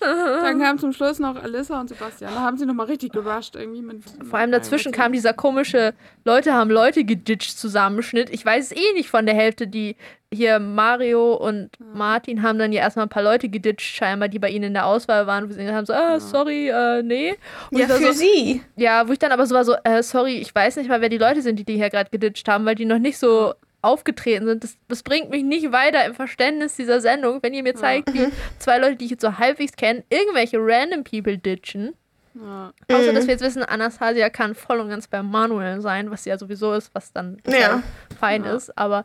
Dann 0.00 0.58
kam 0.62 0.78
zum 0.78 0.92
Schluss 0.92 1.18
noch 1.18 1.42
Alyssa 1.42 1.80
und 1.80 1.88
Sebastian. 1.88 2.32
Da 2.34 2.40
haben 2.40 2.56
sie 2.56 2.66
nochmal 2.66 2.86
richtig 2.86 3.12
gerusht 3.12 3.54
irgendwie 3.56 3.82
mit. 3.82 4.02
Vor 4.28 4.38
allem 4.38 4.50
dazwischen 4.50 4.92
kam 4.92 5.12
dieser 5.12 5.32
komische 5.34 5.94
Leute 6.24 6.52
haben 6.54 6.70
Leute 6.70 7.04
geditcht 7.04 7.58
Zusammenschnitt. 7.58 8.30
Ich 8.30 8.44
weiß 8.44 8.70
es 8.70 8.76
eh 8.76 8.92
nicht 8.94 9.10
von 9.10 9.26
der 9.26 9.34
Hälfte, 9.34 9.66
die 9.66 9.96
hier 10.32 10.60
Mario 10.60 11.34
und 11.34 11.70
Martin 11.92 12.42
haben 12.42 12.58
dann 12.58 12.72
ja 12.72 12.82
erstmal 12.82 13.06
ein 13.06 13.10
paar 13.10 13.22
Leute 13.24 13.48
geditcht, 13.48 13.80
scheinbar, 13.96 14.28
die 14.28 14.38
bei 14.38 14.48
ihnen 14.48 14.64
in 14.66 14.74
der 14.74 14.86
Auswahl 14.86 15.26
waren, 15.26 15.48
wo 15.48 15.52
sie 15.52 15.68
haben 15.68 15.84
so, 15.86 15.92
ah, 15.92 16.20
sorry, 16.20 16.68
äh, 16.68 17.02
nee. 17.02 17.34
Und 17.72 17.78
Ja, 17.78 17.88
für 17.88 17.94
so, 17.98 18.12
sie. 18.12 18.62
ja, 18.76 19.08
wo 19.08 19.12
ich 19.12 19.18
dann 19.18 19.32
aber 19.32 19.44
so 19.46 19.56
war 19.56 19.64
so, 19.64 19.74
äh, 19.82 20.02
sorry, 20.04 20.34
ich 20.38 20.54
weiß 20.54 20.76
nicht 20.76 20.88
mal, 20.88 21.00
wer 21.00 21.08
die 21.08 21.18
Leute 21.18 21.42
sind, 21.42 21.58
die 21.58 21.64
die 21.64 21.74
hier 21.76 21.90
gerade 21.90 22.10
geditcht 22.10 22.46
haben, 22.48 22.64
weil 22.64 22.76
die 22.76 22.84
noch 22.84 23.00
nicht 23.00 23.18
so 23.18 23.54
aufgetreten 23.82 24.46
sind. 24.46 24.64
Das, 24.64 24.76
das 24.88 25.02
bringt 25.02 25.30
mich 25.30 25.42
nicht 25.42 25.72
weiter 25.72 26.04
im 26.04 26.14
Verständnis 26.14 26.76
dieser 26.76 27.00
Sendung, 27.00 27.42
wenn 27.42 27.54
ihr 27.54 27.62
mir 27.62 27.74
zeigt, 27.74 28.12
wie 28.14 28.28
zwei 28.58 28.78
Leute, 28.78 28.96
die 28.96 29.06
ich 29.06 29.10
jetzt 29.12 29.22
so 29.22 29.38
halbwegs 29.38 29.76
kenne, 29.76 30.04
irgendwelche 30.10 30.58
random 30.60 31.04
people 31.04 31.38
ditchen. 31.38 31.94
Ja. 32.34 32.72
Außer, 32.92 33.10
Mhm. 33.10 33.14
dass 33.16 33.26
wir 33.26 33.32
jetzt 33.34 33.42
wissen, 33.42 33.62
Anastasia 33.64 34.28
kann 34.30 34.54
voll 34.54 34.78
und 34.80 34.88
ganz 34.88 35.08
bei 35.08 35.22
Manuel 35.22 35.80
sein, 35.80 36.10
was 36.10 36.24
sie 36.24 36.30
ja 36.30 36.38
sowieso 36.38 36.74
ist, 36.74 36.94
was 36.94 37.12
dann 37.12 37.38
Ja. 37.46 37.82
fein 38.18 38.44
Ja. 38.44 38.54
ist. 38.54 38.76
Aber 38.78 39.04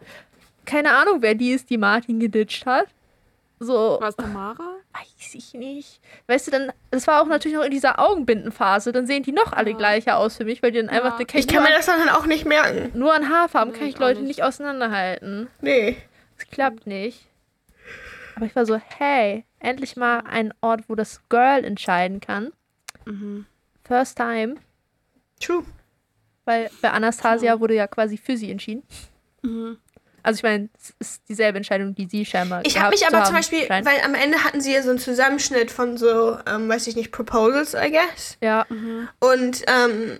keine 0.65 0.91
Ahnung, 0.95 1.21
wer 1.21 1.33
die 1.35 1.51
ist, 1.51 1.69
die 1.69 1.77
Martin 1.77 2.19
geditcht 2.19 2.65
hat. 2.65 2.87
So, 3.59 3.97
Was, 4.01 4.15
Tamara? 4.15 4.74
Weiß 4.99 5.35
ich 5.35 5.53
nicht. 5.53 5.99
Weißt 6.27 6.47
du, 6.47 6.51
dann, 6.51 6.71
das 6.91 7.05
war 7.07 7.21
auch 7.21 7.25
natürlich 7.27 7.57
noch 7.57 7.63
in 7.65 7.71
dieser 7.71 7.99
Augenbindenphase. 7.99 8.91
Dann 8.91 9.05
sehen 9.07 9.23
die 9.23 9.31
noch 9.31 9.51
alle 9.53 9.71
Ja. 9.71 9.77
gleicher 9.77 10.17
aus 10.17 10.37
für 10.37 10.45
mich, 10.45 10.63
weil 10.63 10.71
die 10.71 10.79
dann 10.79 10.87
Ja. 10.93 11.03
einfach, 11.03 11.17
die 11.17 11.25
Ich 11.37 11.47
kann 11.47 11.63
mir 11.63 11.69
das 11.71 11.85
dann 11.87 12.07
auch 12.09 12.25
nicht 12.25 12.45
merken. 12.45 12.97
nur 12.97 13.13
an 13.13 13.29
Haarfarben 13.29 13.73
Nee, 13.73 13.79
kann 13.79 13.87
ich 13.87 13.97
Leute 13.99 14.19
nicht. 14.21 14.27
nicht 14.37 14.43
auseinanderhalten. 14.43 15.47
Nee. 15.61 15.97
Das 16.37 16.47
klappt 16.49 16.87
nicht. 16.87 17.25
Aber 18.35 18.45
ich 18.45 18.55
war 18.55 18.65
so, 18.65 18.75
hey, 18.97 19.45
endlich 19.59 19.95
mal 19.95 20.19
ein 20.29 20.53
Ort, 20.61 20.81
wo 20.89 20.95
das 20.95 21.21
Girl 21.29 21.63
entscheiden 21.63 22.19
kann. 22.19 22.51
Mhm. 23.05 23.45
First 23.85 24.17
time. 24.17 24.55
True. 25.39 25.63
Weil 26.43 26.69
bei 26.81 26.91
Anastasia 26.91 27.59
wurde 27.59 27.75
ja 27.75 27.87
quasi 27.87 28.17
für 28.17 28.35
sie 28.37 28.51
entschieden. 28.51 28.83
Mhm. 29.41 29.77
Also 30.25 30.37
ich 30.39 30.43
meine, 30.43 30.69
es 30.79 30.93
ist 30.99 31.21
dieselbe 31.29 31.57
Entscheidung, 31.57 31.93
die 31.95 32.07
sie 32.07 32.25
scheinbar 32.25 32.61
Ich 32.65 32.79
habe 32.79 32.89
mich 32.91 33.01
zu 33.01 33.07
aber 33.07 33.17
haben 33.19 33.25
zum 33.27 33.35
Beispiel, 33.35 33.65
scheint. 33.67 33.85
weil 33.85 33.99
am 34.03 34.15
Ende 34.15 34.43
hatten 34.43 34.59
sie 34.61 34.73
ja 34.73 34.81
so 34.81 34.89
einen 34.89 34.99
Zusammenschnitt 34.99 35.71
von 35.71 35.97
so, 35.97 36.37
ähm, 36.47 36.67
weiß 36.67 36.87
ich 36.87 36.95
nicht, 36.95 37.11
Proposals, 37.11 37.73
I 37.75 37.91
guess. 37.91 38.37
Ja, 38.41 38.65
Mhm. 38.69 39.07
Und 39.19 39.61
ähm, 39.67 40.19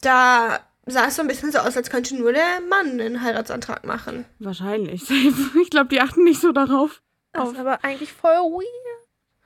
da 0.00 0.60
sah 0.86 1.06
es 1.06 1.16
so 1.16 1.22
ein 1.22 1.28
bisschen 1.28 1.52
so 1.52 1.58
aus, 1.58 1.76
als 1.76 1.90
könnte 1.90 2.16
nur 2.16 2.32
der 2.32 2.60
Mann 2.68 3.00
einen 3.00 3.22
Heiratsantrag 3.22 3.84
machen. 3.84 4.24
Wahrscheinlich. 4.38 5.02
Ich 5.62 5.70
glaube, 5.70 5.88
die 5.88 6.00
achten 6.00 6.24
nicht 6.24 6.40
so 6.40 6.52
darauf. 6.52 7.02
das 7.32 7.42
Auf. 7.44 7.52
ist 7.52 7.58
aber 7.58 7.84
eigentlich 7.84 8.12
voll 8.12 8.32
weird. 8.32 8.66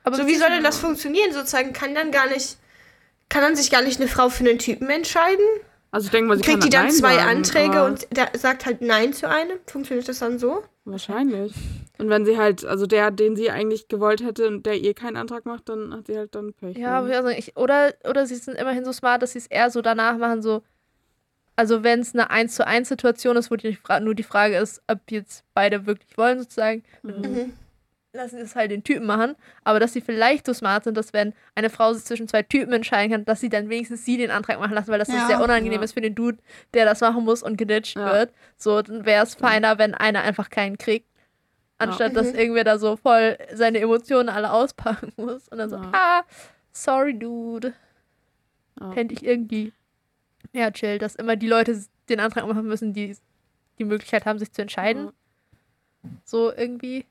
Aber 0.03 0.15
So, 0.17 0.25
wie 0.27 0.35
soll 0.35 0.49
denn 0.49 0.63
das 0.63 0.77
funktionieren? 0.79 1.33
Sozusagen 1.33 1.73
kann 1.73 1.93
dann 1.93 2.11
gar 2.11 2.27
nicht, 2.29 2.57
kann 3.29 3.41
dann 3.41 3.55
sich 3.55 3.69
gar 3.71 3.81
nicht 3.81 3.99
eine 3.99 4.09
Frau 4.09 4.29
für 4.29 4.43
einen 4.47 4.57
Typen 4.59 4.89
entscheiden? 4.89 5.45
Also 5.91 6.05
ich 6.05 6.11
denke 6.11 6.27
mal, 6.27 6.37
sie 6.37 6.43
Kriegt 6.43 6.59
kann 6.59 6.69
die 6.69 6.75
dann 6.75 6.85
Nein 6.85 6.91
zwei 6.91 7.15
sagen, 7.15 7.29
Anträge 7.29 7.83
und 7.85 8.07
der 8.15 8.29
sagt 8.33 8.65
halt 8.65 8.81
Nein 8.81 9.13
zu 9.13 9.29
einem? 9.29 9.57
Funktioniert 9.67 10.07
das 10.07 10.19
dann 10.19 10.37
so? 10.37 10.63
Wahrscheinlich. 10.85 11.53
Und 11.97 12.09
wenn 12.09 12.25
sie 12.25 12.37
halt, 12.37 12.65
also 12.65 12.85
der, 12.85 13.11
den 13.11 13.35
sie 13.35 13.49
eigentlich 13.49 13.87
gewollt 13.87 14.23
hätte 14.23 14.47
und 14.47 14.65
der 14.65 14.75
ihr 14.75 14.93
keinen 14.93 15.17
Antrag 15.17 15.45
macht, 15.45 15.69
dann 15.69 15.93
hat 15.93 16.07
sie 16.07 16.17
halt 16.17 16.35
dann 16.35 16.53
Pech. 16.53 16.77
Ja, 16.77 17.01
ne? 17.01 17.17
aber 17.17 17.37
ich 17.37 17.57
oder, 17.57 17.93
oder 18.07 18.25
sie 18.25 18.35
sind 18.35 18.55
immerhin 18.55 18.85
so 18.85 18.91
smart, 18.91 19.21
dass 19.21 19.31
sie 19.33 19.39
es 19.39 19.47
eher 19.47 19.69
so 19.69 19.81
danach 19.81 20.17
machen, 20.17 20.41
so. 20.41 20.61
Also, 21.55 21.83
wenn 21.83 22.01
es 22.01 22.13
eine 22.13 22.29
1 22.29 22.53
zu 22.53 22.67
1 22.67 22.87
Situation 22.87 23.35
ist, 23.35 23.49
wo 23.49 23.55
die 23.55 23.79
nur 24.01 24.13
die 24.13 24.21
Frage 24.21 24.57
ist, 24.57 24.83
ob 24.87 24.99
jetzt 25.09 25.43
beide 25.55 25.87
wirklich 25.87 26.15
wollen, 26.15 26.37
sozusagen, 26.39 26.83
dann 27.01 27.21
Mhm. 27.21 27.53
Lassen 28.13 28.37
sie 28.37 28.41
es 28.43 28.55
halt 28.55 28.71
den 28.71 28.83
Typen 28.83 29.05
machen. 29.05 29.35
Aber 29.63 29.79
dass 29.79 29.93
sie 29.93 30.01
vielleicht 30.01 30.45
so 30.45 30.53
smart 30.53 30.83
sind, 30.85 30.97
dass 30.97 31.13
wenn 31.13 31.33
eine 31.55 31.69
Frau 31.69 31.93
sich 31.93 32.03
zwischen 32.05 32.27
zwei 32.27 32.41
Typen 32.43 32.73
entscheiden 32.73 33.11
kann, 33.11 33.25
dass 33.25 33.39
sie 33.41 33.49
dann 33.49 33.69
wenigstens 33.69 34.05
sie 34.05 34.17
den 34.17 34.31
Antrag 34.31 34.59
machen 34.59 34.73
lassen, 34.73 34.89
weil 34.91 34.99
das 34.99 35.09
Ja. 35.09 35.27
sehr 35.27 35.41
unangenehm 35.41 35.79
Ja. 35.79 35.83
ist 35.85 35.93
für 35.93 36.01
den 36.01 36.15
Dude, 36.15 36.37
der 36.73 36.85
das 36.85 37.01
machen 37.01 37.23
muss 37.23 37.43
und 37.43 37.57
geditcht 37.57 37.95
Ja. 37.95 38.11
wird. 38.13 38.33
So, 38.57 38.81
dann 38.81 39.05
wäre 39.05 39.23
es 39.23 39.35
feiner, 39.35 39.77
wenn 39.77 39.93
einer 39.93 40.21
einfach 40.21 40.49
keinen 40.49 40.77
kriegt. 40.77 41.07
Anstatt 41.79 42.15
dass 42.15 42.33
Mhm. 42.33 42.39
irgendwer 42.39 42.63
da 42.63 42.79
so 42.79 42.95
voll 42.95 43.37
seine 43.53 43.79
Emotionen 43.79 44.29
alle 44.29 44.51
auspacken 44.51 45.11
muss. 45.17 45.47
Und 45.49 45.59
dann 45.59 45.69
so, 45.69 45.75
Ja. 45.75 45.91
ah, 45.93 46.23
sorry, 46.71 47.13
Dude. 47.17 47.73
Ja. 48.79 48.91
Fände 48.93 49.13
ich 49.13 49.23
irgendwie 49.23 49.73
ja 50.53 50.71
chill, 50.71 50.97
dass 50.97 51.15
immer 51.15 51.35
die 51.35 51.47
Leute 51.47 51.79
den 52.09 52.19
Antrag 52.19 52.47
machen 52.47 52.65
müssen, 52.65 52.93
die 52.93 53.15
die 53.77 53.85
Möglichkeit 53.85 54.25
haben, 54.25 54.39
sich 54.39 54.51
zu 54.51 54.61
entscheiden. 54.63 55.05
Ja. 55.05 56.09
So 56.25 56.51
irgendwie. 56.51 57.05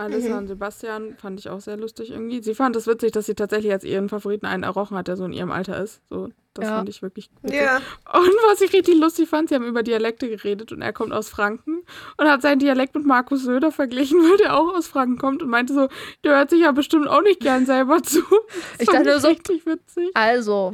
Alissa 0.00 0.30
Mhm. 0.30 0.38
und 0.38 0.46
Sebastian 0.48 1.16
fand 1.16 1.38
ich 1.40 1.48
auch 1.48 1.60
sehr 1.60 1.76
lustig 1.76 2.10
irgendwie. 2.10 2.42
Sie 2.42 2.54
fand 2.54 2.74
es 2.76 2.86
witzig, 2.86 3.12
dass 3.12 3.26
sie 3.26 3.34
tatsächlich 3.34 3.70
als 3.72 3.84
ihren 3.84 4.08
Favoriten 4.08 4.46
einen 4.46 4.62
errochen 4.62 4.96
hat, 4.96 5.08
der 5.08 5.16
so 5.16 5.24
in 5.24 5.32
ihrem 5.32 5.50
Alter 5.52 5.80
ist. 5.82 6.00
So, 6.08 6.28
das 6.54 6.64
Ja. 6.68 6.76
fand 6.76 6.88
ich 6.88 7.02
wirklich 7.02 7.30
witzig. 7.42 7.60
Ja. 7.60 7.76
Und 7.76 8.34
was 8.50 8.60
ich 8.60 8.72
richtig 8.72 8.96
lustig 8.98 9.28
fand, 9.28 9.48
sie 9.48 9.54
haben 9.54 9.66
über 9.66 9.82
Dialekte 9.82 10.28
geredet 10.28 10.72
und 10.72 10.82
er 10.82 10.92
kommt 10.92 11.12
aus 11.12 11.28
Franken 11.28 11.82
und 12.16 12.26
hat 12.28 12.42
seinen 12.42 12.58
Dialekt 12.58 12.94
mit 12.94 13.04
Markus 13.06 13.44
Söder 13.44 13.70
verglichen, 13.72 14.18
weil 14.22 14.36
der 14.38 14.56
auch 14.58 14.74
aus 14.74 14.88
Franken 14.88 15.18
kommt 15.18 15.42
und 15.42 15.48
meinte 15.48 15.72
so, 15.74 15.88
der 16.24 16.36
hört 16.36 16.50
sich 16.50 16.60
ja 16.60 16.72
bestimmt 16.72 17.06
auch 17.08 17.22
nicht 17.22 17.40
gern 17.40 17.66
selber 17.66 18.02
zu. 18.02 18.20
Das 18.78 18.80
Ich 18.80 18.90
fand 18.90 19.06
dachte 19.06 19.20
so- 19.20 19.28
richtig 19.28 19.66
witzig. 19.66 20.10
Also, 20.14 20.72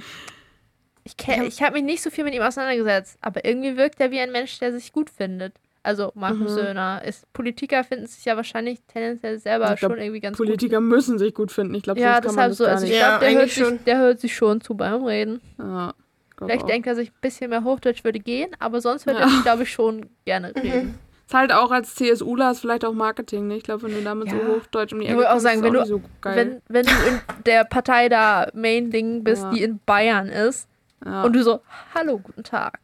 ich, 1.04 1.14
ich 1.18 1.62
habe 1.62 1.74
mich 1.74 1.84
nicht 1.84 2.02
so 2.02 2.10
viel 2.10 2.24
mit 2.24 2.34
ihm 2.34 2.42
auseinandergesetzt, 2.42 3.16
aber 3.20 3.44
irgendwie 3.44 3.76
wirkt 3.76 4.00
er 4.00 4.10
wie 4.10 4.18
ein 4.18 4.32
Mensch, 4.32 4.58
der 4.58 4.72
sich 4.72 4.92
gut 4.92 5.08
findet. 5.10 5.54
Also, 5.86 6.10
Markus 6.14 6.50
Mhm. 6.52 6.54
Söhner 6.56 7.02
ist 7.04 7.32
Politiker, 7.32 7.84
finden 7.84 8.06
sich 8.06 8.24
ja 8.24 8.36
wahrscheinlich 8.36 8.80
tendenziell 8.88 9.38
selber 9.38 9.72
Ich 9.72 9.78
glaub, 9.80 9.92
schon 9.92 10.00
irgendwie 10.00 10.20
ganz 10.20 10.36
Politiker 10.36 10.80
müssen 10.80 11.18
sich 11.18 11.32
gut 11.32 11.52
finden. 11.52 11.74
Ich 11.74 11.82
glaube, 11.84 12.00
gut. 12.00 12.04
Ja, 12.06 12.14
sonst 12.14 12.26
kann 12.26 12.34
man 12.34 12.50
deshalb 12.50 12.54
so. 12.56 12.64
gar 12.64 12.72
Also, 12.74 12.86
ich 12.86 12.98
glaube, 12.98 13.18
der, 13.24 13.34
hört 13.38 13.50
sich- 13.50 13.64
schon. 13.64 13.84
der 13.84 13.98
hört 13.98 14.20
sich 14.20 14.34
schon 14.36 14.60
zu 14.60 14.74
beim 14.74 15.04
Reden. 15.04 15.40
Ja, 15.58 15.94
Vielleicht 16.38 16.64
auch. 16.64 16.66
denkt 16.66 16.86
er 16.88 16.96
sich, 16.96 17.10
ein 17.10 17.20
bisschen 17.20 17.50
mehr 17.50 17.62
Hochdeutsch 17.64 18.02
würde 18.04 18.18
gehen, 18.18 18.50
aber 18.58 18.80
sonst 18.80 19.06
wird 19.06 19.16
Ja. 19.18 19.22
er 19.24 19.28
sich, 19.30 19.42
glaube 19.42 19.62
ich, 19.62 19.72
schon 19.72 20.06
gerne 20.24 20.48
Mhm. 20.56 20.60
reden. 20.60 20.98
Ist 21.26 21.34
halt 21.34 21.52
auch 21.52 21.70
als 21.70 21.94
CSUler 21.96 22.50
ist 22.52 22.60
vielleicht 22.60 22.84
auch 22.84 22.92
Marketing, 22.92 23.48
ne? 23.48 23.56
Ich 23.56 23.62
glaube, 23.64 23.84
wenn 23.84 23.94
du 23.94 24.02
damit 24.02 24.30
so 24.30 24.36
Ja. 24.36 24.42
Hochdeutsch 24.48 24.92
um 24.92 24.98
die 25.00 25.06
Ich 25.06 25.10
Ecke 25.10 25.18
würde 25.20 25.32
auch 25.32 25.38
sagen, 25.40 25.56
ist 25.58 25.62
wenn 25.64 25.72
du- 25.72 25.84
so 25.86 26.00
geil. 26.20 26.36
Wenn, 26.36 26.62
wenn 26.68 26.86
du 26.86 26.92
in 27.08 27.20
der 27.46 27.64
Partei 27.64 28.08
da 28.08 28.48
Main-Ding 28.54 29.24
bist, 29.24 29.42
Ja. 29.44 29.50
die 29.50 29.62
in 29.62 29.80
Bayern 29.86 30.28
ist, 30.28 30.68
ja, 31.04 31.22
und 31.24 31.32
du 31.34 31.42
so, 31.42 31.60
hallo, 31.94 32.18
guten 32.18 32.42
Tag. 32.44 32.78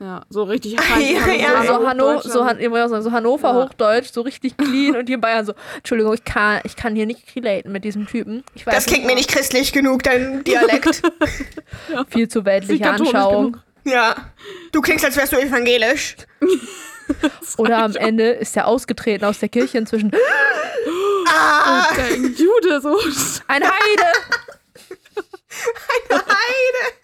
Ja, 0.00 0.24
so 0.30 0.42
richtig 0.44 0.72
Ja, 0.98 1.32
ja. 1.32 1.62
so, 1.64 1.86
Hanno, 1.86 2.20
so, 2.22 2.40
Han 2.40 2.48
Han 2.56 2.60
ich 2.60 2.70
wollte 2.70 2.86
auch 2.86 2.88
sagen, 2.88 3.02
so 3.02 3.12
Hannover 3.12 3.48
Ja. 3.52 3.64
Hochdeutsch, 3.66 4.10
so 4.12 4.22
richtig 4.22 4.56
clean 4.58 4.96
und 4.96 5.06
hier 5.06 5.16
in 5.16 5.20
Bayern 5.20 5.44
so, 5.46 5.52
Entschuldigung, 5.76 6.14
ich 6.14 6.24
kann, 6.24 6.60
ich 6.64 6.74
kann 6.76 6.96
hier 6.96 7.06
nicht 7.06 7.24
relaten 7.36 7.70
mit 7.70 7.84
diesem 7.84 8.06
Typen. 8.06 8.42
Ich 8.54 8.66
weiß 8.66 8.74
Das 8.74 8.86
klingt 8.86 9.04
mir 9.06 9.14
nicht 9.14 9.30
christlich 9.30 9.72
genug, 9.72 10.02
dein 10.02 10.42
Dialekt. 10.44 11.02
viel 12.08 12.28
zu 12.28 12.44
weltliche 12.44 12.88
Anschauung. 12.90 13.52
genug. 13.52 13.62
ja. 13.84 14.16
Du 14.72 14.80
klingst, 14.80 15.04
als 15.04 15.16
wärst 15.16 15.32
du 15.32 15.36
evangelisch. 15.36 16.16
Oder 17.58 17.78
am 17.78 17.94
Ende 17.96 18.30
ist 18.30 18.56
er 18.56 18.66
ausgetreten 18.68 19.24
aus 19.24 19.38
der 19.40 19.48
Kirche 19.48 19.78
inzwischen. 19.78 20.10
Ah, 21.32 21.86
Der 21.94 22.16
Jude 22.16 22.80
so. 22.80 22.98
Ein 23.46 23.62
Heide! 23.62 24.12
Heide. 26.10 26.94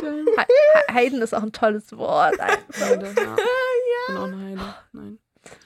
He 0.00 0.06
He- 0.36 0.92
Heiden 0.94 1.22
ist 1.22 1.34
auch 1.34 1.42
ein 1.42 1.52
tolles 1.52 1.96
Wort. 1.96 2.38
Heide, 2.80 3.14
ja. 3.16 4.18
Auch 4.18 4.24
eine 4.24 4.36
Heide. 4.46 4.74
Nein. 4.92 5.18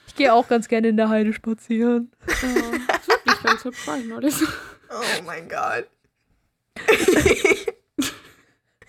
Ich 0.07 0.15
gehe 0.15 0.33
auch 0.33 0.47
ganz 0.47 0.67
gerne 0.67 0.87
in 0.89 0.97
der 0.97 1.09
Heide 1.09 1.33
spazieren. 1.33 2.11
Ja, 2.27 2.33
ist 2.33 3.07
wirklich 3.07 3.43
ganz 3.43 3.63
hübsch, 3.65 3.87
ich. 4.23 4.41
Oh 4.89 5.23
mein 5.25 5.47
Gott. 5.49 5.87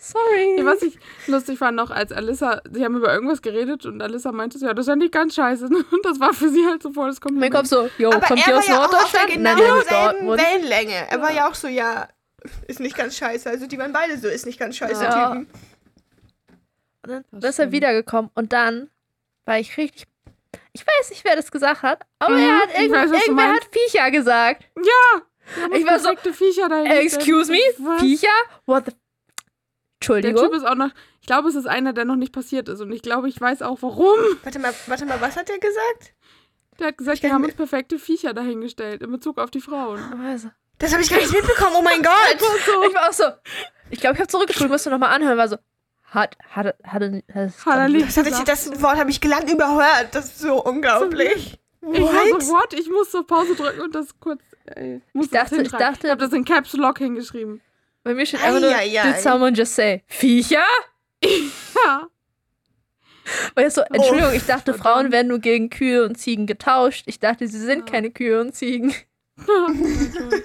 Sorry. 0.01 0.59
Ja, 0.59 0.64
was 0.64 0.81
ich 0.83 0.97
lustig 1.27 1.59
fand 1.59 1.77
noch, 1.77 1.91
als 1.91 2.12
Alissa, 2.12 2.62
sie 2.71 2.85
haben 2.85 2.97
über 2.97 3.12
irgendwas 3.12 3.43
geredet 3.43 3.85
und 3.85 4.01
Alissa 4.01 4.31
meinte 4.33 4.59
so, 4.59 4.66
ja, 4.66 4.73
das 4.73 4.85
ist 4.87 4.89
ja 4.89 4.97
nicht 4.97 5.12
ganz 5.12 5.35
scheiße. 5.35 5.66
Und 5.66 6.05
das 6.05 6.21
war 6.21 6.33
für 6.33 6.49
sie 6.49 6.64
halt 6.66 6.83
so 6.83 6.93
voll 6.93 7.09
das 7.09 7.21
Kompliment. 7.21 7.53
Kopf 7.55 7.66
so, 7.66 7.91
yo, 7.99 8.11
Aber 8.12 8.21
kommt 8.27 8.41
er 8.41 8.47
ihr 8.49 8.53
war 8.55 8.59
aus 8.61 8.69
ja 8.69 8.79
auch 8.79 8.85
auf 8.85 9.11
der 9.11 9.27
Norddeutschland? 9.27 9.31
genau 9.33 10.14
Nein, 10.14 10.27
nein. 10.27 10.39
Wellenlänge. 10.39 11.11
Er 11.11 11.21
war 11.21 11.33
ja 11.33 11.49
auch 11.51 11.55
so, 11.55 11.66
ja, 11.69 12.09
ist 12.66 12.80
nicht 12.80 12.97
ganz 12.97 13.16
scheiße. 13.16 13.49
Also 13.49 13.66
die 13.66 13.78
waren 13.78 13.93
beide 13.93 14.18
so, 14.18 14.28
ist 14.28 14.47
nicht 14.47 14.59
ganz 14.59 14.76
scheiße 14.76 15.03
Ja. 15.03 15.28
Typen. 15.34 15.47
Und 17.03 17.11
dann, 17.11 17.24
Das 17.30 17.51
ist 17.51 17.59
er 17.59 17.72
wiedergekommen 17.72 18.30
und 18.34 18.53
dann 18.53 18.91
war 19.45 19.59
ich 19.59 19.76
richtig. 19.76 20.07
Ich 20.72 20.86
weiß 20.86 21.11
nicht, 21.11 21.24
wer 21.24 21.36
das 21.36 21.51
gesagt 21.51 21.82
hat, 21.82 22.05
aber 22.18 22.34
Mhm, 22.34 22.41
er 22.41 22.59
hat 22.59 22.74
irgend, 22.78 22.93
weiß, 22.95 23.11
irgendwer 23.22 23.53
hat 23.55 23.68
Viecher 23.72 24.11
gesagt. 24.11 24.64
Ja, 24.76 25.22
Ich 25.74 25.86
war 25.86 25.99
so, 25.99 26.09
perfekte 26.11 26.32
Viecher 26.32 26.68
dahin. 26.68 26.86
Excuse 26.93 27.51
me? 27.51 27.59
Was? 27.78 28.01
Viecher? 28.01 28.28
What 28.66 28.84
the. 28.86 28.93
Der 28.93 28.97
Entschuldigung. 30.01 30.43
Typ 30.45 30.55
ist 30.55 30.64
auch 30.66 30.74
noch, 30.74 30.91
ich 31.20 31.26
glaube, 31.26 31.49
es 31.49 31.55
ist 31.55 31.66
einer, 31.66 31.93
der 31.93 32.05
noch 32.05 32.16
nicht 32.16 32.32
passiert 32.32 32.68
ist. 32.68 32.80
Und 32.80 32.93
ich 32.93 33.03
glaube, 33.03 33.28
ich 33.28 33.41
weiß 33.41 33.62
auch 33.62 33.82
warum. 33.82 34.18
Warte 34.43 34.59
mal, 34.59 34.72
warte 34.86 35.05
mal, 35.07 35.20
was 35.20 35.36
hat 35.36 35.51
er 35.51 35.59
gesagt? 35.59 36.14
Der 36.78 36.89
hat 36.89 36.99
gesagt, 36.99 37.22
wir 37.22 37.32
haben 37.32 37.45
uns 37.45 37.55
perfekte 37.55 37.99
Viecher 37.99 38.32
dahingestellt 38.32 39.03
in 39.03 39.11
Bezug 39.11 39.39
auf 39.39 39.51
die 39.51 39.61
Frauen. 39.61 40.01
Also, 40.24 40.51
Das 40.79 40.93
habe 40.93 41.03
ich 41.03 41.11
gar 41.11 41.18
nicht 41.18 41.33
mitbekommen. 41.33 41.76
Oh 41.76 41.83
mein 41.83 42.03
Gott. 42.03 42.37
ich 42.37 42.95
war 42.95 43.09
auch 43.09 43.12
so. 43.12 43.24
Ich 43.91 44.01
glaube, 44.01 44.14
ich 44.14 44.20
habe 44.20 44.29
zurückgespult, 44.29 44.70
musste 44.70 44.91
nochmal 44.91 45.11
anhören, 45.14 45.37
war 45.39 45.49
so. 45.49 45.57
Hat, 46.05 46.37
hat, 46.51 46.66
hat, 46.66 46.76
hat, 46.85 47.03
hat, 47.03 47.66
Hat 47.66 47.79
er 47.79 47.89
nicht 47.89 48.09
Das, 48.09 48.16
hab 48.16 48.24
ich, 48.24 48.31
gesagt. 48.31 48.49
das 48.49 48.83
Wort 48.83 48.97
habe 48.97 49.11
ich 49.11 49.20
gelangt 49.20 49.51
überhört. 49.51 50.09
Das 50.12 50.26
ist 50.26 50.39
so 50.39 50.62
unglaublich. 50.64 51.59
Ich 51.81 52.01
war 52.01 52.12
What? 52.12 52.43
so, 52.43 52.53
what? 52.53 52.72
Ich 52.74 52.89
muss 52.89 53.11
so 53.12 53.22
Pause 53.24 53.55
drücken 53.55 53.81
und 53.83 53.95
das 53.95 54.09
kurz. 54.18 54.41
Ey, 54.66 55.01
muss 55.12 55.26
Ich 55.26 55.31
dachte- 55.33 55.57
das 55.57 55.66
ich 55.66 55.72
dachte- 55.72 56.07
ich 56.07 56.11
habe 56.11 56.20
das 56.20 56.33
in 56.33 56.45
Caps 56.45 56.72
Lock 56.74 56.99
hingeschrieben. 56.99 57.61
Bei 58.05 58.14
mir 58.14 58.24
steht 58.26 58.43
einfach 58.43 58.61
nur, 58.61 58.74
Eieiei. 58.74 59.12
did 59.12 59.20
someone 59.20 59.53
just 59.57 59.74
say, 59.74 60.03
Viecher? 60.07 60.62
Ja. 61.22 62.07
Weil 63.55 63.68
ich 63.68 63.74
so, 63.74 63.83
Entschuldigung, 63.83 64.33
ich 64.33 64.47
dachte. 64.47 64.72
Frauen 64.74 65.12
werden 65.12 65.29
nur 65.29 65.39
gegen 65.41 65.68
Kühe 65.68 66.05
und 66.05 66.16
Ziegen 66.16 66.47
getauscht. 66.47 67.05
Ich 67.07 67.18
dachte, 67.20 67.47
sie 67.47 67.59
sind 67.59 67.81
Ja. 67.87 67.93
keine 67.93 68.11
Kühe 68.11 68.41
und 68.41 68.55
Ziegen. 68.55 68.95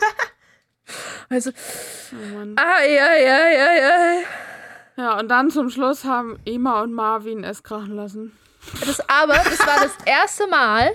Also, 1.29 1.49
oh 1.51 2.35
Mann. 2.37 2.55
ai, 2.57 3.01
ai, 3.01 3.31
ai, 3.31 3.61
ai, 3.61 3.85
ai. 3.85 4.23
Ja, 4.97 5.17
und 5.17 5.29
dann 5.29 5.49
zum 5.49 5.69
Schluss 5.69 6.03
haben 6.03 6.37
Emma 6.45 6.81
und 6.81 6.93
Marvin 6.93 7.43
es 7.43 7.63
krachen 7.63 7.95
lassen. 7.95 8.37
Das 8.85 8.99
aber, 9.09 9.33
das 9.33 9.59
war 9.65 9.79
das 9.81 9.93
erste 10.05 10.45
Mal, 10.47 10.91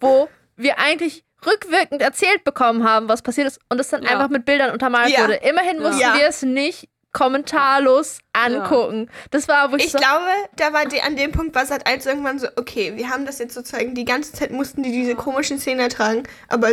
wo 0.00 0.28
wir 0.56 0.78
eigentlich 0.78 1.24
rückwirkend 1.46 2.02
erzählt 2.02 2.44
bekommen 2.44 2.84
haben, 2.86 3.08
was 3.08 3.22
passiert 3.22 3.46
ist, 3.46 3.60
und 3.70 3.80
es 3.80 3.88
dann 3.88 4.02
Ja. 4.02 4.10
einfach 4.10 4.28
mit 4.28 4.44
Bildern 4.44 4.72
untermalt 4.72 5.10
Ja. 5.10 5.22
wurde. 5.22 5.34
Immerhin 5.36 5.80
mussten 5.80 6.00
Ja. 6.00 6.14
wir 6.18 6.26
es 6.26 6.42
nicht 6.42 6.88
kommentarlos 7.18 8.20
angucken. 8.32 9.10
Das 9.32 9.48
war, 9.48 9.72
wo 9.72 9.76
ich, 9.76 9.86
Ich 9.86 9.92
so, 9.92 9.98
glaube, 9.98 10.24
da 10.56 10.72
war 10.72 10.86
die, 10.86 11.00
an 11.02 11.16
dem 11.16 11.32
Punkt 11.32 11.54
war 11.56 11.66
Sat 11.66 11.84
1 11.86 12.06
irgendwann 12.06 12.38
so, 12.38 12.46
okay, 12.54 12.92
wir 12.94 13.10
haben 13.10 13.26
das 13.26 13.40
jetzt 13.40 13.54
sozusagen, 13.54 13.94
die 13.96 14.04
ganze 14.04 14.32
Zeit 14.32 14.52
mussten 14.52 14.84
die 14.84 14.92
diese 14.92 15.16
komischen 15.16 15.58
Szenen 15.58 15.80
ertragen, 15.80 16.22
aber 16.48 16.68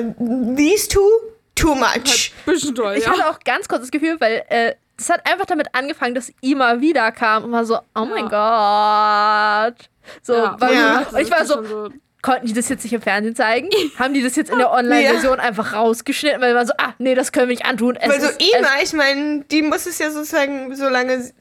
these 0.55 0.87
two, 0.87 1.09
too 1.55 1.73
much. 1.73 2.31
Bisschen 2.45 2.75
toll, 2.75 2.93
ich 2.95 3.05
ja. 3.05 3.11
hatte 3.11 3.27
auch 3.27 3.39
ganz 3.39 3.67
kurz 3.67 3.81
das 3.81 3.91
Gefühl, 3.91 4.17
weil 4.19 4.43
äh, 4.49 4.75
es 4.99 5.09
hat 5.09 5.25
einfach 5.29 5.47
damit 5.47 5.69
angefangen, 5.73 6.13
dass 6.13 6.31
Ima 6.41 6.79
wiederkam 6.79 7.45
und 7.45 7.51
war 7.51 7.65
so, 7.65 7.79
oh 7.95 8.05
mein 8.05 8.29
Gott. 8.29 9.89
So, 10.21 10.35
ja, 10.35 10.55
weil, 10.59 10.73
Ja. 10.75 11.07
und 11.11 11.19
ich 11.19 11.31
war 11.31 11.43
so, 11.45 11.63
so 11.63 11.89
konnten 12.25 12.47
die 12.47 12.53
das 12.53 12.69
jetzt 12.69 12.83
nicht 12.83 12.93
im 12.93 13.01
Fernsehen 13.01 13.35
zeigen? 13.35 13.69
Haben 13.99 14.13
die 14.15 14.23
das 14.23 14.35
jetzt 14.35 14.49
in 14.51 14.57
der 14.57 14.71
Online-Version 14.71 15.39
einfach 15.39 15.73
rausgeschnitten? 15.73 16.41
Weil 16.41 16.53
man 16.55 16.65
so, 16.65 16.73
ah, 16.77 16.93
nee, 16.97 17.13
das 17.15 17.31
können 17.31 17.47
wir 17.49 17.55
nicht 17.55 17.65
antun. 17.65 17.95
Es 17.95 18.09
Weil 18.09 18.19
so 18.21 18.27
ist, 18.27 18.41
Ima, 18.41 18.67
ich 18.83 18.93
meine, 18.93 19.43
die 19.51 19.61
muss 19.61 19.85
es 19.85 19.99
ja 19.99 20.09
sozusagen, 20.09 20.75
solange, 20.75 21.21
sie- 21.21 21.33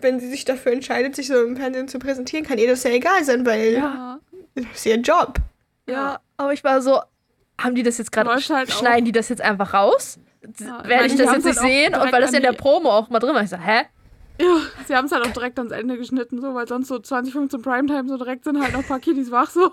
wenn 0.00 0.20
sie 0.20 0.28
sich 0.30 0.44
dafür 0.44 0.72
entscheidet, 0.72 1.16
sich 1.16 1.26
so 1.26 1.42
im 1.42 1.56
Fernsehen 1.56 1.88
zu 1.88 1.98
präsentieren, 1.98 2.46
kann 2.46 2.58
ihr 2.58 2.68
das 2.68 2.84
ja 2.84 2.90
egal 2.90 3.24
sein, 3.24 3.44
weil 3.44 3.74
Ja. 3.74 4.18
das 4.54 4.64
ist 4.74 4.86
ihr 4.86 4.96
Job. 4.96 5.34
ja, 5.86 6.18
aber 6.36 6.52
ich 6.52 6.62
war 6.64 6.80
so, 6.80 7.00
haben 7.60 7.74
die 7.74 7.82
das 7.82 7.98
jetzt 7.98 8.12
gerade, 8.12 8.30
halt 8.30 8.70
auch. 8.70 8.78
schneiden 8.78 9.04
die 9.04 9.12
das 9.12 9.28
jetzt 9.28 9.42
einfach 9.42 9.74
raus? 9.74 10.18
Ja, 10.58 10.82
Werde 10.88 11.06
ich 11.06 11.16
das 11.16 11.32
jetzt 11.32 11.44
nicht 11.44 11.58
halt 11.58 11.58
auch 11.58 11.62
sehen? 11.62 11.94
Und 11.96 12.12
weil 12.12 12.22
das 12.22 12.32
in 12.32 12.42
der 12.42 12.52
Promo 12.54 12.88
auch 12.90 13.10
mal 13.10 13.18
drin 13.18 13.34
war, 13.34 13.42
ich 13.42 13.50
so, 13.50 13.58
hä? 13.58 13.82
Ja, 14.40 14.56
sie 14.86 14.96
haben 14.96 15.04
es 15.04 15.12
halt 15.12 15.26
auch 15.26 15.32
direkt 15.32 15.58
ans 15.58 15.70
Ende 15.72 15.98
geschnitten, 15.98 16.40
so, 16.40 16.54
weil 16.54 16.66
sonst 16.66 16.88
so 16.88 16.98
2015 16.98 17.60
Primetime 17.60 18.08
so 18.08 18.16
direkt 18.16 18.44
sind 18.44 18.58
halt 18.62 18.72
noch 18.72 18.80
ein 18.80 18.86
paar 18.86 19.00
Kiddies 19.00 19.30
wach, 19.30 19.50
so. 19.50 19.70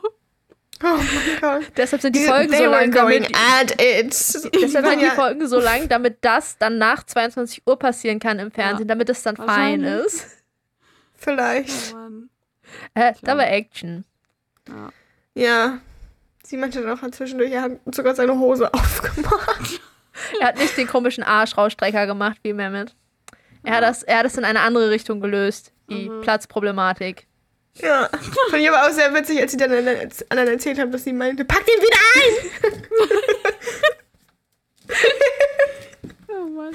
Oh 0.83 0.87
mein 0.87 1.41
Gott. 1.41 1.71
Deshalb 1.77 2.01
sind 2.01 2.15
die 2.15 2.23
Folgen 2.25 2.51
they 2.51 2.59
so 2.59 2.65
lang, 2.71 2.91
damit, 2.91 3.27
deshalb 3.79 4.85
sind 4.85 4.99
die 5.01 5.05
ja, 5.05 5.11
Folgen 5.11 5.47
so 5.47 5.59
lang, 5.59 5.87
damit 5.89 6.17
das 6.21 6.57
dann 6.57 6.77
nach 6.77 7.03
22 7.03 7.63
Uhr 7.65 7.79
passieren 7.79 8.19
kann 8.19 8.39
im 8.39 8.51
Fernsehen, 8.51 8.87
damit 8.87 9.09
es 9.09 9.23
dann 9.23 9.35
fein 9.37 9.83
ist. 9.83 10.25
vielleicht. 11.15 11.95
Oh. 11.95 12.27
Äh, 12.93 13.13
da 13.23 13.37
war 13.37 13.47
Action. 13.47 14.05
Ja. 14.67 14.89
Ja. 15.33 15.77
Sie 16.43 16.57
meinte 16.57 16.81
dann 16.81 16.97
auch 16.97 17.11
zwischendurch, 17.11 17.51
er 17.51 17.63
hat 17.63 17.71
sogar 17.93 18.15
seine 18.15 18.37
Hose 18.37 18.73
aufgemacht. 18.73 19.81
Er 20.39 20.47
hat 20.47 20.57
nicht 20.57 20.77
den 20.77 20.87
komischen 20.87 21.23
Arschrausstrecker 21.23 22.07
gemacht 22.07 22.37
wie 22.43 22.53
Mehmet. 22.53 22.95
Er 23.63 23.75
hat, 23.75 23.83
das, 23.83 24.03
er 24.03 24.19
hat 24.19 24.25
das 24.25 24.37
in 24.37 24.45
eine 24.45 24.61
andere 24.61 24.89
Richtung 24.89 25.19
gelöst, 25.19 25.73
die 25.89 26.09
Mhm. 26.09 26.21
Platzproblematik. 26.21 27.26
Ja. 27.79 28.09
Fand 28.49 28.61
ich 28.61 28.69
aber 28.69 28.87
auch 28.87 28.91
sehr 28.91 29.13
witzig, 29.13 29.39
als 29.41 29.51
sie 29.51 29.57
dann 29.57 29.71
anderen 29.71 30.49
erzählt 30.49 30.79
haben, 30.79 30.91
dass 30.91 31.03
sie 31.03 31.13
meinte, 31.13 31.45
pack 31.45 31.63
den 31.65 31.81
wieder 31.81 31.97
ein! 32.15 33.67
Oh 36.29 36.45
Mann. 36.49 36.73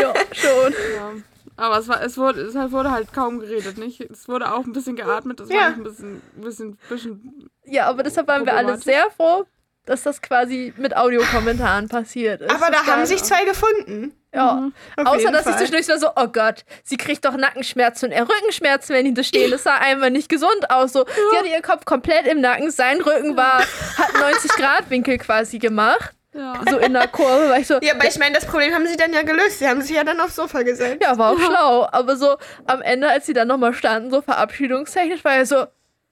ja, 0.00 0.14
schon. 0.32 0.72
Ja. 0.94 1.12
Aber 1.56 1.78
es, 1.78 1.88
war, 1.88 2.02
es, 2.02 2.16
wurde, 2.16 2.42
es 2.42 2.54
halt- 2.54 2.70
wurde 2.72 2.90
halt 2.92 3.12
kaum 3.12 3.40
geredet, 3.40 3.78
nicht? 3.78 4.00
Es 4.00 4.28
wurde 4.28 4.52
auch 4.52 4.64
ein 4.64 4.72
bisschen 4.72 4.94
geatmet, 4.96 5.40
das 5.40 5.48
Ja. 5.48 5.56
war 5.56 5.66
ein 5.66 5.82
bisschen, 5.82 6.22
bisschen, 6.36 6.78
bisschen 6.88 7.50
Ja, 7.64 7.86
aber 7.86 8.02
deshalb 8.04 8.28
waren 8.28 8.46
wir 8.46 8.54
alle 8.54 8.78
sehr 8.78 9.10
froh, 9.10 9.44
dass 9.84 10.04
das 10.04 10.22
quasi 10.22 10.72
mit 10.76 10.96
Audiokommentaren 10.96 11.88
passiert 11.88 12.42
ist. 12.42 12.50
Aber 12.50 12.70
da 12.70 12.86
haben 12.86 13.06
sich 13.06 13.22
zwei 13.24 13.44
gefunden. 13.44 14.14
Ja. 14.34 14.54
Mhm. 14.54 14.72
Außer, 15.06 15.30
dass 15.30 15.46
ich 15.46 15.52
Fall. 15.52 15.58
zwischendurch 15.58 15.88
war 15.88 15.98
so, 15.98 16.08
oh 16.14 16.28
Gott, 16.28 16.64
sie 16.84 16.96
kriegt 16.96 17.24
doch 17.24 17.36
Nackenschmerzen 17.36 18.06
und 18.06 18.12
er 18.12 18.28
Rückenschmerzen, 18.28 18.94
wenn 18.94 19.06
die 19.06 19.14
da 19.14 19.22
stehen. 19.22 19.50
Das 19.50 19.62
sah 19.62 19.76
einfach 19.76 20.10
nicht 20.10 20.28
gesund 20.28 20.70
aus. 20.70 20.92
So, 20.92 21.06
Sie 21.06 21.36
hatte 21.36 21.48
ihren 21.48 21.62
Kopf 21.62 21.84
komplett 21.84 22.26
im 22.26 22.40
Nacken, 22.40 22.70
sein 22.70 23.00
Rücken 23.00 23.36
war, 23.36 23.60
hat 23.60 24.10
90-Grad-Winkel 24.14 25.18
quasi 25.18 25.58
gemacht. 25.58 26.14
Ja. 26.34 26.60
So 26.70 26.78
in 26.78 26.92
der 26.92 27.08
Kurve, 27.08 27.48
weil 27.48 27.62
ich 27.62 27.66
so, 27.66 27.78
Ja, 27.80 27.94
aber 27.94 28.06
ich 28.06 28.18
meine, 28.18 28.34
das 28.34 28.44
Problem 28.44 28.72
haben 28.74 28.86
sie 28.86 28.96
dann 28.96 29.12
ja 29.12 29.22
gelöst. 29.22 29.58
Sie 29.60 29.66
haben 29.66 29.80
sich 29.80 29.96
ja 29.96 30.04
dann 30.04 30.20
aufs 30.20 30.36
Sofa 30.36 30.62
gesetzt. 30.62 31.02
Ja, 31.02 31.16
war 31.16 31.32
auch 31.32 31.38
schlau. 31.40 31.88
Aber 31.90 32.16
so 32.16 32.36
am 32.66 32.82
Ende, 32.82 33.08
als 33.08 33.26
sie 33.26 33.32
dann 33.32 33.48
nochmal 33.48 33.72
standen, 33.72 34.10
so 34.10 34.20
verabschiedungstechnisch, 34.20 35.24
war 35.24 35.34
er 35.36 35.46
so, 35.46 35.64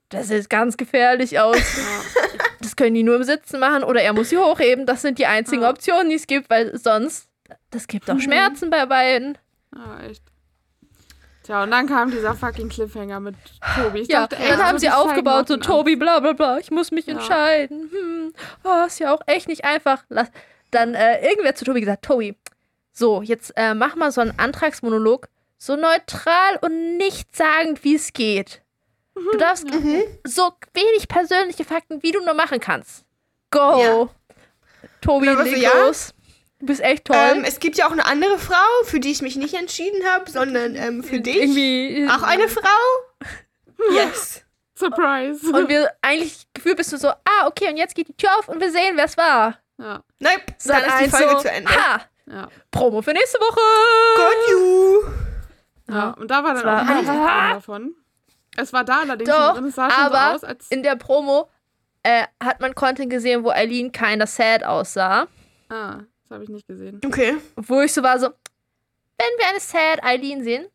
das 0.09 0.29
sieht 0.29 0.49
ganz 0.49 0.77
gefährlich 0.79 1.39
aus. 1.39 1.59
Das 2.61 2.75
können 2.77 2.95
die 2.95 3.03
nur 3.03 3.17
im 3.17 3.25
Sitzen 3.25 3.61
machen 3.61 3.85
oder 3.85 4.01
er 4.03 4.14
muss 4.14 4.31
sie 4.31 4.39
hochheben. 4.39 4.87
Das 4.87 5.03
sind 5.03 5.19
die 5.19 5.27
einzigen 5.27 5.62
Ja. 5.62 5.71
Optionen, 5.71 6.09
die 6.09 6.17
es 6.17 6.27
gibt, 6.27 6.49
weil 6.49 6.77
sonst, 6.77 7.29
das 7.77 7.87
gibt 7.87 8.11
auch 8.11 8.18
Schmerzen 8.18 8.70
bei 8.70 8.87
beiden. 8.87 9.39
ja, 9.74 10.01
echt. 10.09 10.22
Tja, 11.45 11.62
und 11.62 11.70
dann 11.70 11.87
kam 11.87 12.11
dieser 12.11 12.35
fucking 12.35 12.68
Cliffhanger 12.68 13.20
mit 13.20 13.37
Tobi. 13.77 14.01
Ich 14.01 14.09
Ja, 14.09 14.22
dachte, 14.27 14.37
ey, 14.43 14.49
dann 14.49 14.59
das 14.59 14.66
haben 14.68 14.79
sie 14.81 14.91
aufgebaut, 14.91 15.47
so. 15.47 15.57
Tobi, 15.59 15.95
bla 15.95 16.18
bla 16.18 16.33
bla, 16.33 16.59
ich 16.59 16.72
muss 16.72 16.91
mich 16.91 17.07
Ja. 17.07 17.14
entscheiden. 17.14 17.89
Hm. 17.93 18.33
Oh, 18.64 18.85
ist 18.87 18.99
ja 18.99 19.14
auch 19.14 19.20
echt 19.27 19.47
nicht 19.47 19.64
einfach. 19.64 20.03
Lass, 20.09 20.29
dann 20.72 20.95
äh, 20.95 21.24
irgendwer 21.24 21.55
zu 21.55 21.64
Tobi 21.64 21.81
gesagt, 21.81 22.05
Tobi, 22.05 22.35
so, 22.93 23.22
jetzt 23.22 23.53
äh, 23.57 23.74
mach 23.74 23.95
mal 23.95 24.11
so 24.11 24.22
einen 24.22 24.37
Antragsmonolog, 24.39 25.29
so 25.57 25.77
neutral 25.77 26.57
und 26.62 26.97
nicht 26.97 27.37
sagend, 27.37 27.85
wie 27.85 27.95
es 27.95 28.12
geht. 28.12 28.62
Du 29.14 29.39
darfst 29.39 29.66
so 30.24 30.51
wenig 30.74 31.07
persönliche 31.09 31.64
Fakten, 31.64 32.03
wie 32.03 32.11
du 32.11 32.24
nur 32.24 32.35
machen 32.35 32.59
kannst. 32.59 33.05
Go! 33.53 33.81
Ja. 33.81 34.09
Tobi, 35.01 35.29
leg 35.29 35.59
ja. 35.59 35.70
los. 35.87 36.12
Du 36.59 36.67
bist 36.67 36.81
echt 36.81 37.05
toll. 37.05 37.17
Ähm, 37.17 37.45
es 37.45 37.59
gibt 37.61 37.77
ja 37.77 37.87
auch 37.87 37.93
eine 37.93 38.07
andere 38.07 38.39
Frau, 38.39 38.55
für 38.85 38.99
die 39.01 39.11
ich 39.11 39.21
mich 39.23 39.37
nicht 39.37 39.55
entschieden 39.55 40.07
habe, 40.11 40.31
sondern 40.31 40.75
ähm, 40.75 41.03
für 41.05 41.21
dich. 41.21 41.37
Irgendwie. 41.37 42.09
Auch 42.11 42.23
eine 42.23 42.49
Frau? 42.49 43.31
Yes. 43.93 44.43
Surprise. 44.75 45.47
Und 45.53 45.69
wir 45.69 45.91
eigentlich 46.03 46.47
gefühlt 46.55 46.77
bist 46.77 46.93
du 46.93 46.99
so, 46.99 47.09
ah, 47.09 47.47
okay, 47.47 47.69
und 47.71 47.77
jetzt 47.77 47.95
geht 47.95 48.09
die 48.09 48.15
Tür 48.17 48.31
auf 48.39 48.49
und 48.49 48.61
wir 48.61 48.71
sehen, 48.71 48.93
wer 48.97 49.05
es 49.07 49.17
war. 49.17 49.59
ja, 49.79 50.03
Nope, 50.19 50.41
Sat. 50.59 50.83
dann 50.83 50.89
ist 50.89 50.99
die 50.99 51.05
1 51.05 51.17
Folge 51.17 51.33
so, 51.33 51.39
zu 51.41 51.51
Ende. 51.51 51.71
Ha! 51.71 52.01
ja, 52.27 52.49
Promo 52.71 53.01
für 53.03 53.13
nächste 53.13 53.39
Woche. 53.39 53.61
Got 54.17 54.51
you. 54.51 55.95
ja. 55.95 56.11
Und 56.11 56.31
da 56.31 56.45
war 56.45 56.55
dann 56.55 56.65
war- 56.65 56.83
auch 56.83 56.95
nichts 56.95 57.07
drin 57.07 57.27
davon. 57.53 57.95
Es 58.59 58.73
war 58.73 58.85
da 58.85 59.01
allerdings 59.01 59.31
Doch, 59.31 59.55
drin. 59.55 59.67
Es 59.67 59.75
sah 59.77 59.91
schon 59.91 60.01
aber 60.05 60.31
so 60.31 60.35
aus, 60.37 60.45
als. 60.45 60.67
in 60.71 60.83
der 60.83 60.97
Promo 60.97 61.49
äh, 62.03 62.25
hat 62.43 62.61
man 62.61 62.75
Content 62.75 63.11
gesehen, 63.11 63.45
wo 63.45 63.51
Eileen 63.51 63.93
keiner 63.93 64.27
sad 64.27 64.63
aussah. 64.65 65.27
ah, 65.71 66.01
das 66.29 66.35
habe 66.35 66.45
ich 66.45 66.51
nicht 66.51 66.66
gesehen. 66.66 67.01
Okay. 67.05 67.37
Wo 67.57 67.81
ich 67.81 67.93
so 67.93 68.03
war 68.03 68.18
so, 68.18 68.27
wenn 68.27 69.39
wir 69.39 69.49
eine 69.49 69.61
sad 69.61 70.03
Eileen 70.05 70.43
sehen, 70.45 70.66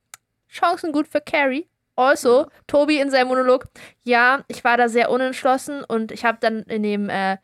Chancen 0.50 0.92
gut 0.92 1.08
für 1.08 1.22
Carrie. 1.22 1.68
Also, 1.96 2.48
Tobi 2.68 3.00
in 3.00 3.12
seinem 3.12 3.28
Monolog, 3.28 3.66
ja, 4.04 4.44
ich 4.48 4.64
war 4.64 4.78
da 4.78 4.88
sehr 4.90 5.12
unentschlossen 5.12 5.84
und 5.84 6.12
ich 6.12 6.26
habe 6.26 6.38
dann 6.42 6.64
in 6.64 6.84
dem 6.84 7.10
äh, 7.10 7.38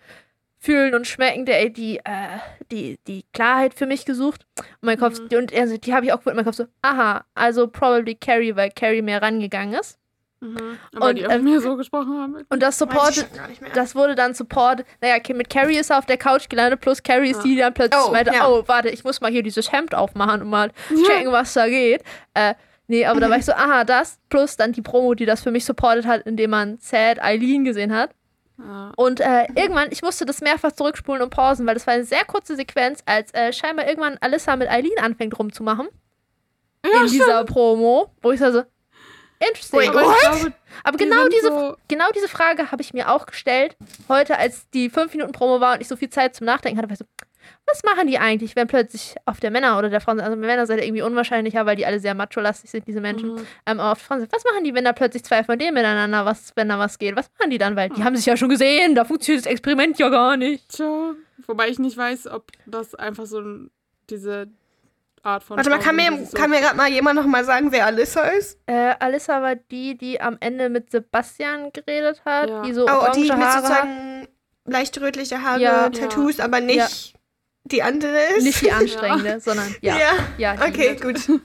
Fühlen 0.57 0.95
und 0.95 1.05
Schmecken 1.05 1.45
der 1.45 1.69
die, 1.69 1.97
äh, 1.97 2.39
die, 2.71 2.97
die 3.07 3.23
Klarheit 3.33 3.73
für 3.73 3.85
mich 3.85 4.05
gesucht. 4.05 4.47
Und 4.57 4.65
mein 4.83 4.97
Kopf, 4.97 5.19
Mhm. 5.19 5.29
die, 5.29 5.35
und 5.35 5.53
also, 5.53 5.77
die 5.77 5.93
habe 5.93 6.05
ich 6.05 6.13
auch 6.13 6.17
gefunden, 6.17 6.37
mein 6.37 6.45
Kopf 6.45 6.55
so, 6.55 6.65
aha, 6.81 7.25
also 7.35 7.67
probably 7.67 8.15
Carrie, 8.15 8.55
weil 8.55 8.71
Carrie 8.71 9.01
mehr 9.01 9.21
rangegangen 9.21 9.79
ist. 9.79 9.99
Mhm. 10.39 10.77
Aber 10.95 11.09
Und, 11.09 11.15
die 11.17 11.23
ähm, 11.23 11.43
mir 11.43 11.59
so 11.61 11.75
gesprochen 11.77 12.19
haben. 12.19 12.45
Und 12.49 12.61
das 12.61 12.77
supportet, 12.77 13.27
das 13.73 13.95
wurde 13.95 14.13
dann 14.13 14.33
supported. 14.35 14.85
Naja, 15.01 15.15
okay, 15.17 15.33
mit 15.33 15.49
Carrie 15.49 15.77
ist 15.77 15.89
er 15.89 15.97
auf 15.97 16.05
der 16.05 16.17
Couch 16.17 16.47
gelandet, 16.47 16.79
plus 16.79 17.01
Carrie 17.01 17.31
ist 17.31 17.37
Ja. 17.37 17.43
die, 17.43 17.49
die 17.55 17.57
dann 17.57 17.73
plötzlich 17.73 18.01
Oh, 18.07 18.11
meinte, 18.11 18.33
ja. 18.33 18.47
oh, 18.47 18.63
warte, 18.67 18.89
ich 18.89 19.03
muss 19.03 19.19
mal 19.19 19.31
hier 19.31 19.41
dieses 19.43 19.71
Hemd 19.71 19.95
aufmachen 19.95 20.41
und 20.43 20.49
mal 20.49 20.71
checken, 20.89 21.31
was 21.31 21.53
da 21.53 21.67
geht. 21.67 22.03
Äh, 22.35 22.53
nee, 22.87 23.05
aber 23.05 23.19
da 23.19 23.29
war 23.31 23.37
ich 23.37 23.45
so, 23.45 23.51
aha, 23.53 23.83
das, 23.83 24.19
plus 24.29 24.57
dann 24.57 24.73
die 24.73 24.81
Promo, 24.83 25.15
die 25.15 25.25
das 25.25 25.41
für 25.41 25.51
mich 25.51 25.65
supportet 25.65 26.05
hat, 26.05 26.21
indem 26.27 26.51
man 26.51 26.77
Sad 26.79 27.19
Eileen 27.21 27.65
gesehen 27.65 27.91
hat. 27.93 28.11
Ja. 28.59 28.91
Und 28.95 29.19
äh, 29.19 29.45
irgendwann, 29.55 29.87
ich 29.91 30.01
musste 30.03 30.25
das 30.25 30.41
mehrfach 30.41 30.71
zurückspulen 30.71 31.21
und 31.23 31.29
pausen, 31.31 31.65
weil 31.65 31.73
das 31.75 31.85
war 31.87 31.95
eine 31.95 32.03
sehr 32.05 32.25
kurze 32.25 32.55
Sequenz, 32.55 33.01
als 33.05 33.31
äh, 33.33 33.51
scheinbar 33.53 33.87
irgendwann 33.87 34.17
Alyssa 34.21 34.55
mit 34.55 34.69
Eileen 34.69 34.97
anfängt 35.01 35.37
rumzumachen. 35.37 35.87
Ja, 36.85 37.01
in 37.01 37.07
dieser 37.11 37.43
Promo, 37.43 38.11
wo 38.21 38.31
ich 38.31 38.39
so 38.39 38.63
interesting. 39.39 39.79
Wait, 39.79 39.89
Aber 39.89 40.01
glaube, 40.01 40.53
Aber 40.83 40.97
die 40.97 41.03
genau 41.05 41.27
diese, 41.27 41.47
so- 41.49 41.77
genau 41.87 42.05
diese 42.15 42.27
Frage 42.27 42.71
habe 42.71 42.81
ich 42.81 42.93
mir 42.93 43.11
auch 43.11 43.25
gestellt. 43.25 43.75
Heute, 44.09 44.37
als 44.37 44.69
die 44.71 44.89
5-Minuten-Promo 44.89 45.59
war 45.59 45.73
und 45.75 45.81
ich 45.81 45.87
so 45.87 45.95
viel 45.95 46.09
Zeit 46.09 46.35
zum 46.35 46.45
Nachdenken 46.45 46.77
hatte, 46.77 46.89
war 46.89 46.95
so, 46.97 47.05
was 47.65 47.83
machen 47.83 48.07
die 48.07 48.17
eigentlich, 48.19 48.55
wenn 48.55 48.67
plötzlich 48.67 49.15
auf 49.25 49.39
der 49.39 49.51
Männer- 49.51 49.77
oder 49.77 49.89
der 49.89 50.01
Frauen, 50.01 50.19
also 50.19 50.35
Männerseite 50.35 50.83
irgendwie 50.83 51.01
unwahrscheinlicher, 51.01 51.65
weil 51.65 51.75
die 51.77 51.85
alle 51.85 51.99
sehr 51.99 52.13
macho-lastig 52.13 52.69
sind, 52.69 52.87
diese 52.87 52.99
Menschen, 53.01 53.35
Mhm. 53.35 53.47
ähm, 53.65 53.79
aber 53.79 53.91
auf 53.93 53.99
der 53.99 54.05
Frauenseite, 54.07 54.31
was 54.35 54.43
machen 54.43 54.63
die, 54.63 54.73
wenn 54.73 54.83
da 54.85 54.91
plötzlich 54.93 55.23
zwei 55.23 55.43
von 55.43 55.57
denen 55.57 55.73
miteinander, 55.73 56.25
was, 56.25 56.51
wenn 56.55 56.67
da 56.69 56.77
was 56.79 56.97
geht? 56.99 57.15
Was 57.15 57.29
machen 57.39 57.49
die 57.51 57.57
dann? 57.57 57.75
Weil 57.75 57.89
die 57.89 58.03
haben 58.03 58.15
sich 58.15 58.25
ja 58.25 58.35
schon 58.35 58.49
gesehen, 58.49 58.95
da 58.95 59.05
funktioniert 59.05 59.45
das 59.45 59.51
Experiment 59.51 59.97
ja 59.99 60.09
gar 60.09 60.35
nicht. 60.37 60.69
Tja. 60.69 61.13
Wobei 61.45 61.69
ich 61.69 61.79
nicht 61.79 61.95
weiß, 61.97 62.27
ob 62.27 62.51
das 62.65 62.95
einfach 62.95 63.25
so 63.25 63.39
ein, 63.39 63.71
diese 64.09 64.47
Art 65.27 65.43
von. 65.43 65.57
Warte 65.57 65.69
mal, 65.69 65.79
kann 65.79 65.95
mir, 65.95 66.25
so 66.25 66.37
kann 66.37 66.49
mir 66.49 66.61
gerade 66.61 66.75
mal 66.75 66.87
jemand 66.89 67.19
noch 67.19 67.25
mal 67.25 67.43
sagen, 67.43 67.71
wer 67.71 67.85
Alyssa 67.85 68.21
ist? 68.21 68.57
Äh, 68.65 68.95
Alyssa 68.99 69.41
war 69.41 69.55
die, 69.55 69.97
die 69.97 70.19
am 70.21 70.37
Ende 70.39 70.69
mit 70.69 70.89
Sebastian 70.89 71.71
geredet 71.73 72.21
hat, 72.25 72.49
Ja. 72.49 72.61
die 72.63 72.73
so 72.73 72.85
Oh, 72.87 73.11
die 73.13 73.21
mit 73.21 73.31
Haare 73.33 73.61
sozusagen 73.61 74.27
leicht 74.65 74.99
rötliche 75.01 75.41
Haare, 75.43 75.61
Ja. 75.61 75.89
Tattoos, 75.89 76.39
aber 76.39 76.61
nicht 76.61 77.13
die 77.65 77.83
andere 77.83 78.17
ist. 78.37 78.43
Nicht 78.43 78.61
die 78.61 78.71
anstrengende, 78.71 79.39
sondern 79.41 79.75
ja. 79.81 79.97
ja. 79.97 80.11
ja 80.37 80.53
Okay, 80.67 80.95
gut. 80.95 81.19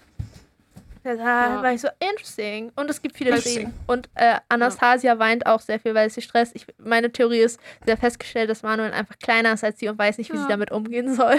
Da 1.04 1.14
Ja. 1.14 1.60
war 1.60 1.72
ich 1.72 1.80
so, 1.80 1.88
interesting. 1.98 2.70
Und 2.76 2.88
es 2.88 3.02
gibt 3.02 3.16
viele. 3.16 3.36
Szenen. 3.40 3.74
Und 3.88 4.08
äh, 4.14 4.36
Anastasia 4.48 5.18
weint 5.18 5.46
auch 5.46 5.60
sehr 5.60 5.80
viel, 5.80 5.96
weil 5.96 6.06
es 6.06 6.14
sie 6.14 6.22
stresst. 6.22 6.52
Ich, 6.54 6.64
meine 6.78 7.10
Theorie 7.10 7.40
ist, 7.40 7.58
sie 7.84 7.90
hat 7.90 7.98
festgestellt, 7.98 8.48
dass 8.48 8.62
Manuel 8.62 8.92
einfach 8.92 9.18
kleiner 9.18 9.52
ist 9.52 9.64
als 9.64 9.80
sie 9.80 9.88
und 9.88 9.98
weiß 9.98 10.18
nicht, 10.18 10.32
wie 10.32 10.36
Ja. 10.36 10.42
sie 10.44 10.48
damit 10.48 10.70
umgehen 10.70 11.12
soll. 11.12 11.34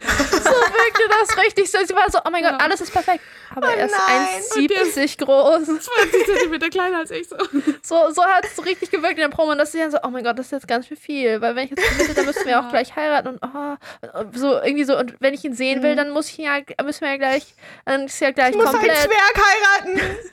So 0.00 0.50
wirkte 0.50 1.02
das 1.08 1.36
richtig 1.38 1.70
so. 1.70 1.78
Sie 1.84 1.94
war 1.94 2.10
so, 2.10 2.18
oh 2.24 2.30
mein 2.30 2.42
Gott, 2.42 2.52
Ja. 2.52 2.58
alles 2.58 2.80
ist 2.80 2.92
perfekt. 2.92 3.22
Aber 3.54 3.68
Oh 3.68 3.70
er 3.70 3.86
ist 3.86 3.94
nein. 4.54 4.68
1,70 4.68 5.24
groß. 5.24 5.64
20 5.64 6.26
Zentimeter 6.26 6.68
kleiner 6.68 6.98
als 6.98 7.10
ich 7.10 7.28
so. 7.28 7.36
So, 7.82 8.10
so 8.12 8.22
hat 8.24 8.44
es 8.44 8.54
so 8.56 8.62
richtig 8.62 8.90
gewirkt 8.90 9.14
in 9.18 9.22
der 9.22 9.28
Promo. 9.28 9.52
Und 9.52 9.58
das 9.58 9.74
ist 9.74 9.80
dann 9.80 9.90
so, 9.90 9.98
oh 10.04 10.08
mein 10.10 10.22
Gott, 10.22 10.38
das 10.38 10.46
ist 10.46 10.52
jetzt 10.52 10.68
ganz 10.68 10.86
schön 10.86 10.96
viel. 10.96 11.40
Weil 11.40 11.56
wenn 11.56 11.64
ich 11.64 11.70
jetzt 11.70 11.88
committe, 11.88 12.14
dann 12.14 12.26
müssen 12.26 12.46
wir 12.46 12.60
auch 12.60 12.68
gleich 12.70 12.94
heiraten. 12.94 13.28
Und 13.28 13.40
oh, 13.42 13.76
so 14.34 14.52
irgendwie 14.62 14.84
so. 14.84 14.96
Und 14.98 15.14
wenn 15.20 15.34
ich 15.34 15.44
ihn 15.44 15.54
sehen 15.54 15.82
will, 15.82 15.96
dann 15.96 16.10
muss 16.10 16.28
ich 16.28 16.38
ihn 16.38 16.44
ja, 16.44 16.58
müssen 16.84 17.00
wir 17.02 17.10
ja 17.10 17.16
gleich, 17.16 17.54
dann 17.84 18.04
ist 18.06 18.20
ja 18.20 18.30
gleich 18.30 18.50
Ich 18.50 18.56
muss 18.56 18.66
einen 18.66 18.76
komplett. 18.76 18.98
Zwerg 18.98 19.46
heiraten. 19.46 20.00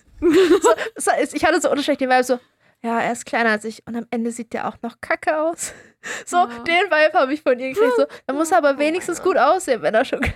So, 0.98 1.12
ich 1.34 1.44
hatte 1.46 1.60
so 1.62 1.70
unterschiedliche 1.70 2.10
Vibe, 2.10 2.24
so, 2.24 2.40
ja, 2.86 3.00
er 3.02 3.12
ist 3.14 3.26
kleiner 3.26 3.50
als 3.52 3.66
ich 3.66 3.82
und 3.88 3.96
am 3.96 4.06
Ende 4.12 4.32
sieht 4.32 4.54
der 4.54 4.68
auch 4.68 4.78
noch 4.82 5.02
kacke 5.02 5.38
aus. 5.40 5.74
So, 6.28 6.38
Ja. 6.38 6.46
den 6.68 6.86
Vibe 6.92 7.18
habe 7.18 7.34
ich 7.34 7.42
von 7.42 7.58
ihr 7.58 7.70
gekriegt. 7.70 7.94
So, 7.98 8.06
dann 8.28 8.36
muss 8.36 8.52
er 8.52 8.60
aber 8.60 8.76
Oh 8.76 8.78
wenigstens 8.78 9.24
gut 9.24 9.38
aussehen, 9.40 9.82
wenn 9.82 9.96
er 9.96 10.06
schon 10.06 10.20
kleiner 10.22 10.36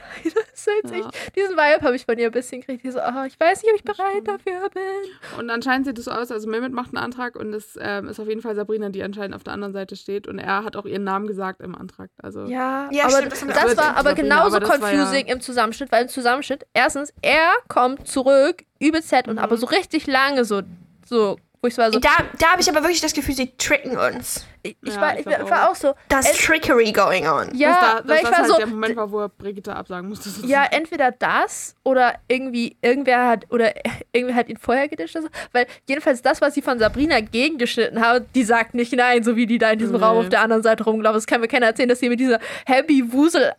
ist 0.52 0.68
als 0.84 0.92
Ja. 0.92 0.98
ich. 0.98 1.32
Diesen 1.36 1.52
Vibe 1.56 1.86
habe 1.86 1.96
ich 1.96 2.06
von 2.06 2.18
ihr 2.18 2.26
ein 2.26 2.32
bisschen 2.32 2.62
gekriegt. 2.62 2.84
Die 2.84 2.90
so, 2.90 2.98
oh, 3.00 3.24
ich 3.28 3.40
weiß 3.40 3.62
nicht, 3.62 3.72
ob 3.72 3.78
ich 3.78 3.84
bereit 3.84 4.24
dafür 4.28 4.68
bin. 4.72 4.82
Und 5.40 5.52
anscheinend 5.52 5.86
sieht 5.86 6.00
es 6.00 6.06
so 6.06 6.12
aus, 6.12 6.32
also 6.32 6.50
Mehmet 6.50 6.74
macht 6.74 6.88
einen 6.96 6.98
Antrag 7.04 7.36
und 7.36 7.54
es 7.54 7.78
ähm, 7.80 8.08
ist 8.08 8.20
auf 8.20 8.28
jeden 8.28 8.42
Fall 8.42 8.56
Sabrina, 8.56 8.90
die 8.90 9.04
anscheinend 9.04 9.36
auf 9.36 9.44
der 9.44 9.54
anderen 9.54 9.74
Seite 9.74 9.96
steht. 9.96 10.28
Und 10.28 10.40
er 10.40 10.64
hat 10.64 10.76
auch 10.76 10.86
ihren 10.86 11.04
Namen 11.04 11.28
gesagt 11.28 11.62
im 11.62 11.76
Antrag. 11.76 12.10
Also 12.20 12.46
Ja, 12.46 12.90
Ja, 12.92 13.04
aber 13.04 13.18
stimmt, 13.18 13.32
das 13.34 13.40
das, 13.66 13.78
war 13.78 13.96
aber 13.96 14.10
Sabrina, 14.10 14.38
genauso 14.38 14.58
aber 14.58 14.68
war 14.70 14.92
ja- 14.92 14.98
confusing 15.04 15.28
im 15.28 15.40
Zusammenschnitt, 15.40 15.92
weil 15.92 16.02
im 16.06 16.10
Zusammenschnitt, 16.10 16.66
erstens, 16.74 17.14
er 17.22 17.52
kommt 17.68 18.08
zurück, 18.08 18.64
übelst 18.80 19.14
und 19.14 19.34
Mhm. 19.34 19.38
aber 19.38 19.56
so 19.56 19.68
richtig 19.68 20.08
lange, 20.08 20.46
so, 20.46 20.64
so, 21.06 21.38
wo 21.62 21.68
ich 21.68 21.78
war 21.78 21.92
so, 21.92 22.00
Da, 22.00 22.10
da 22.38 22.52
habe 22.52 22.62
ich 22.62 22.70
aber 22.70 22.82
wirklich 22.82 23.02
das 23.02 23.14
Gefühl, 23.14 23.36
sie 23.36 23.52
tricken 23.58 23.98
uns. 23.98 24.46
ich, 24.64 24.78
ich 24.82 24.94
Ja, 24.96 25.02
war, 25.02 25.14
ich 25.14 25.20
ich 25.20 25.26
glaub 25.26 25.50
war 25.52 25.70
auch 25.70 25.76
so, 25.76 25.94
Da 26.08 26.20
ist 26.20 26.28
Ent- 26.30 26.38
Trickery 26.40 26.92
going 26.94 27.28
on. 27.28 27.50
ja, 27.54 27.70
dass, 27.70 27.80
da, 27.80 27.96
dass 28.02 28.08
weil 28.08 28.16
ich 28.18 28.22
das 28.24 28.32
war 28.32 28.38
halt 28.40 28.48
so, 28.48 28.58
der 28.58 28.68
Moment 28.68 28.96
war, 28.96 29.12
wo 29.12 29.20
er 29.20 29.30
Brigitte 29.30 29.76
absagen 29.76 30.08
musste. 30.08 30.30
sozusagen. 30.30 30.50
Ja, 30.52 30.66
entweder 30.72 31.12
das 31.12 31.76
oder 31.84 32.16
irgendwie 32.30 32.78
irgendwer 32.82 33.28
hat 33.28 33.46
oder 33.52 33.74
irgendwer 34.14 34.36
hat 34.36 34.48
ihn 34.50 34.58
vorher 34.58 34.88
gedischt 34.88 35.16
oder 35.18 35.24
so. 35.26 35.30
Weil 35.52 35.68
jedenfalls 35.88 36.22
das, 36.22 36.40
was 36.42 36.54
sie 36.54 36.62
von 36.62 36.80
Sabrina 36.80 37.20
gegengeschnitten 37.20 38.00
haben, 38.02 38.26
die 38.36 38.44
sagt 38.44 38.74
nicht 38.74 38.94
nein, 38.94 39.24
so 39.24 39.36
wie 39.36 39.46
die 39.46 39.58
da 39.58 39.72
in 39.72 39.80
diesem 39.80 39.98
Nee. 39.98 40.02
Raum 40.04 40.18
auf 40.20 40.30
der 40.30 40.42
anderen 40.42 40.64
Seite 40.64 40.84
rumgelaufen 40.86 41.18
ist. 41.18 41.26
Das 41.26 41.34
kann 41.34 41.42
mir 41.42 41.48
keiner 41.50 41.66
erzählen, 41.68 41.90
dass 41.90 42.00
sie 42.00 42.08
mit 42.10 42.20
dieser 42.20 42.40
Happy 42.66 43.12
Wusel 43.12 43.52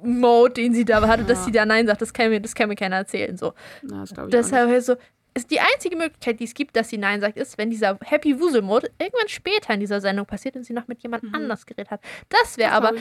Mode, 0.00 0.54
den 0.54 0.72
sie 0.74 0.84
da 0.84 1.04
hatte, 1.08 1.24
dass 1.24 1.38
Ja. 1.40 1.44
sie 1.46 1.50
da 1.52 1.66
nein 1.66 1.86
sagt. 1.88 2.00
Das 2.00 2.12
kann 2.12 2.30
mir, 2.30 2.40
das 2.40 2.54
kann 2.54 2.68
mir 2.68 2.76
keiner 2.76 2.94
erzählen. 2.96 3.36
So. 3.36 3.46
Ja, 3.82 4.00
das 4.02 4.14
glaube 4.14 4.28
ich 4.28 4.36
auch 4.36 4.38
nicht. 4.42 4.52
Deshalb 4.52 4.82
so. 4.84 4.94
Ist 5.38 5.50
die 5.50 5.60
einzige 5.60 5.96
Möglichkeit, 5.96 6.40
die 6.40 6.44
es 6.44 6.54
gibt, 6.54 6.74
dass 6.76 6.88
sie 6.88 6.98
Nein 6.98 7.20
sagt, 7.20 7.36
ist, 7.36 7.58
wenn 7.58 7.70
dieser 7.70 7.98
Happy 8.04 8.38
Wusel 8.40 8.62
Mode 8.62 8.90
irgendwann 8.98 9.28
später 9.28 9.72
in 9.72 9.80
dieser 9.80 10.00
Sendung 10.00 10.26
passiert 10.26 10.56
und 10.56 10.64
sie 10.64 10.72
noch 10.72 10.88
mit 10.88 11.02
jemand 11.02 11.24
anders 11.32 11.64
geredet 11.66 11.90
hat. 11.90 12.00
Das 12.28 12.58
wäre 12.58 12.72
aber 12.72 12.92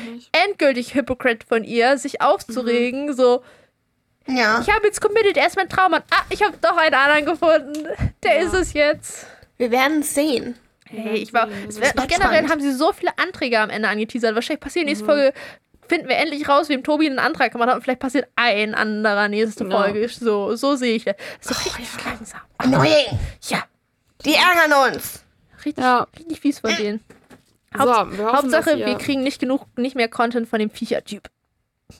endgültig 0.45 0.93
Hypocrite 0.93 1.45
von 1.47 1.63
ihr, 1.63 1.97
sich 1.97 2.21
aufzuregen, 2.21 3.13
so, 3.15 3.43
Ja. 4.27 4.61
ich 4.61 4.69
habe 4.73 4.85
jetzt 4.85 5.01
committed, 5.01 5.35
er 5.37 5.47
ist 5.47 5.55
mein 5.55 5.69
Traummann. 5.69 6.03
Ah, 6.11 6.23
ich 6.29 6.43
habe 6.43 6.55
doch 6.61 6.77
einen 6.77 6.93
anderen 6.93 7.25
gefunden. 7.25 7.87
Der 8.23 8.35
Ja. 8.41 8.47
ist 8.47 8.53
es 8.53 8.73
jetzt. 8.73 9.25
Wir 9.57 9.71
werden 9.71 10.01
es 10.01 10.13
sehen. 10.13 10.55
Hey, 10.89 11.17
ich 11.17 11.33
war. 11.33 11.49
Es 11.67 11.81
wär, 11.81 11.91
generell 11.91 12.17
spannend. 12.17 12.49
haben 12.51 12.61
sie 12.61 12.71
so 12.71 12.93
viele 12.93 13.11
Anträge 13.17 13.59
am 13.59 13.69
Ende 13.69 13.89
angeteasert. 13.89 14.35
Wahrscheinlich 14.35 14.61
passiert 14.61 14.85
nächste 14.85 15.03
Folge. 15.05 15.33
Finden 15.87 16.09
wir 16.09 16.17
endlich 16.17 16.47
raus, 16.49 16.69
wem 16.69 16.83
Tobi 16.83 17.05
einen 17.07 17.19
Antrag 17.19 17.51
gemacht 17.51 17.69
hat. 17.69 17.75
Und 17.77 17.81
vielleicht 17.83 17.99
passiert 17.99 18.27
ein 18.35 18.75
anderer 18.75 19.27
nächste 19.27 19.65
Ja. 19.65 19.69
Folge. 19.81 20.07
So, 20.09 20.55
so 20.55 20.75
sehe 20.75 20.95
ich 20.95 21.05
das. 21.05 21.15
So 21.41 21.53
richtig 21.53 21.87
langsam. 22.05 22.41
Annoying. 22.57 23.19
Ja, 23.43 23.63
Die 24.25 24.33
ärgern 24.35 24.93
uns. 24.93 25.23
richtig, 25.65 25.83
Ja. 25.83 26.07
richtig 26.17 26.39
fies 26.39 26.59
von 26.59 26.75
denen. 26.75 27.03
So, 27.77 27.83
wir 27.85 27.87
hoffen, 27.95 28.25
Hauptsache, 28.25 28.77
dass 28.77 28.85
wir 28.85 28.97
kriegen 28.97 29.21
nicht 29.23 29.39
genug, 29.39 29.65
nicht 29.77 29.95
mehr 29.95 30.07
Content 30.07 30.47
von 30.47 30.59
dem 30.59 30.69
Viecher-Typ. 30.69 31.29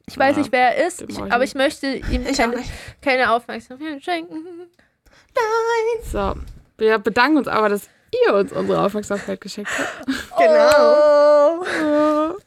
Ich 0.07 0.17
weiß 0.17 0.35
Ja, 0.35 0.41
nicht, 0.41 0.51
wer 0.51 0.75
er 0.75 0.87
ist, 0.87 1.01
ich, 1.07 1.17
aber 1.19 1.43
ich 1.43 1.55
möchte 1.55 1.87
ihm 1.87 2.25
Ich 2.25 2.37
keine, 2.37 2.63
keine 3.01 3.31
Aufmerksamkeit 3.31 4.03
schenken. 4.03 4.43
Nein. 5.35 6.03
So, 6.11 6.33
wir 6.77 6.97
bedanken 6.99 7.37
uns 7.37 7.47
aber, 7.47 7.69
dass 7.69 7.87
ihr 8.27 8.33
uns 8.33 8.51
unsere 8.51 8.81
Aufmerksamkeit 8.81 9.39
geschenkt 9.39 9.69
habt. 9.77 10.07
Genau. 10.37 11.63
Oh. 12.33 12.37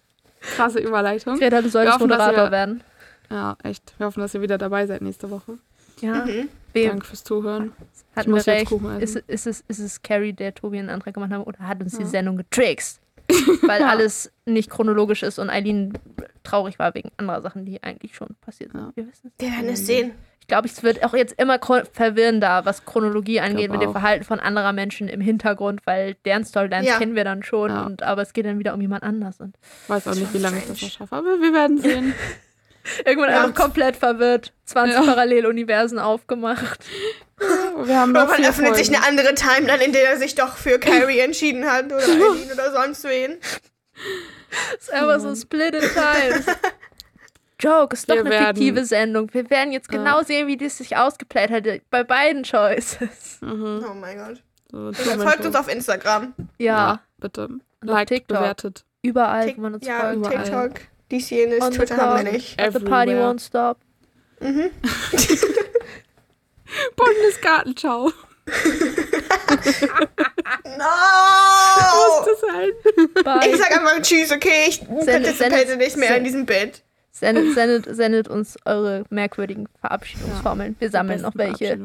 Krasse 0.41 0.79
Überleitung. 0.81 1.39
Greta, 1.39 1.59
du 1.59 1.65
Wir 1.65 1.71
solltest 1.71 1.95
hoffen, 1.97 2.09
dass 2.09 2.19
Moderator 2.19 2.45
ihr- 2.47 2.51
werden. 2.51 2.83
Ja, 3.31 3.57
echt. 3.63 3.95
Wir 3.99 4.07
hoffen, 4.07 4.21
dass 4.21 4.35
ihr 4.35 4.41
wieder 4.41 4.59
dabei 4.59 4.87
seid 4.87 5.03
nächste 5.03 5.31
Woche. 5.31 5.59
Ja. 6.01 6.25
Mhm. 6.25 6.49
Danke 6.75 7.05
fürs 7.07 7.25
Zuhören. 7.25 7.73
hatten 8.17 8.31
muss 8.31 8.47
wir 8.47 8.55
jetzt 8.55 8.61
recht? 8.63 8.71
Kuchen 8.71 9.01
Ist, 9.01 9.17
essen. 9.17 9.23
ist, 9.27 9.47
es, 9.47 9.65
ist 9.69 9.79
es 9.81 10.03
Carrie, 10.03 10.33
der 10.33 10.55
Tobi 10.55 10.79
einen 10.79 10.89
Antrag 10.89 11.15
gemacht 11.15 11.31
hat, 11.33 11.47
oder 11.47 11.59
hat 11.61 11.81
uns 11.81 11.97
die 11.97 12.03
Ja. 12.03 12.09
Sendung 12.09 12.37
getrickst? 12.37 13.00
Weil 13.63 13.81
Ja. 13.81 13.89
alles 13.89 14.33
nicht 14.45 14.71
chronologisch 14.71 15.23
ist 15.23 15.39
und 15.39 15.51
Eileen 15.51 15.93
traurig 16.43 16.79
war 16.79 16.95
wegen 16.95 17.11
anderer 17.17 17.41
Sachen, 17.43 17.65
die 17.65 17.83
eigentlich 17.83 18.15
schon 18.15 18.29
passiert 18.41 18.73
sind. 18.73 18.81
Ja. 18.81 18.93
Wir 18.95 19.07
wissen 19.09 19.33
es. 19.37 19.45
Wir 19.47 19.53
werden 19.53 19.69
es 19.71 19.87
sehen. 19.87 20.13
Ich 20.41 20.47
glaube, 20.47 20.67
es 20.67 20.83
wird 20.83 21.05
auch 21.05 21.15
jetzt 21.15 21.41
immer 21.41 21.61
verwirrender, 21.93 22.65
was 22.65 22.85
Chronologie 22.85 23.39
angeht, 23.39 23.71
mit 23.71 23.81
dem. 23.83 23.93
Verhalten 23.93 24.25
von 24.25 24.41
anderer 24.41 24.73
Menschen 24.73 25.07
im 25.07 25.21
Hintergrund, 25.21 25.81
weil 25.85 26.15
deren 26.25 26.45
Storylines 26.45 26.89
Ja. 26.89 26.99
kennen 26.99 27.15
wir 27.15 27.23
dann 27.23 27.45
schon, 27.45 27.71
Ja. 27.71 27.85
und, 27.87 28.03
aber 28.03 28.23
es 28.23 28.33
geht 28.33 28.47
dann 28.47 28.59
wieder 28.59 28.75
um 28.75 28.81
jemand 28.81 29.05
anders. 29.05 29.39
Und 29.39 29.55
Weiß 29.87 30.09
auch 30.09 30.15
nicht, 30.17 30.35
wie 30.35 30.39
lange 30.39 30.59
ich 30.59 30.67
das 30.67 30.83
noch 30.83 30.91
schaffe, 30.91 31.15
aber 31.15 31.41
wir 31.41 31.53
werden 31.53 31.79
sehen. 31.79 32.15
irgendwann 33.05 33.31
Ja. 33.31 33.43
einfach 33.45 33.55
komplett 33.55 33.97
verwirrt, 33.97 34.53
20 34.67 34.95
Ja. 34.95 35.03
Paralleluniversen 35.03 35.99
aufgemacht. 35.99 36.85
Wir 37.85 37.99
haben 37.99 38.13
noch 38.13 38.21
Irgendwann 38.23 38.37
vier 38.41 38.49
öffnet 38.51 38.77
sich 38.77 38.89
Folgen. 38.89 39.03
eine 39.03 39.07
andere 39.23 39.35
Timeline, 39.35 39.83
in 39.85 39.93
der 39.93 40.11
er 40.11 40.19
sich 40.19 40.35
doch 40.35 40.57
für 40.57 40.79
Kyrie 40.79 41.21
entschieden 41.21 41.65
hat 41.71 41.87
oder 41.87 41.99
Eileen 42.03 42.53
oder 42.53 42.73
sonst 42.73 43.05
wen. 43.05 43.39
Das 44.73 44.83
ist 44.83 44.93
einfach 44.93 45.21
so 45.21 45.35
Split 45.35 45.75
in 45.75 45.81
Time. 45.81 46.45
Joke, 47.61 47.95
ist 47.95 48.09
doch 48.09 48.15
Wir 48.15 48.21
eine 48.23 48.31
werden- 48.31 48.57
fiktive 48.57 48.85
Sendung. 48.85 49.33
Wir 49.35 49.49
werden 49.51 49.73
jetzt 49.73 49.89
genau 49.89 50.19
Ja. 50.19 50.25
sehen, 50.25 50.47
wie 50.47 50.57
das 50.57 50.79
sich 50.79 50.97
ausgeplayt 50.97 51.51
hat 51.51 51.65
bei 51.91 52.05
beiden 52.05 52.43
Choices. 52.43 53.39
Mhm. 53.43 53.85
Oh 53.91 53.95
mein 53.95 54.17
Gott. 54.19 54.43
So, 54.73 54.93
Folgt 55.19 55.45
uns 55.45 55.57
auf 55.57 55.69
Instagram. 55.73 56.33
Ja, 56.59 57.01
bitte. 57.19 57.45
auf 57.45 57.51
Liked, 57.83 58.09
TikTok. 58.09 58.39
bewertet. 58.39 58.85
überall, 59.03 59.47
Tik- 59.47 59.57
wo 59.59 59.63
man 59.63 59.75
uns 59.75 59.87
ja, 59.87 60.01
folgt. 60.01 60.17
Überall. 60.17 60.45
TikTok, 60.71 60.87
dies, 61.11 61.31
jenes, 61.31 61.63
On 61.63 61.73
the 61.73 61.79
Twitter 61.79 61.97
haben 61.97 62.25
wir 62.25 62.33
nicht. 62.33 62.61
The 62.61 62.81
party 62.81 63.13
won't 63.13 63.41
stop. 63.41 63.79
Mhm. 64.41 64.71
Bundesgartenschau. 66.97 68.11
No! 70.79 70.85
Das 72.27 72.41
sein. 72.41 72.71
Bye. 73.25 73.49
Ich 73.51 73.57
sag 73.57 73.71
einfach 73.73 74.01
Tschüss, 74.03 74.31
okay? 74.33 74.67
Ich 74.69 74.81
partizipiere 74.87 75.77
nicht 75.77 75.97
mehr 75.97 76.17
in 76.17 76.25
diesem 76.25 76.47
Bit. 76.47 76.83
sendet, 77.13 77.55
sendet, 77.55 77.97
sendet 77.97 78.29
uns 78.29 78.57
eure 78.65 79.05
merkwürdigen 79.11 79.69
Verabschiedungsformeln. 79.81 80.77
Wir 80.79 80.91
sammeln 80.91 81.23
noch 81.23 81.35
welche. 81.35 81.79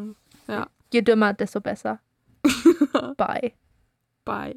Ja, 0.47 0.67
Je 0.91 1.01
dümmer, 1.01 1.33
desto 1.33 1.61
besser. 1.61 1.99
Bye. 3.17 3.53
bye. 4.23 4.55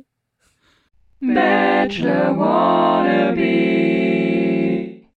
Bachelor 1.21 2.37
wannabe. 2.39 4.18